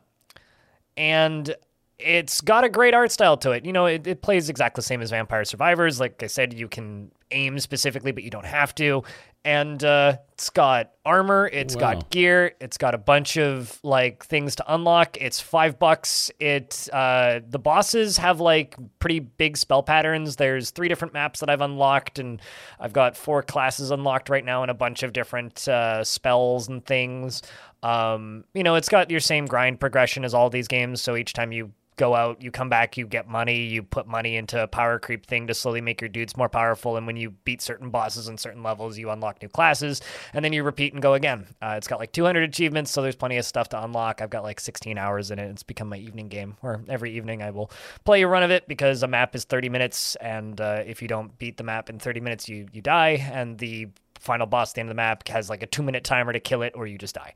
and 0.97 1.55
it's 1.99 2.41
got 2.41 2.63
a 2.63 2.69
great 2.69 2.93
art 2.93 3.11
style 3.11 3.37
to 3.37 3.51
it. 3.51 3.65
You 3.65 3.73
know, 3.73 3.85
it, 3.85 4.05
it 4.05 4.21
plays 4.21 4.49
exactly 4.49 4.81
the 4.81 4.85
same 4.85 5.01
as 5.01 5.09
Vampire 5.09 5.45
Survivors. 5.45 5.99
Like 5.99 6.21
I 6.21 6.27
said, 6.27 6.53
you 6.53 6.67
can 6.67 7.11
aim 7.31 7.59
specifically, 7.59 8.11
but 8.11 8.23
you 8.23 8.29
don't 8.29 8.45
have 8.45 8.75
to. 8.75 9.03
And 9.45 9.83
uh, 9.83 10.17
it's 10.31 10.49
got 10.49 10.91
armor, 11.05 11.49
It's 11.51 11.75
Wow. 11.75 11.79
got 11.95 12.09
gear, 12.09 12.53
it's 12.61 12.77
got 12.77 12.95
a 12.95 12.97
bunch 12.97 13.37
of 13.37 13.77
like 13.83 14.23
things 14.25 14.55
to 14.55 14.73
unlock. 14.73 15.17
It's 15.19 15.41
five 15.41 15.77
bucks. 15.79 16.31
It 16.39 16.87
uh, 16.93 17.41
the 17.45 17.59
bosses 17.59 18.17
have 18.17 18.39
like 18.39 18.75
pretty 18.99 19.19
big 19.19 19.57
spell 19.57 19.83
patterns. 19.83 20.37
There's 20.37 20.71
three 20.71 20.87
different 20.87 21.13
maps 21.13 21.41
that 21.41 21.49
I've 21.49 21.59
unlocked, 21.61 22.19
and 22.19 22.41
I've 22.79 22.93
got 22.93 23.17
four 23.17 23.43
classes 23.43 23.91
unlocked 23.91 24.29
right 24.29 24.45
now, 24.45 24.61
and 24.61 24.71
a 24.71 24.73
bunch 24.75 25.03
of 25.03 25.11
different 25.11 25.67
uh, 25.67 26.05
spells 26.05 26.69
and 26.69 26.85
things. 26.85 27.41
Um, 27.83 28.45
you 28.53 28.63
know, 28.63 28.75
it's 28.75 28.87
got 28.87 29.11
your 29.11 29.19
same 29.19 29.45
grind 29.45 29.81
progression 29.81 30.23
as 30.23 30.33
all 30.33 30.49
these 30.49 30.69
games. 30.69 31.01
So 31.01 31.17
each 31.17 31.33
time 31.33 31.51
you 31.51 31.73
go 31.95 32.15
out, 32.15 32.41
you 32.41 32.51
come 32.51 32.69
back, 32.69 32.97
you 32.97 33.07
get 33.07 33.27
money, 33.27 33.63
you 33.63 33.83
put 33.83 34.07
money 34.07 34.35
into 34.35 34.61
a 34.61 34.67
power 34.67 34.99
creep 34.99 35.25
thing 35.25 35.47
to 35.47 35.53
slowly 35.53 35.81
make 35.81 36.01
your 36.01 36.09
dudes 36.09 36.35
more 36.35 36.49
powerful. 36.49 36.97
And 36.97 37.05
when 37.05 37.17
you 37.17 37.31
beat 37.31 37.61
certain 37.61 37.89
bosses 37.89 38.27
in 38.27 38.37
certain 38.37 38.63
levels, 38.63 38.97
you 38.97 39.09
unlock 39.09 39.41
new 39.41 39.49
classes, 39.49 40.01
and 40.33 40.43
then 40.43 40.53
you 40.53 40.63
repeat 40.63 40.93
and 40.93 41.01
go 41.01 41.13
again. 41.13 41.47
Uh, 41.61 41.75
it's 41.77 41.87
got 41.87 41.99
like 41.99 42.11
200 42.11 42.43
achievements, 42.43 42.91
so 42.91 43.01
there's 43.01 43.15
plenty 43.15 43.37
of 43.37 43.45
stuff 43.45 43.69
to 43.69 43.83
unlock. 43.83 44.21
I've 44.21 44.29
got 44.29 44.43
like 44.43 44.59
16 44.59 44.97
hours 44.97 45.31
in 45.31 45.39
it. 45.39 45.49
It's 45.49 45.63
become 45.63 45.89
my 45.89 45.97
evening 45.97 46.27
game, 46.27 46.57
where 46.61 46.81
every 46.89 47.15
evening 47.15 47.41
I 47.41 47.51
will 47.51 47.71
play 48.05 48.21
a 48.21 48.27
run 48.27 48.43
of 48.43 48.51
it 48.51 48.67
because 48.67 49.03
a 49.03 49.07
map 49.07 49.35
is 49.35 49.43
30 49.45 49.69
minutes, 49.69 50.15
and 50.17 50.59
uh, 50.59 50.83
if 50.85 51.01
you 51.01 51.07
don't 51.07 51.37
beat 51.37 51.57
the 51.57 51.63
map 51.63 51.89
in 51.89 51.99
30 51.99 52.19
minutes, 52.19 52.49
you 52.49 52.67
you 52.71 52.81
die, 52.81 53.29
and 53.31 53.57
the 53.57 53.89
final 54.23 54.47
boss 54.47 54.71
at 54.71 54.75
the 54.75 54.81
end 54.81 54.89
of 54.89 54.91
the 54.91 54.95
map 54.95 55.27
has 55.27 55.49
like 55.49 55.61
a 55.61 55.67
two 55.67 55.83
minute 55.83 56.03
timer 56.03 56.33
to 56.33 56.39
kill 56.39 56.61
it, 56.61 56.73
or 56.75 56.87
you 56.87 56.97
just 56.97 57.15
die. 57.15 57.33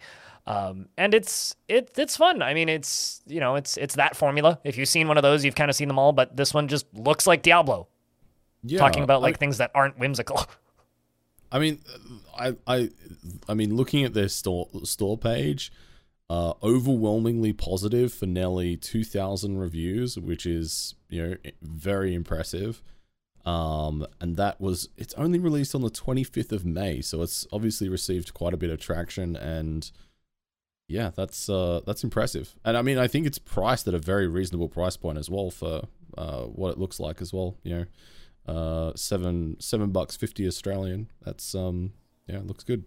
Um, 0.47 0.87
and 0.97 1.13
it's 1.13 1.55
it, 1.67 1.91
it's 1.97 2.15
fun. 2.15 2.41
I 2.41 2.53
mean, 2.53 2.69
it's 2.69 3.21
you 3.27 3.39
know, 3.41 3.55
it's 3.55 3.75
it's 3.77 3.95
that 3.95 4.15
formula. 4.15 4.59
If 4.63 4.77
you've 4.77 4.87
seen 4.87 5.07
one 5.07 5.17
of 5.17 5.21
those, 5.23 5.43
you've 5.43 5.55
kind 5.55 5.69
of 5.69 5.75
seen 5.75 5.89
them 5.89 5.99
all. 5.99 6.13
But 6.13 6.37
this 6.37 6.53
one 6.53 6.67
just 6.69 6.85
looks 6.93 7.27
like 7.27 7.41
Diablo, 7.41 7.87
Yeah, 8.63 8.79
talking 8.79 9.03
about 9.03 9.19
I- 9.19 9.23
like 9.23 9.39
things 9.39 9.57
that 9.57 9.71
aren't 9.75 9.99
whimsical. 9.99 10.41
I 11.51 11.59
mean, 11.59 11.79
I, 12.37 12.55
I, 12.67 12.89
I 13.47 13.53
mean, 13.53 13.75
looking 13.75 14.03
at 14.03 14.13
their 14.13 14.27
store 14.27 14.67
store 14.83 15.17
page, 15.17 15.71
uh, 16.29 16.53
overwhelmingly 16.61 17.53
positive 17.53 18.13
for 18.13 18.25
nearly 18.25 18.75
two 18.77 19.03
thousand 19.03 19.57
reviews, 19.57 20.17
which 20.17 20.45
is 20.45 20.95
you 21.09 21.25
know 21.25 21.35
very 21.61 22.13
impressive. 22.13 22.83
Um, 23.45 24.05
and 24.19 24.35
that 24.35 24.59
was 24.59 24.89
it's 24.97 25.13
only 25.13 25.39
released 25.39 25.73
on 25.73 25.81
the 25.81 25.89
twenty 25.89 26.23
fifth 26.25 26.51
of 26.51 26.65
May, 26.65 26.99
so 27.01 27.21
it's 27.21 27.47
obviously 27.51 27.87
received 27.87 28.33
quite 28.33 28.53
a 28.53 28.57
bit 28.57 28.69
of 28.69 28.79
traction, 28.81 29.35
and 29.37 29.89
yeah, 30.87 31.11
that's 31.15 31.49
uh 31.49 31.81
that's 31.85 32.03
impressive. 32.03 32.55
And 32.65 32.77
I 32.77 32.81
mean, 32.81 32.97
I 32.97 33.07
think 33.07 33.25
it's 33.27 33.39
priced 33.39 33.87
at 33.87 33.93
a 33.93 33.99
very 33.99 34.27
reasonable 34.27 34.69
price 34.69 34.97
point 34.97 35.17
as 35.17 35.29
well 35.29 35.49
for 35.51 35.87
uh 36.17 36.43
what 36.43 36.71
it 36.71 36.77
looks 36.77 36.99
like 36.99 37.21
as 37.21 37.33
well. 37.33 37.57
You 37.63 37.75
know, 38.47 38.53
uh 38.53 38.91
seven 38.95 39.57
seven 39.59 39.91
bucks 39.91 40.15
fifty 40.15 40.47
Australian. 40.47 41.09
That's 41.23 41.53
um 41.55 41.93
yeah, 42.27 42.39
looks 42.43 42.63
good. 42.63 42.83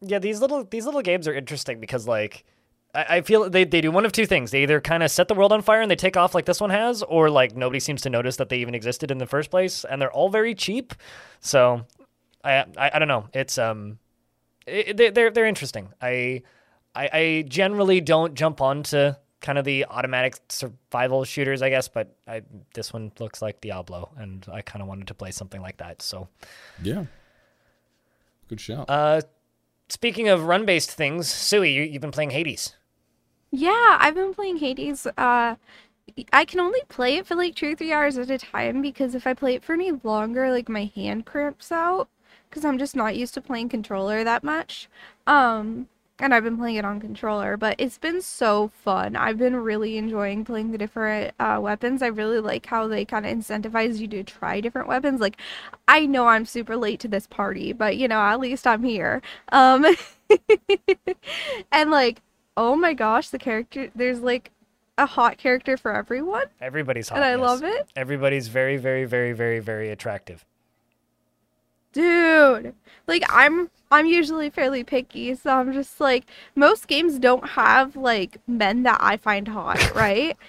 yeah, 0.00 0.18
these 0.18 0.40
little 0.40 0.64
these 0.64 0.84
little 0.86 1.02
games 1.02 1.26
are 1.28 1.34
interesting 1.34 1.80
because 1.80 2.06
like 2.06 2.44
I, 2.94 3.16
I 3.16 3.20
feel 3.22 3.48
they, 3.48 3.64
they 3.64 3.80
do 3.80 3.90
one 3.90 4.04
of 4.04 4.12
two 4.12 4.26
things. 4.26 4.50
They 4.50 4.62
either 4.64 4.80
kind 4.80 5.02
of 5.02 5.10
set 5.10 5.28
the 5.28 5.34
world 5.34 5.52
on 5.52 5.62
fire 5.62 5.80
and 5.80 5.90
they 5.90 5.96
take 5.96 6.16
off 6.18 6.34
like 6.34 6.44
this 6.44 6.60
one 6.60 6.68
has, 6.70 7.02
or 7.02 7.30
like 7.30 7.56
nobody 7.56 7.80
seems 7.80 8.02
to 8.02 8.10
notice 8.10 8.36
that 8.36 8.50
they 8.50 8.58
even 8.58 8.74
existed 8.74 9.10
in 9.10 9.16
the 9.18 9.26
first 9.26 9.50
place, 9.50 9.84
and 9.84 10.00
they're 10.00 10.12
all 10.12 10.28
very 10.28 10.54
cheap. 10.54 10.92
So 11.40 11.86
I 12.44 12.64
I, 12.76 12.90
I 12.94 12.98
don't 12.98 13.08
know. 13.08 13.28
It's 13.32 13.56
um 13.56 13.98
it, 14.66 14.96
they- 14.98 15.10
they're 15.10 15.30
they're 15.30 15.46
interesting. 15.46 15.88
I, 16.02 16.42
I 16.94 17.08
I 17.12 17.44
generally 17.48 18.00
don't 18.00 18.34
jump 18.34 18.60
onto 18.60 19.12
kind 19.40 19.58
of 19.58 19.64
the 19.64 19.84
automatic 19.86 20.36
survival 20.48 21.24
shooters, 21.24 21.62
I 21.62 21.68
guess, 21.70 21.88
but 21.88 22.14
I 22.28 22.42
this 22.74 22.92
one 22.92 23.10
looks 23.18 23.42
like 23.42 23.60
Diablo, 23.60 24.10
and 24.16 24.46
I 24.52 24.62
kind 24.62 24.82
of 24.82 24.88
wanted 24.88 25.08
to 25.08 25.14
play 25.14 25.30
something 25.30 25.60
like 25.60 25.78
that. 25.78 26.02
So 26.02 26.28
Yeah. 26.82 27.04
Good 28.48 28.60
shout. 28.60 28.86
uh, 28.88 29.22
speaking 29.88 30.28
of 30.28 30.44
run 30.44 30.66
based 30.66 30.90
things, 30.92 31.28
Suwey, 31.28 31.72
you, 31.74 31.82
you've 31.82 32.02
been 32.02 32.10
playing 32.12 32.30
Hades. 32.30 32.76
Yeah, 33.50 33.96
I've 34.00 34.14
been 34.14 34.34
playing 34.34 34.58
Hades. 34.58 35.06
Uh, 35.06 35.56
I 36.32 36.44
can 36.44 36.60
only 36.60 36.80
play 36.88 37.16
it 37.16 37.26
for 37.26 37.34
like 37.34 37.54
two 37.54 37.72
or 37.72 37.74
three 37.76 37.92
hours 37.92 38.18
at 38.18 38.30
a 38.30 38.38
time 38.38 38.82
because 38.82 39.14
if 39.14 39.26
I 39.26 39.34
play 39.34 39.54
it 39.54 39.64
for 39.64 39.72
any 39.72 39.92
longer, 39.92 40.50
like 40.50 40.68
my 40.68 40.90
hand 40.94 41.26
cramps 41.26 41.72
out. 41.72 42.08
because 42.48 42.64
I'm 42.64 42.78
just 42.78 42.94
not 42.94 43.16
used 43.16 43.34
to 43.34 43.40
playing 43.40 43.70
controller 43.70 44.24
that 44.24 44.44
much. 44.44 44.88
Um, 45.26 45.88
and 46.22 46.32
I've 46.32 46.44
been 46.44 46.56
playing 46.56 46.76
it 46.76 46.84
on 46.84 47.00
controller, 47.00 47.56
but 47.56 47.74
it's 47.78 47.98
been 47.98 48.22
so 48.22 48.68
fun. 48.68 49.16
I've 49.16 49.38
been 49.38 49.56
really 49.56 49.98
enjoying 49.98 50.44
playing 50.44 50.70
the 50.70 50.78
different 50.78 51.34
uh, 51.40 51.58
weapons. 51.60 52.00
I 52.00 52.06
really 52.06 52.38
like 52.38 52.64
how 52.66 52.86
they 52.86 53.04
kind 53.04 53.26
of 53.26 53.36
incentivize 53.36 53.98
you 53.98 54.06
to 54.08 54.22
try 54.22 54.60
different 54.60 54.86
weapons. 54.86 55.20
Like, 55.20 55.36
I 55.88 56.06
know 56.06 56.28
I'm 56.28 56.46
super 56.46 56.76
late 56.76 57.00
to 57.00 57.08
this 57.08 57.26
party, 57.26 57.72
but 57.72 57.96
you 57.96 58.06
know, 58.06 58.20
at 58.20 58.38
least 58.38 58.66
I'm 58.68 58.84
here. 58.84 59.20
Um, 59.50 59.84
and 61.72 61.90
like, 61.90 62.22
oh 62.56 62.76
my 62.76 62.94
gosh, 62.94 63.28
the 63.30 63.38
character, 63.38 63.90
there's 63.94 64.20
like 64.20 64.52
a 64.98 65.06
hot 65.06 65.38
character 65.38 65.76
for 65.76 65.92
everyone, 65.92 66.44
Everybody's 66.60 67.08
hot. 67.08 67.16
and 67.16 67.24
I 67.24 67.34
love 67.34 67.64
it. 67.64 67.88
Everybody's 67.96 68.46
very, 68.46 68.76
very, 68.76 69.04
very, 69.06 69.32
very, 69.32 69.58
very 69.58 69.90
attractive. 69.90 70.44
Dude 71.92 72.74
like 73.06 73.22
i'm 73.28 73.70
i'm 73.90 74.06
usually 74.06 74.48
fairly 74.50 74.82
picky 74.82 75.34
so 75.34 75.50
i'm 75.50 75.72
just 75.72 76.00
like 76.00 76.24
most 76.54 76.88
games 76.88 77.18
don't 77.18 77.50
have 77.50 77.96
like 77.96 78.38
men 78.46 78.82
that 78.82 78.98
i 79.00 79.16
find 79.16 79.48
hot 79.48 79.94
right 79.94 80.36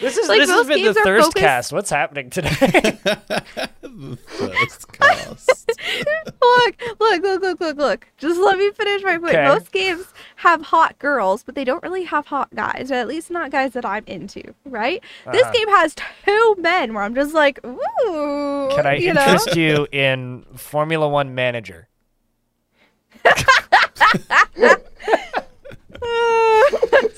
This 0.00 0.16
is 0.16 0.28
Like, 0.28 0.40
this 0.40 0.50
has 0.50 0.66
been 0.66 0.78
the 0.78 0.92
games 0.92 0.96
thirst 1.04 1.24
focused- 1.26 1.36
cast. 1.36 1.72
What's 1.72 1.90
happening 1.90 2.30
today? 2.30 2.48
the 3.82 4.18
first 4.26 4.92
cast. 4.92 5.70
look 6.42 6.74
look 7.00 7.22
look 7.22 7.42
look 7.42 7.60
look 7.60 7.76
look 7.78 8.08
just 8.18 8.38
let 8.40 8.58
me 8.58 8.70
finish 8.72 9.02
my 9.02 9.16
point 9.18 9.30
Okay. 9.34 9.46
most 9.46 9.72
games 9.72 10.04
have 10.36 10.60
hot 10.62 10.98
girls 10.98 11.42
but 11.42 11.54
they 11.54 11.64
don't 11.64 11.82
really 11.82 12.04
have 12.04 12.26
hot 12.26 12.54
guys 12.54 12.90
or 12.90 12.94
at 12.94 13.08
least 13.08 13.30
not 13.30 13.50
guys 13.50 13.72
that 13.72 13.84
i'm 13.84 14.04
into 14.06 14.42
right 14.66 15.02
this 15.32 15.42
Uh-huh. 15.42 15.52
game 15.52 15.68
has 15.68 15.94
two 15.94 16.56
men 16.58 16.92
where 16.92 17.02
i'm 17.02 17.14
just 17.14 17.32
like 17.34 17.64
ooh 17.64 18.68
Can 18.74 18.86
I 18.86 18.96
you 18.96 19.14
know? 19.14 19.22
interest 19.22 19.56
you 19.56 19.86
in 19.90 20.44
Formula 20.54 21.08
One 21.08 21.34
manager? 21.34 21.88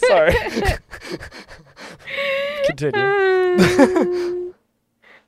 Sorry. 0.09 0.35
Continue. 2.64 2.94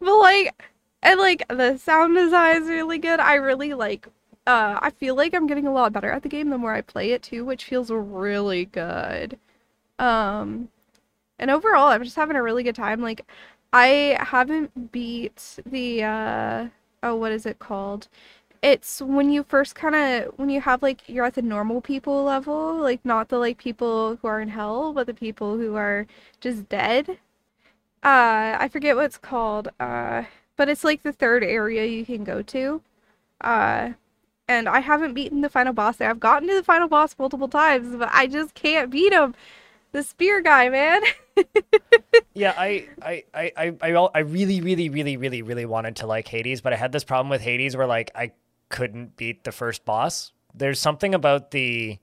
but 0.01 0.19
like 0.19 0.55
and 1.03 1.21
like 1.21 1.47
the 1.49 1.77
sound 1.77 2.15
design 2.15 2.63
is 2.63 2.69
really 2.69 2.99
good. 2.99 3.21
I 3.21 3.35
really 3.35 3.75
like 3.75 4.09
uh 4.47 4.79
i 4.81 4.89
feel 4.91 5.15
like 5.15 5.35
i'm 5.35 5.47
getting 5.47 5.67
a 5.67 5.73
lot 5.73 5.93
better 5.93 6.11
at 6.11 6.23
the 6.23 6.29
game 6.29 6.49
the 6.49 6.57
more 6.57 6.73
i 6.73 6.81
play 6.81 7.13
it 7.13 7.23
too 7.23 7.45
which 7.45 7.65
feels 7.65 7.91
really 7.91 8.65
good. 8.65 9.39
Um 9.99 10.69
and 11.39 11.51
overall 11.51 11.89
i'm 11.89 12.03
just 12.05 12.17
having 12.17 12.37
a 12.37 12.43
really 12.43 12.63
good 12.63 12.75
time. 12.75 13.01
Like 13.03 13.27
i 13.73 14.17
haven't 14.21 14.93
beat 14.93 15.59
the 15.67 16.03
uh 16.03 16.69
oh 17.03 17.15
what 17.15 17.33
is 17.33 17.47
it 17.47 17.59
called 17.59 18.09
it's 18.63 19.01
when 19.01 19.31
you 19.31 19.43
first 19.45 19.75
kind 19.75 19.95
of 19.95 20.33
when 20.39 20.49
you 20.49 20.61
have 20.61 20.83
like 20.83 21.03
you're 21.09 21.25
at 21.25 21.35
the 21.35 21.43
normal 21.43 21.81
people 21.81 22.25
level 22.25 22.77
like 22.77 23.05
not 23.05 23.29
the 23.29 23.39
like 23.39 23.59
people 23.59 24.17
who 24.17 24.29
are 24.29 24.41
in 24.41 24.49
hell 24.49 24.93
but 24.93 25.07
the 25.07 25.15
people 25.15 25.57
who 25.57 25.77
are 25.77 26.07
just 26.41 26.69
dead. 26.69 27.09
Uh 28.03 28.57
i 28.61 28.69
forget 28.71 28.97
what 28.97 29.05
it's 29.07 29.19
called 29.19 29.69
uh 29.81 30.25
but 30.57 30.69
it's 30.69 30.85
like 30.85 31.03
the 31.03 31.13
third 31.13 31.43
area 31.45 31.85
you 31.87 32.05
can 32.05 32.25
go 32.25 32.43
to. 32.43 32.83
Uh 33.41 33.93
and 34.49 34.69
i 34.69 34.81
haven't 34.81 35.15
beaten 35.15 35.41
the 35.43 35.49
final 35.51 35.73
boss. 35.73 35.97
There 35.97 36.11
i've 36.11 36.21
gotten 36.21 36.49
to 36.49 36.55
the 36.55 36.65
final 36.65 36.89
boss 36.89 37.17
multiple 37.19 37.49
times 37.49 37.95
but 37.97 38.09
i 38.13 38.27
just 38.27 38.55
can't 38.55 38.91
beat 38.91 39.13
him. 39.13 39.35
The 39.93 40.03
spear 40.03 40.43
guy 40.43 40.69
man. 40.69 41.03
Yeah, 42.35 42.55
I, 42.57 42.87
I, 43.03 43.25
I, 43.35 43.53
I, 43.57 43.77
I 43.83 43.91
I 44.15 44.19
really, 44.21 44.61
really, 44.61 44.89
really, 44.89 45.17
really, 45.17 45.43
really 45.43 45.67
wanted 45.67 45.97
to 45.97 46.07
like 46.07 46.29
Hades, 46.29 46.61
but 46.61 46.73
I 46.73 46.77
had 46.77 46.93
this 46.93 47.03
problem 47.03 47.29
with 47.31 47.41
Hades 47.41 47.77
where 47.77 47.87
like 47.87 48.13
I 48.15 48.31
couldn't 48.69 49.17
beat 49.17 49.45
the 49.45 49.53
first 49.53 49.85
boss. 49.85 50.33
There's 50.55 50.81
something 50.81 51.15
about 51.15 51.51
the 51.53 51.99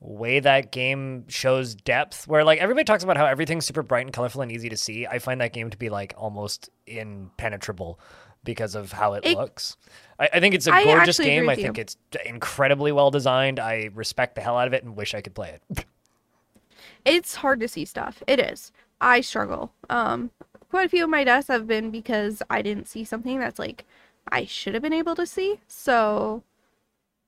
way 0.00 0.38
that 0.38 0.70
game 0.70 1.24
shows 1.28 1.74
depth 1.74 2.28
where 2.28 2.44
like 2.44 2.60
everybody 2.60 2.84
talks 2.84 3.02
about 3.02 3.16
how 3.16 3.26
everything's 3.26 3.66
super 3.66 3.82
bright 3.82 4.06
and 4.06 4.12
colorful 4.12 4.42
and 4.42 4.52
easy 4.52 4.68
to 4.68 4.76
see. 4.76 5.06
I 5.06 5.18
find 5.18 5.40
that 5.40 5.52
game 5.52 5.70
to 5.70 5.76
be 5.76 5.88
like 5.88 6.14
almost 6.16 6.70
impenetrable 6.86 7.98
because 8.44 8.74
of 8.76 8.92
how 8.92 9.14
it, 9.14 9.26
It- 9.26 9.36
looks. 9.36 9.76
I, 10.20 10.28
I 10.34 10.40
think 10.40 10.54
it's 10.54 10.66
a 10.68 10.72
I 10.72 10.84
gorgeous 10.84 11.18
game. 11.18 11.48
I 11.48 11.56
think 11.56 11.76
you. 11.78 11.80
it's 11.82 11.96
incredibly 12.24 12.92
well 12.92 13.10
designed. 13.10 13.58
I 13.58 13.90
respect 13.94 14.34
the 14.36 14.40
hell 14.40 14.56
out 14.56 14.68
of 14.68 14.72
it 14.74 14.84
and 14.84 14.96
wish 14.96 15.14
I 15.14 15.20
could 15.20 15.34
play 15.34 15.58
it. 15.70 15.84
it's 17.04 17.36
hard 17.36 17.60
to 17.60 17.68
see 17.68 17.84
stuff. 17.84 18.22
It 18.26 18.38
is. 18.38 18.72
I 19.00 19.20
struggle. 19.20 19.72
Um, 19.90 20.30
quite 20.70 20.86
a 20.86 20.88
few 20.88 21.04
of 21.04 21.10
my 21.10 21.24
deaths 21.24 21.48
have 21.48 21.66
been 21.66 21.90
because 21.90 22.42
I 22.50 22.62
didn't 22.62 22.88
see 22.88 23.04
something 23.04 23.38
that's 23.38 23.58
like 23.58 23.84
I 24.32 24.44
should 24.44 24.74
have 24.74 24.82
been 24.82 24.92
able 24.92 25.14
to 25.16 25.26
see. 25.26 25.60
So 25.66 26.42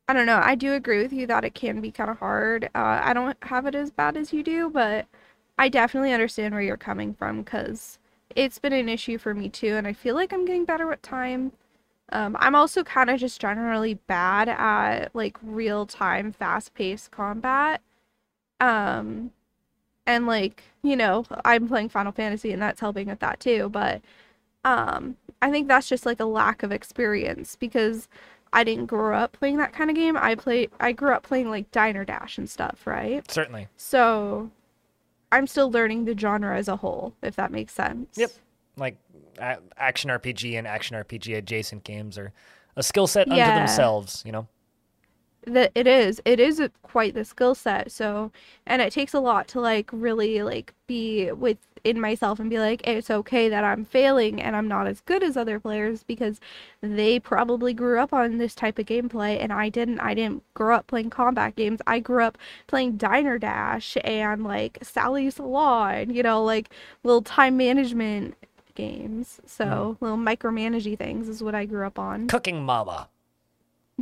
I 0.08 0.12
don't 0.12 0.26
know. 0.26 0.40
I 0.42 0.54
do 0.54 0.74
agree 0.74 1.02
with 1.02 1.12
you 1.12 1.26
that 1.28 1.44
it 1.44 1.54
can 1.54 1.80
be 1.80 1.90
kind 1.92 2.10
of 2.10 2.18
hard. 2.18 2.66
Uh, 2.74 3.00
I 3.02 3.12
don't 3.12 3.36
have 3.42 3.66
it 3.66 3.74
as 3.74 3.90
bad 3.90 4.16
as 4.16 4.32
you 4.32 4.42
do, 4.42 4.70
but 4.70 5.06
I 5.58 5.68
definitely 5.68 6.12
understand 6.12 6.54
where 6.54 6.62
you're 6.62 6.76
coming 6.76 7.14
from 7.14 7.42
because 7.42 7.98
it's 8.34 8.58
been 8.58 8.72
an 8.72 8.88
issue 8.88 9.18
for 9.18 9.34
me 9.34 9.48
too, 9.48 9.74
and 9.76 9.86
I 9.86 9.92
feel 9.92 10.14
like 10.14 10.32
I'm 10.32 10.44
getting 10.44 10.64
better 10.64 10.86
with 10.86 11.02
time. 11.02 11.52
Um, 12.12 12.36
I'm 12.40 12.54
also 12.56 12.82
kind 12.84 13.10
of 13.10 13.20
just 13.20 13.40
generally 13.40 13.94
bad 13.94 14.48
at 14.48 15.14
like 15.14 15.38
real 15.42 15.86
time, 15.86 16.32
fast 16.32 16.74
paced 16.74 17.10
combat. 17.12 17.82
Um, 18.60 19.32
and 20.06 20.26
like 20.26 20.64
you 20.82 20.96
know 20.96 21.24
i'm 21.44 21.68
playing 21.68 21.88
final 21.88 22.12
fantasy 22.12 22.52
and 22.52 22.60
that's 22.60 22.80
helping 22.80 23.08
with 23.08 23.20
that 23.20 23.40
too 23.40 23.68
but 23.68 24.00
um 24.64 25.16
i 25.42 25.50
think 25.50 25.68
that's 25.68 25.88
just 25.88 26.04
like 26.06 26.20
a 26.20 26.24
lack 26.24 26.62
of 26.62 26.70
experience 26.72 27.56
because 27.56 28.08
i 28.52 28.62
didn't 28.64 28.86
grow 28.86 29.16
up 29.16 29.32
playing 29.32 29.56
that 29.56 29.72
kind 29.72 29.88
of 29.90 29.96
game 29.96 30.16
i 30.16 30.34
play 30.34 30.68
i 30.80 30.92
grew 30.92 31.12
up 31.12 31.22
playing 31.22 31.48
like 31.48 31.70
diner 31.70 32.04
dash 32.04 32.36
and 32.38 32.48
stuff 32.50 32.86
right 32.86 33.30
Certainly. 33.30 33.68
so 33.76 34.50
i'm 35.32 35.46
still 35.46 35.70
learning 35.70 36.04
the 36.04 36.16
genre 36.16 36.56
as 36.56 36.68
a 36.68 36.76
whole 36.76 37.14
if 37.22 37.36
that 37.36 37.50
makes 37.50 37.72
sense 37.72 38.16
Yep. 38.18 38.30
like 38.76 38.96
action 39.78 40.10
RPG 40.10 40.58
and 40.58 40.66
action 40.66 40.96
RPG 40.96 41.36
adjacent 41.38 41.84
games 41.84 42.18
are 42.18 42.32
a 42.76 42.82
skill 42.82 43.06
set 43.06 43.26
unto 43.26 43.36
Yeah. 43.36 43.58
themselves, 43.58 44.22
you 44.26 44.32
know. 44.32 44.46
that 45.46 45.72
it 45.74 45.86
is 45.86 46.20
it 46.26 46.38
is 46.38 46.60
a, 46.60 46.68
quite 46.82 47.14
the 47.14 47.24
skill 47.24 47.54
set 47.54 47.90
so 47.90 48.30
and 48.66 48.82
it 48.82 48.92
takes 48.92 49.14
a 49.14 49.20
lot 49.20 49.48
to 49.48 49.60
like 49.60 49.88
really 49.92 50.42
like 50.42 50.74
be 50.86 51.30
within 51.82 52.00
myself 52.00 52.38
and 52.38 52.50
be 52.50 52.58
like 52.58 52.86
it's 52.86 53.10
okay 53.10 53.48
that 53.48 53.64
i'm 53.64 53.84
failing 53.84 54.40
and 54.40 54.54
i'm 54.54 54.68
not 54.68 54.86
as 54.86 55.00
good 55.00 55.22
as 55.22 55.36
other 55.36 55.58
players 55.58 56.02
because 56.02 56.40
they 56.80 57.18
probably 57.18 57.72
grew 57.72 57.98
up 57.98 58.12
on 58.12 58.38
this 58.38 58.54
type 58.54 58.78
of 58.78 58.86
gameplay 58.86 59.40
and 59.40 59.52
i 59.52 59.68
didn't. 59.68 60.00
I 60.00 60.14
didn't 60.14 60.42
grow 60.54 60.76
up 60.76 60.86
playing 60.86 61.10
combat 61.10 61.56
games. 61.56 61.80
I 61.86 62.00
grew 62.00 62.24
up 62.24 62.38
playing 62.66 62.96
diner 62.96 63.38
dash 63.38 63.96
and 64.04 64.44
like 64.44 64.78
Sally's 64.82 65.36
Salon 65.36 65.94
and 65.94 66.16
you 66.16 66.22
know 66.22 66.42
like 66.42 66.70
little 67.02 67.22
time 67.22 67.56
management 67.56 68.34
games. 68.74 69.40
So 69.46 69.64
mm. 69.64 69.96
little 70.00 70.18
micromanagey 70.18 70.98
things 70.98 71.28
is 71.28 71.42
what 71.42 71.54
i 71.54 71.64
grew 71.64 71.86
up 71.86 71.98
on. 71.98 72.28
Cooking 72.28 72.64
Mama. 72.64 73.08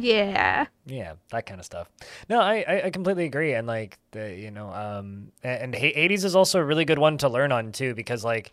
Yeah 0.01 0.67
Yeah, 0.87 1.15
that 1.31 1.47
kind 1.47 1.61
of 1.61 1.67
stuff. 1.67 1.91
No, 2.29 2.41
I, 2.41 2.85
I, 2.87 2.91
completely 2.91 3.25
agree. 3.27 3.53
And 3.55 3.67
like 3.67 3.99
the 4.13 4.35
you 4.35 4.51
know, 4.51 4.71
um 4.73 5.33
and 5.43 5.75
Ha- 5.75 5.93
Hades 5.95 6.25
is 6.25 6.35
also 6.37 6.59
a 6.61 6.65
really 6.65 6.85
good 6.85 6.99
one 6.99 7.19
to 7.19 7.29
learn 7.29 7.53
on 7.53 7.73
too, 7.73 7.95
because 7.95 8.25
like 8.25 8.53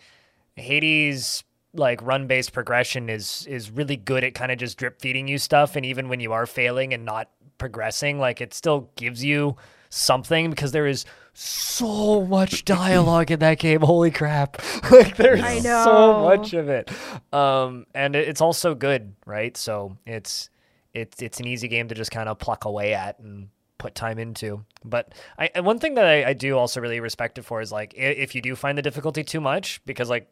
Hades 0.55 1.43
like 1.73 2.01
run 2.01 2.27
based 2.27 2.53
progression 2.53 3.09
is 3.09 3.45
is 3.49 3.69
really 3.69 3.97
good 3.97 4.23
at 4.23 4.33
kind 4.33 4.51
of 4.51 4.57
just 4.57 4.77
drip 4.77 5.01
feeding 5.01 5.27
you 5.27 5.37
stuff 5.37 5.75
and 5.75 5.85
even 5.85 6.07
when 6.07 6.19
you 6.21 6.31
are 6.31 6.45
failing 6.45 6.93
and 6.93 7.03
not 7.05 7.29
progressing, 7.57 8.19
like 8.19 8.41
it 8.41 8.53
still 8.53 8.89
gives 8.95 9.23
you 9.23 9.55
something 9.89 10.49
because 10.49 10.71
there 10.71 10.87
is 10.87 11.05
so 11.33 12.25
much 12.25 12.63
dialogue 12.65 13.29
in 13.31 13.39
that 13.39 13.59
game. 13.59 13.81
Holy 13.81 14.11
crap. 14.11 14.61
like 14.91 15.17
there's 15.17 15.41
so 15.83 16.19
much 16.21 16.53
of 16.53 16.69
it. 16.69 16.89
Um 17.33 17.85
and 17.93 18.15
it- 18.15 18.27
it's 18.29 18.41
also 18.41 18.73
good, 18.75 19.15
right? 19.25 19.55
So 19.57 19.97
it's 20.05 20.49
it's 20.95 21.21
it's 21.21 21.39
an 21.39 21.45
easy 21.47 21.67
game 21.67 21.87
to 21.89 21.95
just 21.95 22.11
kind 22.11 22.29
of 22.29 22.39
pluck 22.39 22.65
away 22.65 22.93
at 22.93 23.19
and 23.19 23.49
put 23.77 23.93
time 23.93 24.17
into. 24.17 24.65
But 24.83 25.13
I 25.37 25.59
one 25.59 25.79
thing 25.79 25.95
that 25.95 26.05
I, 26.05 26.29
I 26.29 26.33
do 26.33 26.57
also 26.57 26.81
really 26.81 26.99
respect 26.99 27.37
it 27.37 27.43
for 27.43 27.61
is 27.61 27.71
like 27.71 27.93
if 27.95 28.33
you 28.33 28.41
do 28.41 28.55
find 28.55 28.77
the 28.77 28.81
difficulty 28.81 29.23
too 29.23 29.41
much, 29.41 29.81
because 29.85 30.09
like 30.09 30.29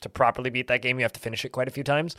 to 0.00 0.08
properly 0.08 0.50
beat 0.50 0.66
that 0.68 0.82
game, 0.82 0.98
you 0.98 1.04
have 1.04 1.12
to 1.12 1.20
finish 1.20 1.44
it 1.44 1.50
quite 1.50 1.68
a 1.68 1.70
few 1.70 1.84
times. 1.84 2.16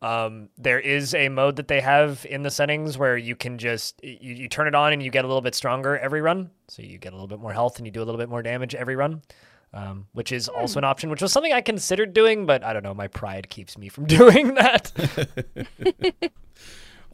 Um, 0.00 0.48
there 0.56 0.80
is 0.80 1.14
a 1.14 1.28
mode 1.28 1.56
that 1.56 1.68
they 1.68 1.80
have 1.80 2.24
in 2.28 2.42
the 2.42 2.50
settings 2.50 2.96
where 2.96 3.16
you 3.16 3.36
can 3.36 3.58
just 3.58 4.02
you, 4.02 4.34
you 4.34 4.48
turn 4.48 4.68
it 4.68 4.74
on 4.74 4.92
and 4.92 5.02
you 5.02 5.10
get 5.10 5.24
a 5.24 5.28
little 5.28 5.42
bit 5.42 5.54
stronger 5.54 5.98
every 5.98 6.20
run, 6.20 6.50
so 6.68 6.82
you 6.82 6.98
get 6.98 7.12
a 7.12 7.16
little 7.16 7.28
bit 7.28 7.40
more 7.40 7.52
health 7.52 7.78
and 7.78 7.86
you 7.86 7.90
do 7.90 8.02
a 8.02 8.06
little 8.06 8.18
bit 8.18 8.28
more 8.28 8.42
damage 8.42 8.74
every 8.74 8.96
run. 8.96 9.22
Um, 9.74 10.06
which 10.12 10.32
is 10.32 10.48
also 10.48 10.78
an 10.78 10.84
option, 10.84 11.10
which 11.10 11.20
was 11.20 11.30
something 11.30 11.52
I 11.52 11.60
considered 11.60 12.14
doing, 12.14 12.46
but 12.46 12.64
I 12.64 12.72
don't 12.72 12.82
know, 12.82 12.94
my 12.94 13.06
pride 13.06 13.50
keeps 13.50 13.76
me 13.76 13.90
from 13.90 14.06
doing 14.06 14.54
that. 14.54 14.92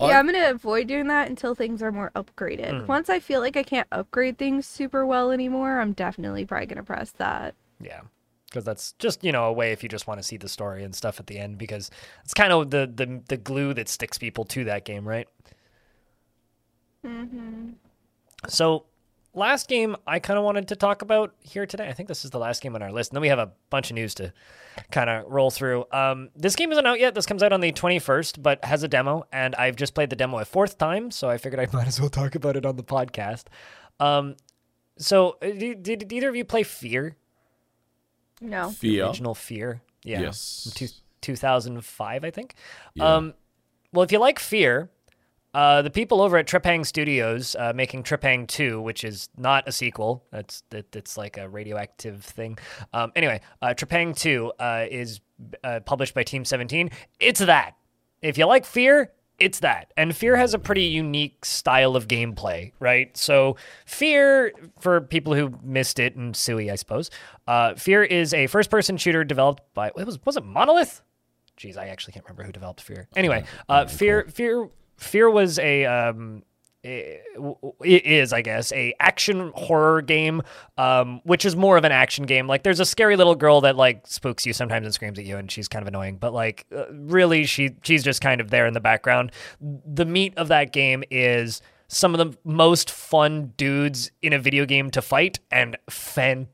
Yeah, 0.00 0.18
I'm 0.18 0.26
gonna 0.26 0.50
avoid 0.50 0.88
doing 0.88 1.06
that 1.08 1.28
until 1.28 1.54
things 1.54 1.82
are 1.82 1.92
more 1.92 2.10
upgraded. 2.16 2.70
Mm. 2.70 2.86
Once 2.86 3.08
I 3.08 3.20
feel 3.20 3.40
like 3.40 3.56
I 3.56 3.62
can't 3.62 3.86
upgrade 3.92 4.38
things 4.38 4.66
super 4.66 5.06
well 5.06 5.30
anymore, 5.30 5.80
I'm 5.80 5.92
definitely 5.92 6.44
probably 6.44 6.66
gonna 6.66 6.82
press 6.82 7.12
that. 7.12 7.54
Yeah. 7.80 8.00
because 8.46 8.64
that's 8.64 8.92
just 8.98 9.24
you 9.24 9.32
know 9.32 9.44
a 9.44 9.52
way 9.52 9.72
if 9.72 9.82
you 9.82 9.88
just 9.88 10.06
want 10.06 10.18
to 10.20 10.22
see 10.24 10.36
the 10.36 10.48
story 10.48 10.84
and 10.84 10.94
stuff 10.94 11.18
at 11.20 11.26
the 11.26 11.38
end 11.38 11.58
because 11.58 11.90
it's 12.24 12.34
kind 12.34 12.52
of 12.52 12.70
the 12.70 12.90
the 12.92 13.20
the 13.28 13.36
glue 13.36 13.74
that 13.74 13.88
sticks 13.88 14.16
people 14.18 14.44
to 14.46 14.64
that 14.64 14.84
game, 14.84 15.06
right? 15.06 15.28
Mm-hmm. 17.04 17.70
So, 18.48 18.84
last 19.34 19.68
game 19.68 19.96
I 20.06 20.18
kind 20.18 20.38
of 20.38 20.44
wanted 20.44 20.68
to 20.68 20.76
talk 20.76 21.02
about 21.02 21.34
here 21.40 21.66
today. 21.66 21.88
I 21.88 21.92
think 21.92 22.08
this 22.08 22.24
is 22.24 22.30
the 22.30 22.38
last 22.38 22.62
game 22.62 22.74
on 22.74 22.82
our 22.82 22.92
list. 22.92 23.10
And 23.10 23.16
then 23.16 23.22
we 23.22 23.28
have 23.28 23.38
a 23.38 23.52
bunch 23.70 23.90
of 23.90 23.94
news 23.94 24.14
to 24.14 24.32
kind 24.90 25.10
of 25.10 25.24
roll 25.26 25.50
through. 25.50 25.84
Um, 25.92 26.30
this 26.36 26.56
game 26.56 26.72
isn't 26.72 26.86
out 26.86 27.00
yet. 27.00 27.14
This 27.14 27.26
comes 27.26 27.42
out 27.42 27.52
on 27.52 27.60
the 27.60 27.72
21st, 27.72 28.42
but 28.42 28.64
has 28.64 28.82
a 28.82 28.88
demo. 28.88 29.26
And 29.32 29.54
I've 29.56 29.76
just 29.76 29.94
played 29.94 30.10
the 30.10 30.16
demo 30.16 30.38
a 30.38 30.44
fourth 30.44 30.78
time. 30.78 31.10
So 31.10 31.28
I 31.28 31.38
figured 31.38 31.60
I 31.60 31.72
might 31.76 31.86
as 31.86 32.00
well 32.00 32.10
talk 32.10 32.34
about 32.34 32.56
it 32.56 32.64
on 32.66 32.76
the 32.76 32.84
podcast. 32.84 33.44
Um, 34.00 34.36
so, 34.96 35.36
uh, 35.42 35.46
did, 35.46 35.82
did 35.82 36.12
either 36.12 36.28
of 36.28 36.36
you 36.36 36.44
play 36.44 36.62
Fear? 36.62 37.16
No. 38.40 38.70
Fear. 38.70 39.06
Original 39.06 39.34
Fear? 39.34 39.82
Yeah. 40.02 40.20
Yes. 40.20 40.70
Two, 40.74 40.88
2005, 41.20 42.24
I 42.24 42.30
think. 42.30 42.54
Yeah. 42.94 43.14
Um, 43.14 43.34
well, 43.92 44.02
if 44.02 44.12
you 44.12 44.18
like 44.18 44.38
Fear, 44.38 44.90
uh, 45.54 45.82
the 45.82 45.90
people 45.90 46.20
over 46.20 46.36
at 46.36 46.46
Trepang 46.46 46.84
Studios 46.84 47.54
uh, 47.58 47.72
making 47.74 48.02
Trepang 48.02 48.46
2, 48.48 48.80
which 48.80 49.04
is 49.04 49.28
not 49.36 49.68
a 49.68 49.72
sequel, 49.72 50.24
that's 50.30 50.64
that, 50.70 50.94
it's 50.94 51.16
like 51.16 51.38
a 51.38 51.48
radioactive 51.48 52.24
thing. 52.24 52.58
Um, 52.92 53.12
anyway, 53.14 53.40
uh, 53.62 53.68
Trepang 53.68 54.16
2 54.16 54.52
uh, 54.58 54.86
is 54.90 55.20
uh, 55.62 55.80
published 55.80 56.14
by 56.14 56.24
Team 56.24 56.44
17. 56.44 56.90
It's 57.20 57.40
that. 57.40 57.76
If 58.20 58.36
you 58.36 58.46
like 58.46 58.64
Fear, 58.64 59.12
it's 59.38 59.60
that. 59.60 59.92
And 59.96 60.14
Fear 60.14 60.36
has 60.36 60.54
a 60.54 60.58
pretty 60.58 60.84
unique 60.84 61.44
style 61.44 61.96
of 61.96 62.08
gameplay, 62.08 62.72
right? 62.80 63.16
So, 63.16 63.56
Fear, 63.86 64.52
for 64.80 65.00
people 65.00 65.34
who 65.34 65.58
missed 65.62 65.98
it, 65.98 66.16
and 66.16 66.34
Suwey, 66.34 66.70
I 66.70 66.76
suppose, 66.76 67.10
uh, 67.46 67.74
Fear 67.74 68.04
is 68.04 68.32
a 68.34 68.46
first 68.46 68.70
person 68.70 68.96
shooter 68.96 69.24
developed 69.24 69.62
by, 69.74 69.92
was, 69.94 70.18
was 70.24 70.36
it 70.36 70.44
Monolith? 70.44 71.02
Jeez, 71.58 71.76
I 71.76 71.88
actually 71.88 72.12
can't 72.12 72.24
remember 72.24 72.42
who 72.44 72.52
developed 72.52 72.80
Fear. 72.80 73.08
Anyway, 73.14 73.44
uh, 73.68 73.86
Fear, 73.86 74.26
Fear, 74.28 74.68
Fear 74.96 75.30
was 75.30 75.58
a 75.58 75.84
um, 75.84 76.42
it 76.84 78.04
is, 78.04 78.32
I 78.32 78.42
guess, 78.42 78.70
a 78.72 78.94
action 79.00 79.52
horror 79.54 80.02
game, 80.02 80.42
um, 80.76 81.20
which 81.24 81.46
is 81.46 81.56
more 81.56 81.78
of 81.78 81.84
an 81.84 81.92
action 81.92 82.26
game. 82.26 82.46
Like, 82.46 82.62
there's 82.62 82.80
a 82.80 82.84
scary 82.84 83.16
little 83.16 83.34
girl 83.34 83.62
that 83.62 83.76
like 83.76 84.06
spooks 84.06 84.44
you 84.44 84.52
sometimes 84.52 84.84
and 84.84 84.94
screams 84.94 85.18
at 85.18 85.24
you, 85.24 85.36
and 85.36 85.50
she's 85.50 85.66
kind 85.66 85.82
of 85.82 85.88
annoying. 85.88 86.16
But 86.18 86.34
like, 86.34 86.66
uh, 86.76 86.84
really, 86.92 87.44
she 87.46 87.76
she's 87.82 88.04
just 88.04 88.20
kind 88.20 88.40
of 88.40 88.50
there 88.50 88.66
in 88.66 88.74
the 88.74 88.80
background. 88.80 89.32
The 89.60 90.04
meat 90.04 90.34
of 90.36 90.48
that 90.48 90.72
game 90.72 91.04
is 91.10 91.62
some 91.88 92.14
of 92.14 92.18
the 92.18 92.36
most 92.44 92.90
fun 92.90 93.52
dudes 93.56 94.10
in 94.20 94.32
a 94.32 94.38
video 94.38 94.66
game 94.66 94.90
to 94.90 95.00
fight, 95.00 95.38
and 95.50 95.76
fantastic 95.88 96.53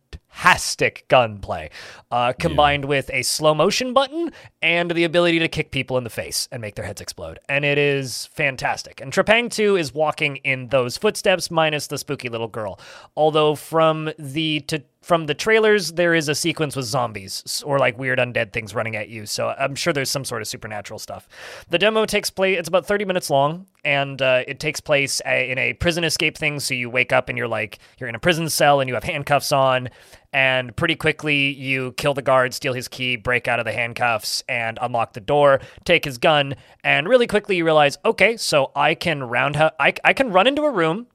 gunplay, 1.08 1.70
uh, 2.10 2.32
combined 2.38 2.84
with 2.84 3.10
a 3.12 3.22
slow 3.22 3.54
motion 3.54 3.92
button 3.92 4.32
and 4.62 4.90
the 4.90 5.04
ability 5.04 5.38
to 5.38 5.48
kick 5.48 5.70
people 5.70 5.98
in 5.98 6.04
the 6.04 6.10
face 6.10 6.48
and 6.50 6.60
make 6.60 6.74
their 6.74 6.84
heads 6.84 7.00
explode. 7.00 7.38
And 7.48 7.64
it 7.64 7.78
is 7.78 8.26
fantastic. 8.26 9.00
And 9.00 9.12
Trepang 9.12 9.50
2 9.50 9.76
is 9.76 9.92
walking 9.92 10.36
in 10.36 10.68
those 10.68 10.96
footsteps, 10.96 11.50
minus 11.50 11.88
the 11.88 11.98
spooky 11.98 12.28
little 12.28 12.48
girl. 12.48 12.78
Although 13.16 13.54
from 13.54 14.10
the 14.18 14.60
to 14.60 14.82
from 15.02 15.26
the 15.26 15.34
trailers, 15.34 15.92
there 15.92 16.14
is 16.14 16.28
a 16.28 16.34
sequence 16.34 16.76
with 16.76 16.84
zombies 16.84 17.62
or 17.64 17.78
like 17.78 17.98
weird 17.98 18.18
undead 18.18 18.52
things 18.52 18.74
running 18.74 18.96
at 18.96 19.08
you. 19.08 19.24
So 19.24 19.48
I'm 19.58 19.74
sure 19.74 19.94
there's 19.94 20.10
some 20.10 20.26
sort 20.26 20.42
of 20.42 20.48
supernatural 20.48 20.98
stuff. 20.98 21.26
The 21.70 21.78
demo 21.78 22.04
takes 22.04 22.28
place, 22.28 22.58
it's 22.58 22.68
about 22.68 22.86
30 22.86 23.06
minutes 23.06 23.30
long, 23.30 23.66
and 23.82 24.20
uh, 24.20 24.44
it 24.46 24.60
takes 24.60 24.78
place 24.78 25.22
a, 25.24 25.50
in 25.50 25.56
a 25.56 25.72
prison 25.72 26.04
escape 26.04 26.36
thing. 26.36 26.60
So 26.60 26.74
you 26.74 26.90
wake 26.90 27.12
up 27.14 27.30
and 27.30 27.38
you're 27.38 27.48
like, 27.48 27.78
you're 27.98 28.10
in 28.10 28.14
a 28.14 28.18
prison 28.20 28.50
cell 28.50 28.80
and 28.80 28.88
you 28.88 28.94
have 28.94 29.04
handcuffs 29.04 29.52
on. 29.52 29.88
And 30.34 30.76
pretty 30.76 30.96
quickly, 30.96 31.50
you 31.54 31.92
kill 31.92 32.12
the 32.12 32.22
guard, 32.22 32.52
steal 32.52 32.74
his 32.74 32.86
key, 32.86 33.16
break 33.16 33.48
out 33.48 33.58
of 33.58 33.64
the 33.64 33.72
handcuffs, 33.72 34.44
and 34.48 34.78
unlock 34.82 35.14
the 35.14 35.20
door, 35.20 35.60
take 35.84 36.04
his 36.04 36.18
gun. 36.18 36.54
And 36.84 37.08
really 37.08 37.26
quickly, 37.26 37.56
you 37.56 37.64
realize, 37.64 37.96
okay, 38.04 38.36
so 38.36 38.70
I 38.76 38.94
can 38.94 39.24
roundhouse, 39.24 39.72
I, 39.80 39.94
I 40.04 40.12
can 40.12 40.30
run 40.30 40.46
into 40.46 40.62
a 40.62 40.70
room 40.70 41.06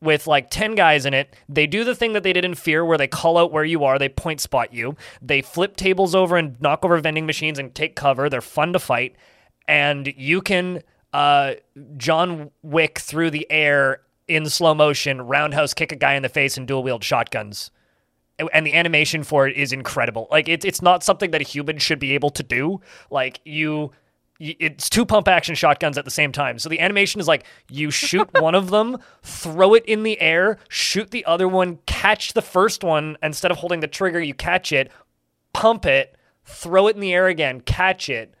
with 0.00 0.26
like 0.26 0.50
10 0.50 0.74
guys 0.74 1.06
in 1.06 1.14
it. 1.14 1.34
They 1.48 1.66
do 1.66 1.84
the 1.84 1.94
thing 1.94 2.12
that 2.12 2.22
they 2.22 2.32
did 2.32 2.44
in 2.44 2.54
Fear 2.54 2.84
where 2.84 2.98
they 2.98 3.08
call 3.08 3.38
out 3.38 3.52
where 3.52 3.64
you 3.64 3.84
are, 3.84 3.98
they 3.98 4.08
point 4.08 4.40
spot 4.40 4.72
you. 4.72 4.96
They 5.22 5.42
flip 5.42 5.76
tables 5.76 6.14
over 6.14 6.36
and 6.36 6.60
knock 6.60 6.84
over 6.84 6.98
vending 6.98 7.26
machines 7.26 7.58
and 7.58 7.74
take 7.74 7.96
cover. 7.96 8.28
They're 8.28 8.40
fun 8.40 8.72
to 8.72 8.78
fight. 8.78 9.16
And 9.66 10.12
you 10.16 10.42
can 10.42 10.82
uh, 11.12 11.54
John 11.96 12.50
Wick 12.62 12.98
through 12.98 13.30
the 13.30 13.50
air 13.50 14.02
in 14.28 14.48
slow 14.50 14.74
motion, 14.74 15.22
roundhouse 15.22 15.72
kick 15.72 15.92
a 15.92 15.96
guy 15.96 16.14
in 16.14 16.22
the 16.22 16.28
face 16.28 16.56
and 16.56 16.66
dual 16.66 16.82
wield 16.82 17.02
shotguns. 17.02 17.70
And 18.52 18.66
the 18.66 18.74
animation 18.74 19.22
for 19.22 19.48
it 19.48 19.56
is 19.56 19.72
incredible. 19.72 20.28
Like 20.30 20.46
it's 20.46 20.64
it's 20.64 20.82
not 20.82 21.02
something 21.02 21.30
that 21.30 21.40
a 21.40 21.44
human 21.44 21.78
should 21.78 21.98
be 21.98 22.12
able 22.12 22.28
to 22.30 22.42
do. 22.42 22.82
Like 23.10 23.40
you 23.44 23.92
it's 24.38 24.90
two 24.90 25.06
pump 25.06 25.28
action 25.28 25.54
shotguns 25.54 25.96
at 25.98 26.04
the 26.04 26.10
same 26.10 26.32
time. 26.32 26.58
So 26.58 26.68
the 26.68 26.80
animation 26.80 27.20
is 27.20 27.28
like 27.28 27.44
you 27.70 27.90
shoot 27.90 28.28
one 28.40 28.54
of 28.54 28.70
them, 28.70 28.98
throw 29.22 29.74
it 29.74 29.84
in 29.86 30.02
the 30.02 30.20
air, 30.20 30.58
shoot 30.68 31.10
the 31.10 31.24
other 31.24 31.48
one, 31.48 31.78
catch 31.86 32.32
the 32.32 32.42
first 32.42 32.84
one. 32.84 33.16
Instead 33.22 33.50
of 33.50 33.58
holding 33.58 33.80
the 33.80 33.88
trigger, 33.88 34.20
you 34.20 34.34
catch 34.34 34.72
it, 34.72 34.90
pump 35.52 35.86
it, 35.86 36.16
throw 36.44 36.86
it 36.88 36.96
in 36.96 37.00
the 37.00 37.12
air 37.12 37.28
again, 37.28 37.60
catch 37.60 38.08
it 38.08 38.34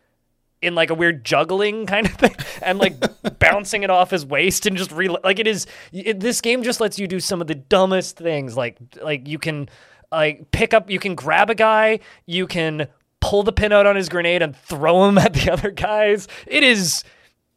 in 0.62 0.74
like 0.74 0.90
a 0.90 0.94
weird 0.94 1.24
juggling 1.24 1.86
kind 1.86 2.06
of 2.06 2.12
thing 2.14 2.34
and 2.62 2.78
like 2.78 2.94
bouncing 3.38 3.82
it 3.82 3.90
off 3.90 4.10
his 4.10 4.24
waist 4.24 4.66
and 4.66 4.76
just 4.76 4.90
re 4.90 5.08
like 5.22 5.38
it 5.38 5.46
is 5.46 5.66
it, 5.92 6.20
this 6.20 6.40
game 6.40 6.62
just 6.62 6.80
lets 6.80 6.98
you 6.98 7.06
do 7.06 7.20
some 7.20 7.40
of 7.40 7.46
the 7.46 7.54
dumbest 7.54 8.16
things 8.16 8.56
like 8.56 8.78
like 9.02 9.28
you 9.28 9.38
can 9.38 9.68
like 10.10 10.50
pick 10.50 10.72
up 10.72 10.90
you 10.90 10.98
can 10.98 11.14
grab 11.14 11.50
a 11.50 11.54
guy 11.54 12.00
you 12.24 12.46
can 12.46 12.88
pull 13.20 13.42
the 13.42 13.52
pin 13.52 13.72
out 13.72 13.86
on 13.86 13.96
his 13.96 14.08
grenade 14.08 14.42
and 14.42 14.56
throw 14.56 15.08
him 15.08 15.18
at 15.18 15.34
the 15.34 15.50
other 15.52 15.70
guys. 15.70 16.28
It 16.46 16.62
is 16.62 17.04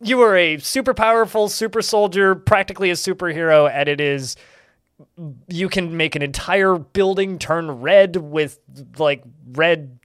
you 0.01 0.21
are 0.21 0.35
a 0.37 0.57
super 0.59 0.93
powerful 0.93 1.49
super 1.49 1.81
soldier 1.81 2.33
practically 2.33 2.89
a 2.89 2.93
superhero 2.93 3.69
and 3.69 3.89
it 3.89 3.99
is 3.99 4.37
you 5.49 5.67
can 5.69 5.95
make 5.97 6.15
an 6.15 6.21
entire 6.21 6.77
building 6.77 7.37
turn 7.37 7.69
red 7.81 8.15
with 8.15 8.59
like 8.97 9.23
red 9.53 9.99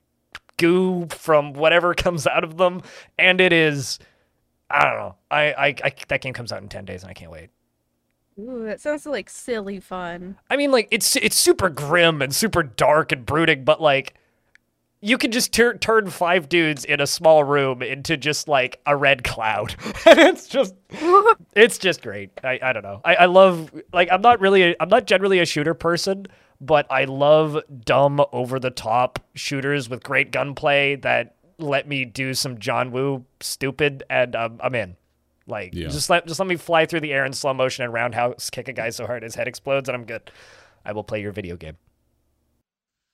goo 0.57 1.07
from 1.11 1.52
whatever 1.52 1.94
comes 1.94 2.26
out 2.26 2.44
of 2.44 2.57
them. 2.57 2.82
And 3.18 3.40
it 3.40 3.52
is 3.52 3.98
i 4.70 4.84
don't 4.84 4.96
know. 4.98 5.14
I, 5.30 5.52
I 5.52 5.66
i 5.84 5.94
that 6.09 6.20
game 6.20 6.32
comes 6.32 6.52
out 6.52 6.62
in 6.62 6.68
10 6.68 6.84
days 6.84 7.02
and 7.02 7.11
i 7.11 7.14
can't 7.14 7.30
wait. 7.30 7.50
Ooh, 8.36 8.64
that 8.64 8.80
sounds 8.80 9.07
like 9.07 9.30
silly 9.30 9.78
fun. 9.78 10.36
i 10.50 10.57
mean 10.57 10.72
like 10.72 10.88
it's 10.90 11.14
it's 11.16 11.36
super 11.36 11.68
grim 11.68 12.20
and 12.20 12.34
super 12.34 12.62
dark 12.64 13.12
and 13.12 13.24
brooding 13.24 13.64
but 13.64 13.80
like 13.80 14.14
you 15.05 15.18
can 15.18 15.30
just 15.30 15.52
tur- 15.52 15.76
turn 15.76 16.09
five 16.09 16.48
dudes 16.48 16.84
in 16.84 16.98
a 17.00 17.07
small 17.07 17.44
room 17.44 17.82
into 17.82 18.16
just 18.16 18.48
like 18.48 18.80
a 18.86 18.96
red 18.96 19.22
cloud. 19.22 19.74
And 20.07 20.18
it's 20.18 20.48
just 20.48 20.74
it's 21.55 21.78
just 21.78 22.02
great. 22.02 22.30
I, 22.42 22.59
I 22.62 22.72
don't 22.72 22.82
know. 22.82 23.00
I, 23.05 23.14
I 23.14 23.24
love 23.26 23.70
like 23.92 24.09
i'm 24.11 24.20
not 24.22 24.40
really 24.40 24.62
a, 24.62 24.76
i'm 24.80 24.88
not 24.88 25.07
generally 25.07 25.40
a 25.40 25.46
shooter 25.46 25.74
person 25.74 26.26
but 26.61 26.86
i 26.90 27.05
love 27.05 27.59
dumb 27.84 28.20
over 28.32 28.59
the 28.61 28.70
top 28.70 29.18
shooters 29.34 29.88
with 29.90 30.02
great 30.02 30.30
gunplay 30.30 30.96
that 30.96 31.34
let 31.59 31.86
me 31.88 32.05
do 32.05 32.32
some 32.34 32.59
john 32.59 32.90
woo 32.92 33.24
stupid 33.40 34.02
and 34.09 34.34
um, 34.36 34.59
i'm 34.62 34.74
in. 34.74 34.96
Like 35.46 35.74
Yeah. 35.74 35.88
just 35.88 36.09
let 36.09 36.26
just 36.26 36.40
let 36.40 36.46
me 36.48 36.57
fly 36.57 36.86
through 36.86 37.00
the 37.00 37.12
air 37.12 37.24
in 37.26 37.32
slow 37.32 37.52
motion 37.52 37.84
and 37.84 37.92
roundhouse 37.92 38.48
kick 38.50 38.68
a 38.68 38.72
guy 38.72 38.90
so 38.90 39.05
hard 39.07 39.22
his 39.22 39.34
head 39.34 39.48
explodes 39.48 39.88
and 39.88 39.96
i'm 39.96 40.05
good. 40.05 40.30
I 40.86 40.92
will 40.92 41.05
play 41.05 41.20
your 41.20 41.32
video 41.32 41.57
game 41.57 41.76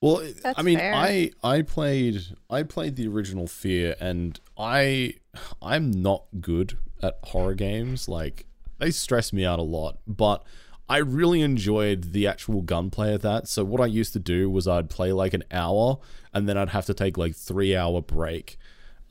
Well, 0.01 0.23
That's 0.43 0.59
I 0.59 0.63
mean, 0.63 0.79
fair. 0.79 0.95
I 0.95 1.31
I 1.43 1.63
played 1.63 2.23
I 2.49 2.63
played 2.63 2.97
the 2.97 3.07
original 3.09 3.47
Fear, 3.47 3.97
and 4.01 4.41
I 4.57 5.15
I'm 5.61 5.91
not 5.91 6.25
good 6.41 6.79
at 7.03 7.19
horror 7.25 7.55
games. 7.55 8.09
Like 8.09 8.47
they 8.79 8.91
stress 8.91 9.33
me 9.33 9.45
out 9.45 9.59
a 9.59 9.63
lot, 9.63 9.99
but 10.07 10.43
I 10.89 10.99
really 10.99 11.43
enjoyed 11.43 12.13
the 12.13 12.27
actual 12.27 12.63
gunplay 12.63 13.15
of 13.15 13.23
that. 13.23 13.47
So 13.47 13.63
what 13.63 13.81
I 13.81 13.87
used 13.87 14.13
to 14.15 14.19
do 14.19 14.51
was 14.51 14.67
I'd 14.67 14.91
play 14.91 15.13
like 15.13 15.35
an 15.35 15.45
hour, 15.51 15.99
and 16.33 16.49
then 16.49 16.57
I'd 16.57 16.71
have 16.71 16.87
to 16.87 16.95
take 16.95 17.19
like 17.19 17.37
three 17.37 17.77
hour 17.77 18.01
break. 18.01 18.59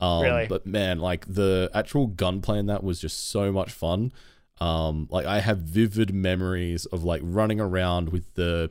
Um, 0.00 0.22
Really? 0.22 0.46
But 0.48 0.66
man, 0.66 0.98
like 0.98 1.24
the 1.26 1.70
actual 1.72 2.08
gunplay 2.08 2.58
in 2.58 2.66
that 2.66 2.82
was 2.82 3.00
just 3.00 3.28
so 3.30 3.52
much 3.52 3.70
fun. 3.70 4.12
Um, 4.60 5.08
like 5.10 5.24
I 5.24 5.40
have 5.40 5.58
vivid 5.58 6.12
memories 6.12 6.84
of 6.86 7.04
like 7.04 7.22
running 7.24 7.60
around 7.60 8.10
with 8.10 8.34
the 8.34 8.70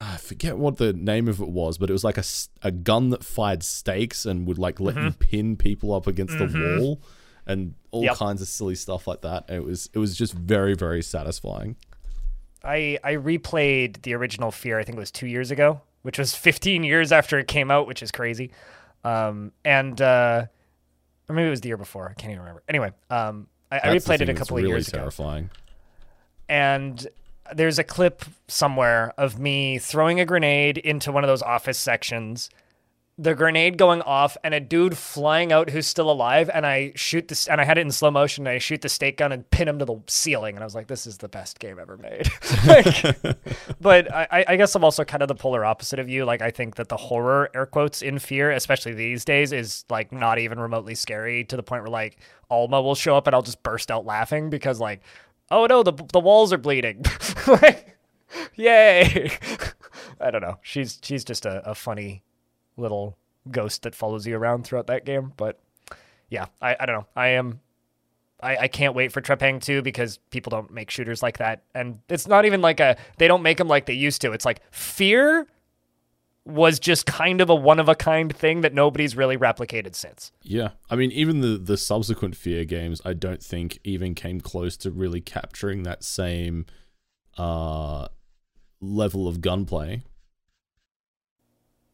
I 0.00 0.16
forget 0.16 0.56
what 0.56 0.78
the 0.78 0.92
name 0.94 1.28
of 1.28 1.40
it 1.40 1.48
was, 1.48 1.76
but 1.76 1.90
it 1.90 1.92
was 1.92 2.04
like 2.04 2.16
a, 2.16 2.24
a 2.62 2.70
gun 2.70 3.10
that 3.10 3.22
fired 3.22 3.62
stakes 3.62 4.24
and 4.24 4.46
would 4.46 4.58
like 4.58 4.80
let 4.80 4.96
you 4.96 5.10
pin 5.12 5.56
people 5.56 5.92
up 5.92 6.06
against 6.06 6.38
the 6.38 6.46
Mhm. 6.46 6.78
wall 6.78 7.02
and 7.46 7.74
all 7.90 8.04
Yep. 8.04 8.16
kinds 8.16 8.40
of 8.40 8.48
silly 8.48 8.74
stuff 8.74 9.06
like 9.06 9.20
that. 9.22 9.44
And 9.48 9.58
it 9.58 9.64
was 9.64 9.90
it 9.92 9.98
was 9.98 10.16
just 10.16 10.32
very 10.32 10.74
very 10.74 11.02
satisfying. 11.02 11.76
I 12.64 12.98
I 13.04 13.14
replayed 13.14 14.00
the 14.02 14.14
original 14.14 14.50
Fear. 14.50 14.78
I 14.78 14.84
think 14.84 14.96
it 14.96 15.00
was 15.00 15.10
two 15.10 15.26
years 15.26 15.50
ago, 15.50 15.82
which 16.02 16.18
was 16.18 16.34
15 16.34 16.82
years 16.82 17.12
after 17.12 17.38
it 17.38 17.46
came 17.46 17.70
out, 17.70 17.86
which 17.86 18.02
is 18.02 18.10
crazy. 18.10 18.52
Um, 19.04 19.52
and 19.66 20.00
uh, 20.00 20.46
or 21.28 21.34
maybe 21.34 21.46
it 21.48 21.50
was 21.50 21.60
the 21.60 21.68
year 21.68 21.76
before. 21.76 22.08
I 22.08 22.14
can't 22.14 22.30
even 22.30 22.40
remember. 22.40 22.62
Anyway, 22.68 22.90
um, 23.10 23.48
I, 23.70 23.78
I 23.84 23.88
replayed 23.96 24.20
it 24.22 24.28
a 24.30 24.34
couple 24.34 24.56
really 24.56 24.70
of 24.70 24.76
years 24.76 24.88
ago, 24.88 24.98
terrifying. 24.98 25.50
and 26.48 27.06
there's 27.54 27.78
a 27.78 27.84
clip 27.84 28.24
somewhere 28.48 29.12
of 29.16 29.38
me 29.38 29.78
throwing 29.78 30.20
a 30.20 30.24
grenade 30.24 30.78
into 30.78 31.12
one 31.12 31.24
of 31.24 31.28
those 31.28 31.42
office 31.42 31.78
sections 31.78 32.50
the 33.20 33.34
grenade 33.34 33.76
going 33.76 34.00
off 34.02 34.38
and 34.42 34.54
a 34.54 34.60
dude 34.60 34.96
flying 34.96 35.52
out 35.52 35.68
who's 35.68 35.86
still 35.86 36.10
alive 36.10 36.48
and 36.54 36.64
I 36.64 36.92
shoot 36.94 37.28
this 37.28 37.48
and 37.48 37.60
I 37.60 37.64
had 37.64 37.76
it 37.76 37.82
in 37.82 37.90
slow 37.92 38.10
motion 38.10 38.46
and 38.46 38.54
I 38.54 38.58
shoot 38.58 38.80
the 38.80 38.88
stake 38.88 39.18
gun 39.18 39.30
and 39.30 39.48
pin 39.50 39.68
him 39.68 39.78
to 39.78 39.84
the 39.84 39.96
ceiling 40.06 40.56
and 40.56 40.64
I 40.64 40.66
was 40.66 40.74
like 40.74 40.86
this 40.86 41.06
is 41.06 41.18
the 41.18 41.28
best 41.28 41.58
game 41.58 41.78
ever 41.78 41.98
made. 41.98 42.28
Like, 42.66 43.16
but 43.80 44.12
I, 44.12 44.44
I 44.48 44.56
guess 44.56 44.74
I'm 44.74 44.84
also 44.84 45.04
kind 45.04 45.22
of 45.22 45.28
the 45.28 45.34
polar 45.34 45.64
opposite 45.64 45.98
of 45.98 46.08
you. 46.08 46.24
Like 46.24 46.40
I 46.40 46.50
think 46.50 46.76
that 46.76 46.88
the 46.88 46.96
horror 46.96 47.50
air 47.54 47.66
quotes 47.66 48.00
in 48.00 48.18
fear 48.18 48.50
especially 48.50 48.94
these 48.94 49.24
days 49.24 49.52
is 49.52 49.84
like 49.90 50.12
not 50.12 50.38
even 50.38 50.58
remotely 50.58 50.94
scary 50.94 51.44
to 51.44 51.56
the 51.56 51.62
point 51.62 51.82
where 51.82 51.90
like 51.90 52.18
Alma 52.48 52.80
will 52.80 52.94
show 52.94 53.16
up 53.16 53.26
and 53.26 53.34
I'll 53.34 53.42
just 53.42 53.62
burst 53.62 53.90
out 53.90 54.06
laughing 54.06 54.48
because 54.48 54.80
like 54.80 55.02
oh 55.50 55.66
no 55.66 55.82
the, 55.82 55.92
the 56.12 56.20
walls 56.20 56.52
are 56.52 56.58
bleeding 56.58 57.04
like 57.46 57.98
yay 58.54 59.30
I 60.20 60.30
don't 60.30 60.42
know 60.42 60.58
she's 60.62 60.98
she's 61.02 61.24
just 61.24 61.46
a, 61.46 61.68
a 61.68 61.74
funny 61.74 62.22
little 62.76 63.16
ghost 63.50 63.82
that 63.82 63.94
follows 63.94 64.26
you 64.26 64.36
around 64.36 64.64
throughout 64.64 64.86
that 64.88 65.04
game. 65.04 65.32
But 65.36 65.58
yeah, 66.28 66.46
I, 66.60 66.76
I 66.80 66.86
don't 66.86 66.96
know. 66.96 67.06
I 67.16 67.28
am 67.28 67.60
I, 68.42 68.56
I 68.56 68.68
can't 68.68 68.94
wait 68.94 69.12
for 69.12 69.20
Trepang 69.20 69.60
2 69.60 69.82
because 69.82 70.18
people 70.30 70.50
don't 70.50 70.70
make 70.70 70.90
shooters 70.90 71.22
like 71.22 71.38
that. 71.38 71.62
And 71.74 72.00
it's 72.08 72.26
not 72.26 72.44
even 72.44 72.60
like 72.60 72.80
a 72.80 72.96
they 73.18 73.28
don't 73.28 73.42
make 73.42 73.58
them 73.58 73.68
like 73.68 73.86
they 73.86 73.94
used 73.94 74.20
to. 74.22 74.32
It's 74.32 74.44
like 74.44 74.60
fear 74.72 75.46
was 76.44 76.78
just 76.78 77.06
kind 77.06 77.40
of 77.40 77.50
a 77.50 77.54
one 77.54 77.78
of 77.78 77.88
a 77.88 77.94
kind 77.94 78.34
thing 78.34 78.62
that 78.62 78.72
nobody's 78.74 79.16
really 79.16 79.36
replicated 79.36 79.94
since. 79.94 80.32
Yeah. 80.42 80.70
I 80.88 80.96
mean 80.96 81.12
even 81.12 81.40
the 81.40 81.58
the 81.58 81.76
subsequent 81.76 82.36
Fear 82.36 82.64
games 82.64 83.00
I 83.04 83.12
don't 83.12 83.42
think 83.42 83.78
even 83.84 84.14
came 84.14 84.40
close 84.40 84.76
to 84.78 84.90
really 84.90 85.20
capturing 85.20 85.82
that 85.82 86.02
same 86.02 86.66
uh 87.36 88.08
level 88.80 89.28
of 89.28 89.40
gunplay. 89.40 90.02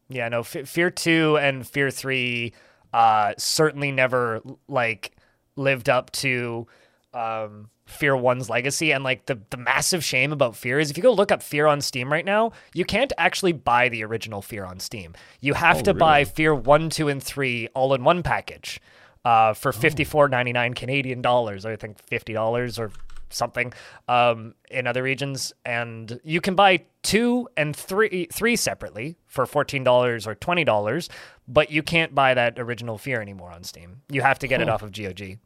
Yeah, 0.09 0.29
no, 0.29 0.39
F- 0.39 0.67
Fear 0.67 0.91
2 0.91 1.37
and 1.37 1.67
Fear 1.67 1.91
3 1.91 2.53
uh, 2.93 3.33
certainly 3.37 3.91
never 3.91 4.41
like 4.67 5.15
lived 5.57 5.89
up 5.89 6.11
to 6.11 6.65
um, 7.13 7.69
Fear 7.87 8.13
1's 8.15 8.49
legacy. 8.49 8.91
And 8.91 9.03
like 9.03 9.25
the, 9.25 9.39
the 9.49 9.57
massive 9.57 10.03
shame 10.03 10.31
about 10.31 10.55
Fear 10.55 10.79
is 10.79 10.91
if 10.91 10.97
you 10.97 11.03
go 11.03 11.11
look 11.13 11.31
up 11.31 11.41
Fear 11.41 11.65
on 11.65 11.81
Steam 11.81 12.11
right 12.11 12.25
now, 12.25 12.51
you 12.73 12.85
can't 12.85 13.11
actually 13.17 13.53
buy 13.53 13.89
the 13.89 14.03
original 14.03 14.41
Fear 14.41 14.65
on 14.65 14.79
Steam. 14.79 15.15
You 15.41 15.55
have 15.55 15.77
Oh, 15.79 15.81
to 15.83 15.93
buy? 15.93 16.23
Fear 16.25 16.53
1, 16.53 16.89
2, 16.89 17.07
and 17.07 17.23
3 17.23 17.69
all 17.73 17.93
in 17.93 18.03
one 18.03 18.21
package 18.23 18.79
uh, 19.25 19.53
for 19.53 19.71
fifty 19.73 20.03
four 20.03 20.29
ninety 20.29 20.53
nine 20.53 20.73
Canadian 20.73 21.21
dollars. 21.21 21.65
I 21.65 21.75
think 21.75 21.99
fifty 21.99 22.31
dollars 22.33 22.77
or 22.79 22.91
something 23.29 23.73
um, 24.07 24.53
in 24.71 24.87
other 24.87 25.03
regions, 25.03 25.51
and 25.65 26.17
you 26.23 26.39
can 26.39 26.55
buy 26.55 26.85
two 27.03 27.49
and 27.57 27.75
three 27.75 28.27
three 28.31 28.55
separately 28.55 29.17
for 29.25 29.45
fourteen 29.45 29.83
dollars 29.83 30.25
or 30.27 30.35
twenty 30.35 30.63
dollars, 30.63 31.09
but 31.47 31.69
you 31.71 31.83
can't 31.83 32.15
buy 32.15 32.33
that 32.35 32.57
original 32.57 32.97
Fear 32.97 33.21
anymore 33.21 33.51
on 33.51 33.63
Steam. 33.63 34.01
You 34.09 34.21
have 34.21 34.39
to 34.39 34.47
get 34.47 34.61
it 34.61 34.69
off 34.69 34.81
of 34.81 34.93
GOG, 34.93 35.39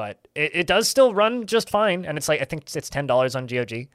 but 0.00 0.28
it, 0.34 0.50
it 0.54 0.66
does 0.66 0.88
still 0.88 1.12
run 1.12 1.44
just 1.44 1.68
fine, 1.68 2.06
and 2.06 2.16
it's 2.16 2.26
like 2.26 2.40
I 2.40 2.44
think 2.44 2.74
it's 2.74 2.88
ten 2.88 3.06
dollars 3.06 3.36
on 3.36 3.46
GOG. 3.46 3.88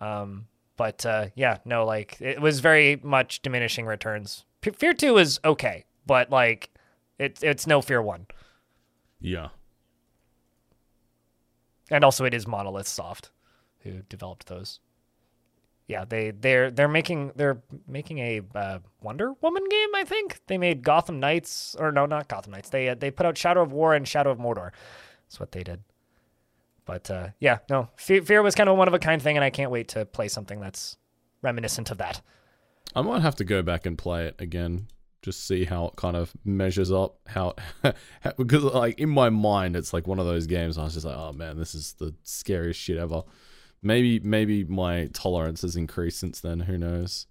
Um, 0.00 0.48
but 0.76 1.06
uh, 1.06 1.26
yeah, 1.36 1.58
no, 1.64 1.84
like 1.84 2.20
it 2.20 2.40
was 2.40 2.58
very 2.58 2.98
much 3.04 3.40
diminishing 3.40 3.86
returns. 3.86 4.44
P- 4.62 4.70
Fear 4.70 4.94
Two 4.94 5.16
is 5.16 5.38
okay, 5.44 5.84
but 6.06 6.28
like 6.28 6.70
it's 7.20 7.44
it's 7.44 7.68
no 7.68 7.80
Fear 7.80 8.02
One. 8.02 8.26
Yeah. 9.20 9.50
and 11.88 12.02
also 12.02 12.24
it 12.24 12.34
is 12.34 12.48
Monolith 12.48 12.88
Soft 12.88 13.30
who 13.84 14.02
developed 14.08 14.46
those. 14.46 14.80
Yeah, 15.86 16.04
they 16.04 16.32
they're 16.32 16.72
they're 16.72 16.88
making 16.88 17.30
they're 17.36 17.62
making 17.86 18.18
a 18.18 18.40
uh, 18.56 18.80
Wonder 19.00 19.34
Woman 19.40 19.62
game. 19.70 19.94
I 19.94 20.02
think 20.02 20.40
they 20.48 20.58
made 20.58 20.82
Gotham 20.82 21.20
Knights 21.20 21.76
or 21.78 21.92
no, 21.92 22.06
not 22.06 22.26
Gotham 22.26 22.50
Knights. 22.54 22.70
They 22.70 22.88
uh, 22.88 22.96
they 22.96 23.12
put 23.12 23.24
out 23.24 23.38
Shadow 23.38 23.62
of 23.62 23.70
War 23.70 23.94
and 23.94 24.08
Shadow 24.08 24.32
of 24.32 24.38
Mordor. 24.38 24.72
That's 25.26 25.40
what 25.40 25.52
they 25.52 25.62
did. 25.62 25.82
But 26.84 27.10
uh, 27.10 27.28
yeah, 27.40 27.58
no, 27.70 27.88
Fear, 27.96 28.22
Fear 28.22 28.42
was 28.42 28.54
kind 28.54 28.68
of 28.68 28.74
a 28.74 28.78
one 28.78 28.88
of 28.88 28.94
a 28.94 28.98
kind 28.98 29.20
thing, 29.20 29.36
and 29.36 29.44
I 29.44 29.50
can't 29.50 29.70
wait 29.70 29.88
to 29.88 30.04
play 30.04 30.28
something 30.28 30.60
that's 30.60 30.96
reminiscent 31.42 31.90
of 31.90 31.98
that. 31.98 32.20
I 32.94 33.02
might 33.02 33.22
have 33.22 33.36
to 33.36 33.44
go 33.44 33.62
back 33.62 33.86
and 33.86 33.96
play 33.96 34.26
it 34.26 34.36
again, 34.38 34.88
just 35.22 35.46
see 35.46 35.64
how 35.64 35.86
it 35.86 35.96
kind 35.96 36.16
of 36.16 36.32
measures 36.44 36.92
up. 36.92 37.16
How, 37.26 37.54
how 38.20 38.32
because 38.36 38.64
like 38.64 39.00
in 39.00 39.08
my 39.08 39.30
mind, 39.30 39.76
it's 39.76 39.92
like 39.92 40.06
one 40.06 40.18
of 40.18 40.26
those 40.26 40.46
games. 40.46 40.76
I 40.76 40.84
was 40.84 40.94
just 40.94 41.06
like, 41.06 41.16
oh 41.16 41.32
man, 41.32 41.56
this 41.56 41.74
is 41.74 41.94
the 41.94 42.14
scariest 42.22 42.78
shit 42.80 42.98
ever. 42.98 43.22
Maybe 43.82 44.20
maybe 44.20 44.64
my 44.64 45.06
tolerance 45.12 45.62
has 45.62 45.76
increased 45.76 46.20
since 46.20 46.40
then. 46.40 46.60
Who 46.60 46.76
knows? 46.76 47.26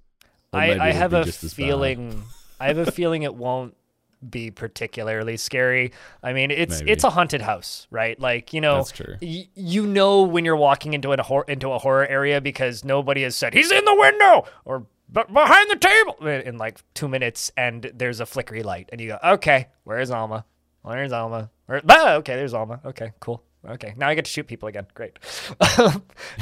I, 0.51 0.79
I 0.79 0.91
have 0.91 1.13
a 1.13 1.23
just 1.23 1.43
as 1.43 1.53
bad. 1.53 1.57
feeling. 1.57 2.23
I 2.59 2.67
have 2.67 2.77
a 2.77 2.91
feeling 2.91 3.23
it 3.23 3.35
won't 3.35 3.75
be 4.29 4.51
particularly 4.51 5.37
scary. 5.37 5.91
I 6.21 6.33
mean, 6.33 6.51
it's 6.51 6.79
Maybe. 6.79 6.91
it's 6.91 7.03
a 7.03 7.09
haunted 7.09 7.41
house, 7.41 7.87
right? 7.91 8.19
Like 8.19 8.53
you 8.53 8.61
know, 8.61 8.77
That's 8.77 8.91
true. 8.91 9.15
y- 9.21 9.47
you 9.55 9.85
know 9.85 10.23
when 10.23 10.45
you're 10.45 10.55
walking 10.55 10.93
into 10.93 11.11
a 11.11 11.21
hor- 11.23 11.45
into 11.47 11.71
a 11.71 11.79
horror 11.79 12.07
area 12.07 12.41
because 12.41 12.83
nobody 12.83 13.23
has 13.23 13.35
said 13.35 13.53
he's 13.53 13.71
in 13.71 13.85
the 13.85 13.95
window 13.95 14.45
or 14.65 14.85
behind 15.11 15.69
the 15.69 15.75
table 15.75 16.27
in, 16.27 16.57
like 16.57 16.79
two 16.95 17.07
minutes, 17.07 17.51
and 17.55 17.91
there's 17.93 18.19
a 18.19 18.25
flickery 18.25 18.63
light, 18.63 18.89
and 18.91 18.99
you 18.99 19.09
go, 19.09 19.19
okay, 19.23 19.67
where's 19.83 20.09
Alma? 20.09 20.43
Where's 20.81 21.11
Alma? 21.11 21.51
Where- 21.67 21.81
ah, 21.87 22.13
okay, 22.15 22.35
there's 22.35 22.53
Alma. 22.53 22.79
Okay, 22.83 23.11
cool. 23.19 23.43
Okay, 23.65 23.93
now 23.95 24.09
I 24.09 24.15
get 24.15 24.25
to 24.25 24.31
shoot 24.31 24.45
people 24.47 24.67
again. 24.67 24.87
Great. 24.93 25.17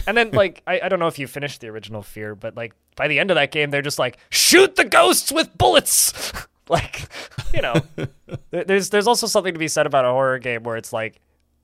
and 0.07 0.17
then, 0.17 0.31
like, 0.33 0.63
I, 0.65 0.79
I 0.83 0.89
don't 0.89 0.99
know 0.99 1.07
if 1.07 1.19
you 1.19 1.27
finished 1.27 1.61
the 1.61 1.67
original 1.67 2.01
Fear, 2.01 2.33
but 2.35 2.55
like 2.55 2.73
by 2.95 3.07
the 3.07 3.19
end 3.19 3.29
of 3.29 3.35
that 3.35 3.51
game, 3.51 3.69
they're 3.69 3.81
just 3.83 3.99
like, 3.99 4.17
shoot 4.29 4.75
the 4.75 4.85
ghosts 4.85 5.31
with 5.31 5.55
bullets. 5.57 6.31
like, 6.69 7.07
you 7.53 7.61
know, 7.61 7.75
there's 8.51 8.89
there's 8.89 9.07
also 9.07 9.27
something 9.27 9.53
to 9.53 9.59
be 9.59 9.67
said 9.67 9.85
about 9.85 10.05
a 10.05 10.09
horror 10.09 10.39
game 10.39 10.63
where 10.63 10.77
it's 10.77 10.93
like, 10.93 11.19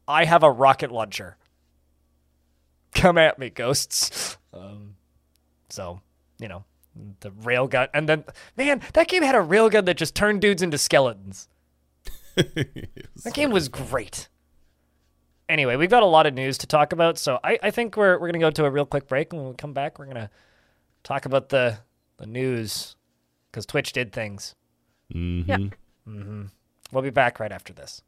I 0.08 0.26
have 0.26 0.44
a 0.44 0.52
rocket 0.52 0.92
launcher. 0.92 1.38
Come 2.94 3.18
at 3.18 3.38
me, 3.38 3.50
ghosts. 3.50 4.38
Um, 4.54 4.96
so, 5.70 6.02
you 6.40 6.48
know, 6.48 6.64
the 7.20 7.32
railgun, 7.32 7.90
and 7.94 8.10
then 8.10 8.24
man, 8.56 8.82
that 8.94 9.08
game 9.08 9.24
had 9.24 9.36
a 9.36 9.40
railgun 9.40 9.86
that 9.86 9.98
just 9.98 10.16
turned 10.16 10.42
dudes 10.42 10.62
into 10.62 10.78
skeletons. 10.78 11.48
That 13.24 13.34
game 13.34 13.50
was 13.50 13.68
great. 13.68 14.30
Anyway, 15.50 15.76
we've 15.76 15.90
got 15.90 16.04
a 16.04 16.08
lot 16.08 16.28
of 16.28 16.36
news 16.36 16.58
to 16.60 16.68
talk 16.68 16.94
about, 16.94 17.18
so 17.18 17.40
I, 17.44 17.58
I 17.64 17.72
think 17.72 17.98
we're 17.98 18.20
we're 18.20 18.28
gonna 18.28 18.38
go 18.38 18.52
to 18.52 18.66
a 18.66 18.70
real 18.70 18.86
quick 18.86 19.08
break, 19.08 19.34
and 19.34 19.42
when 19.42 19.50
we 19.52 19.56
come 19.56 19.74
back, 19.74 19.98
we're 19.98 20.06
gonna 20.06 20.30
talk 21.04 21.26
about 21.26 21.50
the 21.50 21.80
the 22.18 22.28
news 22.28 22.96
because 23.50 23.66
Twitch 23.66 23.92
did 23.92 24.12
things. 24.12 24.56
Mhm. 25.14 25.48
Yeah. 25.48 26.48
We'll 26.92 27.04
be 27.04 27.10
back 27.10 27.40
right 27.40 27.52
after 27.52 27.74
this. 27.74 28.02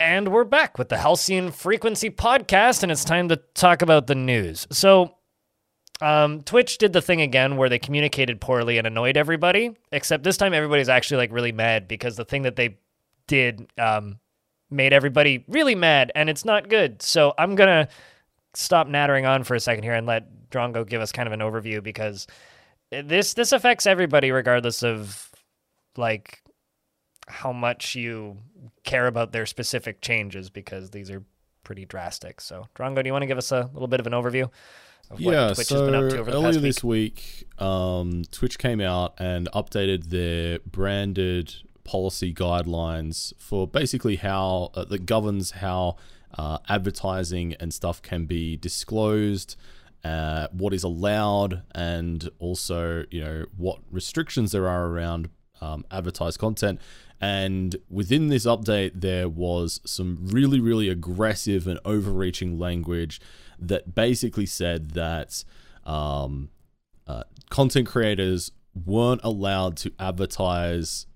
And 0.00 0.32
we're 0.32 0.44
back 0.44 0.78
with 0.78 0.88
the 0.88 0.96
Halcyon 0.96 1.50
Frequency 1.52 2.10
Podcast, 2.10 2.82
and 2.82 2.90
it's 2.90 3.04
time 3.04 3.28
to 3.28 3.36
talk 3.54 3.82
about 3.82 4.06
the 4.06 4.14
news. 4.14 4.66
So, 4.72 5.14
um, 6.00 6.40
Twitch 6.42 6.78
did 6.78 6.94
the 6.94 7.02
thing 7.02 7.20
again 7.20 7.58
where 7.58 7.68
they 7.68 7.78
communicated 7.78 8.40
poorly 8.40 8.78
and 8.78 8.86
annoyed 8.86 9.18
everybody, 9.18 9.76
except 9.92 10.24
this 10.24 10.38
time 10.38 10.54
everybody's 10.54 10.88
actually 10.88 11.18
like 11.18 11.32
really 11.32 11.52
mad 11.52 11.86
because 11.86 12.16
the 12.16 12.24
thing 12.24 12.42
that 12.42 12.56
they 12.56 12.78
did 13.26 13.70
um, 13.78 14.18
made 14.70 14.92
everybody 14.92 15.44
really 15.48 15.74
mad, 15.74 16.12
and 16.14 16.30
it's 16.30 16.44
not 16.44 16.68
good. 16.68 17.02
So, 17.02 17.34
I'm 17.38 17.54
gonna 17.54 17.88
stop 18.54 18.88
nattering 18.88 19.26
on 19.26 19.44
for 19.44 19.54
a 19.54 19.60
second 19.60 19.84
here 19.84 19.94
and 19.94 20.06
let 20.06 20.50
Drongo 20.50 20.86
give 20.88 21.00
us 21.00 21.12
kind 21.12 21.26
of 21.26 21.32
an 21.32 21.40
overview 21.40 21.82
because 21.82 22.26
this 22.90 23.34
this 23.34 23.52
affects 23.52 23.86
everybody 23.86 24.32
regardless 24.32 24.82
of 24.82 25.30
like 25.96 26.42
how 27.28 27.52
much 27.52 27.94
you 27.94 28.36
care 28.84 29.06
about 29.06 29.32
their 29.32 29.46
specific 29.46 30.00
changes 30.00 30.50
because 30.50 30.90
these 30.90 31.10
are 31.10 31.22
pretty 31.62 31.84
drastic. 31.84 32.40
So, 32.40 32.66
Drongo, 32.74 33.02
do 33.02 33.08
you 33.08 33.12
want 33.12 33.22
to 33.22 33.26
give 33.26 33.38
us 33.38 33.52
a 33.52 33.70
little 33.72 33.88
bit 33.88 34.00
of 34.00 34.06
an 34.06 34.12
overview 34.12 34.50
of 35.10 35.20
what 35.20 35.32
yeah, 35.32 35.52
Twitch 35.54 35.68
so 35.68 35.76
has 35.76 35.84
been 35.84 35.94
up 35.94 36.10
to 36.10 36.18
over 36.18 36.30
the 36.30 36.36
earlier 36.36 36.52
week? 36.52 36.62
this 36.62 36.84
week, 36.84 37.48
um, 37.58 38.22
Twitch 38.32 38.58
came 38.58 38.80
out 38.80 39.14
and 39.18 39.48
updated 39.54 40.06
their 40.06 40.58
branded 40.60 41.54
policy 41.84 42.32
guidelines 42.32 43.32
for 43.38 43.66
basically 43.66 44.16
how 44.16 44.70
uh, 44.74 44.84
that 44.84 45.06
governs 45.06 45.52
how 45.52 45.96
uh, 46.36 46.58
advertising 46.68 47.54
and 47.58 47.74
stuff 47.74 48.00
can 48.02 48.24
be 48.24 48.56
disclosed, 48.56 49.56
uh, 50.04 50.48
what 50.52 50.72
is 50.72 50.84
allowed, 50.84 51.62
and 51.74 52.28
also 52.38 53.04
you 53.10 53.20
know 53.22 53.46
what 53.56 53.80
restrictions 53.90 54.52
there 54.52 54.68
are 54.68 54.86
around 54.86 55.28
um, 55.60 55.84
advertised 55.90 56.38
content. 56.38 56.80
And 57.20 57.76
within 57.90 58.28
this 58.28 58.46
update, 58.46 58.92
there 58.94 59.28
was 59.28 59.80
some 59.84 60.18
really, 60.22 60.58
really 60.58 60.88
aggressive 60.88 61.66
and 61.66 61.78
overreaching 61.84 62.58
language 62.58 63.20
that 63.58 63.94
basically 63.94 64.46
said 64.46 64.92
that 64.92 65.44
um, 65.84 66.48
uh, 67.06 67.24
content 67.50 67.86
creators 67.86 68.52
weren't 68.86 69.20
allowed 69.22 69.76
to 69.76 69.92
advertise 69.98 71.06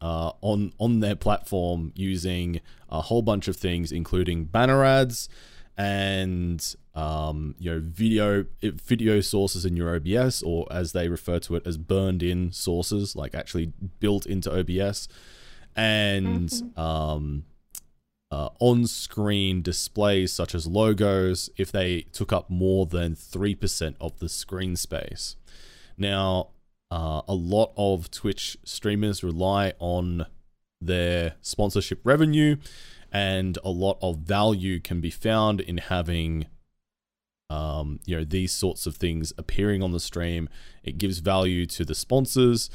uh, 0.00 0.32
on 0.40 0.72
on 0.78 1.00
their 1.00 1.14
platform 1.16 1.92
using 1.94 2.60
a 2.88 3.02
whole 3.02 3.22
bunch 3.22 3.48
of 3.48 3.56
things, 3.56 3.92
including 3.92 4.44
banner 4.44 4.84
ads 4.84 5.28
and 5.76 6.74
um, 6.94 7.54
you 7.58 7.70
know 7.70 7.80
video 7.80 8.44
video 8.62 9.20
sources 9.20 9.64
in 9.64 9.76
your 9.76 9.94
OBS, 9.94 10.42
or 10.42 10.66
as 10.70 10.92
they 10.92 11.08
refer 11.08 11.38
to 11.40 11.56
it 11.56 11.66
as 11.66 11.78
burned 11.78 12.22
in 12.22 12.52
sources, 12.52 13.14
like 13.16 13.34
actually 13.34 13.72
built 14.00 14.26
into 14.26 14.50
OBS, 14.50 15.08
and 15.76 16.48
Mhm. 16.50 16.78
um, 16.78 17.44
uh, 18.32 18.48
on 18.60 18.86
screen 18.86 19.60
displays 19.62 20.32
such 20.32 20.54
as 20.54 20.66
logos 20.66 21.50
if 21.56 21.72
they 21.72 22.02
took 22.12 22.32
up 22.32 22.48
more 22.48 22.86
than 22.86 23.14
3% 23.16 23.96
of 24.00 24.18
the 24.20 24.28
screen 24.28 24.76
space. 24.76 25.34
Now, 25.96 26.50
uh, 26.90 27.22
a 27.28 27.34
lot 27.34 27.72
of 27.76 28.10
Twitch 28.10 28.56
streamers 28.64 29.22
rely 29.22 29.72
on 29.78 30.26
their 30.80 31.34
sponsorship 31.40 32.00
revenue, 32.04 32.56
and 33.12 33.58
a 33.64 33.70
lot 33.70 33.98
of 34.02 34.18
value 34.18 34.80
can 34.80 35.00
be 35.00 35.10
found 35.10 35.60
in 35.60 35.78
having. 35.78 36.46
Um, 37.48 37.98
you 38.06 38.16
know 38.16 38.22
these 38.22 38.52
sorts 38.52 38.86
of 38.86 38.94
things 38.96 39.32
appearing 39.36 39.82
on 39.82 39.90
the 39.90 39.98
stream. 39.98 40.48
It 40.84 40.98
gives 40.98 41.18
value 41.18 41.66
to 41.66 41.84
the 41.84 41.96
sponsors, 41.96 42.70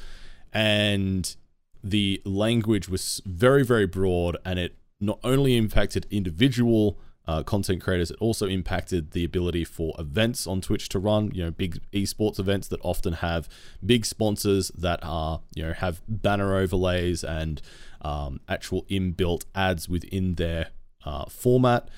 and 0.51 1.33
the 1.81 2.21
language 2.25 2.89
was 2.89 3.21
very 3.25 3.63
very 3.63 3.87
broad, 3.87 4.35
and 4.43 4.59
it 4.59 4.75
not 4.99 5.19
only 5.23 5.55
impacted 5.55 6.07
individual 6.11 6.99
uh, 7.27 7.43
content 7.43 7.81
creators, 7.81 8.11
it 8.11 8.17
also 8.19 8.47
impacted 8.47 9.11
the 9.11 9.23
ability 9.23 9.63
for 9.63 9.95
events 9.97 10.45
on 10.45 10.61
Twitch 10.61 10.89
to 10.89 10.99
run. 10.99 11.31
You 11.33 11.45
know, 11.45 11.51
big 11.51 11.79
esports 11.91 12.39
events 12.39 12.67
that 12.67 12.79
often 12.83 13.13
have 13.13 13.49
big 13.85 14.05
sponsors 14.05 14.69
that 14.77 14.99
are 15.03 15.41
you 15.55 15.63
know 15.63 15.73
have 15.73 16.01
banner 16.07 16.55
overlays 16.55 17.23
and 17.23 17.61
um, 18.01 18.39
actual 18.47 18.83
inbuilt 18.83 19.45
ads 19.55 19.89
within 19.89 20.35
their 20.35 20.67
uh, 21.05 21.25
format. 21.25 21.89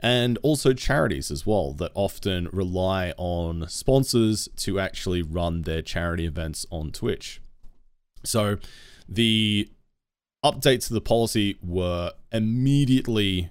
And 0.00 0.38
also 0.42 0.74
charities 0.74 1.30
as 1.30 1.44
well 1.44 1.72
that 1.74 1.90
often 1.94 2.48
rely 2.52 3.12
on 3.16 3.68
sponsors 3.68 4.48
to 4.58 4.78
actually 4.78 5.22
run 5.22 5.62
their 5.62 5.82
charity 5.82 6.24
events 6.24 6.66
on 6.70 6.92
Twitch. 6.92 7.40
So 8.22 8.58
the 9.08 9.68
updates 10.44 10.86
to 10.86 10.94
the 10.94 11.00
policy 11.00 11.58
were 11.60 12.12
immediately 12.30 13.50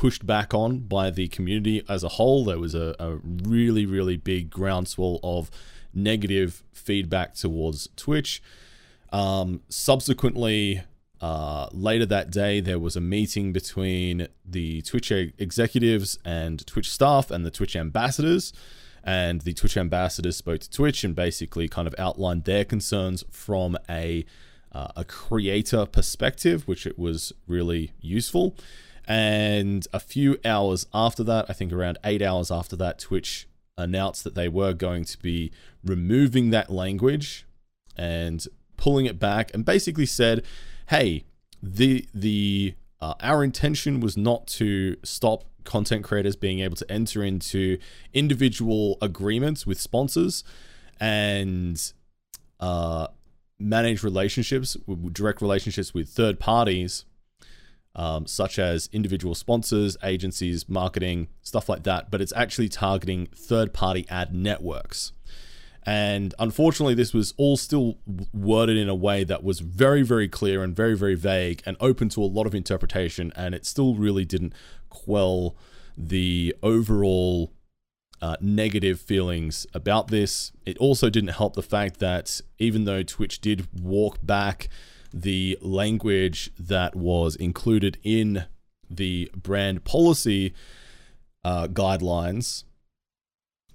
pushed 0.00 0.24
back 0.24 0.54
on 0.54 0.78
by 0.78 1.10
the 1.10 1.28
community 1.28 1.84
as 1.86 2.02
a 2.02 2.08
whole. 2.08 2.46
There 2.46 2.58
was 2.58 2.74
a, 2.74 2.96
a 2.98 3.16
really, 3.16 3.84
really 3.84 4.16
big 4.16 4.48
groundswell 4.48 5.20
of 5.22 5.50
negative 5.92 6.64
feedback 6.72 7.34
towards 7.34 7.86
Twitch. 7.96 8.42
Um, 9.12 9.60
subsequently, 9.68 10.80
uh, 11.20 11.68
later 11.72 12.06
that 12.06 12.30
day, 12.30 12.60
there 12.60 12.78
was 12.78 12.96
a 12.96 13.00
meeting 13.02 13.52
between 13.52 14.28
the 14.42 14.80
Twitch 14.80 15.12
executives 15.12 16.18
and 16.24 16.66
Twitch 16.66 16.90
staff 16.90 17.30
and 17.30 17.44
the 17.44 17.50
Twitch 17.50 17.76
ambassadors. 17.76 18.54
And 19.04 19.42
the 19.42 19.52
Twitch 19.52 19.76
ambassadors 19.76 20.38
spoke 20.38 20.60
to 20.60 20.70
Twitch 20.70 21.04
and 21.04 21.14
basically 21.14 21.68
kind 21.68 21.86
of 21.86 21.94
outlined 21.98 22.44
their 22.44 22.64
concerns 22.64 23.22
from 23.30 23.76
a 23.86 24.24
uh, 24.72 24.88
a 24.96 25.04
creator 25.04 25.84
perspective, 25.84 26.66
which 26.66 26.86
it 26.86 26.98
was 26.98 27.34
really 27.46 27.92
useful. 28.00 28.56
And 29.10 29.88
a 29.92 29.98
few 29.98 30.38
hours 30.44 30.86
after 30.94 31.24
that, 31.24 31.46
I 31.48 31.52
think 31.52 31.72
around 31.72 31.98
eight 32.04 32.22
hours 32.22 32.48
after 32.52 32.76
that, 32.76 33.00
Twitch 33.00 33.48
announced 33.76 34.22
that 34.22 34.36
they 34.36 34.48
were 34.48 34.72
going 34.72 35.04
to 35.06 35.18
be 35.18 35.50
removing 35.84 36.50
that 36.50 36.70
language 36.70 37.44
and 37.96 38.46
pulling 38.76 39.06
it 39.06 39.18
back, 39.18 39.52
and 39.52 39.64
basically 39.64 40.06
said, 40.06 40.44
"Hey, 40.90 41.24
the 41.60 42.06
the 42.14 42.74
uh, 43.00 43.14
our 43.20 43.42
intention 43.42 43.98
was 43.98 44.16
not 44.16 44.46
to 44.46 44.96
stop 45.02 45.42
content 45.64 46.04
creators 46.04 46.36
being 46.36 46.60
able 46.60 46.76
to 46.76 46.88
enter 46.88 47.24
into 47.24 47.78
individual 48.14 48.96
agreements 49.02 49.66
with 49.66 49.80
sponsors 49.80 50.44
and 51.00 51.92
uh, 52.60 53.08
manage 53.58 54.04
relationships, 54.04 54.76
direct 55.10 55.42
relationships 55.42 55.92
with 55.92 56.08
third 56.08 56.38
parties, 56.38 57.06
um, 57.94 58.26
such 58.26 58.58
as 58.58 58.88
individual 58.92 59.34
sponsors, 59.34 59.96
agencies, 60.02 60.68
marketing, 60.68 61.28
stuff 61.42 61.68
like 61.68 61.82
that. 61.84 62.10
But 62.10 62.20
it's 62.20 62.32
actually 62.34 62.68
targeting 62.68 63.26
third 63.34 63.72
party 63.72 64.06
ad 64.08 64.34
networks. 64.34 65.12
And 65.84 66.34
unfortunately, 66.38 66.94
this 66.94 67.14
was 67.14 67.32
all 67.36 67.56
still 67.56 67.98
worded 68.34 68.76
in 68.76 68.88
a 68.88 68.94
way 68.94 69.24
that 69.24 69.42
was 69.42 69.60
very, 69.60 70.02
very 70.02 70.28
clear 70.28 70.62
and 70.62 70.76
very, 70.76 70.96
very 70.96 71.14
vague 71.14 71.62
and 71.64 71.76
open 71.80 72.08
to 72.10 72.22
a 72.22 72.24
lot 72.24 72.46
of 72.46 72.54
interpretation. 72.54 73.32
And 73.34 73.54
it 73.54 73.64
still 73.64 73.94
really 73.94 74.24
didn't 74.24 74.52
quell 74.90 75.56
the 75.96 76.54
overall 76.62 77.52
uh, 78.20 78.36
negative 78.40 79.00
feelings 79.00 79.66
about 79.72 80.08
this. 80.08 80.52
It 80.66 80.76
also 80.78 81.08
didn't 81.08 81.30
help 81.30 81.54
the 81.54 81.62
fact 81.62 81.98
that 82.00 82.40
even 82.58 82.84
though 82.84 83.02
Twitch 83.02 83.40
did 83.40 83.66
walk 83.80 84.18
back 84.22 84.68
the 85.12 85.58
language 85.60 86.50
that 86.58 86.94
was 86.94 87.36
included 87.36 87.98
in 88.02 88.44
the 88.88 89.30
brand 89.34 89.84
policy 89.84 90.54
uh, 91.44 91.66
guidelines, 91.68 92.64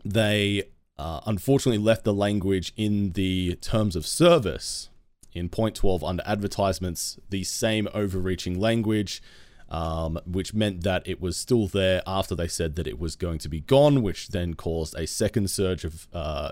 they 0.04 0.64
uh, 0.98 1.22
unfortunately 1.26 1.84
left 1.84 2.04
the 2.04 2.14
language 2.14 2.74
in 2.78 3.12
the 3.12 3.56
terms 3.56 3.96
of 3.96 4.06
service 4.06 4.90
in 5.34 5.50
point 5.50 5.76
12 5.76 6.04
under 6.04 6.24
advertisements, 6.26 7.20
the 7.30 7.44
same 7.44 7.88
overreaching 7.94 8.60
language 8.60 9.22
um, 9.70 10.20
which 10.26 10.54
meant 10.54 10.84
that 10.84 11.08
it 11.08 11.20
was 11.20 11.38
still 11.38 11.68
there 11.68 12.02
after 12.06 12.36
they 12.36 12.48
said 12.48 12.76
that 12.76 12.88
it 12.88 13.00
was 13.00 13.16
going 13.16 13.40
to 13.40 13.50
be 13.50 13.62
gone, 13.62 14.04
which 14.04 14.30
then 14.30 14.54
caused 14.54 14.96
a 14.96 15.08
second 15.08 15.50
surge 15.50 15.84
of 15.84 16.08
uh, 16.14 16.52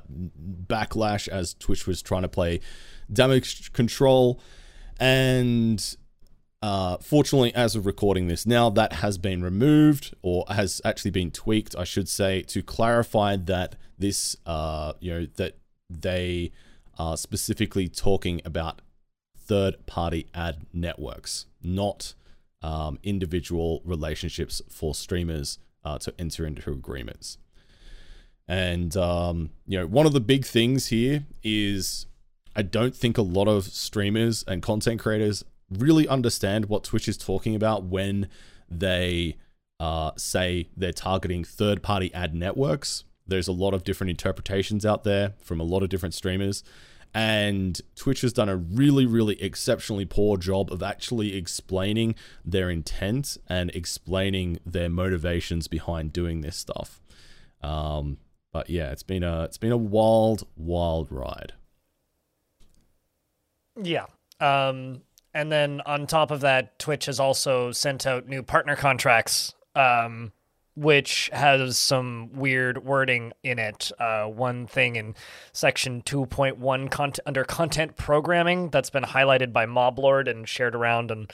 backlash 0.67 1.27
as 1.27 1.53
Twitch 1.53 1.85
was 1.85 2.01
trying 2.01 2.23
to 2.23 2.27
play 2.27 2.59
damage 3.11 3.71
control. 3.73 4.41
And 4.99 5.95
uh, 6.61 6.97
fortunately, 6.97 7.53
as 7.53 7.75
of 7.75 7.85
recording 7.85 8.27
this 8.27 8.45
now, 8.45 8.69
that 8.69 8.93
has 8.93 9.17
been 9.17 9.43
removed 9.43 10.15
or 10.21 10.45
has 10.49 10.81
actually 10.85 11.11
been 11.11 11.31
tweaked, 11.31 11.75
I 11.75 11.83
should 11.83 12.07
say, 12.07 12.41
to 12.43 12.63
clarify 12.63 13.35
that 13.35 13.75
this, 13.97 14.37
uh, 14.45 14.93
you 14.99 15.13
know, 15.13 15.27
that 15.35 15.57
they 15.89 16.51
are 16.97 17.17
specifically 17.17 17.87
talking 17.89 18.41
about 18.45 18.81
third 19.37 19.85
party 19.85 20.27
ad 20.33 20.65
networks, 20.71 21.47
not 21.61 22.13
um, 22.61 22.97
individual 23.03 23.81
relationships 23.83 24.61
for 24.69 24.95
streamers 24.95 25.59
uh, 25.83 25.97
to 25.99 26.13
enter 26.17 26.45
into 26.45 26.71
agreements. 26.71 27.37
And 28.47 28.95
um, 28.97 29.51
you 29.67 29.77
know, 29.79 29.87
one 29.87 30.05
of 30.05 30.13
the 30.13 30.19
big 30.19 30.45
things 30.45 30.87
here 30.87 31.25
is 31.43 32.07
I 32.55 32.61
don't 32.61 32.95
think 32.95 33.17
a 33.17 33.23
lot 33.23 33.47
of 33.47 33.65
streamers 33.65 34.43
and 34.47 34.61
content 34.61 34.99
creators 34.99 35.43
really 35.69 36.07
understand 36.07 36.65
what 36.65 36.83
Twitch 36.83 37.07
is 37.07 37.17
talking 37.17 37.55
about 37.55 37.83
when 37.83 38.27
they 38.69 39.37
uh, 39.79 40.11
say 40.17 40.69
they're 40.77 40.91
targeting 40.93 41.43
third-party 41.43 42.13
ad 42.13 42.35
networks. 42.35 43.03
There's 43.25 43.47
a 43.47 43.53
lot 43.53 43.73
of 43.73 43.83
different 43.83 44.11
interpretations 44.11 44.85
out 44.85 45.03
there 45.03 45.33
from 45.41 45.59
a 45.59 45.63
lot 45.63 45.83
of 45.83 45.89
different 45.89 46.13
streamers. 46.13 46.63
And 47.15 47.79
Twitch 47.95 48.21
has 48.21 48.33
done 48.33 48.49
a 48.49 48.55
really, 48.55 49.05
really 49.05 49.41
exceptionally 49.41 50.05
poor 50.05 50.37
job 50.37 50.71
of 50.71 50.81
actually 50.81 51.35
explaining 51.35 52.15
their 52.43 52.69
intent 52.71 53.37
and 53.47 53.69
explaining 53.71 54.59
their 54.65 54.89
motivations 54.89 55.67
behind 55.67 56.11
doing 56.11 56.41
this 56.41 56.57
stuff. 56.57 57.01
Um, 57.61 58.17
but 58.51 58.69
yeah, 58.69 58.91
it's 58.91 59.03
been 59.03 59.23
a 59.23 59.43
it's 59.43 59.59
been 59.59 59.71
a 59.71 59.77
wild, 59.77 60.47
wild 60.55 61.11
ride. 61.11 61.53
Yeah. 63.81 64.05
Um, 64.39 65.01
and 65.33 65.51
then 65.51 65.81
on 65.85 66.05
top 66.07 66.31
of 66.31 66.41
that, 66.41 66.77
Twitch 66.79 67.05
has 67.05 67.19
also 67.19 67.71
sent 67.71 68.05
out 68.05 68.27
new 68.27 68.43
partner 68.43 68.75
contracts, 68.75 69.55
um, 69.75 70.31
which 70.75 71.29
has 71.33 71.77
some 71.77 72.31
weird 72.33 72.83
wording 72.83 73.33
in 73.43 73.57
it. 73.57 73.91
Uh, 73.99 74.25
one 74.25 74.67
thing 74.67 74.95
in 74.95 75.15
section 75.51 76.01
2.1 76.03 76.89
content, 76.91 77.19
under 77.25 77.43
content 77.43 77.95
programming 77.95 78.69
that's 78.69 78.89
been 78.89 79.03
highlighted 79.03 79.53
by 79.53 79.65
Moblord 79.65 80.29
and 80.29 80.47
shared 80.47 80.75
around 80.75 81.11
on 81.11 81.27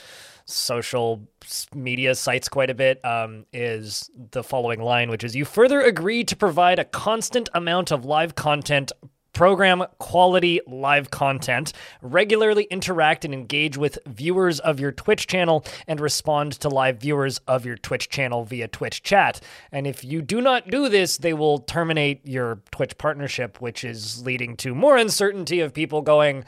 social 0.45 1.27
media 1.75 2.15
sites 2.15 2.49
quite 2.49 2.69
a 2.69 2.73
bit 2.73 3.03
um, 3.05 3.45
is 3.53 4.09
the 4.31 4.43
following 4.43 4.81
line, 4.81 5.09
which 5.09 5.23
is 5.23 5.35
You 5.35 5.45
further 5.45 5.81
agree 5.81 6.23
to 6.23 6.35
provide 6.35 6.79
a 6.79 6.85
constant 6.85 7.49
amount 7.53 7.91
of 7.91 8.05
live 8.05 8.35
content 8.35 8.91
program 9.39 9.85
quality 9.99 10.59
live 10.67 11.11
content, 11.11 11.71
regularly 12.01 12.65
interact 12.69 13.23
and 13.23 13.33
engage 13.33 13.77
with 13.77 13.97
viewers 14.05 14.59
of 14.59 14.81
your 14.81 14.91
Twitch 14.91 15.27
channel, 15.27 15.63
and 15.87 16.01
respond 16.01 16.51
to 16.51 16.67
live 16.67 16.97
viewers 16.97 17.39
of 17.47 17.65
your 17.65 17.77
Twitch 17.77 18.09
channel 18.09 18.43
via 18.43 18.67
Twitch 18.67 19.01
chat. 19.01 19.39
And 19.71 19.87
if 19.87 20.03
you 20.03 20.21
do 20.21 20.41
not 20.41 20.67
do 20.69 20.89
this, 20.89 21.15
they 21.15 21.31
will 21.31 21.59
terminate 21.59 22.27
your 22.27 22.61
Twitch 22.71 22.97
partnership, 22.97 23.61
which 23.61 23.85
is 23.85 24.25
leading 24.25 24.57
to 24.57 24.75
more 24.75 24.97
uncertainty 24.97 25.61
of 25.61 25.73
people 25.73 26.01
going, 26.01 26.43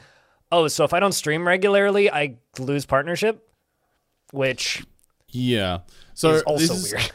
Oh, 0.50 0.68
so 0.68 0.84
if 0.84 0.92
I 0.92 1.00
don't 1.00 1.12
stream 1.12 1.48
regularly, 1.48 2.10
I 2.10 2.36
lose 2.58 2.84
partnership, 2.84 3.48
which 4.32 4.84
Yeah. 5.28 5.78
So 6.12 6.32
is 6.32 6.42
also 6.42 6.74
this 6.74 6.84
is, 6.84 6.92
weird. 6.92 7.10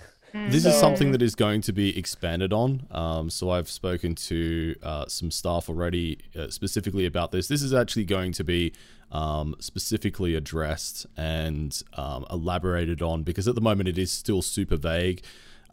This 0.49 0.65
is 0.65 0.75
something 0.79 1.11
that 1.11 1.21
is 1.21 1.35
going 1.35 1.61
to 1.61 1.73
be 1.73 1.97
expanded 1.97 2.53
on. 2.53 2.87
Um, 2.91 3.29
so 3.29 3.49
I've 3.49 3.69
spoken 3.69 4.15
to 4.15 4.75
uh, 4.81 5.05
some 5.07 5.29
staff 5.29 5.67
already 5.69 6.19
uh, 6.37 6.49
specifically 6.49 7.05
about 7.05 7.31
this. 7.31 7.47
This 7.47 7.61
is 7.61 7.73
actually 7.73 8.05
going 8.05 8.31
to 8.33 8.43
be 8.43 8.73
um, 9.11 9.55
specifically 9.59 10.35
addressed 10.35 11.05
and 11.17 11.81
um, 11.95 12.25
elaborated 12.31 13.01
on 13.01 13.23
because 13.23 13.47
at 13.47 13.55
the 13.55 13.61
moment 13.61 13.89
it 13.89 13.97
is 13.97 14.11
still 14.11 14.41
super 14.41 14.77
vague. 14.77 15.23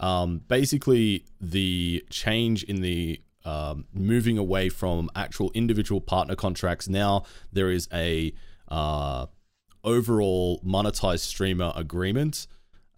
Um, 0.01 0.41
basically, 0.49 1.25
the 1.41 2.05
change 2.11 2.65
in 2.65 2.81
the 2.81 3.21
um, 3.45 3.87
moving 3.93 4.39
away 4.39 4.69
from 4.71 5.11
actual 5.15 5.51
individual 5.55 6.01
partner 6.01 6.35
contracts 6.35 6.89
now 6.89 7.25
there 7.53 7.71
is 7.71 7.89
a 7.93 8.33
uh, 8.69 9.27
overall 9.85 10.61
monetized 10.65 11.21
streamer 11.21 11.73
agreement 11.77 12.47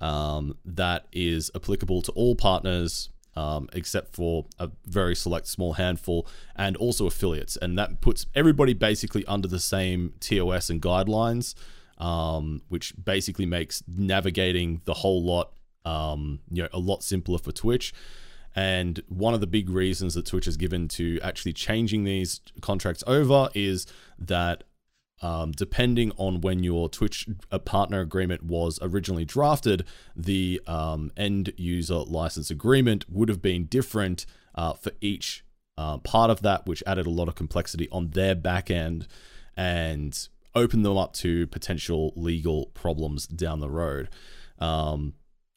um, 0.00 0.56
that 0.64 1.06
is 1.12 1.50
applicable 1.54 2.02
to 2.02 2.12
all 2.12 2.34
partners 2.34 3.10
um, 3.36 3.68
except 3.74 4.14
for 4.14 4.46
a 4.58 4.70
very 4.86 5.14
select 5.14 5.46
small 5.46 5.74
handful 5.74 6.26
and 6.56 6.76
also 6.76 7.06
affiliates. 7.06 7.56
And 7.56 7.78
that 7.78 8.00
puts 8.00 8.26
everybody 8.34 8.72
basically 8.72 9.24
under 9.26 9.46
the 9.46 9.60
same 9.60 10.14
TOS 10.20 10.70
and 10.70 10.80
guidelines, 10.80 11.54
um, 11.98 12.62
which 12.68 12.94
basically 13.02 13.46
makes 13.46 13.82
navigating 13.86 14.80
the 14.84 14.94
whole 14.94 15.22
lot 15.22 15.52
um, 15.84 16.40
you 16.50 16.62
know, 16.62 16.68
a 16.72 16.78
lot 16.78 17.02
simpler 17.02 17.38
for 17.38 17.52
Twitch. 17.52 17.92
And 18.54 19.02
one 19.08 19.34
of 19.34 19.40
the 19.40 19.46
big 19.46 19.68
reasons 19.68 20.14
that 20.14 20.24
Twitch 20.24 20.46
has 20.46 20.56
given 20.56 20.88
to 20.88 21.20
actually 21.22 21.52
changing 21.52 22.04
these 22.04 22.40
contracts 22.62 23.04
over 23.06 23.50
is 23.54 23.86
that 24.18 24.64
um, 25.22 25.52
depending 25.52 26.12
on 26.16 26.40
when 26.40 26.62
your 26.62 26.88
Twitch 26.88 27.26
uh, 27.50 27.58
partner 27.58 28.00
agreement 28.00 28.42
was 28.42 28.78
originally 28.82 29.24
drafted, 29.24 29.84
the 30.14 30.60
um, 30.66 31.10
end 31.16 31.52
user 31.56 31.98
license 31.98 32.50
agreement 32.50 33.06
would 33.08 33.28
have 33.28 33.40
been 33.40 33.64
different 33.64 34.26
uh, 34.54 34.74
for 34.74 34.92
each 35.00 35.44
uh, 35.78 35.98
part 35.98 36.30
of 36.30 36.42
that, 36.42 36.66
which 36.66 36.82
added 36.86 37.06
a 37.06 37.10
lot 37.10 37.28
of 37.28 37.34
complexity 37.34 37.88
on 37.90 38.10
their 38.10 38.34
back 38.34 38.70
end 38.70 39.06
and 39.56 40.28
opened 40.54 40.84
them 40.84 40.96
up 40.96 41.12
to 41.12 41.46
potential 41.46 42.12
legal 42.16 42.66
problems 42.74 43.26
down 43.26 43.60
the 43.60 43.70
road. 43.70 44.08
Um, 44.58 45.14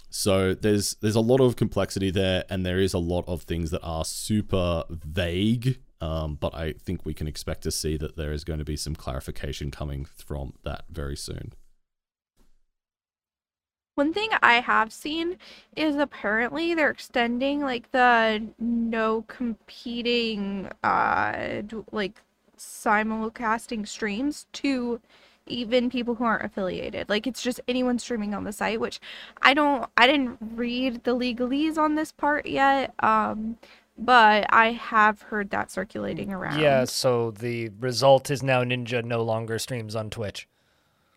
so 0.10 0.53
there's 0.53 0.95
there's 1.01 1.16
a 1.16 1.22
lot 1.22 1.39
of 1.39 1.55
complexity 1.55 2.10
there, 2.10 2.43
and 2.49 2.66
there 2.66 2.80
is 2.80 2.93
a 2.93 2.99
lot 2.99 3.26
of 3.28 3.43
things 3.43 3.72
that 3.72 3.82
are 3.84 4.03
super 4.03 4.84
vague 4.89 5.80
um, 6.02 6.36
but 6.36 6.56
I 6.56 6.74
think 6.74 7.06
we 7.06 7.14
can 7.14 7.28
expect 7.28 7.64
to 7.64 7.72
see 7.72 7.97
that 7.97 8.16
there 8.16 8.32
is 8.32 8.43
going 8.43 8.60
to 8.60 8.66
be 8.66 8.78
some 8.78 8.95
clarification 8.95 9.72
coming 9.72 10.06
from 10.06 10.54
that 10.64 10.86
very 10.89 11.18
soon. 11.18 11.54
One 13.95 14.14
thing 14.14 14.30
I 14.41 14.62
have 14.62 14.93
seen 14.93 15.38
is 15.76 15.97
apparently 15.97 16.74
they're 16.74 16.89
extending 16.89 17.60
like 17.60 17.91
the 17.91 18.47
no 18.58 19.24
competing 19.28 20.70
uh 20.86 21.64
like 21.91 22.22
simulcasting 22.58 23.86
streams 23.86 24.47
to 24.54 25.02
even 25.47 25.89
people 25.89 26.16
who 26.16 26.24
aren't 26.24 26.45
affiliated. 26.45 27.10
Like 27.10 27.28
it's 27.28 27.41
just 27.41 27.60
anyone 27.68 28.00
streaming 28.00 28.34
on 28.34 28.45
the 28.45 28.54
site, 28.54 28.80
which 28.80 29.02
I 29.41 29.54
don't 29.54 29.89
I 29.97 30.08
didn't 30.08 30.38
read 30.39 31.04
the 31.04 31.14
legalese 31.14 31.78
on 31.78 31.95
this 31.95 32.14
part 32.14 32.45
yet. 32.45 32.93
Um 33.00 33.58
but 34.00 34.45
I 34.50 34.72
have 34.72 35.22
heard 35.24 35.50
that 35.52 35.70
circulating 35.72 36.32
around. 36.34 36.60
Yeah, 36.60 36.86
so 36.86 37.32
the 37.32 37.70
result 37.80 38.30
is 38.32 38.41
now 38.41 38.64
Ninja 38.64 39.04
no 39.04 39.22
longer 39.22 39.60
streams 39.60 39.95
on 39.95 40.10
Twitch. 40.10 40.47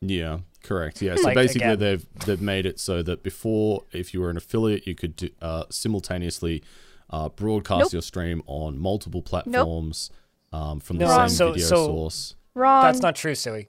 Yeah, 0.01 0.39
correct. 0.64 1.01
Yeah, 1.01 1.14
so 1.16 1.22
Like, 1.22 1.35
basically 1.37 1.68
again- 1.68 1.78
they've 1.78 2.07
they've 2.26 2.41
made 2.43 2.66
it 2.66 2.80
so 2.80 3.03
that 3.03 3.22
before, 3.22 3.85
if 3.93 4.12
you 4.12 4.20
were 4.20 4.30
an 4.30 4.37
affiliate, 4.37 4.87
you 4.87 4.95
could 4.97 5.14
do, 5.16 5.28
uh, 5.41 5.64
simultaneously 5.70 6.62
uh, 7.11 7.28
broadcast 7.28 7.80
Nope. 7.85 7.93
your 7.93 8.03
stream 8.03 8.43
on 8.47 8.78
multiple 8.78 9.22
platforms 9.22 10.11
um, 10.53 10.80
from 10.80 10.99
the 10.99 11.05
No, 11.05 11.16
same 11.16 11.28
so- 11.28 11.53
video 11.53 11.66
so- 11.66 11.87
source. 11.87 12.35
Wrong. 12.55 12.83
That's 12.85 13.01
not 13.01 13.14
true, 13.16 13.35
silly. 13.35 13.68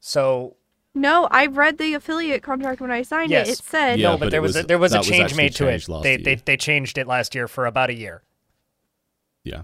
So 0.00 0.56
No, 0.94 1.28
I 1.30 1.46
read 1.46 1.78
the 1.78 1.94
affiliate 1.94 2.42
contract 2.42 2.80
when 2.80 2.90
I 2.90 3.02
signed 3.02 3.30
Yes. 3.30 3.48
it. 3.48 3.52
It 3.52 3.58
said 3.64 4.00
Yeah, 4.00 4.08
no, 4.08 4.16
but, 4.16 4.26
but 4.26 4.30
there 4.30 4.42
was, 4.42 4.54
was- 4.56 4.64
a, 4.64 4.66
there 4.66 4.78
was 4.78 4.92
a 4.92 4.94
that 4.94 4.98
was 5.00 5.08
change 5.08 5.34
made 5.36 5.54
to 5.56 5.68
it. 5.68 5.86
They, 6.02 6.16
they 6.16 6.34
they 6.36 6.56
changed 6.56 6.98
it 6.98 7.06
last 7.06 7.34
year 7.34 7.46
for 7.46 7.66
about 7.66 7.90
a 7.90 7.94
year. 7.94 8.22
Yeah, 9.44 9.62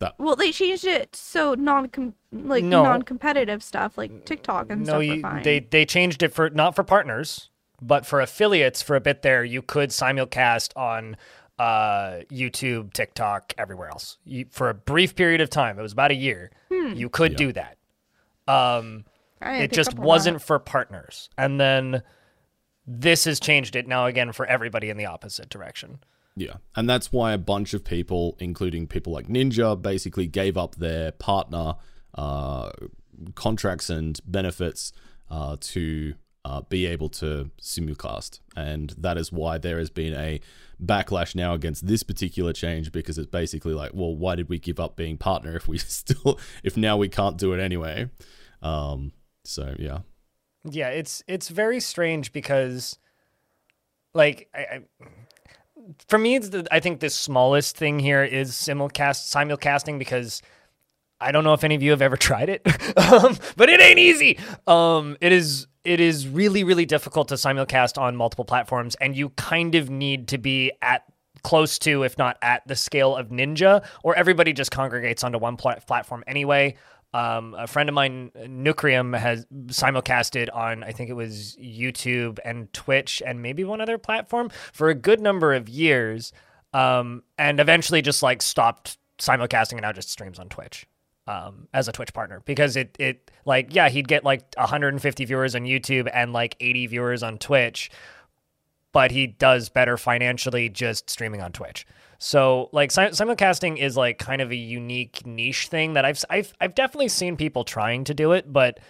that 0.00 0.14
Well, 0.18 0.36
they 0.36 0.52
changed 0.52 0.84
it 0.84 1.14
so 1.14 1.54
non 1.54 1.90
like 2.32 2.64
No. 2.64 2.82
non-competitive 2.82 3.62
stuff 3.62 3.98
like 3.98 4.24
TikTok 4.24 4.70
and 4.70 4.82
no, 4.86 4.92
stuff 4.94 5.02
you, 5.04 5.12
are 5.14 5.20
fine. 5.20 5.42
they 5.42 5.60
they 5.60 5.84
changed 5.84 6.22
it 6.22 6.32
for 6.32 6.50
not 6.50 6.74
for 6.76 6.84
partners, 6.84 7.50
but 7.82 8.06
for 8.06 8.20
affiliates. 8.20 8.80
For 8.82 8.96
a 8.96 9.00
bit 9.00 9.22
there, 9.22 9.44
you 9.44 9.60
could 9.62 9.90
simulcast 9.90 10.76
on 10.76 11.16
uh, 11.58 12.20
YouTube, 12.30 12.92
TikTok, 12.92 13.52
everywhere 13.58 13.88
else. 13.88 14.16
You, 14.24 14.46
for 14.50 14.68
a 14.68 14.74
brief 14.74 15.16
period 15.16 15.40
of 15.40 15.50
time, 15.50 15.78
it 15.78 15.82
was 15.82 15.92
about 15.92 16.12
a 16.12 16.14
year. 16.16 16.52
You 16.70 17.08
could 17.08 17.32
Yeah. 17.32 17.38
do 17.38 17.52
that. 17.54 17.76
Um, 18.46 19.04
I 19.42 19.52
didn't 19.58 19.64
it 19.64 19.72
just 19.72 19.94
wasn't 19.98 20.40
for 20.40 20.58
partners, 20.58 21.28
and 21.36 21.60
then 21.60 22.02
this 22.86 23.24
has 23.24 23.38
changed 23.40 23.76
it 23.76 23.86
now 23.86 24.06
again 24.06 24.32
for 24.32 24.46
everybody 24.46 24.88
in 24.88 24.96
the 24.96 25.06
opposite 25.06 25.48
direction. 25.50 25.98
Yeah, 26.38 26.54
and 26.76 26.88
that's 26.88 27.12
why 27.12 27.32
a 27.32 27.38
bunch 27.38 27.74
of 27.74 27.84
people, 27.84 28.36
including 28.38 28.86
people 28.86 29.12
like 29.12 29.26
Ninja, 29.26 29.80
basically 29.80 30.26
gave 30.26 30.56
up 30.56 30.76
their 30.76 31.12
partner 31.12 31.74
uh, 32.14 32.70
contracts 33.34 33.90
and 33.90 34.20
benefits 34.24 34.92
uh, 35.30 35.56
to 35.60 36.14
uh, 36.44 36.60
be 36.62 36.86
able 36.86 37.08
to 37.08 37.50
simulcast, 37.60 38.40
and 38.56 38.94
that 38.98 39.18
is 39.18 39.32
why 39.32 39.58
there 39.58 39.78
has 39.78 39.90
been 39.90 40.14
a 40.14 40.40
backlash 40.80 41.34
now 41.34 41.54
against 41.54 41.86
this 41.86 42.04
particular 42.04 42.52
change 42.52 42.92
because 42.92 43.18
it's 43.18 43.26
basically 43.26 43.74
like, 43.74 43.90
well, 43.92 44.14
why 44.14 44.36
did 44.36 44.48
we 44.48 44.58
give 44.58 44.78
up 44.78 44.94
being 44.94 45.16
partner 45.16 45.56
if 45.56 45.66
we 45.66 45.78
still, 45.78 46.38
if 46.62 46.76
now 46.76 46.96
we 46.96 47.08
can't 47.08 47.36
do 47.36 47.52
it 47.52 47.60
anyway? 47.60 48.08
Um, 48.62 49.12
so 49.44 49.74
yeah, 49.78 50.00
Yeah, 50.64 50.88
it's 50.88 51.22
it's 51.26 51.48
very 51.48 51.80
strange 51.80 52.32
because, 52.32 52.98
like, 54.14 54.48
I, 54.54 54.58
I 54.60 54.80
for 56.08 56.18
me, 56.18 56.36
it's 56.36 56.50
the, 56.50 56.66
I 56.70 56.80
think 56.80 57.00
the 57.00 57.10
smallest 57.10 57.76
thing 57.76 57.98
here 57.98 58.22
is 58.24 58.52
simulcast 58.52 59.34
simulcasting 59.34 59.98
because 59.98 60.42
I 61.20 61.32
don't 61.32 61.44
know 61.44 61.54
if 61.54 61.64
any 61.64 61.74
of 61.74 61.82
you 61.82 61.90
have 61.90 62.02
ever 62.02 62.16
tried 62.28 62.48
it, 62.48 62.62
um, 62.98 63.36
but 63.56 63.68
it 63.68 63.80
ain't 63.80 63.98
easy. 63.98 64.38
Um, 64.66 65.16
it 65.20 65.32
is 65.32 65.66
it 65.84 66.00
is 66.00 66.28
really 66.28 66.64
really 66.64 66.86
difficult 66.86 67.28
to 67.28 67.34
simulcast 67.34 68.00
on 68.00 68.16
multiple 68.16 68.44
platforms, 68.44 68.94
and 68.96 69.16
you 69.16 69.30
kind 69.30 69.74
of 69.74 69.90
need 69.90 70.28
to 70.28 70.38
be 70.38 70.72
at 70.82 71.04
close 71.42 71.78
to, 71.78 72.02
if 72.02 72.18
not 72.18 72.36
at 72.42 72.66
the 72.66 72.76
scale 72.76 73.16
of 73.16 73.28
Ninja, 73.28 73.84
or 74.02 74.14
everybody 74.16 74.52
just 74.52 74.70
congregates 74.70 75.22
onto 75.22 75.38
one 75.38 75.56
pla- 75.56 75.76
platform 75.86 76.24
anyway. 76.26 76.74
Um, 77.14 77.54
a 77.58 77.66
friend 77.66 77.88
of 77.88 77.94
mine, 77.94 78.30
Nucrium, 78.36 79.18
has 79.18 79.46
simulcasted 79.66 80.54
on, 80.54 80.84
I 80.84 80.92
think 80.92 81.08
it 81.08 81.14
was 81.14 81.56
YouTube 81.60 82.38
and 82.44 82.70
Twitch 82.72 83.22
and 83.24 83.40
maybe 83.40 83.64
one 83.64 83.80
other 83.80 83.96
platform 83.96 84.50
for 84.72 84.90
a 84.90 84.94
good 84.94 85.20
number 85.20 85.54
of 85.54 85.68
years, 85.68 86.32
um, 86.74 87.22
and 87.38 87.60
eventually 87.60 88.02
just 88.02 88.22
like 88.22 88.42
stopped 88.42 88.98
simulcasting 89.18 89.72
and 89.72 89.82
now 89.82 89.92
just 89.92 90.10
streams 90.10 90.38
on 90.38 90.48
Twitch 90.48 90.86
um, 91.26 91.68
as 91.74 91.88
a 91.88 91.92
Twitch 91.92 92.12
partner 92.12 92.42
because 92.46 92.76
it 92.76 92.96
it 92.98 93.30
like 93.44 93.74
yeah 93.74 93.88
he'd 93.88 94.08
get 94.08 94.24
like 94.24 94.42
150 94.56 95.24
viewers 95.24 95.54
on 95.54 95.62
YouTube 95.62 96.10
and 96.12 96.32
like 96.32 96.56
80 96.60 96.86
viewers 96.88 97.22
on 97.22 97.38
Twitch, 97.38 97.90
but 98.92 99.10
he 99.10 99.26
does 99.26 99.68
better 99.68 99.96
financially 99.96 100.68
just 100.68 101.10
streaming 101.10 101.42
on 101.42 101.52
Twitch. 101.52 101.86
So 102.18 102.68
like 102.72 102.90
simulcasting 102.90 103.78
is 103.78 103.96
like 103.96 104.18
kind 104.18 104.42
of 104.42 104.50
a 104.50 104.56
unique 104.56 105.24
niche 105.24 105.68
thing 105.68 105.94
that 105.94 106.04
I've 106.04 106.22
I've 106.28 106.52
I've 106.60 106.74
definitely 106.74 107.08
seen 107.08 107.36
people 107.36 107.64
trying 107.64 108.04
to 108.04 108.14
do 108.14 108.32
it, 108.32 108.52
but 108.52 108.80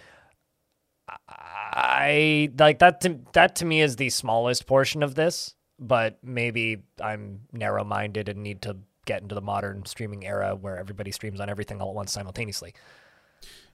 I 1.31 2.51
like 2.57 2.79
that 2.79 3.01
to, 3.01 3.19
that 3.33 3.55
to 3.57 3.65
me 3.65 3.81
is 3.81 3.95
the 3.95 4.09
smallest 4.09 4.65
portion 4.65 5.03
of 5.03 5.15
this, 5.15 5.53
but 5.79 6.17
maybe 6.23 6.83
I'm 7.01 7.41
narrow-minded 7.51 8.29
and 8.29 8.43
need 8.43 8.63
to 8.63 8.77
get 9.05 9.21
into 9.21 9.35
the 9.35 9.41
modern 9.41 9.85
streaming 9.85 10.25
era 10.25 10.55
where 10.55 10.77
everybody 10.77 11.11
streams 11.11 11.39
on 11.39 11.49
everything 11.49 11.81
all 11.81 11.89
at 11.89 11.95
once 11.95 12.11
simultaneously. 12.11 12.73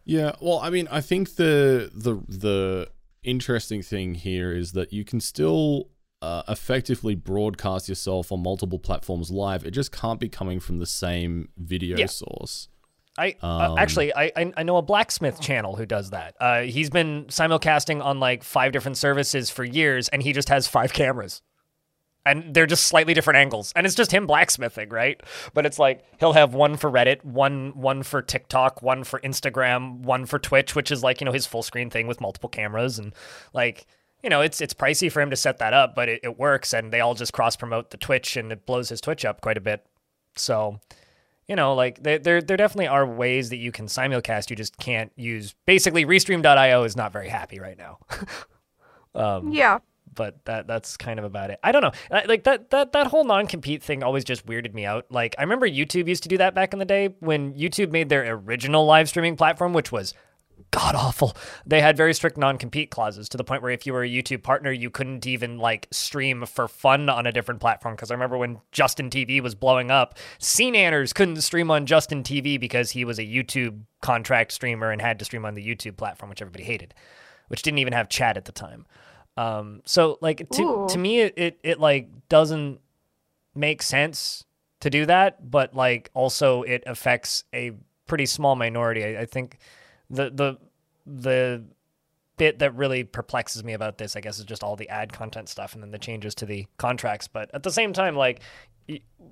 Yeah, 0.03 0.33
well, 0.39 0.59
I 0.59 0.69
mean, 0.69 0.87
I 0.91 1.01
think 1.01 1.35
the 1.35 1.89
the 1.93 2.21
the 2.27 2.89
interesting 3.23 3.81
thing 3.81 4.15
here 4.15 4.51
is 4.53 4.73
that 4.73 4.93
you 4.93 5.03
can 5.03 5.19
still 5.19 5.89
uh, 6.21 6.43
effectively 6.47 7.15
broadcast 7.15 7.87
yourself 7.89 8.31
on 8.31 8.41
multiple 8.41 8.79
platforms 8.79 9.29
live. 9.31 9.65
It 9.65 9.71
just 9.71 9.91
can't 9.91 10.19
be 10.19 10.29
coming 10.29 10.59
from 10.59 10.79
the 10.79 10.85
same 10.85 11.49
video 11.57 11.97
Yeah. 11.97 12.05
source. 12.07 12.69
I 13.17 13.35
uh, 13.41 13.71
Um, 13.73 13.77
actually 13.77 14.13
I, 14.13 14.31
I 14.35 14.53
I 14.57 14.63
know 14.63 14.77
a 14.77 14.81
blacksmith 14.81 15.39
channel 15.39 15.75
who 15.77 15.85
does 15.85 16.09
that. 16.09 16.35
Uh, 16.39 16.61
he's 16.63 16.89
been 16.89 17.25
simulcasting 17.25 18.03
on 18.03 18.19
like 18.19 18.43
five 18.43 18.71
different 18.73 18.97
services 18.97 19.49
for 19.49 19.63
years, 19.63 20.09
and 20.09 20.21
he 20.23 20.33
just 20.33 20.49
has 20.49 20.67
five 20.67 20.91
cameras. 20.93 21.41
and 22.27 22.55
they're 22.55 22.65
just 22.65 22.87
slightly 22.87 23.13
different 23.13 23.37
angles 23.37 23.71
and 23.75 23.85
it's 23.85 23.93
just 23.95 24.11
him 24.11 24.25
blacksmithing 24.25 24.89
right 24.89 25.21
but 25.53 25.63
it's 25.63 25.77
like 25.77 26.03
he'll 26.19 26.33
have 26.33 26.55
one 26.55 26.75
for 26.75 26.89
reddit 26.89 27.23
one 27.23 27.71
one 27.75 28.01
for 28.01 28.19
tiktok 28.23 28.81
one 28.81 29.03
for 29.03 29.19
instagram 29.19 29.99
one 29.99 30.25
for 30.25 30.39
twitch 30.39 30.73
which 30.75 30.89
is 30.91 31.03
like 31.03 31.21
you 31.21 31.25
know 31.25 31.31
his 31.31 31.45
full 31.45 31.61
screen 31.61 31.87
thing 31.87 32.07
with 32.07 32.19
multiple 32.19 32.49
cameras 32.49 32.97
and 32.97 33.13
like 33.53 33.85
you 34.25 34.29
know 34.29 34.41
it's 34.41 34.59
it's 34.59 34.73
pricey 34.73 35.09
for 35.09 35.21
him 35.21 35.29
to 35.29 35.35
set 35.37 35.59
that 35.59 35.71
up 35.73 35.95
but 35.95 36.09
it, 36.09 36.19
it 36.23 36.37
works 36.37 36.73
and 36.73 36.91
they 36.91 36.99
all 36.99 37.13
just 37.13 37.31
cross 37.31 37.55
promote 37.55 37.91
the 37.91 37.97
twitch 37.97 38.35
and 38.35 38.51
it 38.51 38.65
blows 38.65 38.89
his 38.89 38.99
twitch 38.99 39.23
up 39.23 39.39
quite 39.39 39.55
a 39.57 39.61
bit 39.61 39.85
so 40.35 40.79
you 41.47 41.55
know, 41.55 41.75
like 41.75 42.01
there, 42.01 42.17
there, 42.17 42.41
there 42.41 42.57
definitely 42.57 42.87
are 42.87 43.05
ways 43.05 43.51
that 43.51 43.57
you 43.57 43.71
can 43.71 43.85
simulcast. 43.85 44.49
You 44.49 44.55
just 44.55 44.77
can't 44.77 45.11
use. 45.15 45.53
Basically, 45.67 46.03
Restream.io 46.03 46.83
is 46.85 46.95
not 46.95 47.13
very 47.13 47.29
happy 47.29 47.59
right 47.59 47.77
now. 47.77 47.99
um, 49.13 49.51
Yeah. 49.51 49.77
but 50.13 50.43
that 50.45 50.65
that's 50.65 50.97
kind 50.97 51.19
of 51.19 51.25
about 51.25 51.51
it. 51.51 51.59
I 51.63 51.71
don't 51.71 51.83
know. 51.83 51.91
Like 52.25 52.45
that 52.45 52.71
that 52.71 52.93
that 52.93 53.05
whole 53.07 53.23
non-compete 53.25 53.83
thing 53.83 54.01
always 54.01 54.23
just 54.23 54.47
weirded 54.47 54.73
me 54.73 54.85
out. 54.85 55.05
Like 55.11 55.35
I 55.37 55.43
remember 55.43 55.67
YouTube 55.69 56.07
used 56.07 56.23
to 56.23 56.29
do 56.29 56.37
that 56.39 56.55
back 56.55 56.73
in 56.73 56.79
the 56.79 56.85
day 56.85 57.13
when 57.19 57.53
YouTube 57.53 57.91
made 57.91 58.09
their 58.09 58.25
original 58.33 58.85
live 58.85 59.07
streaming 59.07 59.35
platform, 59.37 59.73
which 59.73 59.91
was 59.91 60.15
god 60.71 60.95
awful. 60.95 61.35
They 61.65 61.81
had 61.81 61.95
very 61.95 62.13
strict 62.13 62.37
non-compete 62.37 62.91
clauses 62.91 63.29
to 63.29 63.37
the 63.37 63.43
point 63.43 63.61
where 63.61 63.71
if 63.71 63.85
you 63.85 63.93
were 63.93 64.03
a 64.03 64.09
YouTube 64.09 64.43
partner, 64.43 64.71
you 64.71 64.89
couldn't 64.89 65.25
even 65.25 65.57
like 65.57 65.87
stream 65.91 66.45
for 66.45 66.67
fun 66.67 67.09
on 67.09 67.25
a 67.25 67.31
different 67.31 67.61
platform. 67.61 67.95
Because 67.95 68.11
I 68.11 68.13
remember 68.13 68.37
when 68.37 68.59
Justin 68.71 69.09
TV 69.09 69.41
was 69.41 69.55
blowing 69.55 69.91
up, 69.91 70.17
SeaNanners 70.39 71.13
couldn't 71.13 71.41
stream 71.41 71.71
on 71.71 71.85
Justin 71.85 72.23
TV 72.23 72.59
because 72.59 72.91
he 72.91 73.05
was 73.05 73.19
a 73.19 73.23
YouTube 73.23 73.81
contract 74.01 74.51
streamer 74.51 74.91
and 74.91 75.01
had 75.01 75.19
to 75.19 75.25
stream 75.25 75.45
on 75.45 75.55
the 75.55 75.65
YouTube 75.65 75.97
platform, 75.97 76.29
which 76.29 76.41
everybody 76.41 76.63
hated, 76.63 76.93
which 77.47 77.61
didn't 77.61 77.79
even 77.79 77.93
have 77.93 78.09
chat 78.09 78.37
at 78.37 78.45
the 78.45 78.51
time. 78.51 78.85
Um, 79.37 79.81
so 79.85 80.17
like 80.21 80.49
to 80.51 80.61
Ooh. 80.61 80.87
to 80.89 80.97
me, 80.97 81.21
it, 81.21 81.33
it 81.37 81.59
it 81.63 81.79
like 81.79 82.09
doesn't 82.29 82.79
make 83.53 83.81
sense 83.81 84.45
to 84.81 84.89
do 84.89 85.05
that, 85.05 85.49
but 85.49 85.73
like 85.73 86.09
also 86.13 86.63
it 86.63 86.83
affects 86.85 87.43
a 87.53 87.71
pretty 88.07 88.25
small 88.25 88.55
minority. 88.55 89.03
I, 89.03 89.21
I 89.21 89.25
think 89.25 89.57
the 90.09 90.29
the 90.29 90.57
the 91.05 91.63
bit 92.37 92.59
that 92.59 92.75
really 92.75 93.03
perplexes 93.03 93.63
me 93.63 93.73
about 93.73 93.97
this, 93.97 94.15
I 94.15 94.19
guess, 94.19 94.39
is 94.39 94.45
just 94.45 94.63
all 94.63 94.75
the 94.75 94.89
ad 94.89 95.13
content 95.13 95.49
stuff 95.49 95.73
and 95.73 95.81
then 95.81 95.91
the 95.91 95.99
changes 95.99 96.35
to 96.35 96.45
the 96.45 96.65
contracts. 96.77 97.27
But 97.27 97.49
at 97.53 97.63
the 97.63 97.71
same 97.71 97.93
time, 97.93 98.15
like 98.15 98.41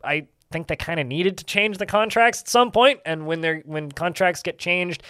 I 0.04 0.28
think 0.52 0.68
they 0.68 0.76
kind 0.76 1.00
of 1.00 1.08
needed 1.08 1.38
to 1.40 1.44
change 1.46 1.78
the 1.78 1.86
contracts 1.86 2.42
at 2.42 2.48
some 2.48 2.72
point, 2.72 3.00
and 3.06 3.26
when 3.26 3.42
they're 3.42 3.62
when 3.66 3.92
contracts 3.92 4.42
get 4.42 4.60
changed 4.60 5.04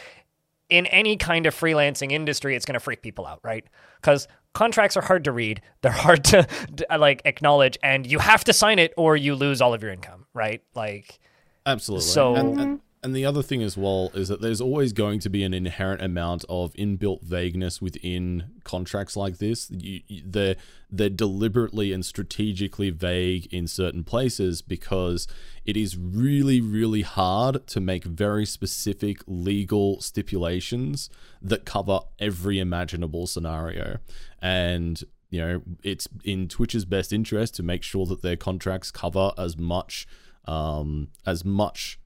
in 0.70 0.86
any 0.88 1.18
kind 1.18 1.45
of 1.45 1.53
freelancing 1.53 2.11
industry, 2.11 2.55
it's 2.55 2.66
going 2.66 2.74
to 2.74 2.80
freak 2.80 3.01
people 3.01 3.28
out, 3.28 3.39
right? 3.43 3.66
Because 4.01 4.28
contracts 4.53 4.97
are 4.97 5.01
hard 5.01 5.26
to 5.26 5.32
read, 5.32 5.61
they're 5.82 5.91
hard 5.91 6.24
to 6.26 6.47
like 6.97 7.22
acknowledge, 7.26 7.78
and 7.84 8.07
you 8.07 8.20
have 8.20 8.43
to 8.45 8.53
sign 8.53 8.80
it 8.80 8.93
or 8.97 9.16
you 9.16 9.36
lose 9.36 9.61
all 9.61 9.74
of 9.74 9.84
your 9.84 9.91
income, 9.91 10.26
right? 10.34 10.64
Like, 10.74 11.20
Absolutely. 11.66 12.07
So- 12.07 12.36
and, 12.36 12.47
and, 12.47 12.59
mm-hmm. 12.59 12.76
And 13.04 13.14
the 13.14 13.26
other 13.26 13.43
thing 13.43 13.62
as 13.62 13.76
well 13.76 14.12
is 14.14 14.30
that 14.30 14.41
there's 14.41 14.62
always 14.62 14.93
going 14.93 15.20
to 15.20 15.30
be 15.30 15.43
an 15.43 15.54
inherent 15.54 16.01
amount 16.01 16.45
of 16.47 16.74
inbuilt 16.74 17.22
vagueness 17.22 17.82
within 17.82 18.45
contracts 18.64 19.18
like 19.18 19.39
this. 19.39 19.70
You, 19.70 19.99
you, 20.08 20.24
they're 20.26 20.56
they're 20.89 21.10
deliberately 21.10 21.91
and 21.91 22.06
strategically 22.06 22.91
vague 22.91 23.54
in 23.54 23.68
certain 23.68 24.04
places 24.04 24.62
because 24.62 25.28
it 25.66 25.76
is 25.76 25.97
really 25.97 26.62
really 26.62 27.01
hard 27.01 27.68
to 27.68 27.82
make 27.82 28.06
very 28.06 28.45
specific 28.45 29.18
legal 29.28 29.99
stipulations 29.99 31.10
that 31.41 31.66
cover 31.66 31.99
every 32.20 32.58
imaginable 32.60 33.28
scenario. 33.28 33.97
And 34.41 35.04
you 35.30 35.41
know, 35.41 35.62
it's 35.84 36.08
in 36.24 36.47
Twitch's 36.47 36.86
best 36.86 37.12
interest 37.12 37.56
to 37.56 37.64
make 37.64 37.84
sure 37.84 38.06
that 38.06 38.22
their 38.22 38.38
contracts 38.38 38.91
cover 38.91 39.32
as 39.38 39.58
much 39.58 40.08
um, 40.45 41.10
as 41.26 41.43
much 41.43 41.99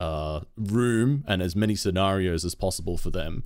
uh, 0.00 0.40
room 0.56 1.24
and 1.26 1.42
as 1.42 1.54
many 1.54 1.74
scenarios 1.74 2.44
as 2.44 2.54
possible 2.54 2.96
for 2.96 3.10
them, 3.10 3.44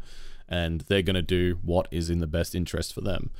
and 0.49 0.82
they're 0.82 1.03
going 1.03 1.14
to 1.14 1.22
do 1.22 1.59
what 1.62 1.88
is 1.90 2.11
in 2.11 2.18
the 2.18 2.26
best 2.26 2.55
interest 2.55 2.94
for 2.94 3.01
them. 3.01 3.30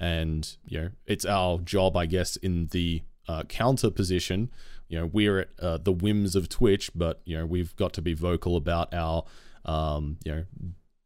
And 0.00 0.56
you 0.66 0.80
know, 0.80 0.88
it's 1.06 1.24
our 1.24 1.58
job, 1.58 1.96
I 1.96 2.06
guess, 2.06 2.36
in 2.36 2.66
the 2.68 3.02
uh, 3.26 3.42
counter 3.44 3.90
position. 3.90 4.50
You 4.88 5.00
know, 5.00 5.06
we're 5.06 5.40
at 5.40 5.48
uh, 5.60 5.78
the 5.78 5.92
whims 5.92 6.34
of 6.34 6.48
Twitch, 6.48 6.90
but 6.94 7.20
you 7.24 7.36
know, 7.36 7.46
we've 7.46 7.74
got 7.76 7.92
to 7.94 8.02
be 8.02 8.14
vocal 8.14 8.56
about 8.56 8.92
our 8.94 9.24
um, 9.64 10.18
you 10.24 10.32
know 10.32 10.44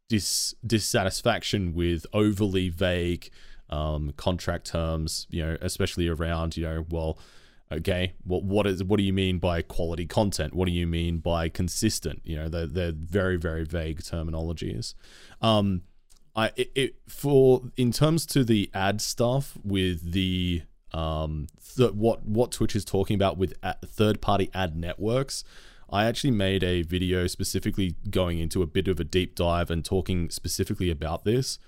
dis- 0.09 0.55
dissatisfaction 0.65 1.73
with 1.73 2.05
overly 2.13 2.69
vague 2.69 3.29
um, 3.69 4.13
contract 4.15 4.67
terms. 4.67 5.27
You 5.29 5.45
know, 5.45 5.57
especially 5.61 6.07
around 6.07 6.55
you 6.55 6.63
know, 6.63 6.85
well, 6.89 7.17
okay, 7.73 8.13
what 8.23 8.43
what 8.43 8.67
is 8.67 8.83
what 8.83 8.97
do 8.97 9.03
you 9.03 9.13
mean 9.13 9.39
by 9.39 9.61
quality 9.61 10.05
content? 10.05 10.53
What 10.53 10.65
do 10.65 10.71
you 10.71 10.87
mean 10.87 11.17
by 11.17 11.49
consistent? 11.49 12.21
You 12.23 12.37
know, 12.37 12.49
they're 12.49 12.67
they're 12.67 12.93
very 12.93 13.37
very 13.37 13.65
vague 13.65 14.01
terminologies. 14.01 14.93
Um, 15.41 15.81
I 16.35 16.51
it, 16.55 16.71
it 16.75 16.95
for 17.07 17.63
in 17.77 17.91
terms 17.91 18.25
to 18.27 18.43
the 18.43 18.69
ad 18.73 19.01
stuff 19.01 19.57
with 19.63 20.11
the 20.13 20.63
um 20.91 21.47
th- 21.75 21.91
what 21.91 22.25
what 22.25 22.51
Twitch 22.51 22.75
is 22.75 22.85
talking 22.85 23.15
about 23.15 23.37
with 23.37 23.53
third 23.85 24.21
party 24.21 24.49
ad 24.53 24.75
networks. 24.75 25.43
I 25.89 26.05
actually 26.05 26.31
made 26.31 26.63
a 26.63 26.81
video 26.81 27.27
specifically 27.27 27.95
going 28.09 28.39
into 28.39 28.63
a 28.63 28.67
bit 28.67 28.87
of 28.87 28.99
a 28.99 29.03
deep 29.03 29.35
dive 29.35 29.69
and 29.69 29.85
talking 29.85 30.31
specifically 30.31 30.89
about 30.89 31.23
this. 31.23 31.59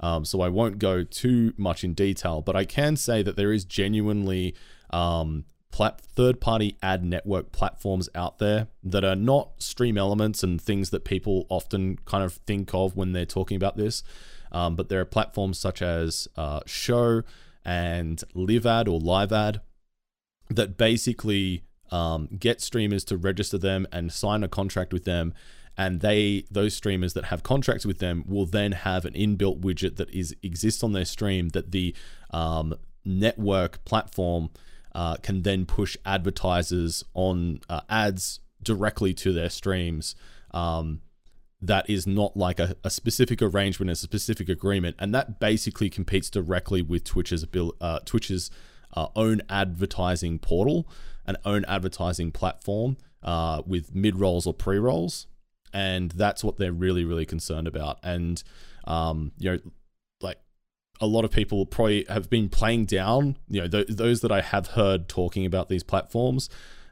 Um, 0.00 0.24
so 0.24 0.40
I 0.40 0.48
won't 0.48 0.78
go 0.78 1.04
too 1.04 1.52
much 1.58 1.84
in 1.84 1.92
detail, 1.92 2.40
but 2.40 2.56
I 2.56 2.64
can 2.64 2.96
say 2.96 3.22
that 3.22 3.36
there 3.36 3.52
is 3.52 3.64
genuinely 3.64 4.54
um, 4.90 5.44
plat- 5.70 6.00
third-party 6.00 6.76
ad 6.82 7.04
network 7.04 7.52
platforms 7.52 8.08
out 8.14 8.38
there 8.38 8.68
that 8.82 9.04
are 9.04 9.16
not 9.16 9.50
stream 9.62 9.98
elements 9.98 10.42
and 10.42 10.60
things 10.60 10.90
that 10.90 11.04
people 11.04 11.46
often 11.48 11.98
kind 12.04 12.24
of 12.24 12.34
think 12.34 12.72
of 12.74 12.96
when 12.96 13.12
they're 13.12 13.26
talking 13.26 13.56
about 13.56 13.76
this. 13.76 14.02
Um, 14.52 14.76
but 14.76 14.88
there 14.88 15.00
are 15.00 15.04
platforms 15.06 15.58
such 15.58 15.82
as 15.82 16.28
uh, 16.36 16.60
Show 16.66 17.22
and 17.64 18.22
LiveAd 18.34 18.88
or 18.88 19.00
LiveAd 19.00 19.60
that 20.48 20.76
basically 20.76 21.64
um, 21.90 22.28
get 22.38 22.60
streamers 22.60 23.04
to 23.04 23.16
register 23.16 23.58
them 23.58 23.86
and 23.92 24.12
sign 24.12 24.42
a 24.42 24.48
contract 24.48 24.92
with 24.92 25.04
them 25.04 25.34
and 25.76 26.00
they 26.00 26.44
those 26.50 26.74
streamers 26.74 27.12
that 27.12 27.26
have 27.26 27.42
contracts 27.42 27.84
with 27.84 27.98
them 27.98 28.24
will 28.26 28.46
then 28.46 28.72
have 28.72 29.04
an 29.04 29.12
inbuilt 29.12 29.60
widget 29.60 29.96
that 29.96 30.10
is 30.10 30.34
exists 30.42 30.82
on 30.82 30.92
their 30.92 31.04
stream 31.04 31.50
that 31.50 31.72
the 31.72 31.94
um, 32.30 32.74
network 33.04 33.84
platform 33.84 34.50
uh, 34.96 35.16
can 35.16 35.42
then 35.42 35.66
push 35.66 35.94
advertisers 36.06 37.04
on 37.12 37.60
uh, 37.68 37.82
ads 37.90 38.40
directly 38.62 39.12
to 39.12 39.30
their 39.30 39.50
streams 39.50 40.14
um, 40.52 41.02
that 41.60 41.88
is 41.88 42.06
not 42.06 42.34
like 42.34 42.58
a, 42.58 42.74
a 42.82 42.88
specific 42.88 43.42
arrangement 43.42 43.90
a 43.90 43.94
specific 43.94 44.48
agreement. 44.48 44.96
And 44.98 45.14
that 45.14 45.38
basically 45.38 45.90
competes 45.90 46.30
directly 46.30 46.80
with 46.80 47.04
twitch's 47.04 47.44
abil- 47.44 47.76
uh, 47.78 47.98
twitch's 48.06 48.50
uh, 48.96 49.08
own 49.14 49.42
advertising 49.50 50.38
portal 50.38 50.88
an 51.26 51.36
own 51.44 51.66
advertising 51.66 52.32
platform 52.32 52.96
uh, 53.22 53.60
with 53.66 53.94
mid 53.94 54.18
rolls 54.18 54.46
or 54.46 54.54
pre 54.54 54.78
rolls 54.78 55.26
and 55.74 56.12
that's 56.12 56.42
what 56.42 56.56
they're 56.56 56.72
really 56.72 57.04
really 57.04 57.26
concerned 57.26 57.68
about. 57.68 57.98
And 58.02 58.42
um, 58.84 59.32
you 59.38 59.52
know 59.52 59.58
a 61.00 61.06
lot 61.06 61.24
of 61.24 61.30
people 61.30 61.66
probably 61.66 62.04
have 62.08 62.30
been 62.30 62.48
playing 62.48 62.84
down 62.84 63.36
you 63.48 63.60
know 63.60 63.68
th- 63.68 63.88
those 63.88 64.20
that 64.20 64.32
i 64.32 64.40
have 64.40 64.68
heard 64.68 65.08
talking 65.08 65.44
about 65.44 65.68
these 65.68 65.82
platforms 65.82 66.48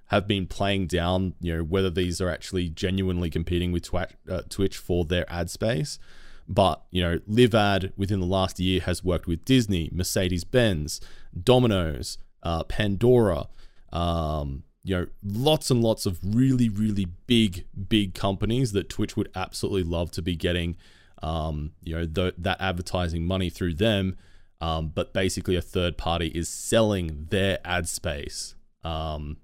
have 0.09 0.27
been 0.27 0.47
playing 0.47 0.87
down 0.87 1.35
you 1.41 1.57
know 1.57 1.63
whether 1.63 1.91
these 1.91 2.21
are 2.21 2.29
actually 2.29 2.69
genuinely 2.69 3.31
competing 3.31 3.73
with 3.73 3.85
Twa- 3.85 4.09
uh, 4.31 4.43
twitch 4.49 4.77
for 4.77 5.05
their 5.05 5.31
ad 5.33 5.51
space. 5.51 5.99
But 6.47 6.83
you 6.91 7.03
know 7.03 7.19
livead 7.21 7.93
within 7.97 8.21
the 8.21 8.27
last 8.27 8.61
year 8.61 8.83
has 8.83 9.03
worked 9.03 9.27
with 9.27 9.47
disney 9.47 9.89
mercedes-benz 9.93 11.01
domino's 11.43 12.19
uh, 12.43 12.65
pandora 12.65 13.47
um, 13.95 14.65
you 14.85 14.95
know, 14.95 15.07
lots 15.23 15.71
and 15.71 15.83
lots 15.83 16.05
of 16.05 16.19
really, 16.23 16.69
really 16.69 17.07
big, 17.27 17.65
big 17.89 18.13
companies 18.13 18.73
that 18.73 18.91
Twitch 18.91 19.17
would 19.17 19.31
absolutely 19.35 19.83
love 19.83 20.11
to 20.11 20.21
be 20.21 20.37
getting, 20.37 20.77
um, 21.25 21.73
you 21.83 21.97
know, 21.97 22.07
th- 22.07 22.35
that 22.37 22.61
advertising 22.61 23.25
money 23.27 23.49
through 23.49 23.75
them. 23.75 24.17
Um, 24.61 24.89
but 24.95 25.13
basically, 25.13 25.57
a 25.57 25.63
third 25.63 25.97
party 25.97 26.29
is 26.29 26.49
selling 26.49 27.27
their 27.31 27.59
ad 27.65 27.89
space 27.89 28.55
um, 28.85 29.39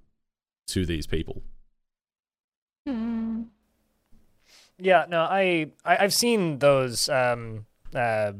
to 0.69 0.85
these 0.85 1.07
people. 1.07 1.43
Hmm. 2.87 3.43
Yeah, 4.79 5.07
no, 5.09 5.23
I, 5.23 5.73
I 5.85 6.05
I've 6.05 6.15
seen 6.15 6.59
those 6.59 7.09
um 7.09 7.67
uh, 7.95 8.33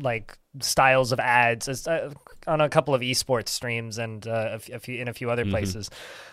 like 0.00 0.36
styles 0.60 1.12
of 1.12 1.20
ads 1.20 1.68
as, 1.68 1.86
uh, 1.86 2.12
on 2.46 2.60
a 2.60 2.68
couple 2.68 2.94
of 2.94 3.00
esports 3.02 3.48
streams 3.48 3.98
and 3.98 4.26
uh, 4.26 4.30
a, 4.30 4.54
f- 4.54 4.68
a 4.70 4.78
few 4.80 5.00
in 5.00 5.08
a 5.08 5.12
few 5.12 5.30
other 5.30 5.44
Mhm. 5.44 5.50
places, 5.50 5.90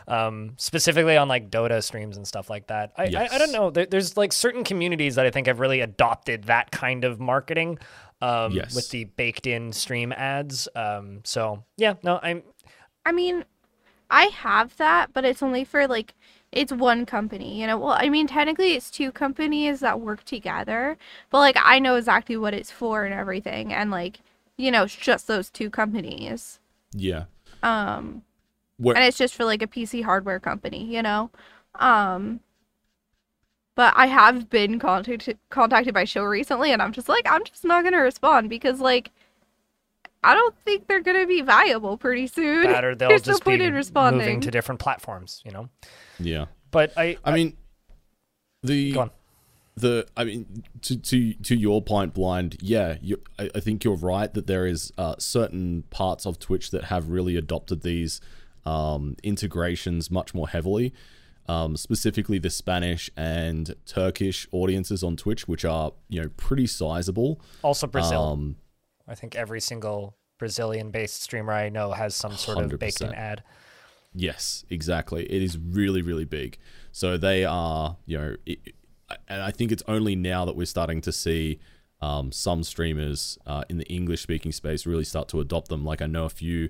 um, 0.07 0.53
specifically 0.57 1.17
on 1.17 1.27
like 1.27 1.49
Dota 1.49 1.83
streams 1.83 2.17
and 2.17 2.27
stuff 2.27 2.49
like 2.49 2.67
that. 2.67 2.91
I 2.97 3.03
I, 3.15 3.29
I 3.33 3.37
don't 3.37 3.51
know. 3.51 3.69
There, 3.71 3.85
there's 3.85 4.15
like 4.17 4.31
certain 4.33 4.63
communities 4.63 5.15
that 5.15 5.25
I 5.25 5.31
think 5.31 5.47
have 5.47 5.59
really 5.59 5.81
adopted 5.81 6.45
that 6.45 6.71
kind 6.71 7.03
of 7.03 7.19
marketing. 7.19 7.79
Um, 8.21 8.53
Yes. 8.53 8.73
with 8.73 8.89
the 8.91 9.03
baked 9.03 9.45
in 9.45 9.73
stream 9.73 10.13
ads. 10.13 10.69
Um, 10.73 11.19
so 11.25 11.63
yeah, 11.75 11.95
no, 12.01 12.17
I'm 12.23 12.43
I 13.05 13.11
mean, 13.11 13.43
I 14.09 14.25
have 14.27 14.75
that, 14.77 15.11
but 15.13 15.25
it's 15.25 15.43
only 15.43 15.65
for 15.65 15.85
like 15.85 16.13
it's 16.51 16.71
one 16.71 17.05
company, 17.05 17.59
you 17.59 17.67
know. 17.67 17.77
Well, 17.77 17.97
I 17.99 18.09
mean, 18.09 18.27
technically 18.27 18.73
it's 18.73 18.89
two 18.89 19.11
companies 19.11 19.81
that 19.81 19.99
work 19.99 20.23
together, 20.23 20.97
but 21.29 21.39
like 21.39 21.57
I 21.61 21.79
know 21.79 21.95
exactly 21.95 22.37
what 22.37 22.53
it's 22.53 22.71
for 22.71 23.05
and 23.05 23.13
everything, 23.13 23.73
and 23.73 23.91
like 23.91 24.19
you 24.57 24.71
know, 24.71 24.83
it's 24.83 24.95
just 24.95 25.27
those 25.27 25.49
two 25.49 25.69
companies. 25.69 26.59
Yeah. 26.93 27.25
Um, 27.61 28.23
Where, 28.77 28.95
and 28.95 29.05
it's 29.05 29.17
just 29.17 29.35
for 29.35 29.43
like 29.43 29.61
a 29.61 29.67
PC 29.67 30.03
hardware 30.03 30.39
company, 30.39 30.85
you 30.85 31.01
know. 31.01 31.29
Um, 31.75 32.39
but 33.75 33.93
I 33.97 34.07
have 34.07 34.49
been 34.49 34.79
contacted 34.79 35.37
contacted 35.49 35.93
by 35.93 36.05
Show 36.05 36.23
recently, 36.23 36.71
and 36.71 36.81
I'm 36.81 36.93
just 36.93 37.09
like, 37.09 37.25
I'm 37.29 37.43
just 37.43 37.65
not 37.65 37.83
gonna 37.83 38.01
respond 38.01 38.49
because 38.49 38.79
like. 38.79 39.11
I 40.25 40.33
don't 40.33 40.55
think 40.65 40.87
they're 40.87 41.01
gonna 41.01 41.27
be 41.27 41.41
viable 41.41 41.97
pretty 41.97 42.27
soon. 42.27 42.63
that 42.63 42.83
or 42.83 42.95
they'll 42.97 43.09
There's 43.09 43.25
no 43.25 43.33
just 43.33 43.43
point 43.43 43.59
be 43.59 43.65
in 43.65 43.73
responding. 43.73 44.19
moving 44.19 44.41
to 44.41 44.51
different 44.51 44.79
platforms, 44.81 45.41
you 45.45 45.51
know. 45.51 45.69
yeah. 46.19 46.45
But 46.71 46.91
I, 46.97 47.17
I 47.23 47.31
mean, 47.31 47.55
the 48.63 48.91
go 48.93 48.99
on. 49.01 49.11
the 49.75 50.07
I 50.17 50.23
mean 50.23 50.63
to 50.81 50.97
to 50.97 51.33
to 51.33 51.55
your 51.55 51.81
point, 51.81 52.13
blind. 52.13 52.57
Yeah, 52.61 52.97
you, 53.01 53.21
I, 53.39 53.49
I 53.55 53.59
think 53.59 53.83
you're 53.83 53.95
right 53.95 54.33
that 54.33 54.47
there 54.47 54.65
is 54.65 54.91
uh, 54.97 55.15
certain 55.19 55.83
parts 55.89 56.25
of 56.25 56.39
Twitch 56.39 56.71
that 56.71 56.85
have 56.85 57.09
really 57.09 57.37
adopted 57.37 57.83
these 57.83 58.19
um, 58.65 59.15
integrations 59.23 60.09
much 60.11 60.33
more 60.33 60.47
heavily. 60.49 60.93
Um, 61.47 61.77
specifically, 61.77 62.39
the 62.39 62.49
Spanish 62.49 63.11
and 63.15 63.75
Turkish 63.85 64.47
audiences 64.51 65.03
on 65.03 65.15
Twitch, 65.15 65.47
which 65.47 65.63
are 65.63 65.93
you 66.09 66.21
know 66.21 66.29
pretty 66.35 66.65
sizable. 66.67 67.39
Also 67.61 67.85
Brazil. 67.87 68.21
Um, 68.23 68.55
I 69.07 69.15
think 69.15 69.35
every 69.35 69.61
single 69.61 70.17
Brazilian-based 70.37 71.21
streamer 71.21 71.53
I 71.53 71.69
know 71.69 71.91
has 71.91 72.15
some 72.15 72.33
sort 72.33 72.57
of 72.59 72.79
baked-in 72.79 73.13
ad. 73.13 73.43
Yes, 74.13 74.65
exactly. 74.69 75.25
It 75.25 75.41
is 75.41 75.57
really, 75.57 76.01
really 76.01 76.25
big. 76.25 76.57
So 76.91 77.17
they 77.17 77.45
are, 77.45 77.97
you 78.05 78.17
know, 78.17 78.35
it, 78.45 78.59
and 79.27 79.41
I 79.41 79.51
think 79.51 79.71
it's 79.71 79.83
only 79.87 80.15
now 80.15 80.45
that 80.45 80.55
we're 80.55 80.65
starting 80.65 81.01
to 81.01 81.11
see 81.11 81.59
um, 82.01 82.31
some 82.31 82.63
streamers 82.63 83.37
uh, 83.45 83.63
in 83.69 83.77
the 83.77 83.85
English-speaking 83.85 84.51
space 84.51 84.85
really 84.85 85.03
start 85.03 85.27
to 85.29 85.39
adopt 85.39 85.69
them. 85.69 85.85
Like 85.85 86.01
I 86.01 86.07
know 86.07 86.25
a 86.25 86.29
few, 86.29 86.69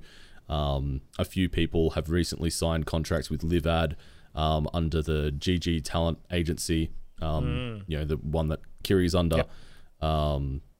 um, 0.49 1.01
a 1.17 1.25
few 1.25 1.47
people 1.49 1.91
have 1.91 2.09
recently 2.09 2.49
signed 2.49 2.85
contracts 2.85 3.29
with 3.29 3.41
LiveAd 3.41 3.95
um, 4.33 4.67
under 4.73 5.01
the 5.01 5.33
GG 5.37 5.83
Talent 5.83 6.19
Agency. 6.31 6.91
Um, 7.21 7.83
You 7.87 7.99
know, 7.99 8.05
the 8.05 8.17
one 8.17 8.49
that 8.49 8.59
Kiri's 8.83 9.15
under. 9.15 9.37
Yep. 9.37 9.49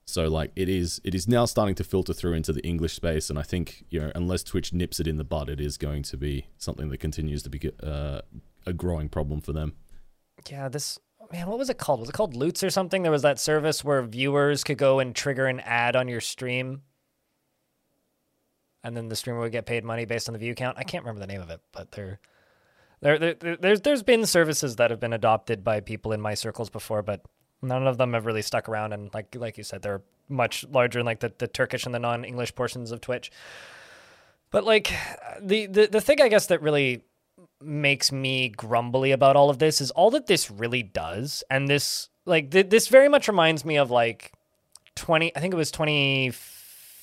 So 0.08 0.28
like 0.28 0.52
it 0.56 0.70
is, 0.70 1.02
it 1.04 1.16
is 1.16 1.28
now 1.28 1.46
starting 1.46 1.76
to 1.76 1.84
filter 1.84 2.14
through 2.14 2.34
into 2.34 2.54
the 2.54 2.62
English 2.66 2.94
space, 2.94 3.30
and 3.30 3.40
I 3.40 3.42
think 3.42 3.86
you 3.90 4.00
know 4.00 4.12
unless 4.16 4.44
Twitch 4.44 4.72
nips 4.72 5.00
it 5.00 5.08
in 5.08 5.18
the 5.18 5.24
bud, 5.24 5.50
it 5.50 5.60
is 5.60 5.78
going 5.78 6.04
to 6.04 6.18
be 6.18 6.48
something 6.58 6.90
that 6.90 7.00
continues 7.00 7.42
to 7.44 7.50
be 7.50 7.72
uh, 7.82 8.22
a 8.68 8.74
growing 8.74 9.10
problem 9.10 9.42
for 9.42 9.52
them. 9.52 9.74
Yeah, 10.50 10.70
this 10.70 11.00
man, 11.32 11.48
what 11.48 11.58
was 11.58 11.72
it 11.72 11.80
called? 11.80 12.02
Was 12.02 12.10
it 12.10 12.14
called 12.14 12.36
Loots 12.36 12.64
or 12.64 12.70
something? 12.70 13.02
There 13.02 13.12
was 13.12 13.24
that 13.24 13.40
service 13.40 13.84
where 13.84 14.04
viewers 14.04 14.64
could 14.64 14.78
go 14.78 15.00
and 15.00 15.16
trigger 15.16 15.48
an 15.48 15.60
ad 15.62 15.96
on 15.96 16.08
your 16.08 16.22
stream. 16.22 16.84
And 18.84 18.96
then 18.96 19.10
the 19.10 19.16
streamer 19.16 19.40
would 19.40 19.52
get 19.52 19.66
paid 19.66 19.84
money 19.84 20.06
based 20.06 20.30
on 20.30 20.34
the 20.34 20.40
view 20.40 20.54
count. 20.54 20.78
I 20.78 20.84
can't 20.84 21.04
remember 21.04 21.20
the 21.20 21.26
name 21.28 21.42
of 21.42 21.50
it, 21.50 21.60
but 21.72 21.92
there, 21.94 22.20
there, 23.02 23.18
there- 23.18 23.58
there's 23.58 23.82
there's 23.82 24.04
been 24.04 24.28
services 24.28 24.76
that 24.76 24.92
have 24.92 25.00
been 25.00 25.14
adopted 25.14 25.64
by 25.64 25.80
people 25.80 26.12
in 26.12 26.22
my 26.22 26.36
circles 26.36 26.70
before, 26.70 27.02
but 27.02 27.22
none 27.68 27.88
of 27.88 27.98
them 27.98 28.14
have 28.14 28.26
really 28.26 28.42
stuck 28.42 28.70
around. 28.70 28.94
And 28.94 29.14
like 29.14 29.36
like 29.36 29.58
you 29.58 29.64
said, 29.64 29.82
they're 29.82 30.02
much 30.30 30.66
larger 30.70 31.00
in 31.00 31.06
like 31.06 31.20
the, 31.20 31.34
the 31.38 31.48
Turkish 31.48 31.86
and 31.86 31.94
the 31.94 32.00
non-English 32.00 32.56
portions 32.56 32.92
of 32.92 33.02
Twitch. 33.02 33.32
But 34.52 34.64
like 34.64 34.94
the, 35.42 35.66
the 35.68 35.88
the 35.88 36.02
thing 36.02 36.22
I 36.22 36.30
guess 36.30 36.48
that 36.48 36.62
really 36.62 37.04
makes 37.62 38.12
me 38.12 38.50
grumbly 38.50 39.12
about 39.12 39.36
all 39.36 39.50
of 39.50 39.60
this 39.60 39.82
is 39.82 39.92
all 39.92 40.12
that 40.12 40.28
this 40.28 40.52
really 40.52 40.84
does 40.84 41.44
and 41.50 41.68
this 41.68 42.10
like 42.26 42.52
th- 42.52 42.70
this 42.70 42.88
very 42.88 43.10
much 43.10 43.28
reminds 43.28 43.64
me 43.66 43.78
of 43.78 43.90
like 43.90 44.34
20 44.96 45.36
i 45.36 45.40
think 45.40 45.54
it 45.54 45.58
was 45.58 45.72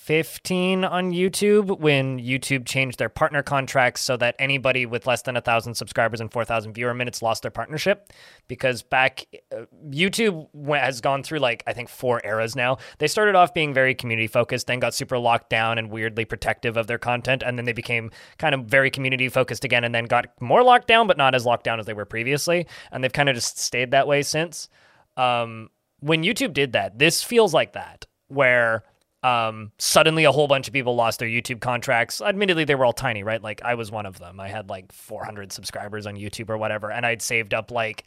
2015 0.04 0.84
on 0.84 1.12
youtube 1.12 1.78
when 1.78 2.18
youtube 2.18 2.66
changed 2.66 2.98
their 2.98 3.08
partner 3.08 3.40
contracts 3.40 4.00
so 4.00 4.16
that 4.16 4.34
anybody 4.40 4.84
with 4.84 5.06
less 5.06 5.22
than 5.22 5.36
a 5.36 5.40
thousand 5.40 5.74
subscribers 5.74 6.20
and 6.20 6.32
4000 6.32 6.72
viewer 6.72 6.92
minutes 6.92 7.22
lost 7.22 7.42
their 7.42 7.52
partnership. 7.52 8.12
Because 8.48 8.82
back 8.82 9.24
uh, 9.52 9.64
youtube 9.88 10.48
has 10.74 11.00
gone 11.00 11.22
through 11.22 11.38
like 11.38 11.62
i 11.68 11.72
think 11.72 11.88
four 11.88 12.20
eras 12.24 12.56
now. 12.56 12.78
They 12.98 13.06
started 13.06 13.36
off 13.36 13.54
being 13.54 13.72
very 13.72 13.94
community 13.94 14.26
focused 14.26 14.66
then 14.66 14.80
got 14.80 14.92
super 14.92 15.18
locked 15.18 15.50
down 15.50 15.78
and 15.78 15.88
weirdly 15.88 16.24
protective 16.24 16.76
of 16.76 16.88
their 16.88 16.98
content 16.98 17.44
and 17.46 17.56
then 17.56 17.64
they 17.64 17.72
became 17.72 18.10
kind 18.38 18.54
of 18.56 18.64
very 18.64 18.90
community 18.90 19.28
focused 19.28 19.64
again 19.64 19.84
and 19.84 19.94
then 19.94 20.06
got 20.06 20.26
more 20.40 20.64
locked 20.64 20.88
down 20.88 21.06
but 21.06 21.16
not 21.16 21.34
as 21.34 21.46
locked 21.46 21.64
down 21.64 21.78
as 21.78 21.86
they 21.86 21.94
were 21.94 22.04
previously. 22.04 22.66
And 22.90 23.04
they've 23.04 23.12
kind 23.12 23.28
of 23.28 23.36
just 23.36 23.58
stayed 23.58 23.92
that 23.92 24.08
way 24.08 24.22
since. 24.22 24.68
Um, 25.16 25.68
when 26.00 26.24
youtube 26.24 26.52
did 26.54 26.72
that 26.72 26.98
this 26.98 27.22
feels 27.22 27.54
like 27.54 27.74
that 27.74 28.06
where 28.26 28.82
um, 29.22 29.70
suddenly 29.78 30.24
a 30.24 30.32
whole 30.32 30.48
bunch 30.48 30.66
of 30.66 30.74
people 30.74 30.94
lost 30.94 31.18
their 31.18 31.28
YouTube 31.28 31.60
contracts. 31.60 32.20
Admittedly, 32.20 32.64
they 32.64 32.74
were 32.74 32.84
all 32.84 32.92
tiny, 32.92 33.22
right? 33.22 33.42
Like 33.42 33.62
I 33.62 33.74
was 33.74 33.90
one 33.90 34.06
of 34.06 34.18
them. 34.18 34.40
I 34.40 34.48
had 34.48 34.68
like 34.68 34.90
400 34.92 35.52
subscribers 35.52 36.06
on 36.06 36.16
YouTube 36.16 36.50
or 36.50 36.58
whatever, 36.58 36.90
and 36.90 37.06
I'd 37.06 37.22
saved 37.22 37.54
up 37.54 37.70
like 37.70 38.04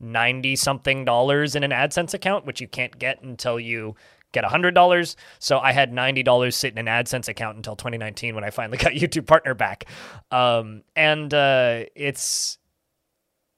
90 0.00 0.56
something 0.56 1.04
dollars 1.04 1.54
in 1.54 1.64
an 1.64 1.70
AdSense 1.70 2.14
account, 2.14 2.46
which 2.46 2.60
you 2.60 2.68
can't 2.68 2.98
get 2.98 3.22
until 3.22 3.60
you 3.60 3.94
get 4.32 4.44
$100. 4.44 5.16
So 5.38 5.58
I 5.58 5.72
had 5.72 5.92
$90 5.92 6.52
sitting 6.52 6.78
in 6.78 6.88
an 6.88 7.04
AdSense 7.04 7.28
account 7.28 7.56
until 7.56 7.76
2019 7.76 8.34
when 8.34 8.44
I 8.44 8.50
finally 8.50 8.78
got 8.78 8.92
YouTube 8.92 9.26
Partner 9.26 9.54
back. 9.54 9.84
Um, 10.30 10.82
and 10.96 11.32
uh, 11.32 11.84
it's 11.94 12.58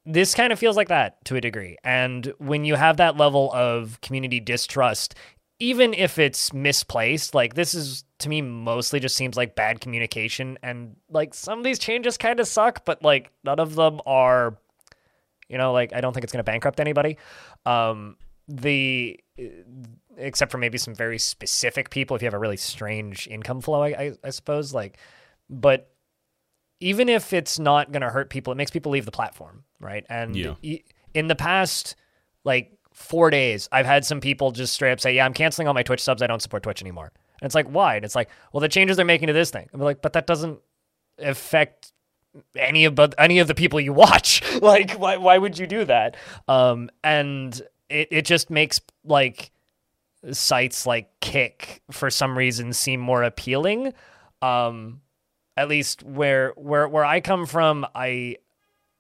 this 0.05 0.35
kind 0.35 0.53
of 0.53 0.59
feels 0.59 0.77
like 0.77 0.89
that 0.89 1.25
to 1.25 1.35
a 1.35 1.41
degree. 1.41 1.77
And 1.83 2.33
when 2.39 2.65
you 2.65 2.77
have 2.77 2.99
that 2.99 3.17
level 3.17 3.53
of 3.53 4.01
community 4.03 4.39
distrust, 4.39 5.17
even 5.59 5.95
if 5.95 6.19
it's 6.19 6.53
misplaced, 6.53 7.35
like 7.35 7.55
this 7.55 7.75
is 7.75 8.05
to 8.19 8.29
me 8.29 8.43
mostly 8.43 9.01
just 9.01 9.17
seems 9.17 9.37
like 9.37 9.55
bad 9.55 9.81
communication. 9.81 10.59
And 10.63 10.97
like 11.09 11.35
some 11.35 11.59
of 11.59 11.65
these 11.65 11.79
changes 11.79 12.19
kind 12.19 12.41
of 12.41 12.49
suck, 12.49 12.85
but 12.85 13.03
like 13.03 13.31
none 13.45 13.59
of 13.59 13.75
them 13.75 14.01
are, 14.07 14.59
you 15.49 15.59
know, 15.59 15.73
like 15.73 15.93
I 15.95 16.01
don't 16.01 16.13
think 16.13 16.25
it's 16.25 16.33
going 16.33 16.45
to 16.45 16.51
bankrupt 16.51 16.81
anybody. 16.81 17.17
Um, 17.65 18.17
the 18.49 19.19
except 20.17 20.51
for 20.51 20.59
maybe 20.59 20.79
some 20.79 20.95
very 20.95 21.19
specific 21.19 21.91
people 21.91 22.17
if 22.17 22.23
you 22.23 22.27
have 22.27 22.35
a 22.35 22.39
really 22.39 22.57
strange 22.57 23.27
income 23.29 23.61
flow, 23.61 23.83
I, 23.83 23.89
I, 23.89 24.13
I 24.25 24.31
suppose. 24.31 24.73
Like, 24.73 24.99
but 25.51 25.91
even 26.81 27.09
if 27.09 27.33
it's 27.33 27.59
not 27.59 27.93
going 27.93 28.03
to 28.03 28.11
hurt 28.11 28.31
people, 28.31 28.53
it 28.53 28.57
makes 28.57 28.71
people 28.71 28.93
leave 28.93 29.07
the 29.07 29.11
platform, 29.11 29.65
right? 29.81 30.05
And 30.09 30.37
Yeah. 30.37 30.55
in 31.15 31.29
the 31.29 31.35
past, 31.35 31.97
like 32.45 32.76
four 32.97 33.31
days, 33.31 33.69
I've 33.71 33.87
had 33.87 34.05
some 34.05 34.21
people 34.21 34.51
just 34.51 34.73
straight 34.75 34.93
up 34.93 35.01
say, 35.01 35.15
"Yeah, 35.15 35.27
I'm 35.27 35.35
canceling 35.35 35.69
all 35.69 35.75
my 35.75 35.83
Twitch 35.83 36.03
subs. 36.03 36.23
I 36.23 36.27
don't 36.27 36.43
support 36.43 36.63
Twitch 36.63 36.83
anymore." 36.83 37.13
And 37.41 37.47
it's 37.47 37.55
like, 37.55 37.67
why? 37.67 37.97
And 37.97 38.05
it's 38.05 38.15
like, 38.15 38.31
well, 38.53 38.61
the 38.61 38.69
changes 38.69 38.97
they're 38.97 39.05
making 39.05 39.27
to 39.27 39.33
this 39.33 39.51
thing. 39.51 39.69
I'm 39.73 39.81
like, 39.81 40.01
but 40.01 40.15
that 40.15 40.27
doesn't 40.27 40.59
affect 41.19 41.93
any 42.57 42.85
of 42.85 42.95
but 42.95 43.15
any 43.19 43.39
of 43.39 43.49
the 43.49 43.55
people 43.55 43.81
you 43.81 43.93
watch. 43.93 44.43
like, 44.63 44.93
why 44.93 45.17
why 45.17 45.39
would 45.39 45.59
you 45.59 45.67
do 45.67 45.85
that? 45.85 46.17
Um, 46.49 46.91
and 47.05 47.61
it 47.89 48.09
it 48.11 48.25
just 48.25 48.51
makes 48.51 48.81
like 49.05 49.51
sites 50.33 50.87
like 50.87 51.09
Kick 51.21 51.83
for 51.91 52.11
some 52.11 52.37
reason 52.37 52.73
seem 52.73 53.01
more 53.01 53.23
appealing. 53.23 53.93
Um, 54.43 55.01
at 55.57 55.69
least 55.69 56.03
where 56.03 56.53
where 56.57 56.89
where 56.89 57.05
I 57.05 57.21
come 57.21 57.47
from, 57.47 57.87
I 57.95 58.37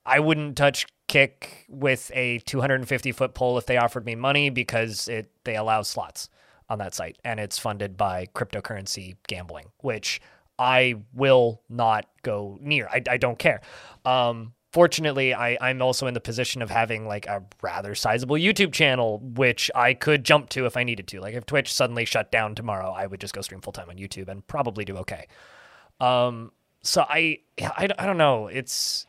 I 0.04 0.20
wouldn't 0.20 0.56
touch 0.56 0.86
Kick 1.08 1.66
with 1.68 2.10
a 2.14 2.38
250 2.40 3.12
foot 3.12 3.34
pole 3.34 3.58
if 3.58 3.66
they 3.66 3.76
offered 3.76 4.04
me 4.04 4.14
money 4.14 4.50
because 4.50 5.08
it 5.08 5.30
they 5.44 5.56
allow 5.56 5.82
slots 5.82 6.28
on 6.68 6.78
that 6.78 6.94
site 6.94 7.16
and 7.24 7.38
it's 7.38 7.58
funded 7.58 7.96
by 7.96 8.26
cryptocurrency 8.34 9.16
gambling, 9.28 9.66
which 9.82 10.20
I 10.58 10.96
will 11.14 11.62
not 11.68 12.06
go 12.22 12.58
near. 12.60 12.88
I, 12.88 13.02
I 13.08 13.16
don't 13.18 13.38
care. 13.38 13.60
Um, 14.04 14.54
fortunately, 14.72 15.34
I, 15.34 15.56
I'm 15.60 15.80
also 15.82 16.06
in 16.06 16.14
the 16.14 16.20
position 16.20 16.62
of 16.62 16.70
having 16.70 17.06
like 17.06 17.26
a 17.26 17.42
rather 17.62 17.94
sizable 17.94 18.36
YouTube 18.36 18.72
channel, 18.72 19.20
which 19.20 19.70
I 19.74 19.94
could 19.94 20.24
jump 20.24 20.48
to 20.50 20.66
if 20.66 20.76
I 20.76 20.84
needed 20.84 21.06
to. 21.08 21.20
Like 21.20 21.34
if 21.34 21.46
Twitch 21.46 21.72
suddenly 21.72 22.04
shut 22.04 22.32
down 22.32 22.54
tomorrow, 22.54 22.90
I 22.90 23.06
would 23.06 23.20
just 23.20 23.34
go 23.34 23.42
stream 23.42 23.60
full 23.60 23.72
time 23.72 23.90
on 23.90 23.96
YouTube 23.96 24.28
and 24.28 24.46
probably 24.46 24.84
do 24.84 24.96
okay. 24.98 25.26
Um, 26.00 26.52
so 26.82 27.04
I, 27.08 27.40
I, 27.60 27.88
I 27.98 28.06
don't 28.06 28.18
know. 28.18 28.48
It's 28.48 29.06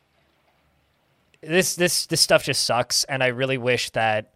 this, 1.41 1.75
this, 1.75 2.05
this 2.05 2.21
stuff 2.21 2.43
just 2.43 2.65
sucks. 2.65 3.03
And 3.05 3.23
I 3.23 3.27
really 3.27 3.57
wish 3.57 3.89
that, 3.91 4.33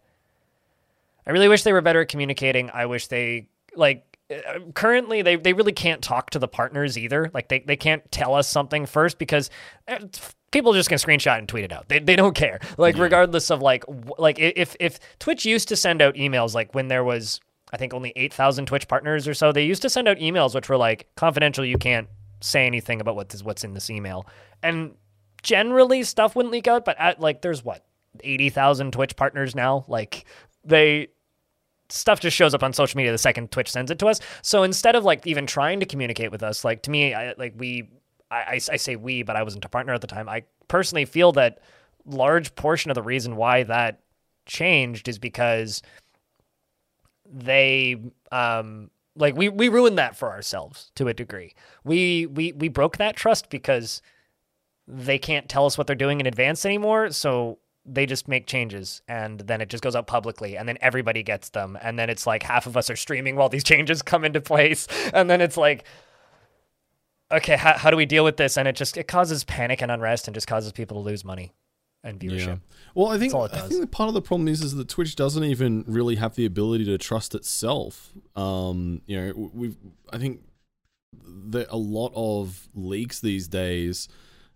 I 1.26 1.32
really 1.32 1.48
wish 1.48 1.64
they 1.64 1.74
were 1.74 1.82
better 1.82 2.02
at 2.02 2.08
communicating. 2.08 2.70
I 2.72 2.86
wish 2.86 3.08
they 3.08 3.48
like 3.76 4.18
uh, 4.32 4.60
currently 4.74 5.22
they, 5.22 5.36
they 5.36 5.54
really 5.54 5.72
can't 5.72 6.02
talk 6.02 6.30
to 6.32 6.40
the 6.40 6.48
partners 6.48 6.98
either. 6.98 7.30
Like 7.34 7.50
they, 7.50 7.60
they 7.60 7.76
can't 7.76 8.10
tell 8.12 8.36
us 8.36 8.48
something 8.48 8.86
first 8.86 9.18
because 9.18 9.50
uh, 9.88 10.00
people 10.52 10.74
are 10.74 10.76
just 10.76 10.90
gonna 10.90 11.00
screenshot 11.00 11.38
and 11.38 11.48
tweet 11.48 11.64
it 11.64 11.72
out. 11.72 11.88
They, 11.90 12.00
they 12.00 12.16
don't 12.16 12.36
care. 12.36 12.60
Like 12.78 12.98
regardless 12.98 13.50
of 13.50 13.62
like 13.62 13.84
like 14.18 14.38
if 14.40 14.76
if 14.80 15.00
Twitch 15.20 15.46
used 15.46 15.68
to 15.70 15.76
send 15.76 16.02
out 16.02 16.16
emails 16.16 16.54
like 16.54 16.74
when 16.76 16.88
there 16.88 17.04
was 17.04 17.40
I 17.74 17.78
think 17.78 17.94
only 17.94 18.14
eight 18.16 18.34
thousand 18.34 18.66
Twitch 18.66 18.88
partners 18.88 19.28
or 19.28 19.34
so, 19.34 19.52
they 19.52 19.66
used 19.66 19.82
to 19.82 19.90
send 19.90 20.08
out 20.08 20.18
emails 20.18 20.54
which 20.56 20.70
were 20.70 20.78
like 20.78 21.08
confidential. 21.16 21.66
You 21.66 21.78
can't 21.78 22.08
say 22.42 22.66
anything 22.66 23.02
about 23.02 23.16
what 23.16 23.30
this, 23.30 23.44
what's 23.44 23.64
in 23.64 23.74
this 23.74 23.90
email, 23.90 24.28
and 24.64 24.96
generally 25.44 26.04
stuff 26.04 26.36
wouldn't 26.36 26.52
leak 26.52 26.68
out. 26.68 26.86
But 26.86 26.98
at 27.00 27.20
like 27.20 27.42
there's 27.42 27.64
what 27.64 27.86
eighty 28.24 28.50
thousand 28.50 28.92
Twitch 28.94 29.16
partners 29.16 29.56
now. 29.56 29.86
Like 29.88 30.26
they 30.64 31.10
stuff 31.90 32.20
just 32.20 32.36
shows 32.36 32.54
up 32.54 32.64
on 32.64 32.74
social 32.74 32.98
media 32.98 33.12
the 33.12 33.18
second 33.18 33.52
Twitch 33.52 33.70
sends 33.70 33.92
it 33.92 34.00
to 34.00 34.08
us. 34.08 34.20
So 34.42 34.64
instead 34.64 34.96
of 34.96 35.04
like 35.04 35.28
even 35.28 35.46
trying 35.46 35.80
to 35.82 35.86
communicate 35.86 36.32
with 36.32 36.44
us, 36.44 36.64
like 36.64 36.84
to 36.84 36.92
me, 36.92 37.14
I, 37.14 37.34
like 37.38 37.54
we, 37.58 37.90
I, 38.30 38.36
I, 38.36 38.54
I 38.54 38.78
say 38.78 38.96
we, 38.96 39.24
but 39.24 39.36
I 39.36 39.44
wasn't 39.44 39.66
a 39.66 39.70
partner 39.70 39.94
at 39.94 40.02
the 40.02 40.08
time. 40.08 40.30
I 40.30 40.44
personally 40.68 41.06
feel 41.06 41.34
that 41.34 41.60
large 42.06 42.56
portion 42.56 42.92
of 42.92 42.96
the 42.96 43.04
reason 43.04 43.36
why 43.36 43.64
that 43.64 44.00
changed 44.46 45.08
is 45.08 45.20
because 45.20 45.82
they, 47.26 47.98
um, 48.32 48.90
like 49.18 49.36
we 49.36 49.50
we 49.50 49.68
ruined 49.68 49.98
that 49.98 50.16
for 50.16 50.32
ourselves 50.32 50.92
to 50.96 51.10
a 51.10 51.14
degree. 51.14 51.54
We 51.84 52.26
we 52.28 52.54
we 52.54 52.70
broke 52.70 52.98
that 52.98 53.18
trust 53.18 53.50
because 53.50 54.02
they 54.92 55.18
can't 55.18 55.48
tell 55.48 55.66
us 55.66 55.78
what 55.78 55.88
they're 55.88 55.96
doing 55.96 56.20
in 56.20 56.26
advance 56.26 56.66
anymore. 56.66 57.12
So 57.12 57.60
they 57.86 58.06
just 58.06 58.28
make 58.28 58.46
changes 58.46 59.02
and 59.08 59.40
then 59.40 59.62
it 59.62 59.70
just 59.70 59.82
goes 59.82 59.96
out 59.96 60.06
publicly 60.06 60.58
and 60.58 60.68
then 60.68 60.78
everybody 60.82 61.24
gets 61.24 61.50
them. 61.50 61.78
And 61.82 61.98
then 61.98 62.10
it's 62.10 62.28
like 62.28 62.44
half 62.44 62.68
of 62.68 62.76
us 62.76 62.90
are 62.90 62.96
streaming 62.96 63.36
while 63.36 63.50
these 63.50 63.64
changes 63.72 64.02
come 64.02 64.26
into 64.26 64.42
place. 64.42 64.88
And 65.14 65.30
then 65.30 65.40
it's 65.40 65.58
like, 65.58 65.86
okay, 67.32 67.56
how, 67.56 67.78
how 67.78 67.90
do 67.90 67.98
we 67.98 68.06
deal 68.06 68.26
with 68.26 68.38
this? 68.38 68.58
And 68.58 68.68
it 68.68 68.76
just, 68.76 68.98
it 68.98 69.08
causes 69.08 69.46
panic 69.46 69.82
and 69.82 69.92
unrest 69.92 70.28
and 70.28 70.36
just 70.36 70.48
causes 70.48 70.74
people 70.74 71.02
to 71.02 71.10
lose 71.10 71.24
money 71.24 71.54
and 72.04 72.20
viewership. 72.20 72.60
Well, 72.96 73.08
I 73.08 73.18
think 73.18 73.34
I 73.34 73.48
think 73.48 73.80
that 73.80 73.92
part 73.92 74.08
of 74.08 74.16
the 74.16 74.22
problem 74.22 74.48
is 74.48 74.62
is 74.64 74.74
that 74.74 74.88
Twitch 74.90 75.16
doesn't 75.16 75.44
even 75.44 75.86
really 75.88 76.16
have 76.16 76.36
the 76.36 76.46
ability 76.46 76.86
to 76.86 76.98
trust 76.98 77.36
itself. 77.36 78.12
Um, 78.36 79.04
you 79.06 79.22
know, 79.22 79.52
we've 79.54 79.78
I 80.12 80.18
think 80.18 80.42
that 81.50 81.68
a 81.70 81.78
lot 81.78 82.12
of 82.16 82.70
leaks 82.74 83.20
these 83.20 83.48
days 83.48 84.08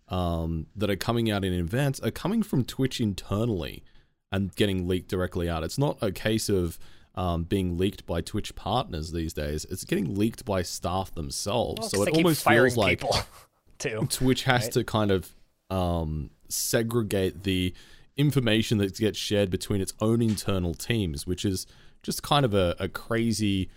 um, 0.10 0.68
that 0.76 0.90
are 0.90 0.96
coming 0.96 1.32
out 1.32 1.44
in 1.44 1.54
advance 1.54 2.00
are 2.00 2.12
coming 2.12 2.44
from 2.44 2.64
Twitch 2.64 3.00
internally 3.02 3.84
and 4.32 4.56
getting 4.56 4.88
leaked 4.88 5.10
directly 5.10 5.50
out. 5.50 5.64
It's 5.64 5.78
not 5.78 5.98
a 6.02 6.12
case 6.12 6.50
of 6.50 6.78
um, 7.16 7.44
being 7.44 7.78
leaked 7.78 8.06
by 8.06 8.22
Twitch 8.22 8.56
partners 8.56 9.12
these 9.12 9.34
days. 9.34 9.66
It's 9.66 9.84
getting 9.84 10.16
leaked 10.16 10.46
by 10.46 10.62
staff 10.62 11.14
themselves. 11.14 11.80
Well, 11.80 11.90
so 11.90 12.04
it 12.04 12.10
almost 12.10 12.44
feels 12.44 12.78
like 12.78 13.02
too. 13.78 14.08
Twitch 14.10 14.44
has 14.44 14.64
right? 14.64 14.72
to 14.74 14.84
kind 14.84 15.12
of 15.12 15.34
um, 15.70 16.30
segregate 16.50 17.44
the 17.44 17.74
information 18.18 18.78
that 18.78 18.98
gets 18.98 19.18
shared 19.18 19.50
between 19.50 19.82
its 19.82 19.94
own 20.00 20.22
internal 20.22 20.74
teams, 20.74 21.26
which 21.26 21.46
is 21.46 21.66
just 22.04 22.22
kind 22.22 22.46
of 22.46 22.54
a, 22.54 22.76
a 22.80 22.88
crazy 22.88 23.70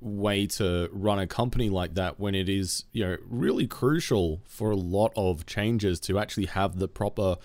way 0.00 0.46
to 0.46 0.88
run 0.92 1.18
a 1.18 1.26
company 1.26 1.68
like 1.68 1.94
that 1.94 2.18
when 2.18 2.34
it 2.34 2.48
is 2.48 2.84
you 2.92 3.04
know 3.04 3.16
really 3.28 3.66
crucial 3.66 4.40
for 4.46 4.70
a 4.70 4.76
lot 4.76 5.12
of 5.16 5.46
changes 5.46 6.00
to 6.00 6.18
actually 6.18 6.46
have 6.46 6.78
the 6.78 6.88
proper 6.88 7.36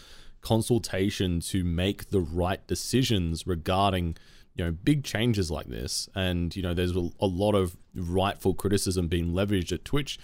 consultation 0.42 1.40
to 1.40 1.64
make 1.64 2.10
the 2.12 2.22
right 2.22 2.66
decisions 2.68 3.48
regarding 3.48 4.16
you 4.56 4.64
know 4.64 4.72
big 4.72 5.04
changes 5.04 5.52
like 5.52 5.68
this. 5.68 6.10
And 6.16 6.56
you 6.56 6.62
know 6.62 6.74
there's 6.74 6.96
a, 6.96 7.26
lot 7.26 7.56
of 7.56 7.76
rightful 7.94 8.54
criticism 8.54 9.08
being 9.08 9.32
leveraged 9.32 9.72
at 9.72 9.86
twitch 9.86 10.20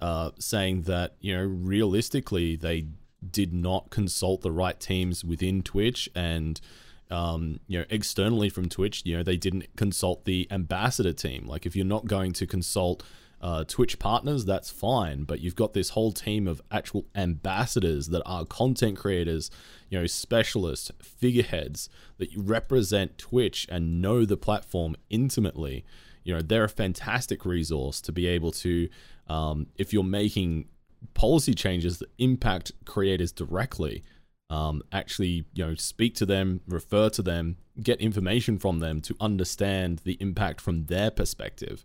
uh, 0.00 0.30
saying 0.38 0.82
that 0.82 1.14
you 1.20 1.36
know 1.36 1.42
realistically 1.42 2.56
they 2.56 2.86
did 3.30 3.52
not 3.52 3.90
consult 3.90 4.42
the 4.42 4.52
right 4.52 4.78
teams 4.78 5.24
within 5.24 5.62
twitch 5.62 6.08
and 6.14 6.60
um, 7.10 7.60
you 7.66 7.78
know 7.78 7.84
externally 7.90 8.48
from 8.48 8.68
twitch 8.68 9.02
you 9.04 9.16
know 9.16 9.22
they 9.22 9.36
didn't 9.36 9.66
consult 9.76 10.24
the 10.24 10.48
ambassador 10.50 11.12
team 11.12 11.46
like 11.46 11.66
if 11.66 11.76
you're 11.76 11.84
not 11.84 12.06
going 12.06 12.32
to 12.32 12.46
consult 12.46 13.02
uh, 13.44 13.62
Twitch 13.62 13.98
partners, 13.98 14.46
that's 14.46 14.70
fine. 14.70 15.24
But 15.24 15.40
you've 15.40 15.54
got 15.54 15.74
this 15.74 15.90
whole 15.90 16.12
team 16.12 16.48
of 16.48 16.62
actual 16.70 17.04
ambassadors 17.14 18.08
that 18.08 18.22
are 18.24 18.46
content 18.46 18.96
creators, 18.96 19.50
you 19.90 20.00
know, 20.00 20.06
specialists, 20.06 20.90
figureheads 21.02 21.90
that 22.16 22.30
represent 22.34 23.18
Twitch 23.18 23.66
and 23.70 24.00
know 24.00 24.24
the 24.24 24.38
platform 24.38 24.96
intimately. 25.10 25.84
You 26.22 26.32
know, 26.32 26.40
they're 26.40 26.64
a 26.64 26.70
fantastic 26.70 27.44
resource 27.44 28.00
to 28.00 28.12
be 28.12 28.26
able 28.26 28.50
to, 28.52 28.88
um, 29.28 29.66
if 29.76 29.92
you're 29.92 30.02
making 30.02 30.68
policy 31.12 31.52
changes 31.52 31.98
that 31.98 32.08
impact 32.16 32.72
creators 32.86 33.30
directly, 33.30 34.02
um, 34.50 34.82
actually, 34.92 35.46
you 35.54 35.66
know, 35.66 35.74
speak 35.74 36.14
to 36.16 36.26
them, 36.26 36.60
refer 36.66 37.08
to 37.10 37.22
them, 37.22 37.56
get 37.82 38.00
information 38.00 38.58
from 38.58 38.78
them 38.78 39.00
to 39.02 39.16
understand 39.20 40.00
the 40.04 40.16
impact 40.20 40.60
from 40.60 40.86
their 40.86 41.10
perspective. 41.10 41.84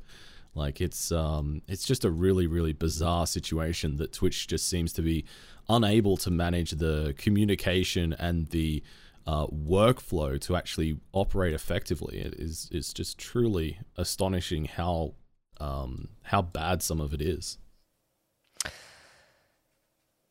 Like 0.56 0.82
it's 0.82 1.12
um 1.12 1.62
it's 1.68 1.86
just 1.86 2.04
a 2.04 2.10
really 2.10 2.48
really 2.48 2.74
bizarre 2.74 3.28
situation 3.28 3.98
that 3.98 4.12
Twitch 4.12 4.48
just 4.48 4.68
seems 4.68 4.92
to 4.94 5.02
be 5.02 5.26
unable 5.70 6.18
to 6.18 6.32
manage 6.32 6.72
the 6.72 7.14
communication 7.18 8.14
and 8.14 8.50
the 8.50 8.84
uh, 9.28 9.46
workflow 9.48 10.42
to 10.42 10.56
actually 10.56 10.98
operate 11.14 11.54
effectively. 11.54 12.20
It 12.20 12.34
is 12.34 12.68
it's 12.72 12.94
just 12.94 13.20
truly 13.20 13.78
astonishing 13.96 14.66
how 14.66 15.14
um 15.60 16.10
how 16.24 16.42
bad 16.42 16.82
some 16.82 17.00
of 17.00 17.14
it 17.14 17.22
is. 17.22 17.58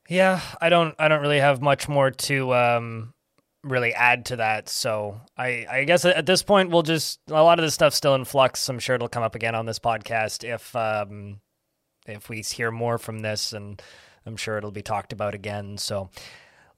Yeah, 0.08 0.40
I 0.60 0.70
don't 0.70 0.94
I 0.98 1.08
don't 1.08 1.20
really 1.20 1.40
have 1.40 1.60
much 1.60 1.88
more 1.88 2.10
to 2.10 2.54
um 2.54 3.14
really 3.62 3.92
add 3.92 4.26
to 4.26 4.36
that. 4.36 4.68
So 4.68 5.20
I 5.36 5.66
I 5.70 5.84
guess 5.84 6.04
at 6.04 6.26
this 6.26 6.42
point 6.42 6.70
we'll 6.70 6.82
just 6.82 7.20
a 7.28 7.42
lot 7.42 7.58
of 7.58 7.64
this 7.64 7.74
stuff's 7.74 7.96
still 7.96 8.14
in 8.14 8.24
flux. 8.24 8.68
I'm 8.68 8.78
sure 8.78 8.96
it'll 8.96 9.08
come 9.08 9.22
up 9.22 9.34
again 9.34 9.54
on 9.54 9.66
this 9.66 9.78
podcast 9.78 10.44
if 10.44 10.74
um 10.74 11.40
if 12.06 12.30
we 12.30 12.40
hear 12.40 12.70
more 12.70 12.96
from 12.96 13.20
this 13.20 13.52
and 13.52 13.80
I'm 14.24 14.36
sure 14.36 14.56
it'll 14.56 14.70
be 14.70 14.82
talked 14.82 15.12
about 15.12 15.34
again. 15.34 15.76
So 15.76 16.08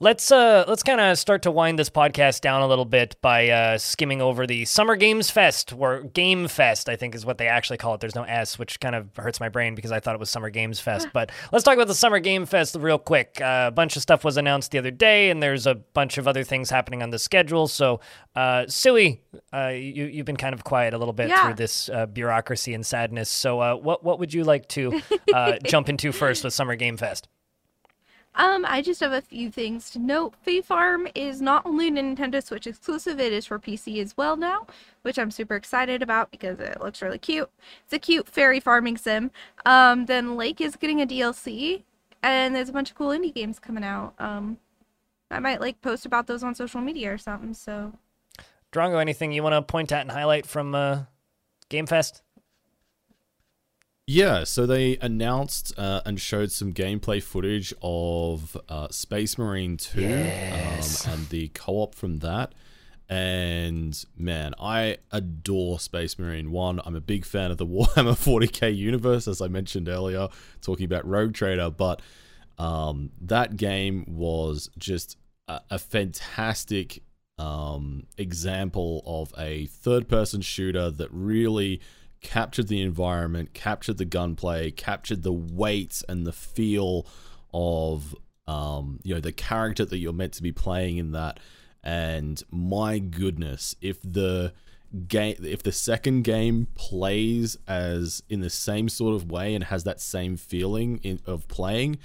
Let's 0.02 0.32
uh 0.32 0.64
let's 0.66 0.82
kind 0.82 0.98
of 0.98 1.18
start 1.18 1.42
to 1.42 1.50
wind 1.50 1.78
this 1.78 1.90
podcast 1.90 2.40
down 2.40 2.62
a 2.62 2.66
little 2.66 2.86
bit 2.86 3.16
by 3.20 3.50
uh, 3.50 3.76
skimming 3.76 4.22
over 4.22 4.46
the 4.46 4.64
Summer 4.64 4.96
Games 4.96 5.30
Fest 5.30 5.74
or 5.76 6.04
Game 6.04 6.48
Fest, 6.48 6.88
I 6.88 6.96
think 6.96 7.14
is 7.14 7.26
what 7.26 7.36
they 7.36 7.48
actually 7.48 7.76
call 7.76 7.92
it. 7.92 8.00
There's 8.00 8.14
no 8.14 8.22
S, 8.22 8.58
which 8.58 8.80
kind 8.80 8.94
of 8.94 9.10
hurts 9.18 9.40
my 9.40 9.50
brain 9.50 9.74
because 9.74 9.92
I 9.92 10.00
thought 10.00 10.14
it 10.14 10.18
was 10.18 10.30
Summer 10.30 10.48
Games 10.48 10.80
Fest. 10.80 11.08
but 11.12 11.30
let's 11.52 11.64
talk 11.64 11.74
about 11.74 11.86
the 11.86 11.94
Summer 11.94 12.18
Game 12.18 12.46
Fest 12.46 12.76
real 12.80 12.96
quick. 12.96 13.42
Uh, 13.42 13.66
a 13.68 13.70
bunch 13.70 13.94
of 13.94 14.00
stuff 14.00 14.24
was 14.24 14.38
announced 14.38 14.70
the 14.70 14.78
other 14.78 14.90
day, 14.90 15.28
and 15.28 15.42
there's 15.42 15.66
a 15.66 15.74
bunch 15.74 16.16
of 16.16 16.26
other 16.26 16.44
things 16.44 16.70
happening 16.70 17.02
on 17.02 17.10
the 17.10 17.18
schedule. 17.18 17.68
So, 17.68 18.00
uh, 18.34 18.62
Suwey, 18.68 19.18
uh, 19.52 19.68
you 19.74 20.06
you've 20.06 20.24
been 20.24 20.38
kind 20.38 20.54
of 20.54 20.64
quiet 20.64 20.94
a 20.94 20.98
little 20.98 21.12
bit 21.12 21.28
Yeah. 21.28 21.44
through 21.44 21.54
this 21.56 21.90
uh, 21.90 22.06
bureaucracy 22.06 22.72
and 22.72 22.86
sadness. 22.86 23.28
So, 23.28 23.60
uh, 23.60 23.74
what 23.74 24.02
what 24.02 24.18
would 24.18 24.32
you 24.32 24.44
like 24.44 24.66
to 24.68 24.98
uh, 25.34 25.58
jump 25.64 25.90
into 25.90 26.10
first 26.10 26.42
with 26.42 26.54
Summer 26.54 26.74
Game 26.74 26.96
Fest? 26.96 27.28
Um, 28.36 28.64
I 28.68 28.80
just 28.80 29.00
have 29.00 29.12
a 29.12 29.20
few 29.20 29.50
things 29.50 29.90
to 29.90 29.98
note. 29.98 30.34
Fae 30.42 30.60
Farm 30.60 31.08
is 31.14 31.42
not 31.42 31.66
only 31.66 31.88
a 31.88 31.90
Nintendo 31.90 32.42
Switch 32.42 32.66
exclusive, 32.66 33.18
it 33.18 33.32
is 33.32 33.46
for 33.46 33.58
PC 33.58 34.00
as 34.00 34.16
well 34.16 34.36
now, 34.36 34.66
which 35.02 35.18
I'm 35.18 35.30
super 35.30 35.56
excited 35.56 36.00
about 36.00 36.30
because 36.30 36.60
it 36.60 36.80
looks 36.80 37.02
really 37.02 37.18
cute. 37.18 37.50
It's 37.84 37.92
a 37.92 37.98
cute 37.98 38.28
fairy 38.28 38.60
farming 38.60 38.98
sim. 38.98 39.32
Um, 39.66 40.06
then 40.06 40.36
Lake 40.36 40.60
is 40.60 40.76
getting 40.76 41.02
a 41.02 41.06
DLC, 41.06 41.82
and 42.22 42.54
there's 42.54 42.68
a 42.68 42.72
bunch 42.72 42.90
of 42.90 42.96
cool 42.96 43.08
indie 43.08 43.34
games 43.34 43.58
coming 43.58 43.84
out. 43.84 44.14
Um, 44.18 44.58
I 45.30 45.40
might 45.40 45.60
like 45.60 45.80
post 45.80 46.06
about 46.06 46.26
those 46.26 46.44
on 46.44 46.54
social 46.54 46.80
media 46.80 47.12
or 47.12 47.18
something. 47.18 47.52
So 47.54 47.92
Drongo, 48.72 49.00
anything 49.00 49.32
you 49.32 49.42
want 49.42 49.54
to 49.54 49.62
point 49.62 49.90
at 49.92 50.02
and 50.02 50.10
highlight 50.10 50.46
from 50.46 50.74
uh, 50.74 51.04
Game 51.68 51.86
Fest? 51.86 52.22
Yeah, 54.12 54.42
so 54.42 54.66
they 54.66 54.96
announced 54.96 55.72
uh, 55.78 56.00
and 56.04 56.20
showed 56.20 56.50
some 56.50 56.72
gameplay 56.72 57.22
footage 57.22 57.72
of 57.80 58.56
uh, 58.68 58.88
Space 58.90 59.38
Marine 59.38 59.76
2 59.76 60.00
Yes. 60.00 61.06
um, 61.06 61.12
and 61.14 61.28
the 61.28 61.46
co 61.54 61.74
op 61.74 61.94
from 61.94 62.18
that. 62.18 62.52
And 63.08 64.04
man, 64.16 64.54
I 64.60 64.96
adore 65.12 65.78
Space 65.78 66.18
Marine 66.18 66.50
1. 66.50 66.80
I'm 66.84 66.96
a 66.96 67.00
big 67.00 67.24
fan 67.24 67.52
of 67.52 67.58
the 67.58 67.66
Warhammer 67.68 68.16
40k 68.16 68.76
universe, 68.76 69.28
as 69.28 69.40
I 69.40 69.46
mentioned 69.46 69.88
earlier, 69.88 70.26
talking 70.60 70.86
about 70.86 71.06
Rogue 71.06 71.32
Trader. 71.32 71.70
But 71.70 72.02
um, 72.58 73.12
that 73.20 73.56
game 73.56 74.04
was 74.08 74.70
just 74.76 75.18
a, 75.46 75.60
a 75.70 75.78
fantastic 75.78 77.04
um, 77.38 78.08
example 78.18 79.04
of 79.06 79.32
a 79.38 79.66
third 79.66 80.08
person 80.08 80.40
shooter 80.40 80.90
that 80.90 81.10
really 81.12 81.80
captured 82.20 82.68
the 82.68 82.82
environment, 82.82 83.54
captured 83.54 83.98
the 83.98 84.04
gunplay, 84.04 84.70
captured 84.70 85.22
the 85.22 85.32
weight 85.32 86.02
and 86.08 86.26
the 86.26 86.32
feel 86.32 87.06
of 87.52 88.14
um, 88.46 89.00
you 89.02 89.14
know 89.14 89.20
the 89.20 89.32
character 89.32 89.84
that 89.84 89.98
you're 89.98 90.12
meant 90.12 90.34
to 90.34 90.42
be 90.42 90.52
playing 90.52 90.98
in 90.98 91.12
that. 91.12 91.40
And 91.82 92.42
my 92.50 92.98
goodness, 92.98 93.74
if 93.80 94.00
the 94.02 94.52
game 95.06 95.36
if 95.42 95.62
the 95.62 95.72
second 95.72 96.22
game 96.22 96.66
plays 96.74 97.56
as 97.68 98.22
in 98.28 98.40
the 98.40 98.50
same 98.50 98.88
sort 98.88 99.14
of 99.14 99.30
way 99.30 99.54
and 99.54 99.64
has 99.64 99.84
that 99.84 100.00
same 100.00 100.36
feeling 100.36 100.98
in, 101.02 101.20
of 101.26 101.46
playing 101.48 101.98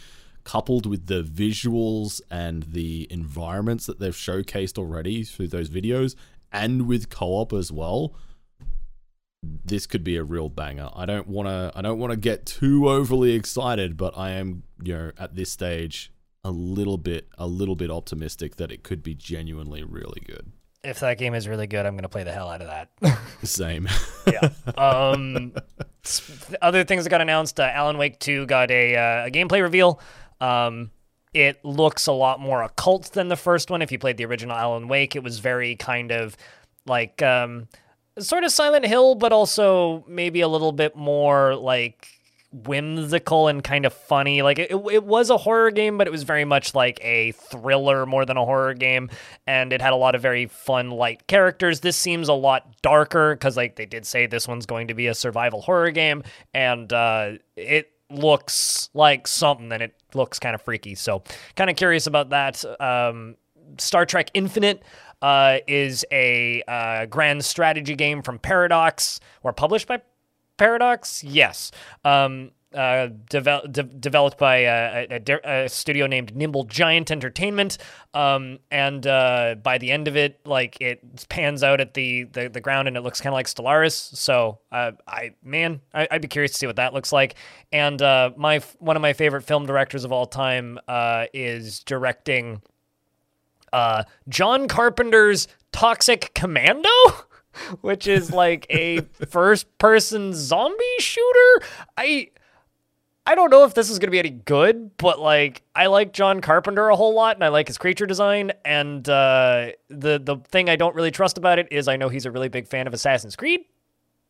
coupled 0.44 0.86
with 0.86 1.08
the 1.08 1.24
visuals 1.24 2.22
and 2.30 2.62
the 2.64 3.08
environments 3.10 3.88
that 3.88 4.00
they've 4.00 4.14
showcased 4.14 4.78
already 4.78 5.24
through 5.24 5.48
those 5.48 5.70
videos 5.70 6.14
and 6.52 6.88
with 6.88 7.10
co-op 7.10 7.52
as 7.52 7.72
well 7.72 8.14
this 9.64 9.88
could 9.88 10.04
be 10.04 10.16
a 10.18 10.24
real 10.24 10.50
banger. 10.50 10.90
I 10.96 11.06
don't 11.06 11.28
want 11.28 11.48
to 11.48 11.72
I 11.76 11.82
don't 11.82 12.00
want 12.00 12.12
to 12.12 12.18
get 12.18 12.46
too 12.46 12.90
overly 12.90 13.34
excited, 13.34 13.98
but 13.98 14.18
I 14.18 14.32
am, 14.32 14.64
you 14.84 14.94
know, 14.94 15.12
at 15.18 15.36
this 15.36 15.52
stage 15.52 16.12
a 16.44 16.52
little 16.52 16.98
bit 16.98 17.28
a 17.38 17.48
little 17.48 17.76
bit 17.76 17.90
optimistic 17.90 18.58
that 18.58 18.72
it 18.72 18.84
could 18.84 19.02
be 19.02 19.16
genuinely 19.16 19.84
really 19.84 20.22
good. 20.26 20.52
If 20.84 21.00
that 21.00 21.18
game 21.18 21.34
is 21.34 21.48
really 21.48 21.66
good, 21.66 21.86
I'm 21.86 21.94
going 21.94 22.04
to 22.04 22.10
play 22.10 22.24
the 22.24 22.32
hell 22.32 22.48
out 22.48 22.62
of 22.62 22.68
that. 22.68 23.20
Same. 23.44 23.90
yeah. 24.28 24.50
Um, 24.78 25.54
other 26.62 26.84
things 26.84 27.04
that 27.04 27.10
got 27.10 27.22
announced: 27.22 27.60
uh, 27.60 27.64
Alan 27.64 27.98
Wake 27.98 28.20
2 28.20 28.46
got 28.46 28.70
a, 28.70 28.96
uh, 28.96 29.26
a 29.26 29.32
gameplay 29.32 29.64
reveal. 29.64 30.00
Um, 30.40 30.92
it 31.34 31.66
looks 31.66 32.06
a 32.06 32.12
lot 32.12 32.40
more 32.40 32.62
occult 32.62 33.12
than 33.14 33.28
the 33.28 33.36
first 33.36 33.72
one. 33.72 33.82
If 33.82 33.92
you 33.92 33.98
played 33.98 34.18
the 34.18 34.26
original 34.26 34.56
Alan 34.56 34.88
Wake, 34.88 35.16
it 35.16 35.24
was 35.24 35.40
very 35.40 35.76
kind 35.76 36.12
of 36.12 36.38
like 36.86 37.22
um, 37.24 37.68
sort 38.20 38.44
of 38.44 38.52
Silent 38.52 38.86
Hill, 38.86 39.16
but 39.16 39.32
also 39.32 40.06
maybe 40.08 40.42
a 40.42 40.48
little 40.48 40.72
bit 40.72 40.96
more 40.96 41.56
like 41.56 42.10
whimsical 42.64 43.48
and 43.48 43.64
kind 43.64 43.86
of 43.86 43.94
funny. 43.94 44.42
Like 44.42 44.60
it, 44.60 44.72
it 44.72 45.04
was 45.04 45.30
a 45.30 45.38
horror 45.38 45.72
game, 45.72 45.98
but 45.98 46.08
it 46.08 46.12
was 46.12 46.24
very 46.24 46.46
much 46.46 46.74
like 46.74 47.00
a 47.04 47.32
thriller 47.34 48.06
more 48.06 48.26
than 48.26 48.38
a 48.38 48.46
horror 48.46 48.74
game, 48.74 49.10
and 49.46 49.74
it 49.74 49.82
had 49.82 49.94
a 49.94 49.98
lot 49.98 50.16
of 50.16 50.22
very 50.22 50.48
fun, 50.48 50.92
light 50.92 51.28
characters. 51.28 51.82
This 51.82 51.98
seems 51.98 52.30
a 52.30 52.34
lot 52.34 52.82
darker 52.82 53.36
because, 53.36 53.58
like, 53.58 53.76
they 53.76 53.86
did 53.86 54.06
say 54.06 54.26
this 54.26 54.48
one's 54.48 54.66
going 54.66 54.88
to 54.88 54.94
be 54.94 55.08
a 55.08 55.14
survival 55.14 55.62
horror 55.62 55.92
game, 55.92 56.24
and 56.54 56.92
uh, 56.94 57.34
it 57.56 57.92
looks 58.10 58.90
like 58.94 59.28
something, 59.28 59.72
and 59.72 59.84
it 59.84 59.96
looks 60.14 60.40
kind 60.40 60.56
of 60.56 60.62
freaky. 60.62 60.96
So, 60.96 61.24
kind 61.56 61.70
of 61.70 61.76
curious 61.76 62.08
about 62.08 62.30
that. 62.30 62.64
Um, 62.80 63.36
Star 63.78 64.06
Trek 64.06 64.30
Infinite 64.34 64.84
uh, 65.22 65.60
is 65.68 66.06
a 66.12 66.62
uh, 66.68 67.06
grand 67.06 67.44
strategy 67.44 67.96
game 67.96 68.22
from 68.22 68.40
Paradox, 68.40 69.20
or 69.44 69.54
published 69.54 69.88
by 69.88 70.02
Paradox. 70.58 71.24
Yes. 71.24 71.72
Um, 72.04 72.52
uh, 72.76 73.08
devel- 73.30 73.72
de- 73.72 73.84
developed 73.84 74.38
by 74.38 74.66
uh, 74.66 75.06
a, 75.10 75.22
a, 75.32 75.64
a, 75.66 75.70
studio 75.70 76.08
named 76.08 76.36
Nimble 76.36 76.66
Giant 76.66 77.10
Entertainment. 77.10 77.78
Um, 78.14 78.60
and 78.70 79.08
uh, 79.08 79.56
by 79.64 79.78
the 79.78 79.92
end 79.92 80.08
of 80.08 80.18
it, 80.18 80.42
like 80.46 80.80
it 80.82 81.26
pans 81.30 81.64
out 81.64 81.80
at 81.80 81.94
the 81.94 82.24
the, 82.26 82.50
the 82.50 82.62
ground 82.62 82.88
and 82.88 82.98
it 82.98 83.02
looks 83.02 83.22
kind 83.22 83.34
of 83.34 83.36
like 83.36 83.48
Stellaris. 83.48 84.16
So 84.18 84.60
uh, 84.72 84.92
I 85.08 85.36
man, 85.42 85.82
I, 85.94 86.08
would 86.12 86.22
be 86.22 86.28
curious 86.28 86.52
to 86.52 86.58
see 86.58 86.68
what 86.68 86.76
that 86.76 86.94
looks 86.94 87.14
like. 87.14 87.36
And 87.72 88.02
uh, 88.02 88.32
my 88.36 88.60
one 88.80 88.96
of 88.96 89.02
my 89.02 89.14
favorite 89.14 89.44
film 89.44 89.66
directors 89.66 90.04
of 90.04 90.12
all 90.12 90.26
time 90.26 90.78
uh, 90.88 91.28
is 91.34 91.80
directing 91.80 92.62
uh, 93.76 94.04
John 94.30 94.70
Carpenter's 94.70 95.50
Toxic 95.74 96.32
Commando, 96.34 96.90
which 97.82 98.08
is 98.08 98.32
like 98.32 98.66
a 98.70 99.02
first-person 99.28 100.34
zombie 100.34 100.84
shooter. 101.00 101.62
I 101.98 102.30
I 103.28 103.36
don't 103.36 103.50
know 103.50 103.66
if 103.66 103.74
this 103.74 103.90
is 103.90 104.00
going 104.00 104.08
to 104.08 104.12
be 104.12 104.20
any 104.20 104.30
good, 104.30 104.96
but 104.98 105.20
like 105.20 105.64
I 105.76 105.88
like 105.88 106.14
John 106.14 106.40
Carpenter 106.40 106.88
a 106.88 106.96
whole 106.96 107.14
lot, 107.14 107.36
and 107.36 107.44
I 107.44 107.50
like 107.50 107.68
his 107.68 107.78
creature 107.78 108.06
design. 108.06 108.54
And 108.64 109.08
uh, 109.10 109.72
the 109.90 110.20
the 110.20 110.38
thing 110.48 110.70
I 110.70 110.78
don't 110.78 110.96
really 110.96 111.12
trust 111.12 111.38
about 111.38 111.60
it 111.60 111.68
is 111.70 111.90
I 111.90 111.98
know 111.98 112.08
he's 112.08 112.26
a 112.26 112.32
really 112.32 112.50
big 112.50 112.68
fan 112.68 112.88
of 112.88 112.94
Assassin's 112.94 113.36
Creed, 113.36 113.66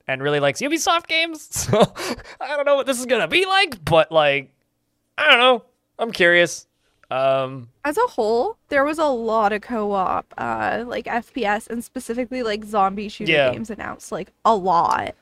and 0.07 0.23
really 0.23 0.39
likes 0.39 0.59
Ubisoft 0.61 1.07
games. 1.07 1.47
So 1.71 1.93
I 2.41 2.55
don't 2.55 2.65
know 2.65 2.75
what 2.75 2.87
this 2.87 2.99
is 2.99 3.05
going 3.05 3.21
to 3.21 3.27
be 3.27 3.45
like, 3.45 3.83
but 3.85 4.11
like 4.11 4.53
I 5.19 5.29
don't 5.29 5.39
know. 5.39 5.65
I'm 5.99 6.11
curious. 6.11 6.65
Um, 7.11 7.69
As 7.83 7.97
a 7.97 8.07
whole, 8.07 8.57
there 8.69 8.83
was 8.83 8.97
a 8.97 9.05
lot 9.05 9.53
of 9.53 9.61
co-op, 9.61 10.33
uh, 10.37 10.83
like 10.87 11.05
FPS 11.05 11.67
and 11.67 11.83
specifically 11.83 12.43
like 12.43 12.63
zombie 12.65 13.09
shooter 13.09 13.31
yeah. 13.31 13.51
games 13.51 13.69
announced, 13.69 14.11
like 14.11 14.31
a 14.43 14.55
lot. 14.55 15.15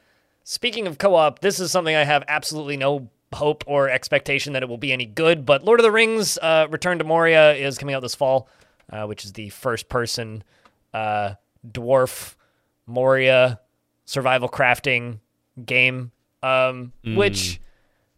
Speaking 0.44 0.88
of 0.88 0.98
co-op, 0.98 1.40
this 1.40 1.60
is 1.60 1.72
something 1.72 1.96
I 1.96 2.04
have 2.04 2.24
absolutely 2.28 2.78
no 2.78 3.10
hope 3.34 3.64
or 3.68 3.90
expectation 3.90 4.54
that 4.54 4.64
it 4.64 4.70
will 4.70 4.78
be 4.78 4.94
any 4.94 5.06
good. 5.06 5.46
But 5.46 5.66
Lord 5.66 5.80
of 5.80 5.84
the 5.84 5.92
Rings: 5.92 6.38
uh, 6.38 6.68
Return 6.70 7.00
to 7.00 7.04
Moria 7.04 7.54
is 7.54 7.78
coming 7.78 7.96
out 7.96 8.02
this 8.02 8.16
fall, 8.16 8.48
uh, 8.90 9.06
which 9.06 9.26
is 9.26 9.34
the 9.34 9.50
first-person 9.50 10.44
uh, 10.94 11.34
dwarf 11.68 12.36
Moria 12.86 13.60
survival 14.06 14.50
crafting 14.50 15.20
game. 15.66 16.12
Um, 16.42 16.92
mm. 17.06 17.16
Which, 17.16 17.62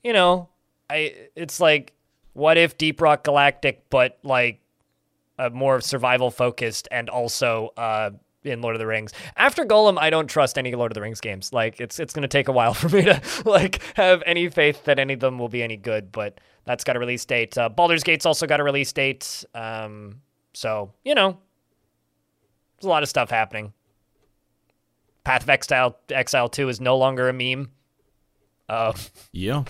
you 0.04 0.14
know, 0.14 0.50
I 0.90 1.30
it's 1.36 1.60
like 1.60 1.94
what 2.36 2.57
if 2.57 2.78
Deep 2.78 3.02
Rock 3.02 3.24
Galactic, 3.24 3.90
but 3.90 4.20
like 4.22 4.60
a 5.40 5.49
more 5.49 5.82
survival 5.82 6.30
focused 6.30 6.88
and 6.91 7.10
also 7.10 7.72
uh, 7.78 8.12
in 8.44 8.62
Lord 8.62 8.76
of 8.76 8.80
the 8.80 8.86
Rings. 8.86 9.14
After 9.38 9.66
Gollum, 9.66 9.98
I 9.98 10.10
don't 10.10 10.28
trust 10.28 10.57
any 10.57 10.74
Lord 10.76 10.91
of 10.91 10.95
the 10.95 11.02
Rings 11.02 11.22
games. 11.22 11.52
Like 11.53 11.80
it's 11.80 11.98
it's 11.98 12.14
gonna 12.14 12.28
take 12.28 12.49
a 12.49 12.52
while 12.52 12.74
for 12.76 12.90
me 12.90 13.03
to 13.03 13.22
like 13.45 13.82
have 13.95 14.22
any 14.26 14.49
faith 14.49 14.84
that 14.84 14.99
any 14.99 15.14
of 15.14 15.22
them 15.22 15.40
will 15.40 15.49
be 15.49 15.64
any 15.64 15.78
good. 15.78 16.12
But 16.12 16.40
that's 16.66 16.84
got 16.84 16.98
a 16.98 16.99
release 16.99 17.24
date. 17.24 17.57
Uh, 17.57 17.70
Baldur's 17.70 18.03
Gate's 18.03 18.26
also 18.26 18.45
got 18.45 18.60
a 18.60 18.64
release 18.64 18.91
date. 18.91 19.45
Um, 19.53 20.22
so 20.53 20.91
you 21.03 21.16
know, 21.16 21.38
there's 22.78 22.86
a 22.86 22.90
lot 22.90 23.03
of 23.03 23.10
stuff 23.10 23.30
happening. 23.30 23.72
Path 25.24 25.44
of 25.44 25.49
Exile 25.49 25.98
Exile 26.10 26.49
Two 26.49 26.68
is 26.68 26.82
no 26.82 26.98
longer 26.98 27.30
a 27.30 27.34
meme. 27.34 27.72
Uh, 28.68 28.94
yeah, 29.32 29.64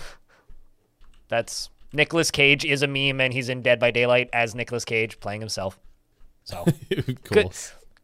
that's 1.28 1.70
Nicolas 1.92 2.30
Cage 2.30 2.64
is 2.64 2.82
a 2.82 2.86
meme, 2.86 3.20
and 3.20 3.32
he's 3.32 3.48
in 3.48 3.62
Dead 3.62 3.78
by 3.78 3.90
Daylight 3.90 4.28
as 4.32 4.54
Nicolas 4.54 4.84
Cage 4.84 5.18
playing 5.20 5.40
himself. 5.40 5.78
So 6.44 6.64
cool. 6.94 7.14
good, 7.30 7.52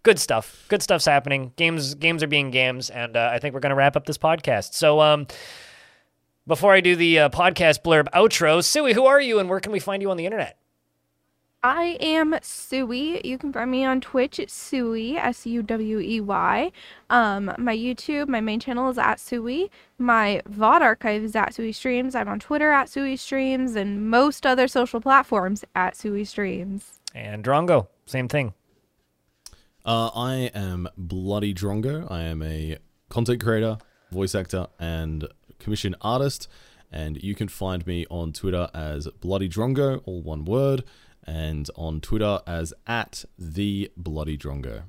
good 0.02 0.18
stuff. 0.18 0.64
Good 0.68 0.82
stuff's 0.82 1.04
happening. 1.04 1.52
Games, 1.56 1.94
games 1.94 2.22
are 2.22 2.28
being 2.28 2.50
games, 2.50 2.90
and 2.90 3.16
uh, 3.16 3.30
I 3.32 3.38
think 3.38 3.54
we're 3.54 3.60
gonna 3.60 3.74
wrap 3.74 3.96
up 3.96 4.06
this 4.06 4.18
podcast. 4.18 4.74
So, 4.74 5.00
um, 5.00 5.26
before 6.46 6.72
I 6.72 6.80
do 6.80 6.96
the 6.96 7.20
uh, 7.20 7.28
podcast 7.28 7.82
blurb 7.82 8.09
outro, 8.14 8.59
Suwey, 8.59 8.94
who 8.94 9.06
are 9.06 9.20
you, 9.20 9.38
and 9.38 9.48
where 9.48 9.60
can 9.60 9.72
we 9.72 9.78
find 9.78 10.02
you 10.02 10.10
on 10.10 10.16
the 10.16 10.26
internet? 10.26 10.59
I 11.64 11.97
am 12.01 12.32
Suwey. 12.32 13.24
You 13.24 13.39
can 13.39 13.52
find 13.52 13.70
me 13.70 13.84
on 13.84 14.01
Twitch 14.01 14.40
at 14.40 14.48
Suwey, 14.48 15.16
S 15.16 15.47
U 15.47 15.62
W 15.62 16.01
E 16.01 16.20
Y. 16.20 16.72
Um, 17.09 17.52
my 17.56 17.76
YouTube, 17.76 18.26
my 18.26 18.40
main 18.40 18.59
channel 18.59 18.90
is 18.90 18.98
at 18.98 19.18
Suwey. 19.18 19.70
My 19.97 20.43
VOD 20.51 20.80
archive 20.80 21.22
is 21.22 21.36
at 21.36 21.52
Suwey 21.52 21.72
Streams. 21.72 22.16
I'm 22.16 22.26
on 22.26 22.40
Twitter 22.40 22.72
at 22.72 22.89
Suwey 22.89 23.16
Streams 23.16 23.76
and 23.76 24.10
most 24.10 24.44
other 24.44 24.66
social 24.66 25.01
platforms 25.01 25.64
at 25.76 25.94
Suwey 25.94 26.26
Streams. 26.26 26.98
And 27.14 27.44
Drongo, 27.44 27.86
same 28.06 28.26
thing. 28.26 28.55
Uh, 29.84 30.10
I 30.16 30.51
am 30.55 30.89
Bloody 30.97 31.55
Drongo. 31.55 32.10
I 32.10 32.22
am 32.22 32.43
a 32.43 32.78
content 33.09 33.40
creator, 33.40 33.78
voice 34.10 34.34
actor, 34.34 34.66
and 34.80 35.28
commission 35.60 35.94
artist. 36.01 36.48
And 36.90 37.22
you 37.22 37.36
can 37.36 37.47
find 37.47 37.86
me 37.86 38.05
on 38.10 38.32
Twitter 38.32 38.68
as 38.74 39.06
Bloody 39.20 39.48
Drongo, 39.48 40.02
all 40.06 40.22
one 40.22 40.44
word 40.44 40.82
and 41.27 41.69
on 41.77 42.01
Twitter 42.01 42.40
as 42.47 42.73
at 42.86 43.24
the 43.39 43.90
Bloody 43.97 44.36
Drongo. 44.36 44.85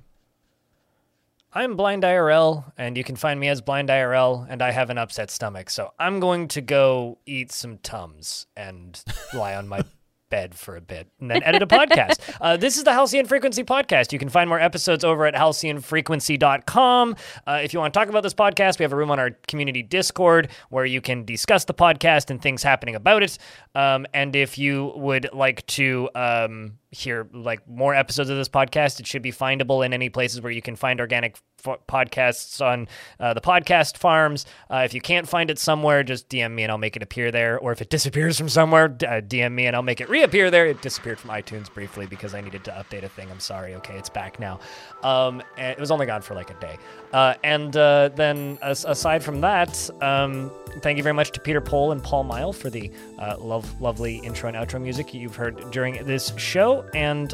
I'm 1.55 1.76
Blind 1.76 2.01
IRL, 2.01 2.72
and 2.80 2.97
you 2.97 3.03
can 3.03 3.15
find 3.15 3.39
me 3.39 3.47
as 3.47 3.61
Blind 3.61 3.89
IRL, 3.89 4.47
and 4.49 4.61
I 4.61 4.72
have 4.72 4.89
an 4.89 4.97
upset 4.97 5.30
stomach, 5.30 5.69
so 5.69 5.93
I'm 5.99 6.19
going 6.19 6.47
to 6.49 6.61
go 6.61 7.19
eat 7.27 7.51
some 7.51 7.77
Tums 7.77 8.47
and 8.57 9.03
lie 9.35 9.53
on 9.53 9.68
my 9.68 9.84
bed 10.34 10.55
for 10.55 10.76
a 10.76 10.81
bit 10.81 11.07
and 11.19 11.30
then 11.30 11.43
edit 11.43 11.61
a 11.61 11.68
podcast. 11.68 12.19
Uh, 12.41 12.57
this 12.57 12.77
is 12.77 12.84
the 12.84 12.91
Halcyon 12.91 13.26
Frequency 13.26 13.64
Podcast. 13.64 14.11
You 14.11 14.19
can 14.19 14.27
find 14.27 14.49
more 14.49 14.60
episodes 14.60 15.03
over 15.03 15.26
at 15.26 15.35
halcyonfrequency.com. 15.35 17.15
Uh, 17.45 17.60
if 17.64 17.73
you 17.73 17.80
want 17.80 17.93
to 17.93 17.99
talk 17.99 18.10
about 18.10 18.23
this 18.23 18.34
podcast, 18.34 18.80
we 18.80 18.84
have 18.84 18.91
a 18.91 18.95
room 18.95 19.11
on 19.11 19.19
our 19.19 19.31
community 19.47 19.84
Discord 19.84 20.49
where 20.69 20.85
you 20.85 20.99
can 20.99 21.23
discuss 21.23 21.65
the 21.65 21.73
podcast 21.73 22.31
and 22.31 22.41
things 22.41 22.64
happening 22.64 22.95
about 22.95 23.23
it. 23.23 23.38
Um, 23.76 24.07
and 24.14 24.35
if 24.35 24.57
you 24.57 24.93
would 24.95 25.30
like 25.31 25.65
to 25.68 26.10
um, 26.15 26.80
hear 26.91 27.27
like 27.34 27.68
more 27.68 27.93
episodes 27.93 28.30
of 28.30 28.38
this 28.38 28.49
podcast, 28.49 28.99
it 28.99 29.07
should 29.07 29.22
be 29.22 29.31
findable 29.31 29.85
in 29.85 29.93
any 29.93 30.10
places 30.10 30.41
where 30.41 30.51
you 30.51 30.61
can 30.61 30.76
find 30.76 30.99
organic 30.99 31.38
f- 31.65 31.80
podcasts 31.88 32.60
on 32.65 32.88
uh, 33.19 33.34
the 33.34 33.41
podcast 33.41 33.98
farms. 33.98 34.45
Uh, 34.69 34.84
if 34.85 34.94
you 34.94 35.02
can't 35.02 35.27
find 35.27 35.49
it 35.49 35.60
somewhere, 35.60 36.03
just 36.03 36.30
DM 36.30 36.52
me 36.53 36.64
and 36.64 36.72
I'll 36.72 36.77
make 36.77 36.95
it 36.95 37.03
appear 37.03 37.31
there. 37.31 37.57
Or 37.60 37.72
if 37.72 37.81
it 37.81 37.90
disappears 37.90 38.38
from 38.38 38.49
somewhere, 38.49 38.85
uh, 38.85 39.22
DM 39.22 39.52
me 39.53 39.65
and 39.65 39.76
I'll 39.76 39.81
make 39.84 40.02
it 40.02 40.10
reappear 40.10 40.52
there. 40.52 40.65
It 40.68 40.81
disappeared 40.81 41.19
from 41.19 41.30
iTunes 41.31 41.73
briefly 41.73 42.06
because 42.06 42.34
I 42.34 42.41
needed 42.41 42.64
to 42.65 42.72
update 42.72 43.03
a 43.03 43.10
thing. 43.10 43.30
I'm 43.31 43.40
sorry. 43.40 43.76
Okay, 43.76 43.95
it's 43.98 44.10
back 44.10 44.40
now. 44.40 44.60
Um, 45.03 45.41
it 45.57 45.80
was 45.80 45.91
only 45.91 46.06
gone 46.06 46.22
for 46.22 46.34
like 46.35 46.49
a 46.49 46.60
day. 46.60 46.77
Uh, 47.11 47.35
and 47.44 47.76
uh, 47.77 48.10
then 48.15 48.57
as- 48.61 48.85
aside 48.85 49.23
from 49.23 49.41
that, 49.41 49.90
um, 50.02 50.52
thank 50.81 50.98
you 50.98 51.03
very 51.03 51.14
much 51.14 51.31
to 51.31 51.40
Peter 51.40 51.61
Pohl 51.61 51.91
and 51.91 52.02
Paul 52.03 52.23
Mile 52.23 52.53
for 52.53 52.69
the 52.69 52.91
uh, 53.19 53.35
love, 53.40 53.80
lovely 53.81 54.18
intro 54.18 54.48
and 54.49 54.57
outro 54.57 54.81
music 54.81 55.14
you've 55.14 55.35
heard 55.35 55.72
during 55.72 56.03
this 56.06 56.34
show. 56.38 56.85
And 56.94 57.34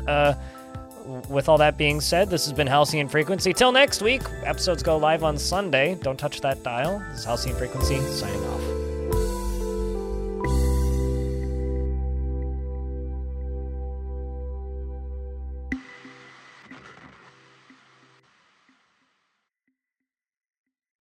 with 1.29 1.49
all 1.49 1.57
that 1.57 1.77
being 1.77 2.01
said, 2.01 2.29
this 2.29 2.45
has 2.45 2.53
been 2.53 2.67
Halcyon 2.67 3.07
Frequency. 3.07 3.53
Till 3.53 3.71
next 3.71 4.01
week, 4.01 4.21
episodes 4.43 4.83
go 4.83 4.97
live 4.97 5.23
on 5.23 5.37
Sunday. 5.37 5.95
Don't 5.95 6.17
touch 6.17 6.41
that 6.41 6.63
dial. 6.63 6.99
This 7.09 7.19
is 7.19 7.25
Halcyon 7.25 7.55
Frequency 7.55 7.99
signing 8.01 8.43
off. 8.45 8.88